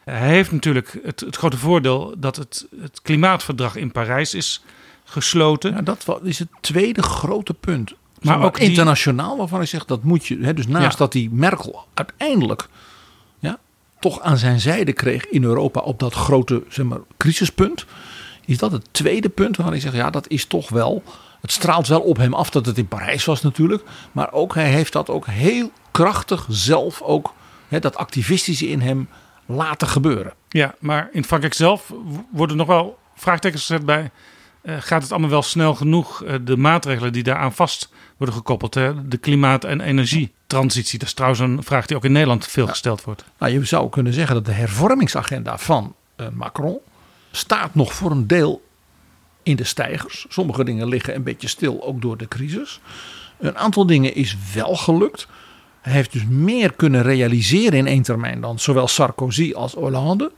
Hij 0.04 0.30
heeft 0.30 0.52
natuurlijk 0.52 1.00
het, 1.04 1.20
het 1.20 1.36
grote 1.36 1.58
voordeel 1.58 2.14
dat 2.18 2.36
het, 2.36 2.68
het, 2.82 3.02
klimaatverdrag 3.02 3.76
in 3.76 3.92
Parijs 3.92 4.34
is 4.34 4.64
gesloten. 5.04 5.72
Ja, 5.72 5.82
dat 5.82 6.20
is 6.24 6.40
het 6.40 6.48
tweede 6.62 7.02
grote 7.02 7.54
punt. 7.54 7.94
Maar, 8.22 8.44
ook 8.44 8.60
internationaal, 8.60 9.38
waarvan 9.38 9.62
ik 9.62 9.68
zeg 9.68 9.86
dat 9.86 10.04
moet 10.04 10.26
je. 10.26 10.38
Hè, 10.42 10.54
dus 10.54 10.68
naast 10.68 10.98
dat 10.98 11.12
die 11.12 11.30
Merkel 11.32 11.86
uiteindelijk 11.94 12.68
ja, 13.40 13.60
toch 14.00 14.22
aan 14.22 14.38
zijn 14.38 14.60
zijde 14.60 14.94
kreeg 14.94 15.28
in 15.28 15.44
Europa 15.44 15.80
op 15.80 16.00
dat 16.00 16.14
grote 16.14 16.64
zeg 16.70 16.86
maar, 16.86 17.00
crisispunt. 17.18 17.86
Is 18.46 18.58
dat 18.58 18.72
het 18.72 18.88
tweede 18.92 19.30
punt 19.30 19.58
waarvan 19.58 19.76
ik 19.76 19.82
zeg, 19.82 19.94
ja, 19.94 20.10
dat 20.10 20.28
is 20.28 20.46
toch 20.46 20.70
wel 20.70 21.04
het 21.46 21.54
straalt 21.54 21.88
wel 21.88 22.02
op 22.02 22.18
hem 22.18 22.34
af 22.34 22.50
dat 22.50 22.66
het 22.66 22.78
in 22.78 22.88
Parijs 22.88 23.26
was 23.26 23.42
natuurlijk. 23.42 23.84
Maar 24.12 24.32
ook 24.32 24.56
hij 24.56 24.70
heeft 24.70 24.94
dat 24.94 25.10
ook 25.10 25.28
heel 25.28 25.72
krachtig 25.92 26.46
zelf 26.50 27.02
ook, 27.02 27.34
hè, 27.68 27.80
dat 27.80 27.96
activistische 27.96 28.68
in 28.68 28.82
hem 28.82 29.10
laten 29.46 29.88
gebeuren. 29.88 30.34
Ja, 30.50 30.76
maar 30.80 31.10
in 31.12 31.24
Frankrijk 31.24 31.54
zelf 31.54 31.94
worden 32.32 32.58
nog 32.58 32.68
wel 32.68 32.98
vraagtekens 33.16 33.62
gezet 33.62 33.86
bij. 33.86 34.12
Uh, 34.62 34.76
gaat 34.80 35.02
het 35.02 35.12
allemaal 35.12 35.30
wel 35.30 35.42
snel 35.42 35.76
genoeg? 35.76 36.24
Uh, 36.24 36.34
de 36.42 36.58
maatregelen 36.58 37.14
die 37.14 37.24
daaraan 37.24 37.54
vast 37.54 37.90
worden 38.18 38.36
gekoppeld. 38.36 38.74
Hè? 38.74 39.08
De 39.08 39.18
klimaat- 39.18 39.64
en 39.64 39.82
energietransitie. 39.82 41.00
Dat 41.00 41.08
is 41.08 41.14
trouwens 41.14 41.42
een 41.42 41.64
vraag 41.64 41.86
die 41.86 41.98
ook 41.98 42.06
in 42.06 42.12
Nederland 42.12 42.48
veel 42.48 42.68
gesteld 42.68 43.04
wordt. 43.04 43.24
Nou, 43.38 43.52
je 43.52 43.66
zou 43.66 43.90
kunnen 43.90 44.14
zeggen 44.14 44.36
dat 44.36 44.46
de 44.46 44.52
hervormingsagenda 44.52 45.58
van 45.58 45.96
uh, 46.18 46.28
Macron 46.34 46.78
staat 47.32 47.76
nog 47.76 47.94
voor 47.94 48.12
een 48.12 48.28
deel 48.28 48.62
in 49.46 49.56
de 49.56 49.64
stijgers. 49.64 50.26
Sommige 50.30 50.64
dingen 50.64 50.88
liggen 50.88 51.16
een 51.16 51.24
beetje 51.24 51.48
stil, 51.48 51.84
ook 51.84 52.02
door 52.02 52.18
de 52.18 52.28
crisis. 52.28 52.80
Een 53.40 53.58
aantal 53.58 53.86
dingen 53.86 54.16
is 54.16 54.38
wel 54.54 54.76
gelukt. 54.76 55.28
Hij 55.82 55.94
heeft 55.94 56.12
dus 56.12 56.26
meer 56.26 56.74
kunnen 56.74 57.02
realiseren 57.02 57.80
in 57.80 57.88
één 57.88 58.02
termijn 58.02 58.42
dan 58.42 58.60
zowel 58.60 58.88
Sarkozy 58.88 59.54
als 59.54 59.74
Hollande. 59.74 60.32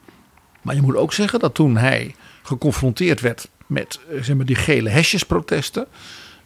Maar 0.62 0.76
je 0.76 0.82
moet 0.82 0.96
ook 0.96 1.14
zeggen 1.14 1.40
dat 1.40 1.54
toen 1.54 1.78
hij 1.78 2.16
geconfronteerd 2.44 3.22
werd 3.22 3.50
met 3.68 4.00
eh, 4.10 4.24
zeg 4.24 4.36
maar, 4.36 4.46
die 4.46 4.56
gele 4.56 4.90
hesjesprotesten. 4.90 5.88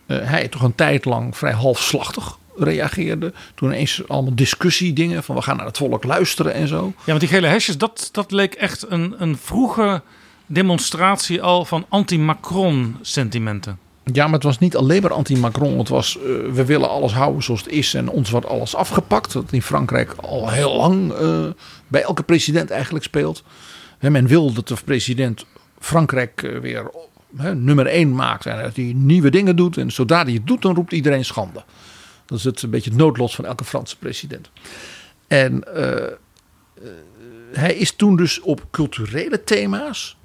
Uh, 0.07 0.17
hij 0.21 0.47
toch 0.47 0.61
een 0.61 0.75
tijd 0.75 1.05
lang 1.05 1.38
vrij 1.38 1.53
halfslachtig 1.53 2.38
reageerde. 2.55 3.33
Toen 3.55 3.69
ineens 3.71 4.01
allemaal 4.07 4.35
discussiedingen 4.35 5.23
van 5.23 5.35
we 5.35 5.41
gaan 5.41 5.57
naar 5.57 5.65
het 5.65 5.77
volk 5.77 6.03
luisteren 6.03 6.53
en 6.53 6.67
zo. 6.67 6.93
Ja, 6.97 7.03
want 7.05 7.19
die 7.19 7.29
gele 7.29 7.47
hesjes, 7.47 7.77
dat, 7.77 8.09
dat 8.11 8.31
leek 8.31 8.53
echt 8.53 8.85
een, 8.89 9.15
een 9.17 9.38
vroege 9.38 10.01
demonstratie 10.53 11.41
al 11.41 11.65
van 11.65 11.86
anti-Macron 11.90 12.98
sentimenten. 13.02 13.80
Ja, 14.03 14.26
maar 14.26 14.34
het 14.34 14.44
was 14.44 14.60
niet 14.60 14.76
alleen 14.76 15.02
maar 15.02 15.14
anti-Macron. 15.14 15.78
Het 15.78 15.90
was, 15.90 16.18
uh, 16.18 16.23
we 16.52 16.65
willen 16.65 16.90
alles 16.90 17.14
houden 17.14 17.44
zoals 17.44 17.64
het 17.64 17.72
is 17.72 17.94
en 17.94 18.10
ons 18.10 18.30
wordt 18.30 18.45
alles 18.45 18.76
afgepakt. 18.76 19.34
Dat 19.34 19.52
in 19.52 19.61
Frankrijk 19.61 20.14
al 20.14 20.49
heel 20.49 20.76
lang 20.76 21.11
uh, 21.11 21.45
bij 21.88 22.02
elke 22.02 22.23
president 22.23 22.69
eigenlijk 22.69 23.03
speelt. 23.06 23.44
Men 23.99 24.28
wil 24.28 24.53
dat 24.53 24.68
de 24.68 24.76
president 24.86 25.45
Frankrijk 25.80 26.41
uh, 26.41 26.60
weer 26.60 26.91
nummer 27.56 27.86
één 27.86 28.15
maakt. 28.15 28.45
En 28.45 28.61
dat 28.61 28.76
hij 28.76 28.94
nieuwe 28.95 29.30
dingen 29.30 29.56
doet. 29.56 29.78
En 29.78 29.91
zodra 29.91 30.23
hij 30.23 30.34
het 30.34 30.48
doet, 30.48 30.61
dan 30.61 30.76
roept 30.76 30.91
iedereen 30.91 31.26
schande. 31.26 31.64
Dat 32.26 32.38
is 32.38 32.44
het 32.44 32.61
een 32.61 32.69
beetje 32.69 32.90
het 32.90 32.99
noodlot 32.99 33.36
van 33.36 33.45
elke 33.45 33.64
Franse 33.64 33.98
president. 33.98 34.49
En 35.28 35.64
hij 37.52 37.76
is 37.76 37.95
toen 37.95 38.15
dus 38.15 38.41
op 38.41 38.65
culturele 38.72 39.44
thema's, 39.44 40.18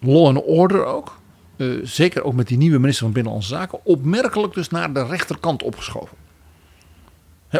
law 0.00 0.26
and 0.26 0.42
order 0.44 0.84
ook, 0.84 1.18
uh, 1.56 1.80
zeker 1.82 2.24
ook 2.24 2.34
met 2.34 2.48
die 2.48 2.58
nieuwe 2.58 2.78
minister 2.78 3.04
van 3.04 3.12
Binnenlandse 3.12 3.54
Zaken, 3.54 3.84
opmerkelijk 3.84 4.54
dus 4.54 4.68
naar 4.68 4.92
de 4.92 5.06
rechterkant 5.06 5.62
opgeschoven. 5.62 6.16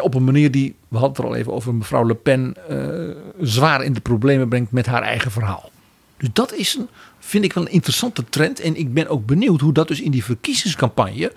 Op 0.01 0.13
een 0.13 0.23
manier 0.23 0.51
die, 0.51 0.75
we 0.87 0.97
hadden 0.97 1.15
het 1.15 1.17
er 1.19 1.25
al 1.25 1.35
even 1.35 1.53
over, 1.53 1.75
mevrouw 1.75 2.05
Le 2.05 2.15
Pen 2.15 2.55
uh, 2.69 3.15
zwaar 3.41 3.83
in 3.83 3.93
de 3.93 3.99
problemen 3.99 4.49
brengt 4.49 4.71
met 4.71 4.85
haar 4.85 5.01
eigen 5.01 5.31
verhaal. 5.31 5.71
Dus 6.17 6.29
dat 6.33 6.53
is 6.53 6.75
een, 6.75 6.89
vind 7.19 7.43
ik 7.43 7.53
wel 7.53 7.65
een 7.65 7.71
interessante 7.71 8.23
trend. 8.23 8.59
En 8.59 8.75
ik 8.75 8.93
ben 8.93 9.07
ook 9.07 9.25
benieuwd 9.25 9.61
hoe 9.61 9.73
dat 9.73 9.87
dus 9.87 10.01
in 10.01 10.11
die 10.11 10.23
verkiezingscampagne, 10.23 11.33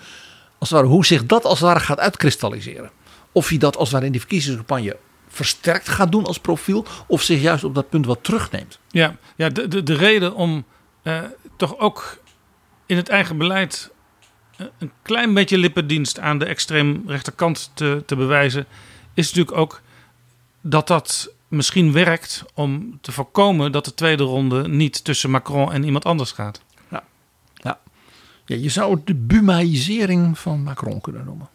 als 0.58 0.70
het 0.70 0.78
ware, 0.78 0.92
hoe 0.92 1.06
zich 1.06 1.26
dat 1.26 1.44
als 1.44 1.58
het 1.58 1.68
ware 1.68 1.80
gaat 1.80 1.98
uitkristalliseren. 1.98 2.90
Of 3.32 3.48
hij 3.48 3.58
dat 3.58 3.76
als 3.76 3.84
het 3.84 3.92
ware 3.92 4.06
in 4.06 4.12
die 4.12 4.20
verkiezingscampagne 4.20 4.96
versterkt 5.28 5.88
gaat 5.88 6.12
doen 6.12 6.24
als 6.24 6.38
profiel, 6.38 6.84
of 7.06 7.22
zich 7.22 7.40
juist 7.40 7.64
op 7.64 7.74
dat 7.74 7.88
punt 7.88 8.06
wat 8.06 8.18
terugneemt. 8.22 8.78
Ja, 8.90 9.16
ja 9.36 9.48
de, 9.48 9.68
de, 9.68 9.82
de 9.82 9.94
reden 9.94 10.34
om 10.34 10.64
uh, 11.02 11.22
toch 11.56 11.78
ook 11.78 12.18
in 12.86 12.96
het 12.96 13.08
eigen 13.08 13.38
beleid 13.38 13.90
een 14.78 14.92
klein 15.02 15.34
beetje 15.34 15.58
lippendienst 15.58 16.18
aan 16.18 16.38
de 16.38 16.44
extreem 16.44 17.02
rechterkant 17.06 17.70
te, 17.74 18.02
te 18.06 18.16
bewijzen, 18.16 18.66
is 19.14 19.26
natuurlijk 19.26 19.56
ook 19.56 19.82
dat 20.60 20.86
dat 20.86 21.34
misschien 21.48 21.92
werkt 21.92 22.44
om 22.54 22.98
te 23.00 23.12
voorkomen 23.12 23.72
dat 23.72 23.84
de 23.84 23.94
tweede 23.94 24.22
ronde 24.22 24.68
niet 24.68 25.04
tussen 25.04 25.30
Macron 25.30 25.72
en 25.72 25.84
iemand 25.84 26.04
anders 26.04 26.32
gaat. 26.32 26.62
Ja, 26.90 27.04
ja. 27.54 27.80
ja 28.46 28.56
je 28.56 28.68
zou 28.68 28.94
het 28.94 29.06
de 29.06 29.14
bumaïsering 29.14 30.38
van 30.38 30.62
Macron 30.62 31.00
kunnen 31.00 31.24
noemen. 31.24 31.48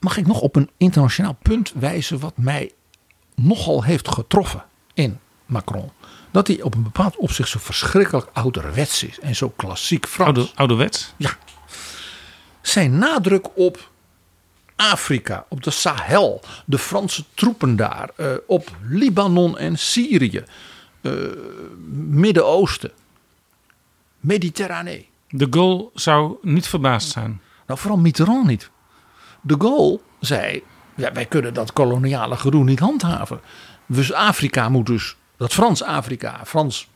Mag 0.00 0.16
ik 0.16 0.26
nog 0.26 0.40
op 0.40 0.56
een 0.56 0.70
internationaal 0.76 1.36
punt 1.42 1.72
wijzen 1.72 2.18
wat 2.18 2.36
mij 2.36 2.72
nogal 3.34 3.84
heeft 3.84 4.08
getroffen 4.08 4.64
in 4.94 5.18
Macron? 5.46 5.90
Dat 6.36 6.46
hij 6.46 6.62
op 6.62 6.74
een 6.74 6.82
bepaald 6.82 7.16
opzicht 7.16 7.48
zo 7.48 7.58
verschrikkelijk 7.58 8.28
ouderwets 8.32 9.02
is 9.02 9.20
en 9.20 9.36
zo 9.36 9.52
klassiek 9.56 10.06
Frans. 10.06 10.38
Oude, 10.38 10.52
ouderwets? 10.54 11.14
Ja. 11.16 11.30
Zijn 12.60 12.98
nadruk 12.98 13.56
op 13.58 13.90
Afrika, 14.76 15.46
op 15.48 15.62
de 15.62 15.70
Sahel, 15.70 16.40
de 16.64 16.78
Franse 16.78 17.24
troepen 17.34 17.76
daar, 17.76 18.10
uh, 18.16 18.26
op 18.46 18.70
Libanon 18.82 19.58
en 19.58 19.78
Syrië, 19.78 20.44
uh, 21.02 21.12
Midden-Oosten, 21.94 22.90
Mediterranee. 24.20 25.08
De 25.28 25.46
Gaulle 25.50 25.90
zou 25.94 26.36
niet 26.42 26.66
verbaasd 26.66 27.10
zijn. 27.10 27.40
Nou, 27.66 27.80
vooral 27.80 27.98
Mitterrand 27.98 28.46
niet. 28.46 28.70
De 29.40 29.54
Gaulle 29.58 30.00
zei: 30.20 30.62
ja, 30.94 31.12
wij 31.12 31.26
kunnen 31.26 31.54
dat 31.54 31.72
koloniale 31.72 32.36
gedoe 32.36 32.64
niet 32.64 32.78
handhaven. 32.78 33.40
Dus 33.86 34.12
Afrika 34.12 34.68
moet 34.68 34.86
dus 34.86 35.16
dat 35.36 35.52
Frans-Afrika, 35.52 36.40
Frans, 36.44 36.88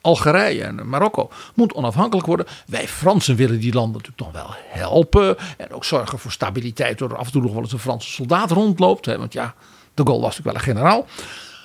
Algerije 0.00 0.62
en 0.62 0.88
Marokko 0.88 1.30
moet 1.54 1.72
onafhankelijk 1.72 2.26
worden. 2.26 2.46
Wij 2.66 2.88
Fransen 2.88 3.36
willen 3.36 3.60
die 3.60 3.72
landen 3.72 4.02
natuurlijk 4.02 4.34
nog 4.34 4.42
wel 4.42 4.54
helpen. 4.68 5.36
En 5.56 5.70
ook 5.70 5.84
zorgen 5.84 6.18
voor 6.18 6.32
stabiliteit 6.32 6.98
door 6.98 7.16
af 7.16 7.26
en 7.26 7.32
toe 7.32 7.42
nog 7.42 7.52
wel 7.52 7.62
eens 7.62 7.72
een 7.72 7.78
Franse 7.78 8.10
soldaat 8.10 8.50
rondloopt. 8.50 9.06
Hè, 9.06 9.18
want 9.18 9.32
ja, 9.32 9.54
de 9.94 10.02
Gaulle 10.02 10.22
was 10.22 10.38
natuurlijk 10.38 10.64
wel 10.64 10.74
een 10.74 10.76
generaal. 10.76 11.06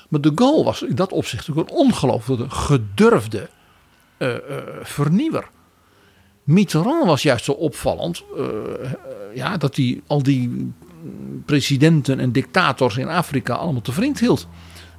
Maar 0.09 0.21
de 0.21 0.31
Gaulle 0.35 0.63
was 0.63 0.81
in 0.81 0.95
dat 0.95 1.11
opzicht 1.11 1.47
natuurlijk 1.47 1.69
een 1.69 1.85
ongelooflijk 1.85 2.53
gedurfde 2.53 3.49
uh, 4.17 4.29
uh, 4.29 4.37
vernieuwer. 4.81 5.49
Mitterrand 6.43 7.05
was 7.05 7.21
juist 7.21 7.45
zo 7.45 7.51
opvallend 7.51 8.23
uh, 8.37 8.45
ja, 9.33 9.57
dat 9.57 9.75
hij 9.75 10.01
al 10.07 10.23
die 10.23 10.73
presidenten 11.45 12.19
en 12.19 12.31
dictators 12.31 12.97
in 12.97 13.07
Afrika 13.07 13.53
allemaal 13.53 13.81
te 13.81 13.91
vriend 13.91 14.19
hield. 14.19 14.47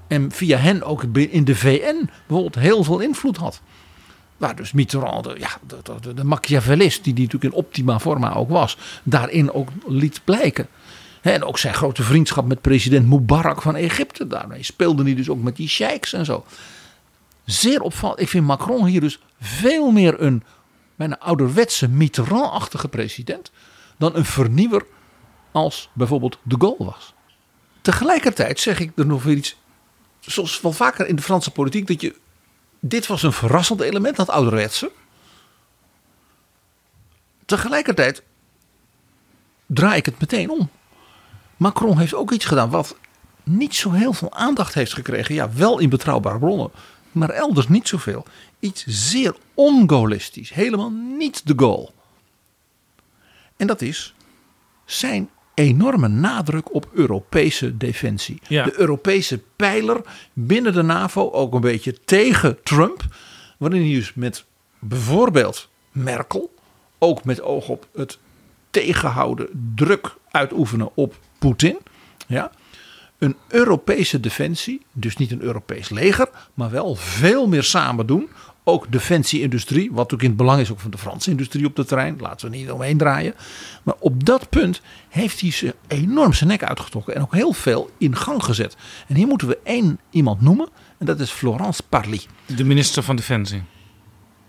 En 0.08 0.32
via 0.32 0.58
hen 0.58 0.82
ook 0.82 1.02
in 1.14 1.44
de 1.44 1.54
VN 1.54 2.10
bijvoorbeeld 2.26 2.64
heel 2.64 2.84
veel 2.84 3.00
invloed 3.00 3.36
had. 3.36 3.60
Waar 4.36 4.56
dus 4.56 4.72
Mitterrand, 4.72 5.24
de, 5.24 5.36
ja, 5.38 5.50
de, 5.66 6.00
de, 6.00 6.14
de 6.14 6.24
Machiavellist, 6.24 7.04
die, 7.04 7.14
die 7.14 7.24
natuurlijk 7.24 7.54
in 7.54 7.60
optima 7.60 8.00
forma 8.00 8.34
ook 8.34 8.48
was, 8.48 8.78
daarin 9.02 9.52
ook 9.52 9.68
liet 9.86 10.20
blijken. 10.24 10.68
En 11.20 11.44
ook 11.44 11.58
zijn 11.58 11.74
grote 11.74 12.02
vriendschap 12.02 12.46
met 12.46 12.60
president 12.60 13.08
Mubarak 13.08 13.62
van 13.62 13.76
Egypte. 13.76 14.26
Daarmee 14.26 14.62
speelde 14.62 15.02
hij 15.02 15.14
dus 15.14 15.28
ook 15.28 15.42
met 15.42 15.56
die 15.56 15.68
sheiks 15.68 16.12
en 16.12 16.24
zo. 16.24 16.44
Zeer 17.44 17.80
opvallend. 17.80 18.20
Ik 18.20 18.28
vind 18.28 18.46
Macron 18.46 18.86
hier 18.86 19.00
dus 19.00 19.18
veel 19.40 19.90
meer 19.90 20.20
een 20.22 20.42
bijna 20.96 21.18
ouderwetse 21.18 21.88
Mitterrand-achtige 21.88 22.88
president. 22.88 23.50
dan 23.96 24.16
een 24.16 24.24
vernieuwer 24.24 24.84
als 25.52 25.88
bijvoorbeeld 25.92 26.38
de 26.42 26.56
Gaulle 26.58 26.84
was. 26.84 27.14
Tegelijkertijd 27.80 28.60
zeg 28.60 28.80
ik 28.80 28.92
er 28.96 29.06
nog 29.06 29.22
weer 29.22 29.36
iets 29.36 29.56
zoals 30.26 30.60
wel 30.60 30.72
vaker 30.72 31.06
in 31.06 31.16
de 31.16 31.22
Franse 31.22 31.50
politiek, 31.50 31.86
dat 31.86 32.00
je. 32.00 32.14
Dit 32.80 33.06
was 33.06 33.22
een 33.22 33.32
verrassend 33.32 33.80
element, 33.80 34.16
dat 34.16 34.28
ouderwetse. 34.28 34.90
Tegelijkertijd 37.44 38.22
draai 39.66 39.96
ik 39.96 40.06
het 40.06 40.20
meteen 40.20 40.50
om. 40.50 40.70
Macron 41.56 41.98
heeft 41.98 42.14
ook 42.14 42.32
iets 42.32 42.44
gedaan 42.44 42.70
wat 42.70 42.96
niet 43.42 43.74
zo 43.74 43.90
heel 43.90 44.12
veel 44.12 44.32
aandacht 44.32 44.74
heeft 44.74 44.94
gekregen. 44.94 45.34
Ja, 45.34 45.52
wel 45.52 45.78
in 45.78 45.88
betrouwbare 45.88 46.38
bronnen, 46.38 46.70
maar 47.12 47.30
elders 47.30 47.68
niet 47.68 47.88
zoveel. 47.88 48.26
Iets 48.60 48.84
zeer 48.86 49.36
ongolistisch, 49.54 50.50
helemaal 50.50 50.90
niet 50.90 51.46
de 51.46 51.54
goal. 51.56 51.94
En 53.56 53.66
dat 53.66 53.80
is 53.80 54.14
zijn 54.84 55.30
enorme 55.56 56.08
nadruk 56.08 56.74
op 56.74 56.88
Europese 56.92 57.76
defensie. 57.76 58.40
De 58.48 58.72
Europese 58.76 59.40
pijler 59.56 60.00
binnen 60.32 60.72
de 60.72 60.82
NAVO 60.82 61.30
ook 61.30 61.54
een 61.54 61.60
beetje 61.60 62.00
tegen 62.04 62.62
Trump. 62.62 63.04
Waarin 63.58 63.80
hij 63.80 63.94
dus 63.94 64.14
met 64.14 64.44
bijvoorbeeld 64.78 65.68
Merkel, 65.92 66.54
ook 66.98 67.24
met 67.24 67.42
oog 67.42 67.68
op 67.68 67.86
het 67.94 68.18
tegenhouden, 68.70 69.72
druk 69.74 70.14
uitoefenen 70.30 70.90
op 70.94 71.14
Poetin. 71.38 71.78
Ja, 72.26 72.50
een 73.18 73.36
Europese 73.48 74.20
defensie, 74.20 74.86
dus 74.92 75.16
niet 75.16 75.30
een 75.30 75.42
Europees 75.42 75.88
leger, 75.88 76.28
maar 76.54 76.70
wel 76.70 76.94
veel 76.94 77.48
meer 77.48 77.62
samen 77.62 78.06
doen 78.06 78.28
ook 78.68 78.92
defensieindustrie, 78.92 79.92
wat 79.92 80.14
ook 80.14 80.22
in 80.22 80.28
het 80.28 80.36
belang 80.36 80.60
is 80.60 80.70
ook 80.70 80.80
van 80.80 80.90
de 80.90 80.98
Franse 80.98 81.30
industrie 81.30 81.66
op 81.66 81.76
de 81.76 81.84
terrein. 81.84 82.16
Laten 82.20 82.50
we 82.50 82.56
niet 82.56 82.70
omheen 82.70 82.98
draaien. 82.98 83.34
Maar 83.82 83.94
op 83.98 84.24
dat 84.24 84.48
punt 84.48 84.80
heeft 85.08 85.40
hij 85.40 85.50
ze 85.50 85.74
enorm 85.86 86.32
zijn 86.32 86.48
nek 86.48 86.64
uitgetrokken 86.64 87.14
en 87.14 87.22
ook 87.22 87.34
heel 87.34 87.52
veel 87.52 87.90
in 87.98 88.16
gang 88.16 88.44
gezet. 88.44 88.76
En 89.08 89.14
hier 89.14 89.26
moeten 89.26 89.48
we 89.48 89.58
één 89.62 90.00
iemand 90.10 90.40
noemen 90.40 90.68
en 90.98 91.06
dat 91.06 91.20
is 91.20 91.30
Florence 91.30 91.82
Parly. 91.88 92.20
De 92.46 92.64
minister 92.64 93.02
van 93.02 93.16
Defensie. 93.16 93.62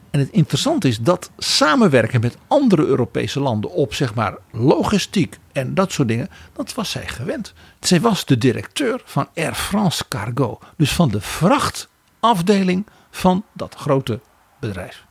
En 0.10 0.19
het 0.19 0.31
interessante 0.31 0.88
is 0.88 0.99
dat 0.99 1.31
samenwerken 1.38 2.22
met 2.22 2.38
andere 2.48 2.85
Europese 2.85 3.39
landen 3.39 3.72
op 3.72 3.94
zeg 3.94 4.14
maar 4.14 4.38
logistiek 4.52 5.38
en 5.52 5.73
dat 5.73 5.91
soort 5.91 6.07
dingen, 6.07 6.30
dat 6.53 6.73
was 6.73 6.91
zij 6.91 7.07
gewend. 7.07 7.53
Zij 7.80 8.02
was 8.02 8.26
de 8.26 8.38
directeur 8.38 9.02
van 9.06 9.27
Air 9.35 9.53
France 9.53 10.03
Cargo, 10.10 10.60
dus 10.77 10.91
van 10.91 11.10
de 11.10 11.22
vrachtafdeling 11.22 12.85
van 13.12 13.46
dat 13.54 13.76
grote 13.76 14.20
bedrijf. 14.60 15.06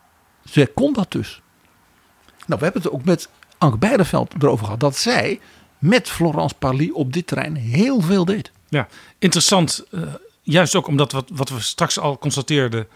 Zij 0.45 0.67
kon 0.67 0.93
dat 0.93 1.13
dus. 1.13 1.41
Nou, 2.47 2.59
we 2.59 2.65
hebben 2.65 2.83
het 2.83 2.91
ook 2.91 3.05
met 3.05 3.29
Anke 3.59 3.79
Beideveld 3.79 4.35
erover 4.39 4.65
gehad 4.65 4.81
dat 4.81 4.97
zij 4.97 5.41
met 5.79 6.09
Florence 6.11 6.55
Parly 6.55 6.91
op 6.91 7.13
dit 7.13 7.27
terrein 7.27 7.55
heel 7.55 8.01
veel 8.01 8.25
deed. 8.25 8.53
Ja, 8.69 8.89
interessant. 9.19 9.85
Uh, 9.91 10.03
juist 10.43 10.75
ook 10.75 10.87
omdat 10.87 11.13
wat, 11.13 11.31
wat 11.33 11.49
we 11.49 11.61
straks 11.61 11.99
al 11.99 12.19
constateerden. 12.19 12.87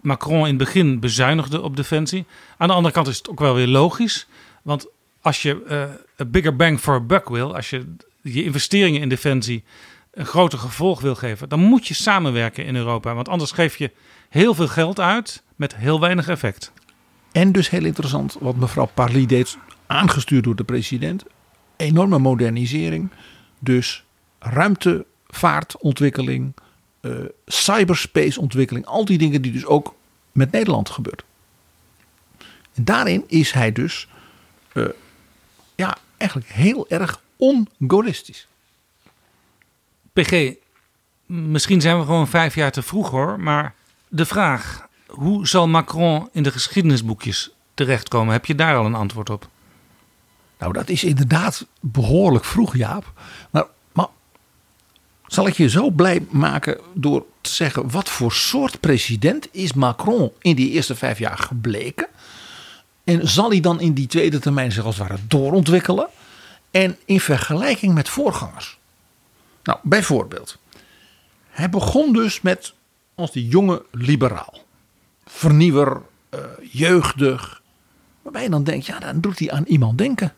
Macron 0.00 0.38
in 0.38 0.46
het 0.46 0.56
begin 0.56 1.00
bezuinigde 1.00 1.60
op 1.60 1.76
defensie. 1.76 2.26
Aan 2.56 2.68
de 2.68 2.74
andere 2.74 2.94
kant 2.94 3.06
is 3.06 3.18
het 3.18 3.30
ook 3.30 3.38
wel 3.40 3.54
weer 3.54 3.66
logisch. 3.66 4.26
Want 4.62 4.86
als 5.20 5.42
je 5.42 5.64
een 6.16 6.30
bigger 6.30 6.56
bang 6.56 6.80
for 6.80 6.94
a 6.94 7.00
buck 7.00 7.28
wil, 7.28 7.54
als 7.54 7.70
je 7.70 7.94
je 8.22 8.44
investeringen 8.44 9.00
in 9.00 9.08
defensie 9.08 9.64
een 10.18 10.26
groter 10.26 10.58
gevolg 10.58 11.00
wil 11.00 11.14
geven, 11.14 11.48
dan 11.48 11.60
moet 11.60 11.86
je 11.86 11.94
samenwerken 11.94 12.64
in 12.64 12.76
Europa. 12.76 13.14
Want 13.14 13.28
anders 13.28 13.50
geef 13.50 13.76
je 13.76 13.90
heel 14.28 14.54
veel 14.54 14.68
geld 14.68 15.00
uit 15.00 15.42
met 15.56 15.76
heel 15.76 16.00
weinig 16.00 16.28
effect. 16.28 16.72
En 17.32 17.52
dus 17.52 17.70
heel 17.70 17.84
interessant 17.84 18.36
wat 18.40 18.56
mevrouw 18.56 18.90
Parly 18.94 19.26
deed 19.26 19.56
aangestuurd 19.86 20.44
door 20.44 20.56
de 20.56 20.64
president. 20.64 21.24
Enorme 21.76 22.18
modernisering. 22.18 23.10
Dus 23.58 24.04
ruimtevaartontwikkeling, 24.38 26.54
uh, 27.00 27.16
cyberspace 27.46 28.40
ontwikkeling. 28.40 28.86
Al 28.86 29.04
die 29.04 29.18
dingen 29.18 29.42
die 29.42 29.52
dus 29.52 29.66
ook 29.66 29.94
met 30.32 30.52
Nederland 30.52 30.90
gebeurt. 30.90 31.24
En 32.74 32.84
daarin 32.84 33.24
is 33.26 33.52
hij 33.52 33.72
dus 33.72 34.08
uh, 34.72 34.88
ja, 35.74 35.96
eigenlijk 36.16 36.50
heel 36.50 36.88
erg 36.88 37.20
ongolistisch. 37.36 38.47
PG, 40.22 40.54
misschien 41.26 41.80
zijn 41.80 41.98
we 41.98 42.04
gewoon 42.04 42.28
vijf 42.28 42.54
jaar 42.54 42.72
te 42.72 42.82
vroeg 42.82 43.10
hoor. 43.10 43.40
Maar 43.40 43.74
de 44.08 44.26
vraag, 44.26 44.88
hoe 45.06 45.46
zal 45.46 45.68
Macron 45.68 46.28
in 46.32 46.42
de 46.42 46.50
geschiedenisboekjes 46.50 47.50
terechtkomen? 47.74 48.32
Heb 48.32 48.46
je 48.46 48.54
daar 48.54 48.76
al 48.76 48.86
een 48.86 48.94
antwoord 48.94 49.30
op? 49.30 49.48
Nou, 50.58 50.72
dat 50.72 50.88
is 50.88 51.04
inderdaad 51.04 51.66
behoorlijk 51.80 52.44
vroeg, 52.44 52.76
Jaap. 52.76 53.12
Maar, 53.50 53.64
maar 53.92 54.06
zal 55.26 55.46
ik 55.46 55.56
je 55.56 55.68
zo 55.68 55.90
blij 55.90 56.26
maken 56.30 56.80
door 56.94 57.24
te 57.40 57.50
zeggen... 57.50 57.90
wat 57.90 58.08
voor 58.08 58.32
soort 58.32 58.80
president 58.80 59.48
is 59.50 59.72
Macron 59.72 60.32
in 60.40 60.56
die 60.56 60.70
eerste 60.70 60.94
vijf 60.94 61.18
jaar 61.18 61.38
gebleken? 61.38 62.06
En 63.04 63.28
zal 63.28 63.50
hij 63.50 63.60
dan 63.60 63.80
in 63.80 63.92
die 63.92 64.06
tweede 64.06 64.38
termijn 64.38 64.72
zich 64.72 64.84
als 64.84 64.98
het 64.98 65.08
ware 65.08 65.20
doorontwikkelen? 65.28 66.08
En 66.70 66.96
in 67.04 67.20
vergelijking 67.20 67.94
met 67.94 68.08
voorgangers. 68.08 68.77
Nou, 69.68 69.80
bijvoorbeeld. 69.82 70.58
Hij 71.48 71.70
begon 71.70 72.12
dus 72.12 72.40
met 72.40 72.74
als 73.14 73.32
die 73.32 73.48
jonge 73.48 73.84
liberaal. 73.90 74.58
Vernieuwer, 75.26 76.02
uh, 76.34 76.40
jeugdig. 76.70 77.62
Waarbij 78.22 78.42
je 78.42 78.50
dan 78.50 78.64
denkt, 78.64 78.86
ja, 78.86 78.98
dan 78.98 79.20
doet 79.20 79.38
hij 79.38 79.50
aan 79.50 79.64
iemand 79.64 79.98
denken. 79.98 80.34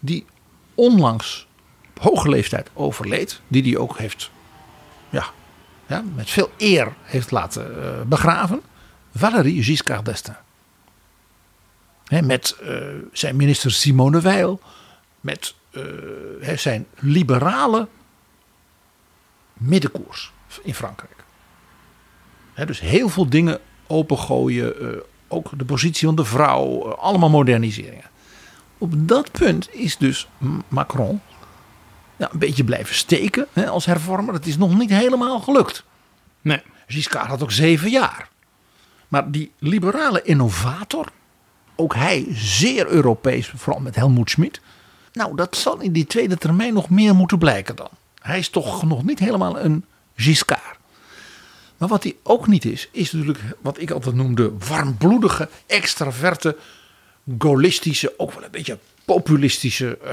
Die 0.00 0.26
onlangs 0.74 1.46
op 1.88 2.02
hoge 2.02 2.28
leeftijd 2.28 2.70
overleed. 2.72 3.40
Die 3.48 3.62
hij 3.62 3.76
ook 3.76 3.98
heeft, 3.98 4.30
ja, 5.10 5.26
ja 5.86 6.04
met 6.14 6.30
veel 6.30 6.50
eer 6.56 6.94
heeft 7.02 7.30
laten 7.30 7.78
uh, 7.78 8.02
begraven. 8.06 8.60
Valéry 9.14 9.62
Giscard 9.62 10.04
d'Estaing. 10.04 10.38
met 12.24 12.56
uh, 12.62 12.86
zijn 13.12 13.36
minister 13.36 13.72
Simone 13.72 14.20
Weil. 14.20 14.60
Met 15.20 15.54
zijn 16.54 16.86
liberale 16.94 17.88
middenkoers 19.56 20.32
in 20.62 20.74
Frankrijk. 20.74 21.24
dus 22.54 22.80
heel 22.80 23.08
veel 23.08 23.28
dingen 23.28 23.60
opengooien. 23.86 24.82
Uh, 24.82 24.88
ook 25.28 25.58
de 25.58 25.64
positie 25.64 26.06
van 26.06 26.16
de 26.16 26.24
vrouw. 26.24 26.86
Uh, 26.86 26.98
allemaal 26.98 27.30
moderniseringen. 27.30 28.10
Op 28.78 28.92
dat 29.08 29.30
punt 29.30 29.74
is 29.74 29.96
dus 29.96 30.28
Macron 30.68 31.20
ja, 32.16 32.28
een 32.32 32.38
beetje 32.38 32.64
blijven 32.64 32.94
steken 32.94 33.46
als 33.68 33.86
hervormer. 33.86 34.34
Het 34.34 34.46
is 34.46 34.56
nog 34.56 34.78
niet 34.78 34.90
helemaal 34.90 35.40
gelukt. 35.40 35.84
Nee. 36.40 36.62
Giscard 36.86 37.26
had 37.26 37.42
ook 37.42 37.52
zeven 37.52 37.90
jaar. 37.90 38.28
Maar 39.08 39.30
die 39.30 39.52
liberale 39.58 40.22
innovator, 40.22 41.06
ook 41.76 41.94
hij 41.94 42.26
zeer 42.30 42.86
Europees, 42.86 43.52
vooral 43.56 43.80
met 43.80 43.96
Helmoet 43.96 44.30
Schmid. 44.30 44.60
Nou, 45.12 45.36
dat 45.36 45.56
zal 45.56 45.80
in 45.80 45.92
die 45.92 46.06
tweede 46.06 46.36
termijn 46.36 46.74
nog 46.74 46.90
meer 46.90 47.14
moeten 47.14 47.38
blijken 47.38 47.76
dan. 47.76 47.88
Hij 48.26 48.38
is 48.38 48.48
toch 48.48 48.82
nog 48.82 49.04
niet 49.04 49.18
helemaal 49.18 49.60
een 49.60 49.84
Giscard. 50.16 50.78
Maar 51.76 51.88
wat 51.88 52.02
hij 52.02 52.16
ook 52.22 52.46
niet 52.46 52.64
is, 52.64 52.88
is 52.92 53.12
natuurlijk 53.12 53.44
wat 53.60 53.80
ik 53.80 53.90
altijd 53.90 54.14
noemde 54.14 54.52
warmbloedige, 54.68 55.48
extraverte, 55.66 56.56
gaullistische, 57.38 58.14
ook 58.16 58.32
wel 58.32 58.44
een 58.44 58.50
beetje 58.50 58.78
populistische 59.04 59.98
uh, 60.04 60.10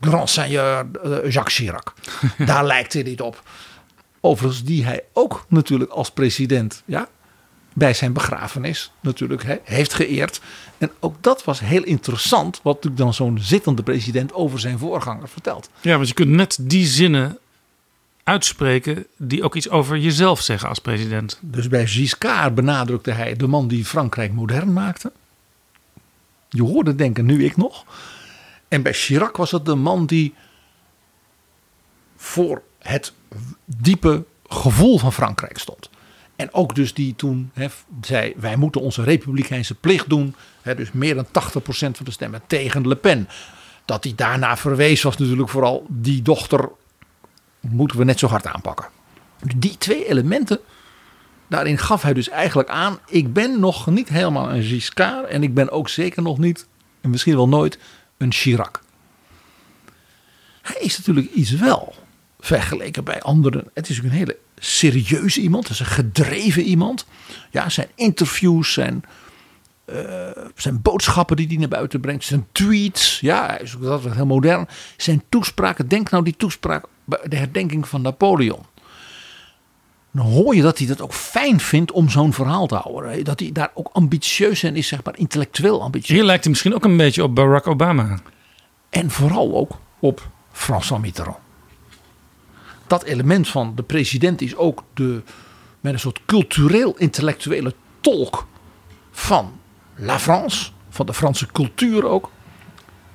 grand 0.00 0.30
seigneur 0.30 0.86
uh, 1.04 1.30
Jacques 1.30 1.56
Chirac. 1.56 1.94
Daar 2.46 2.64
lijkt 2.64 2.92
hij 2.92 3.02
niet 3.02 3.20
op. 3.20 3.42
Overigens 4.20 4.64
die 4.64 4.84
hij 4.84 5.04
ook 5.12 5.44
natuurlijk 5.48 5.90
als 5.90 6.10
president 6.10 6.82
ja, 6.84 7.08
bij 7.78 7.94
zijn 7.94 8.12
begrafenis 8.12 8.90
natuurlijk 9.00 9.42
he, 9.42 9.56
heeft 9.64 9.94
geëerd. 9.94 10.40
En 10.78 10.90
ook 11.00 11.16
dat 11.20 11.44
was 11.44 11.60
heel 11.60 11.82
interessant, 11.82 12.60
wat 12.62 12.74
natuurlijk 12.74 13.02
dan 13.02 13.14
zo'n 13.14 13.38
zittende 13.40 13.82
president 13.82 14.32
over 14.32 14.60
zijn 14.60 14.78
voorganger 14.78 15.28
vertelt. 15.28 15.70
Ja, 15.80 15.96
want 15.96 16.08
je 16.08 16.14
kunt 16.14 16.30
net 16.30 16.58
die 16.60 16.86
zinnen 16.86 17.38
uitspreken 18.24 19.06
die 19.16 19.42
ook 19.42 19.54
iets 19.54 19.68
over 19.68 19.98
jezelf 19.98 20.40
zeggen 20.40 20.68
als 20.68 20.78
president. 20.78 21.38
Dus 21.40 21.68
bij 21.68 21.86
Giscard 21.86 22.54
benadrukte 22.54 23.10
hij 23.10 23.36
de 23.36 23.46
man 23.46 23.68
die 23.68 23.84
Frankrijk 23.84 24.32
modern 24.32 24.72
maakte. 24.72 25.12
Je 26.48 26.62
hoorde 26.62 26.94
denken, 26.94 27.24
nu 27.24 27.44
ik 27.44 27.56
nog. 27.56 27.84
En 28.68 28.82
bij 28.82 28.92
Chirac 28.92 29.36
was 29.36 29.50
het 29.50 29.64
de 29.64 29.74
man 29.74 30.06
die 30.06 30.34
voor 32.16 32.62
het 32.78 33.12
diepe 33.64 34.24
gevoel 34.48 34.98
van 34.98 35.12
Frankrijk 35.12 35.58
stond. 35.58 35.90
En 36.38 36.52
ook 36.54 36.74
dus 36.74 36.94
die 36.94 37.14
toen 37.16 37.50
zei, 38.00 38.32
wij 38.36 38.56
moeten 38.56 38.80
onze 38.80 39.02
republikeinse 39.02 39.74
plicht 39.74 40.08
doen. 40.08 40.34
Dus 40.76 40.92
meer 40.92 41.14
dan 41.14 41.26
80% 41.26 41.30
van 41.70 41.92
de 42.04 42.10
stemmen 42.10 42.42
tegen 42.46 42.88
Le 42.88 42.96
Pen. 42.96 43.28
Dat 43.84 44.04
hij 44.04 44.12
daarna 44.16 44.56
verwees 44.56 45.02
was 45.02 45.16
natuurlijk 45.16 45.48
vooral 45.48 45.86
die 45.88 46.22
dochter 46.22 46.68
moeten 47.60 47.98
we 47.98 48.04
net 48.04 48.18
zo 48.18 48.26
hard 48.26 48.46
aanpakken. 48.46 48.88
Die 49.56 49.78
twee 49.78 50.08
elementen, 50.08 50.58
daarin 51.48 51.78
gaf 51.78 52.02
hij 52.02 52.12
dus 52.12 52.28
eigenlijk 52.28 52.68
aan, 52.68 52.98
ik 53.06 53.32
ben 53.32 53.60
nog 53.60 53.86
niet 53.86 54.08
helemaal 54.08 54.50
een 54.50 54.62
Giscard 54.62 55.28
en 55.28 55.42
ik 55.42 55.54
ben 55.54 55.70
ook 55.70 55.88
zeker 55.88 56.22
nog 56.22 56.38
niet, 56.38 56.66
en 57.00 57.10
misschien 57.10 57.36
wel 57.36 57.48
nooit, 57.48 57.78
een 58.16 58.32
Chirac. 58.32 58.82
Hij 60.62 60.80
is 60.80 60.98
natuurlijk 60.98 61.32
iets 61.32 61.50
wel, 61.50 61.94
vergeleken 62.40 63.04
bij 63.04 63.20
anderen. 63.20 63.70
Het 63.74 63.88
is 63.88 63.98
een 63.98 64.10
hele 64.10 64.36
serieuze 64.60 65.40
iemand, 65.40 65.62
het 65.62 65.72
is 65.72 65.80
een 65.80 65.86
gedreven 65.86 66.62
iemand. 66.62 67.06
Ja, 67.50 67.68
zijn 67.68 67.88
interviews, 67.94 68.72
zijn, 68.72 69.04
uh, 69.86 69.96
zijn 70.54 70.82
boodschappen 70.82 71.36
die 71.36 71.46
hij 71.46 71.56
naar 71.56 71.68
buiten 71.68 72.00
brengt, 72.00 72.24
zijn 72.24 72.46
tweets. 72.52 73.20
Ja, 73.20 73.46
hij 73.46 73.58
is 73.62 73.76
dat 73.80 74.04
heel 74.04 74.26
modern. 74.26 74.68
Zijn 74.96 75.22
toespraken, 75.28 75.88
denk 75.88 76.10
nou 76.10 76.24
die 76.24 76.36
toespraak 76.36 76.84
bij 77.04 77.20
de 77.24 77.36
herdenking 77.36 77.88
van 77.88 78.02
Napoleon. 78.02 78.62
Dan 80.10 80.26
hoor 80.26 80.54
je 80.54 80.62
dat 80.62 80.78
hij 80.78 80.86
dat 80.86 81.00
ook 81.00 81.14
fijn 81.14 81.60
vindt 81.60 81.92
om 81.92 82.08
zo'n 82.08 82.32
verhaal 82.32 82.66
te 82.66 82.74
houden. 82.74 83.24
Dat 83.24 83.40
hij 83.40 83.52
daar 83.52 83.70
ook 83.74 83.88
ambitieus 83.92 84.62
en 84.62 84.76
is, 84.76 84.86
zeg 84.86 85.04
maar 85.04 85.18
intellectueel 85.18 85.82
ambitieus. 85.82 86.18
Hier 86.18 86.26
lijkt 86.26 86.42
hij 86.42 86.52
misschien 86.52 86.74
ook 86.74 86.84
een 86.84 86.96
beetje 86.96 87.22
op 87.22 87.34
Barack 87.34 87.66
Obama. 87.66 88.18
En 88.90 89.10
vooral 89.10 89.56
ook 89.56 89.78
op 89.98 90.28
François 90.52 91.00
Mitterrand. 91.02 91.47
Dat 92.88 93.02
element 93.02 93.48
van 93.48 93.72
de 93.74 93.82
president 93.82 94.40
is 94.40 94.56
ook 94.56 94.84
de, 94.94 95.22
met 95.80 95.92
een 95.92 96.00
soort 96.00 96.20
cultureel-intellectuele 96.26 97.74
tolk 98.00 98.46
van 99.10 99.60
La 99.94 100.18
France, 100.18 100.70
van 100.88 101.06
de 101.06 101.14
Franse 101.14 101.46
cultuur 101.46 102.06
ook. 102.06 102.30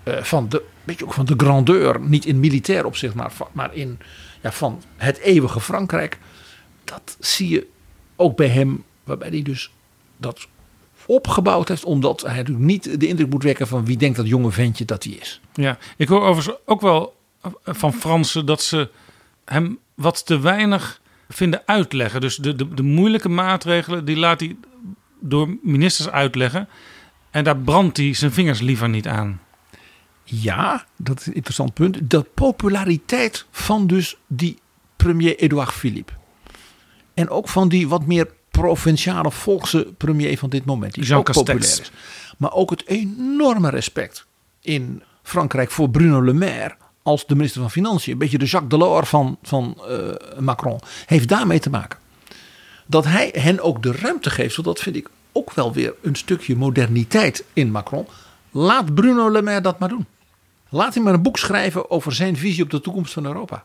Uh, 0.03 0.23
van 0.23 0.49
de 0.49 0.63
beetje 0.83 1.05
ook 1.05 1.13
van 1.13 1.25
de 1.25 1.33
grandeur, 1.37 1.99
niet 1.99 2.25
in 2.25 2.39
militair 2.39 2.85
opzicht, 2.85 3.13
maar, 3.13 3.31
maar 3.51 3.73
in 3.73 3.99
ja, 4.41 4.51
van 4.51 4.81
het 4.95 5.17
eeuwige 5.17 5.59
Frankrijk. 5.59 6.19
Dat 6.83 7.17
zie 7.19 7.49
je 7.49 7.67
ook 8.15 8.37
bij 8.37 8.47
hem, 8.47 8.83
waarbij 9.03 9.29
hij 9.29 9.41
dus 9.41 9.71
dat 10.17 10.47
opgebouwd 11.05 11.67
heeft, 11.67 11.83
omdat 11.83 12.21
hij 12.21 12.35
natuurlijk 12.35 12.65
niet 12.65 12.99
de 12.99 13.07
indruk 13.07 13.29
moet 13.29 13.43
wekken 13.43 13.67
van 13.67 13.85
wie 13.85 13.97
denkt 13.97 14.17
dat 14.17 14.27
jonge 14.27 14.51
ventje 14.51 14.85
dat 14.85 15.03
hij 15.03 15.13
is. 15.13 15.41
Ja, 15.53 15.77
ik 15.97 16.07
hoor 16.07 16.21
overigens 16.21 16.57
ook 16.65 16.81
wel 16.81 17.15
van 17.63 17.93
Fransen 17.93 18.45
dat 18.45 18.61
ze 18.61 18.89
hem 19.45 19.79
wat 19.93 20.25
te 20.25 20.39
weinig 20.39 21.01
vinden 21.29 21.61
uitleggen. 21.65 22.21
Dus 22.21 22.35
de, 22.35 22.55
de, 22.55 22.73
de 22.73 22.83
moeilijke 22.83 23.29
maatregelen, 23.29 24.05
die 24.05 24.17
laat 24.17 24.39
hij 24.39 24.55
door 25.19 25.57
ministers 25.61 26.09
uitleggen. 26.09 26.69
En 27.31 27.43
daar 27.43 27.57
brandt 27.57 27.97
hij 27.97 28.13
zijn 28.13 28.31
vingers 28.31 28.59
liever 28.59 28.89
niet 28.89 29.07
aan. 29.07 29.41
Ja, 30.23 30.85
dat 30.97 31.19
is 31.19 31.25
een 31.25 31.33
interessant 31.33 31.73
punt. 31.73 32.09
De 32.09 32.21
populariteit 32.33 33.45
van 33.51 33.87
dus 33.87 34.17
die 34.27 34.57
premier 34.95 35.37
Edouard 35.37 35.71
Philippe. 35.71 36.13
En 37.13 37.29
ook 37.29 37.49
van 37.49 37.69
die 37.69 37.87
wat 37.87 38.05
meer 38.05 38.27
provinciale 38.51 39.31
volkse 39.31 39.93
premier 39.97 40.37
van 40.37 40.49
dit 40.49 40.65
moment. 40.65 40.93
Die 40.93 41.15
ook 41.15 41.31
populair 41.31 41.59
is. 41.59 41.91
Maar 42.37 42.51
ook 42.51 42.69
het 42.69 42.87
enorme 42.87 43.69
respect 43.69 44.25
in 44.61 45.03
Frankrijk 45.23 45.71
voor 45.71 45.89
Bruno 45.89 46.23
Le 46.23 46.33
Maire 46.33 46.75
als 47.03 47.25
de 47.25 47.35
minister 47.35 47.61
van 47.61 47.71
Financiën. 47.71 48.13
Een 48.13 48.19
beetje 48.19 48.37
de 48.37 48.45
Jacques 48.45 48.79
Delors 48.79 49.09
van, 49.09 49.37
van 49.43 49.77
uh, 49.89 50.39
Macron. 50.39 50.79
Heeft 51.05 51.27
daarmee 51.27 51.59
te 51.59 51.69
maken. 51.69 51.99
Dat 52.85 53.05
hij 53.05 53.29
hen 53.37 53.59
ook 53.59 53.83
de 53.83 53.91
ruimte 53.91 54.29
geeft. 54.29 54.63
Dat 54.63 54.79
vind 54.79 54.95
ik 54.95 55.09
ook 55.31 55.53
wel 55.53 55.73
weer 55.73 55.93
een 56.01 56.15
stukje 56.15 56.55
moderniteit 56.55 57.43
in 57.53 57.71
Macron. 57.71 58.07
Laat 58.51 58.95
Bruno 58.95 59.31
Le 59.31 59.41
Maire 59.41 59.61
dat 59.61 59.79
maar 59.79 59.89
doen. 59.89 60.05
Laat 60.69 60.93
hem 60.93 61.03
maar 61.03 61.13
een 61.13 61.21
boek 61.21 61.37
schrijven 61.37 61.91
over 61.91 62.13
zijn 62.13 62.37
visie 62.37 62.63
op 62.63 62.69
de 62.69 62.81
toekomst 62.81 63.13
van 63.13 63.25
Europa. 63.25 63.63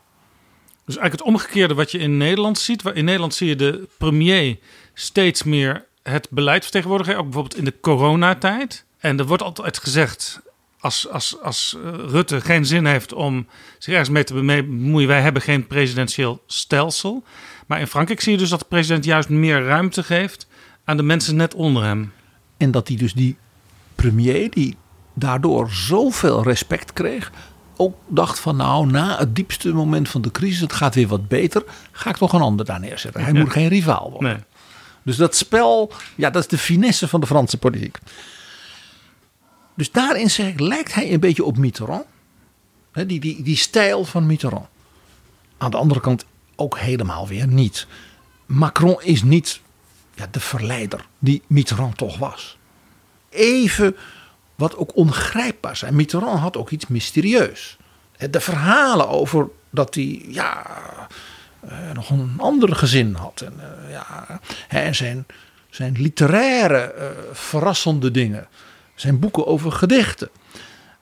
Dus 0.85 0.97
eigenlijk 0.97 1.13
het 1.13 1.35
omgekeerde 1.35 1.75
wat 1.75 1.91
je 1.91 1.99
in 1.99 2.17
Nederland 2.17 2.59
ziet. 2.59 2.85
In 2.85 3.05
Nederland 3.05 3.35
zie 3.35 3.49
je 3.49 3.57
de 3.57 3.89
premier 3.99 4.59
steeds 4.95 5.43
meer 5.43 5.87
het 6.03 6.27
beleid 6.31 6.63
vertegenwoordigen. 6.63 7.17
Ook 7.17 7.25
bijvoorbeeld 7.25 7.57
in 7.57 7.65
de 7.65 7.81
coronatijd. 7.81 8.85
En 8.99 9.19
er 9.19 9.27
wordt 9.27 9.43
altijd 9.43 9.79
gezegd, 9.79 10.41
als, 10.81 11.09
als, 11.09 11.37
als 11.43 11.77
eh, 11.85 11.91
Rutte 12.09 12.41
geen 12.41 12.67
zin 12.67 12.87
heeft 12.87 13.13
om 13.13 13.47
zich 13.79 13.93
ergens 13.93 14.11
mee 14.11 14.25
te 14.25 14.35
bemoeien. 14.35 15.09
Wij 15.09 15.21
hebben 15.21 15.43
geen 15.43 15.67
presidentieel 15.67 16.43
stelsel. 16.47 17.23
Maar 17.67 17.81
in 17.81 17.87
Frankrijk 17.87 18.21
zie 18.21 18.33
je 18.33 18.39
dus 18.39 18.51
dat 18.51 18.59
de 18.59 18.67
president 18.69 19.05
juist 19.05 19.29
meer 19.29 19.65
ruimte 19.65 20.03
geeft 20.03 20.47
aan 20.85 20.97
de 20.97 21.03
mensen 21.03 21.37
net 21.37 21.55
onder 21.55 21.85
hem. 21.85 22.13
En 22.57 22.71
dat 22.71 22.89
hij 22.89 22.97
dus 22.97 23.13
die 23.13 23.37
premier, 23.95 24.51
die 24.51 24.77
daardoor 25.15 25.71
zoveel 25.71 26.43
respect 26.43 26.93
kreeg, 26.93 27.31
ook 27.77 27.97
dacht 28.07 28.41
van 28.41 28.57
nou, 28.57 28.87
na 28.87 29.19
het 29.19 29.37
diepste 29.37 29.73
moment 29.73 30.09
van 30.09 30.23
de 30.23 30.31
crisis, 30.31 30.61
het 30.61 30.73
gaat 30.73 30.95
weer 30.95 31.09
wat 31.09 31.29
beter, 31.29 31.65
ga 31.93 32.11
ik 32.11 32.17
toch 32.17 32.33
een 32.33 32.41
ander 32.41 32.67
daar 32.67 32.81
neerzetten. 32.81 33.23
Hij 33.23 33.33
moet 33.33 33.53
geen 33.53 33.69
rivaal 33.69 34.11
worden. 34.11 34.31
Nee. 34.31 34.43
Dus 35.03 35.17
dat 35.17 35.37
spel, 35.37 35.93
ja, 36.15 36.31
dat 36.31 36.43
is 36.43 36.49
de 36.49 36.59
finesse 36.59 37.09
van 37.09 37.21
de 37.21 37.27
Franse 37.27 37.59
politiek. 37.59 37.99
Dus 39.79 39.93
daarin 39.93 40.31
zeg 40.31 40.47
ik, 40.47 40.61
lijkt 40.61 40.95
hij 40.95 41.13
een 41.13 41.21
beetje 41.21 41.45
op 41.45 41.57
Mitterrand. 41.57 42.05
Die, 42.93 43.21
die, 43.21 43.43
die 43.43 43.57
stijl 43.57 44.05
van 44.05 44.27
Mitterrand. 44.27 44.67
Aan 45.59 45.71
de 45.71 45.77
andere 45.77 46.01
kant 46.01 46.25
ook 46.57 46.79
helemaal 46.79 47.27
weer 47.27 47.47
niet. 47.47 47.87
Macron 48.47 49.03
is 49.03 49.23
niet 49.23 49.61
ja, 50.15 50.27
de 50.31 50.41
verleider 50.41 51.07
die 51.19 51.43
Mitterrand 51.47 51.97
toch 51.97 52.19
was. 52.19 52.59
Even 53.31 53.97
wat 54.55 54.77
ook 54.77 54.97
ongrijpbaar 54.97 55.77
zijn. 55.77 55.97
Mitterrand 55.97 56.39
had 56.39 56.57
ook 56.57 56.71
iets 56.71 56.87
mysterieus. 56.87 57.77
De 58.31 58.41
verhalen 58.41 59.09
over 59.09 59.49
dat 59.71 59.95
hij 59.95 60.25
ja, 60.29 60.67
uh, 61.65 61.93
nog 61.93 62.11
een 62.11 62.35
ander 62.37 62.77
gezin 62.77 63.15
had. 63.15 63.41
En, 63.41 63.55
uh, 63.57 63.91
ja, 63.91 64.41
en 64.69 64.95
zijn, 64.95 65.27
zijn 65.71 65.93
literaire 65.93 66.95
uh, 66.99 67.05
verrassende 67.33 68.11
dingen. 68.11 68.49
Zijn 69.01 69.19
boeken 69.19 69.47
over 69.47 69.73
gedichten. 69.73 70.29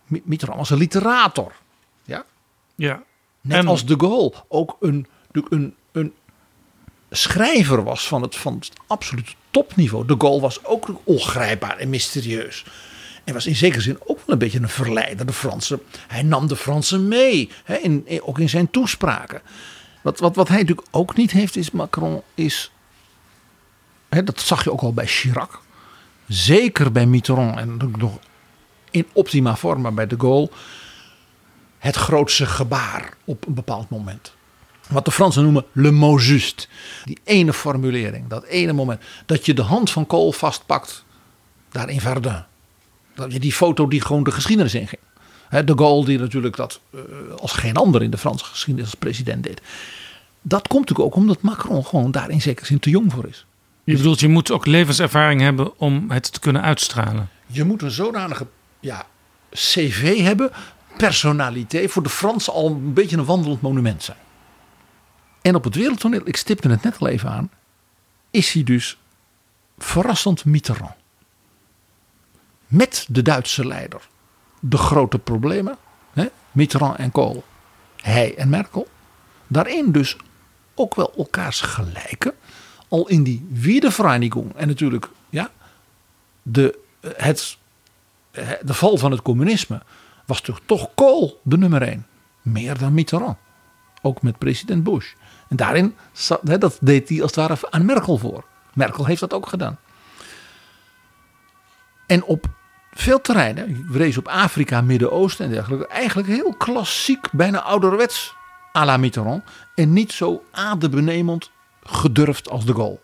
Mitterrand 0.06 0.60
was 0.60 0.70
een 0.70 0.78
literator. 0.78 1.52
Ja? 2.04 2.24
Ja. 2.74 3.02
Net 3.40 3.58
En- 3.58 3.66
als 3.66 3.84
de 3.86 3.94
Gaulle 3.98 4.32
ook 4.48 4.76
een, 4.80 5.06
een, 5.32 5.74
een 5.92 6.12
schrijver 7.10 7.82
was 7.84 8.06
van 8.08 8.22
het, 8.22 8.36
van 8.36 8.54
het 8.54 8.70
absolute 8.86 9.32
topniveau. 9.50 10.06
De 10.06 10.14
Gaulle 10.18 10.40
was 10.40 10.64
ook 10.64 10.88
ongrijpbaar 11.04 11.76
en 11.76 11.88
mysterieus. 11.90 12.64
En 13.24 13.34
was 13.34 13.46
in 13.46 13.56
zekere 13.56 13.80
zin 13.82 13.98
ook 14.00 14.16
wel 14.16 14.24
een 14.26 14.38
beetje 14.38 14.60
een 14.60 14.68
verleider. 14.68 15.26
De 15.26 15.32
Fransen, 15.32 15.82
hij 16.08 16.22
nam 16.22 16.46
de 16.46 16.56
Fransen 16.56 17.08
mee. 17.08 17.50
Hè, 17.64 17.76
in, 17.76 18.02
in- 18.06 18.22
ook 18.22 18.38
in 18.38 18.48
zijn 18.48 18.70
toespraken. 18.70 19.42
Wat, 20.02 20.18
wat, 20.18 20.36
wat 20.36 20.48
hij 20.48 20.58
natuurlijk 20.60 20.88
ook 20.90 21.16
niet 21.16 21.30
heeft, 21.30 21.56
is 21.56 21.70
Macron, 21.70 22.22
is. 22.34 22.70
Hè, 24.08 24.22
dat 24.24 24.40
zag 24.40 24.64
je 24.64 24.72
ook 24.72 24.80
al 24.80 24.92
bij 24.92 25.06
Chirac. 25.06 25.60
Zeker 26.28 26.92
bij 26.92 27.06
Mitterrand 27.06 27.58
en 27.58 27.92
nog 27.98 28.18
in 28.90 29.06
optima 29.12 29.56
forma 29.56 29.90
bij 29.90 30.06
de 30.06 30.16
Gaulle. 30.18 30.50
Het 31.78 31.96
grootste 31.96 32.46
gebaar 32.46 33.14
op 33.24 33.46
een 33.46 33.54
bepaald 33.54 33.88
moment. 33.88 34.34
Wat 34.88 35.04
de 35.04 35.10
Fransen 35.10 35.42
noemen 35.42 35.64
le 35.72 35.90
mot 35.90 36.22
juste. 36.22 36.66
Die 37.04 37.18
ene 37.24 37.52
formulering, 37.52 38.28
dat 38.28 38.44
ene 38.44 38.72
moment. 38.72 39.02
Dat 39.26 39.46
je 39.46 39.54
de 39.54 39.62
hand 39.62 39.90
van 39.90 40.06
Kool 40.06 40.32
vastpakt. 40.32 41.04
Daar 41.70 41.88
in 41.88 42.00
Verdun. 42.00 42.44
Dat 43.14 43.32
je 43.32 43.40
die 43.40 43.52
foto 43.52 43.88
die 43.88 44.00
gewoon 44.00 44.22
de 44.22 44.30
geschiedenis 44.30 44.74
inging. 44.74 45.00
De 45.50 45.72
Gaulle 45.76 46.04
die 46.04 46.18
natuurlijk 46.18 46.56
dat 46.56 46.80
eh, 46.90 47.00
als 47.36 47.52
geen 47.52 47.76
ander 47.76 48.02
in 48.02 48.10
de 48.10 48.18
Franse 48.18 48.44
geschiedenis 48.44 48.90
als 48.90 48.98
president 48.98 49.42
deed. 49.42 49.60
Dat 50.42 50.68
komt 50.68 50.88
natuurlijk 50.88 51.14
ook 51.14 51.22
omdat 51.22 51.42
Macron 51.42 51.86
gewoon 51.86 52.10
daar 52.10 52.30
in 52.30 52.40
zekere 52.40 52.66
zin 52.66 52.78
te 52.78 52.90
jong 52.90 53.12
voor 53.12 53.26
is. 53.26 53.46
Je 53.86 53.96
bedoelt, 53.96 54.20
je 54.20 54.28
moet 54.28 54.50
ook 54.50 54.66
levenservaring 54.66 55.40
hebben 55.40 55.78
om 55.78 56.10
het 56.10 56.32
te 56.32 56.40
kunnen 56.40 56.62
uitstralen. 56.62 57.28
Je 57.46 57.64
moet 57.64 57.82
een 57.82 57.90
zodanige 57.90 58.46
ja, 58.80 59.06
cv 59.50 60.20
hebben, 60.20 60.50
personaliteit, 60.96 61.90
voor 61.90 62.02
de 62.02 62.08
Fransen 62.08 62.52
al 62.52 62.66
een 62.66 62.92
beetje 62.92 63.16
een 63.16 63.24
wandelend 63.24 63.60
monument 63.60 64.02
zijn. 64.02 64.18
En 65.42 65.54
op 65.54 65.64
het 65.64 65.74
wereldtoneel, 65.74 66.20
ik 66.24 66.36
stipte 66.36 66.68
het 66.68 66.82
net 66.82 66.98
al 66.98 67.08
even 67.08 67.30
aan, 67.30 67.50
is 68.30 68.52
hij 68.52 68.64
dus 68.64 68.98
verrassend 69.78 70.44
Mitterrand. 70.44 70.94
Met 72.66 73.06
de 73.08 73.22
Duitse 73.22 73.66
leider 73.66 74.08
de 74.60 74.76
grote 74.76 75.18
problemen, 75.18 75.76
hè, 76.12 76.26
Mitterrand 76.52 76.98
en 76.98 77.12
Kohl, 77.12 77.44
hij 77.96 78.34
en 78.36 78.48
Merkel. 78.48 78.88
Daarin 79.46 79.92
dus 79.92 80.16
ook 80.74 80.94
wel 80.94 81.12
elkaars 81.16 81.60
gelijken. 81.60 82.34
Al 82.88 83.08
in 83.08 83.22
die 83.22 83.46
Wiedervereinigung 83.50 84.54
en 84.54 84.66
natuurlijk 84.66 85.08
ja, 85.28 85.50
de, 86.42 86.78
het, 87.16 87.56
de 88.62 88.74
val 88.74 88.96
van 88.96 89.10
het 89.10 89.22
communisme 89.22 89.82
was 90.26 90.40
toch, 90.40 90.60
toch 90.66 90.88
Kohl 90.94 91.40
de 91.42 91.58
nummer 91.58 91.82
één. 91.82 92.06
Meer 92.42 92.78
dan 92.78 92.94
Mitterrand. 92.94 93.36
Ook 94.02 94.22
met 94.22 94.38
president 94.38 94.84
Bush. 94.84 95.12
En 95.48 95.56
daarin, 95.56 95.94
dat 96.58 96.78
deed 96.80 97.08
hij 97.08 97.22
als 97.22 97.34
het 97.34 97.46
ware 97.48 97.70
aan 97.70 97.84
Merkel 97.84 98.18
voor. 98.18 98.44
Merkel 98.74 99.06
heeft 99.06 99.20
dat 99.20 99.32
ook 99.32 99.48
gedaan. 99.48 99.78
En 102.06 102.24
op 102.24 102.46
veel 102.92 103.20
terreinen, 103.20 103.86
rezen 103.90 104.20
op 104.20 104.28
Afrika, 104.28 104.80
Midden-Oosten 104.80 105.44
en 105.44 105.50
dergelijke, 105.50 105.86
eigenlijk 105.86 106.28
heel 106.28 106.54
klassiek, 106.54 107.30
bijna 107.32 107.60
ouderwets 107.60 108.34
à 108.76 108.84
la 108.84 108.96
Mitterrand. 108.96 109.44
En 109.74 109.92
niet 109.92 110.12
zo 110.12 110.44
adembenemend 110.50 111.50
gedurfd 111.86 112.50
als 112.50 112.64
de 112.64 112.74
Gaulle. 112.74 113.00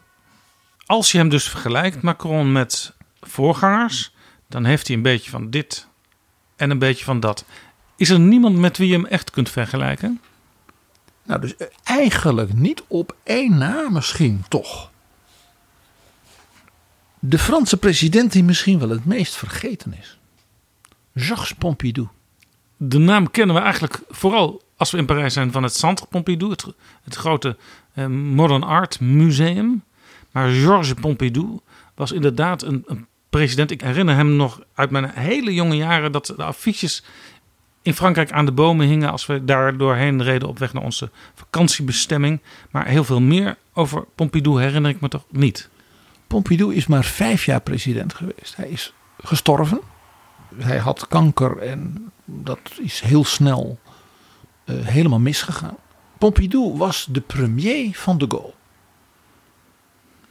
Als 0.87 1.13
je 1.13 1.19
hem 1.19 1.29
dus 1.29 1.49
vergelijkt, 1.49 2.03
Macron, 2.03 2.53
met 2.53 2.95
voorgangers, 3.21 4.15
dan 4.49 4.65
heeft 4.65 4.87
hij 4.87 4.97
een 4.97 5.03
beetje 5.03 5.31
van 5.31 5.51
dit 5.51 5.87
en 6.57 6.71
een 6.71 6.79
beetje 6.79 7.05
van 7.05 7.21
dat. 7.21 7.45
Is 7.97 8.11
er 8.11 8.21
niemand 8.21 8.57
met 8.57 8.79
wie 8.79 8.89
je 8.89 8.95
hem 8.95 9.07
echt 9.07 9.31
kunt 9.31 9.51
vergelijken? 9.51 10.21
Nou, 11.23 11.41
dus 11.41 11.55
eigenlijk 11.85 12.53
niet 12.53 12.83
op 12.87 13.17
één 13.23 13.59
na 13.59 13.89
misschien 13.91 14.45
toch. 14.49 14.91
De 17.19 17.39
Franse 17.39 17.77
president 17.77 18.33
die 18.33 18.45
misschien 18.45 18.79
wel 18.79 18.89
het 18.89 19.05
meest 19.05 19.35
vergeten 19.35 19.95
is. 20.01 20.19
Georges 21.15 21.53
Pompidou. 21.53 22.09
De 22.77 22.99
naam 22.99 23.31
kennen 23.31 23.57
we 23.57 23.63
eigenlijk 23.63 24.01
vooral 24.09 24.63
als 24.77 24.91
we 24.91 24.99
in 24.99 25.07
Parijs 25.07 25.33
zijn 25.33 25.53
van 25.53 25.63
het 25.63 25.77
Centre 25.77 26.07
Pompidou, 26.07 26.51
het, 26.51 26.67
het 27.03 27.15
grote 27.15 27.57
Modern 28.09 28.63
Art 28.63 29.01
Museum. 29.01 29.83
Maar 30.31 30.49
Georges 30.49 30.95
Pompidou 30.95 31.61
was 31.95 32.13
inderdaad 32.13 32.63
een, 32.63 32.83
een 32.87 33.07
president. 33.31 33.71
Ik 33.71 33.81
herinner 33.81 34.15
hem 34.15 34.37
nog 34.37 34.61
uit 34.75 34.91
mijn 34.91 35.11
hele 35.11 35.55
jonge 35.55 35.77
jaren 35.77 36.13
dat 36.13 36.27
de 36.27 36.43
affiches 36.43 37.05
in 37.83 37.95
Frankrijk 37.95 38.33
aan 38.33 38.45
de 38.45 38.53
bomen 38.53 38.87
hingen 38.87 39.11
als 39.11 39.27
we 39.27 39.45
daar 39.45 39.77
doorheen 39.77 40.23
reden 40.23 40.49
op 40.49 40.59
weg 40.59 40.73
naar 40.73 40.83
onze 40.83 41.11
vakantiebestemming. 41.35 42.41
Maar 42.71 42.87
heel 42.87 43.05
veel 43.05 43.21
meer 43.21 43.57
over 43.73 44.05
Pompidou 44.15 44.63
herinner 44.63 44.91
ik 44.91 45.01
me 45.01 45.09
toch 45.09 45.25
niet. 45.31 45.69
Pompidou 46.27 46.75
is 46.75 46.87
maar 46.87 47.05
vijf 47.05 47.45
jaar 47.45 47.61
president 47.61 48.15
geweest. 48.15 48.57
Hij 48.57 48.69
is 48.69 48.95
gestorven. 49.23 49.81
Hij 50.57 50.79
had 50.79 51.09
kanker 51.09 51.59
en 51.59 52.11
dat 52.25 52.61
is 52.83 53.01
heel 53.01 53.25
snel 53.25 53.79
eh, 54.65 54.77
helemaal 54.81 55.19
misgegaan. 55.19 55.77
Pompidou 56.23 56.77
was 56.77 57.07
de 57.11 57.21
premier 57.21 57.97
van 57.97 58.19
de 58.19 58.25
Gaulle. 58.29 58.53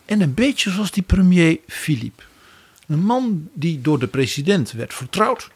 En 0.06 0.22
een 0.22 0.34
beetje 0.34 0.72
zoals 0.72 0.92
die 0.92 1.04
premier 1.04 1.60
Philippe. 1.68 2.24
Een 2.88 3.04
man 3.04 3.50
die 3.54 3.82
door 3.82 4.00
de 4.00 4.08
president 4.08 4.72
werd 4.72 4.94
vertrouwd. 4.94 5.50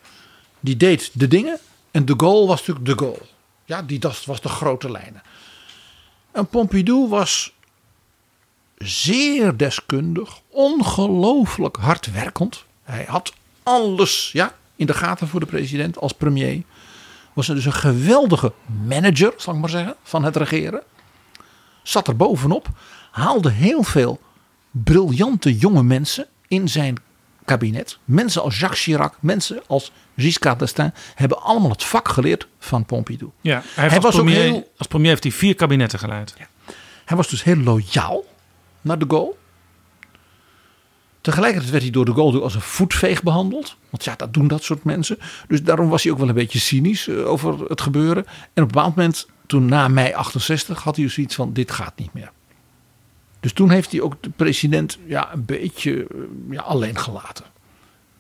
Die 0.60 0.78
deed 0.78 1.12
de 1.14 1.28
dingen. 1.28 1.60
En 1.92 2.06
de 2.06 2.14
Gaulle 2.18 2.48
was 2.48 2.60
natuurlijk 2.60 2.86
de 2.86 2.98
Gaulle. 3.06 3.26
Ja, 3.66 3.82
die 3.82 4.00
dat 4.00 4.26
was 4.26 4.42
de 4.42 4.50
grote 4.50 4.92
lijnen. 4.92 5.22
En 6.32 6.48
Pompidou 6.48 7.10
was 7.10 7.54
zeer 8.78 9.58
deskundig, 9.58 10.42
ongelooflijk 10.50 11.78
hardwerkend. 11.78 12.66
Hij 12.84 13.06
had 13.08 13.34
alles 13.64 14.30
ja, 14.32 14.56
in 14.76 14.86
de 14.86 14.94
gaten 14.94 15.28
voor 15.28 15.40
de 15.40 15.46
president 15.46 15.98
als 15.98 16.14
premier. 16.14 16.64
Was 17.36 17.48
dus 17.48 17.66
een 17.66 17.74
geweldige 17.74 18.54
manager, 18.88 19.34
zal 19.38 19.54
ik 19.54 19.60
maar 19.60 19.70
zeggen, 19.70 19.96
van 20.04 20.24
het 20.24 20.36
regeren. 20.36 20.84
Zat 21.84 22.08
er 22.08 22.16
bovenop, 22.16 22.68
haalde 23.12 23.52
heel 23.52 23.84
veel 23.84 24.20
briljante 24.72 25.58
jonge 25.58 25.84
mensen 25.84 26.28
in 26.48 26.68
zijn 26.70 26.96
kabinet. 27.46 27.98
Mensen 28.06 28.42
als 28.42 28.60
Jacques 28.60 28.82
Chirac, 28.84 29.14
mensen 29.20 29.62
als 29.68 29.92
Giscard 30.18 30.60
d'Estaing 30.60 30.94
hebben 31.16 31.42
allemaal 31.42 31.70
het 31.70 31.84
vak 31.84 32.08
geleerd 32.08 32.48
van 32.60 32.86
Pompidou. 32.86 33.32
Ja, 33.42 33.62
hij, 33.76 33.88
Hij 33.90 34.00
was, 34.00 34.20
ook 34.20 34.30
heel- 34.30 34.72
als 34.78 34.88
premier 34.88 35.10
heeft 35.10 35.24
hij 35.24 35.32
vier 35.32 35.56
kabinetten 35.56 36.00
geleid. 36.00 36.36
Hij 37.06 37.18
was 37.18 37.28
dus 37.28 37.44
heel 37.44 37.58
loyaal 37.58 38.24
naar 38.82 39.00
de 39.00 39.06
Gaulle. 39.08 39.34
Tegelijkertijd 41.26 41.72
werd 41.72 41.84
hij 41.84 41.92
door 41.92 42.06
de 42.06 42.14
Gaulle 42.14 42.42
als 42.42 42.56
een 42.56 42.62
voetveeg 42.62 43.24
behandeld. 43.24 43.78
Want 43.90 44.04
ja, 44.04 44.16
dat 44.16 44.34
doen 44.34 44.48
dat 44.48 44.64
soort 44.64 44.84
mensen. 44.84 45.18
Dus 45.48 45.64
daarom 45.64 45.90
was 45.90 46.04
hij 46.04 46.12
ook 46.12 46.18
wel 46.18 46.28
een 46.28 46.34
beetje 46.34 46.60
cynisch 46.60 47.08
eh, 47.08 47.28
over 47.28 47.70
het 47.70 47.82
gebeuren. 47.82 48.26
En 48.26 48.32
op 48.32 48.56
een 48.56 48.68
bepaald 48.68 48.96
moment, 48.96 49.28
toen 49.46 49.66
na 49.66 49.88
mei 49.88 50.14
68, 50.14 50.84
had 50.84 50.96
hij 50.96 51.06
dus 51.06 51.14
zoiets 51.14 51.36
van: 51.36 51.54
dit 51.54 51.72
gaat 51.72 51.94
niet 51.98 52.14
meer. 52.14 52.32
Dus 53.40 53.54
toen 53.54 53.70
heeft 53.70 53.92
hij 53.92 54.02
ook 54.02 54.16
de 54.20 54.30
president 54.30 54.98
ja, 55.06 55.34
een 55.34 55.46
beetje 55.46 56.08
eh, 56.08 56.18
ja, 56.50 56.62
alleen 56.62 56.98
gelaten. 56.98 57.46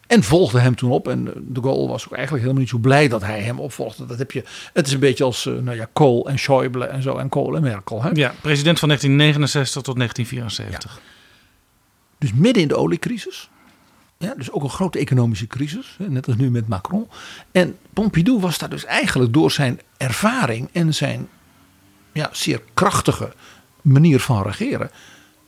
En 0.07 0.23
volgde 0.23 0.59
hem 0.59 0.75
toen 0.75 0.91
op. 0.91 1.07
En 1.07 1.23
de 1.47 1.61
Gaulle 1.61 1.87
was 1.87 2.05
ook 2.05 2.13
eigenlijk 2.13 2.41
helemaal 2.43 2.61
niet 2.61 2.71
zo 2.71 2.77
blij 2.77 3.07
dat 3.07 3.21
hij 3.21 3.41
hem 3.41 3.59
opvolgde. 3.59 4.05
Dat 4.05 4.17
heb 4.17 4.31
je, 4.31 4.43
het 4.73 4.87
is 4.87 4.93
een 4.93 4.99
beetje 4.99 5.23
als 5.23 5.45
nou 5.45 5.75
ja, 5.75 5.87
Kool 5.93 6.29
en 6.29 6.39
Schäuble 6.39 6.89
en 6.89 7.01
zo. 7.01 7.17
En 7.17 7.29
Kool 7.29 7.55
en 7.55 7.61
Merkel. 7.61 8.03
Hè? 8.03 8.09
Ja, 8.13 8.33
president 8.41 8.79
van 8.79 8.87
1969 8.87 9.81
tot 9.81 9.95
1974. 9.95 11.13
Dus 12.17 12.33
midden 12.33 12.61
in 12.61 12.67
de 12.67 12.75
oliecrisis. 12.75 13.49
Ja, 14.17 14.33
dus 14.35 14.51
ook 14.51 14.63
een 14.63 14.69
grote 14.69 14.99
economische 14.99 15.47
crisis. 15.47 15.95
Net 15.97 16.27
als 16.27 16.35
nu 16.35 16.51
met 16.51 16.67
Macron. 16.67 17.09
En 17.51 17.77
Pompidou 17.93 18.39
was 18.39 18.57
daar 18.57 18.69
dus 18.69 18.85
eigenlijk 18.85 19.33
door 19.33 19.51
zijn 19.51 19.79
ervaring 19.97 20.69
en 20.71 20.93
zijn 20.93 21.27
ja, 22.11 22.29
zeer 22.31 22.61
krachtige 22.73 23.33
manier 23.81 24.19
van 24.19 24.43
regeren. 24.43 24.91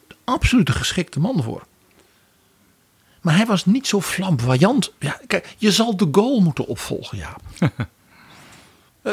De 0.07 0.15
absolute 0.23 0.72
geschikte 0.72 1.19
man 1.19 1.44
voor. 1.44 1.65
Maar 3.22 3.35
hij 3.35 3.45
was 3.45 3.65
niet 3.65 3.88
zo 3.88 4.02
flamboyant. 4.02 4.94
Ja, 4.99 5.19
kijk, 5.27 5.56
je 5.57 5.72
zal 5.72 5.98
de 5.98 6.07
Gaulle 6.11 6.41
moeten 6.41 6.68
opvolgen, 6.68 7.18
ja. 7.18 7.35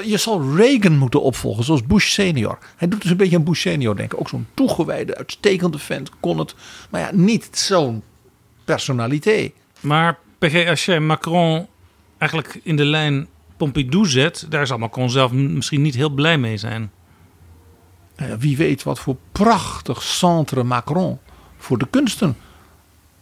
je 0.02 0.16
zal 0.16 0.56
Reagan 0.56 0.96
moeten 0.96 1.22
opvolgen, 1.22 1.64
zoals 1.64 1.82
Bush 1.82 2.10
senior. 2.10 2.58
Hij 2.76 2.88
doet 2.88 3.02
dus 3.02 3.10
een 3.10 3.16
beetje 3.16 3.36
aan 3.36 3.44
Bush 3.44 3.60
senior 3.60 3.96
denken. 3.96 4.18
Ook 4.18 4.28
zo'n 4.28 4.46
toegewijde, 4.54 5.16
uitstekende 5.16 5.78
vent 5.78 6.10
kon 6.20 6.38
het. 6.38 6.54
Maar 6.90 7.00
ja, 7.00 7.10
niet 7.12 7.48
zo'n 7.52 8.02
personaliteit. 8.64 9.52
Maar 9.80 10.18
PG, 10.38 10.68
als 10.68 10.84
je 10.84 11.00
Macron 11.00 11.66
eigenlijk 12.18 12.60
in 12.62 12.76
de 12.76 12.84
lijn 12.84 13.26
Pompidou 13.56 14.06
zet... 14.06 14.46
daar 14.48 14.66
zal 14.66 14.78
Macron 14.78 15.10
zelf 15.10 15.32
misschien 15.32 15.82
niet 15.82 15.94
heel 15.94 16.10
blij 16.10 16.38
mee 16.38 16.56
zijn. 16.56 16.90
wie 18.38 18.56
weet 18.56 18.82
wat 18.82 18.98
voor 18.98 19.16
prachtig 19.32 20.02
centre 20.02 20.62
Macron 20.62 21.18
voor 21.56 21.78
de 21.78 21.86
kunsten 21.90 22.36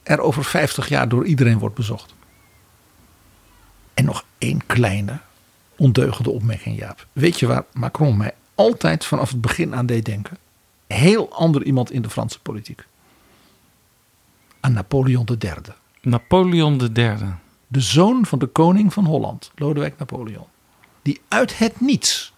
er 0.03 0.20
over 0.20 0.44
50 0.44 0.89
jaar 0.89 1.09
door 1.09 1.27
iedereen 1.27 1.59
wordt 1.59 1.74
bezocht. 1.74 2.15
En 3.94 4.05
nog 4.05 4.24
één 4.39 4.66
kleine 4.66 5.20
ondeugende 5.82 6.30
opmerking, 6.30 6.78
Jaap. 6.78 7.06
Weet 7.12 7.38
je 7.38 7.46
waar 7.46 7.64
Macron 7.72 8.16
mij 8.16 8.34
altijd 8.54 9.04
vanaf 9.04 9.30
het 9.30 9.40
begin 9.40 9.74
aan 9.74 9.86
deed 9.86 10.04
denken? 10.04 10.38
Heel 10.86 11.32
ander 11.32 11.62
iemand 11.62 11.90
in 11.90 12.02
de 12.02 12.10
Franse 12.10 12.40
politiek. 12.40 12.84
Aan 14.60 14.72
Napoleon 14.72 15.28
III. 15.40 15.54
Napoleon 16.00 16.80
III. 16.94 17.16
De 17.66 17.80
zoon 17.80 18.26
van 18.26 18.38
de 18.38 18.46
koning 18.46 18.92
van 18.92 19.04
Holland, 19.04 19.50
Lodewijk 19.54 19.98
Napoleon. 19.98 20.46
Die 21.02 21.20
uit 21.28 21.59
het 21.59 21.80
niets 21.80 22.32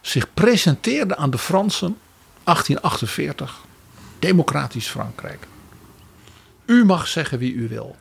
zich 0.00 0.34
presenteerde 0.34 1.16
aan 1.16 1.30
de 1.30 1.38
Fransen 1.38 1.96
1848. 2.44 3.64
Democratisch 4.18 4.88
Frankrijk. 4.88 5.46
U 6.66 6.84
mag 6.84 7.06
zeggen 7.06 7.38
wie 7.38 7.52
u 7.52 7.68
wil. 7.68 7.96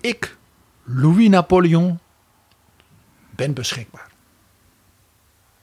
Ik, 0.00 0.36
Louis 0.84 1.28
Napoleon, 1.28 1.98
ben 3.36 3.54
beschikbaar. 3.54 4.10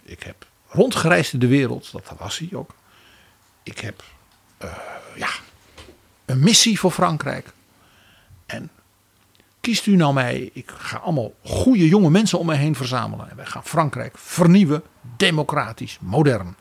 Ik 0.03 0.23
heb 0.23 0.47
rondgereisd 0.67 1.33
in 1.33 1.39
de 1.39 1.47
wereld, 1.47 1.91
dat 1.91 2.13
was 2.17 2.37
hij 2.37 2.49
ook. 2.53 2.75
Ik 3.63 3.79
heb 3.79 4.03
uh, 4.63 4.73
ja, 5.15 5.29
een 6.25 6.39
missie 6.39 6.79
voor 6.79 6.91
Frankrijk. 6.91 7.53
En 8.45 8.69
kiest 9.61 9.85
u 9.85 9.95
nou 9.95 10.13
mij, 10.13 10.49
ik 10.53 10.71
ga 10.77 10.97
allemaal 10.97 11.33
goede 11.43 11.87
jonge 11.87 12.09
mensen 12.09 12.39
om 12.39 12.45
mij 12.45 12.57
heen 12.57 12.75
verzamelen. 12.75 13.29
En 13.29 13.35
wij 13.35 13.45
gaan 13.45 13.65
Frankrijk 13.65 14.17
vernieuwen, 14.17 14.83
democratisch, 15.17 15.97
modern. 16.01 16.55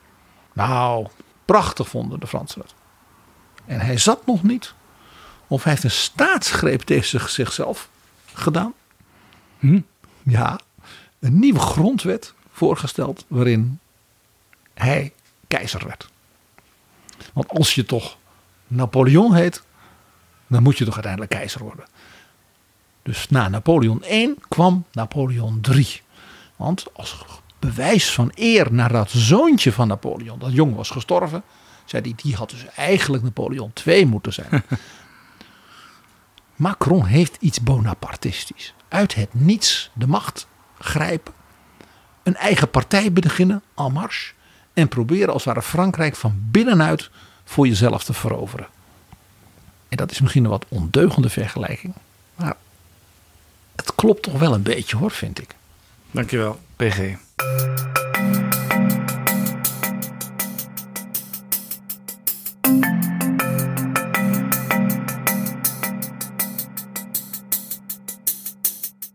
Nou, 0.52 1.06
prachtig 1.44 1.88
vonden 1.88 2.20
de 2.20 2.26
Fransen 2.26 2.60
het. 2.60 2.74
En 3.64 3.80
hij 3.80 3.98
zat 3.98 4.26
nog 4.26 4.42
niet 4.42 4.74
of 5.46 5.62
hij 5.62 5.72
heeft 5.72 5.84
een 5.84 5.90
staatsgreep 5.90 6.80
tegen 6.80 7.30
zichzelf 7.30 7.88
gedaan. 8.34 8.74
Hm? 9.58 9.80
Ja, 10.22 10.60
een 11.22 11.38
nieuwe 11.38 11.58
grondwet 11.58 12.34
voorgesteld 12.50 13.24
waarin 13.28 13.78
hij 14.74 15.12
keizer 15.48 15.86
werd. 15.86 16.08
Want 17.32 17.48
als 17.48 17.74
je 17.74 17.84
toch 17.84 18.16
Napoleon 18.66 19.34
heet, 19.34 19.62
dan 20.46 20.62
moet 20.62 20.78
je 20.78 20.84
toch 20.84 20.94
uiteindelijk 20.94 21.32
keizer 21.32 21.62
worden. 21.62 21.84
Dus 23.02 23.28
na 23.28 23.48
Napoleon 23.48 24.04
I 24.10 24.34
kwam 24.48 24.84
Napoleon 24.92 25.60
III. 25.70 26.00
Want 26.56 26.86
als 26.92 27.24
bewijs 27.58 28.12
van 28.12 28.30
eer 28.34 28.72
naar 28.72 28.92
dat 28.92 29.10
zoontje 29.10 29.72
van 29.72 29.88
Napoleon, 29.88 30.38
dat 30.38 30.52
jong 30.52 30.74
was 30.74 30.90
gestorven, 30.90 31.42
zei 31.84 32.02
hij, 32.02 32.12
die 32.16 32.34
had 32.34 32.50
dus 32.50 32.64
eigenlijk 32.76 33.22
Napoleon 33.22 33.72
II 33.84 34.06
moeten 34.06 34.32
zijn. 34.32 34.62
Macron 36.56 37.04
heeft 37.04 37.36
iets 37.40 37.62
Bonapartistisch. 37.62 38.74
Uit 38.88 39.14
het 39.14 39.34
niets 39.34 39.90
de 39.94 40.06
macht 40.06 40.46
grijpen. 40.82 41.32
Een 42.22 42.36
eigen 42.36 42.70
partij 42.70 43.12
beginnen, 43.12 43.62
en 43.76 43.92
marche. 43.92 44.32
En 44.74 44.88
proberen 44.88 45.32
als 45.32 45.44
het 45.44 45.54
ware 45.54 45.66
Frankrijk 45.66 46.16
van 46.16 46.42
binnenuit 46.50 47.10
voor 47.44 47.66
jezelf 47.66 48.04
te 48.04 48.12
veroveren. 48.12 48.66
En 49.88 49.96
dat 49.96 50.10
is 50.10 50.20
misschien 50.20 50.44
een 50.44 50.50
wat 50.50 50.64
ondeugende 50.68 51.28
vergelijking. 51.28 51.94
Maar 52.34 52.56
het 53.76 53.94
klopt 53.94 54.22
toch 54.22 54.38
wel 54.38 54.54
een 54.54 54.62
beetje 54.62 54.96
hoor, 54.96 55.10
vind 55.10 55.40
ik. 55.40 55.54
Dankjewel, 56.10 56.60
PG. 56.76 57.16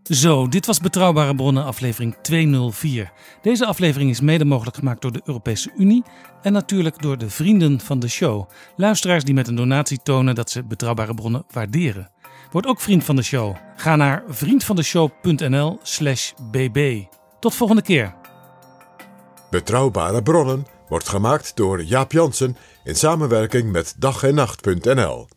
Zo, 0.09 0.47
dit 0.47 0.65
was 0.65 0.79
Betrouwbare 0.79 1.35
Bronnen 1.35 1.63
aflevering 1.63 2.15
204. 2.21 3.11
Deze 3.41 3.65
aflevering 3.65 4.09
is 4.09 4.21
mede 4.21 4.45
mogelijk 4.45 4.75
gemaakt 4.75 5.01
door 5.01 5.11
de 5.11 5.21
Europese 5.25 5.71
Unie 5.77 6.03
en 6.41 6.53
natuurlijk 6.53 7.01
door 7.01 7.17
de 7.17 7.29
vrienden 7.29 7.79
van 7.79 7.99
de 7.99 8.07
show. 8.07 8.49
Luisteraars 8.75 9.23
die 9.23 9.33
met 9.33 9.47
een 9.47 9.55
donatie 9.55 9.99
tonen 10.03 10.35
dat 10.35 10.49
ze 10.49 10.63
Betrouwbare 10.63 11.13
Bronnen 11.13 11.45
waarderen. 11.51 12.09
Word 12.51 12.65
ook 12.65 12.81
vriend 12.81 13.03
van 13.03 13.15
de 13.15 13.21
show. 13.21 13.55
Ga 13.75 13.95
naar 13.95 14.23
vriendvandeshow.nl 14.27 15.79
slash 15.81 16.31
bb. 16.51 17.03
Tot 17.39 17.55
volgende 17.55 17.81
keer. 17.81 18.15
Betrouwbare 19.49 20.23
Bronnen 20.23 20.65
wordt 20.89 21.09
gemaakt 21.09 21.55
door 21.55 21.83
Jaap 21.83 22.11
Jansen 22.11 22.57
in 22.83 22.95
samenwerking 22.95 23.71
met 23.71 23.95
dag 23.97 24.23
en 24.23 24.35
nacht.nl. 24.35 25.27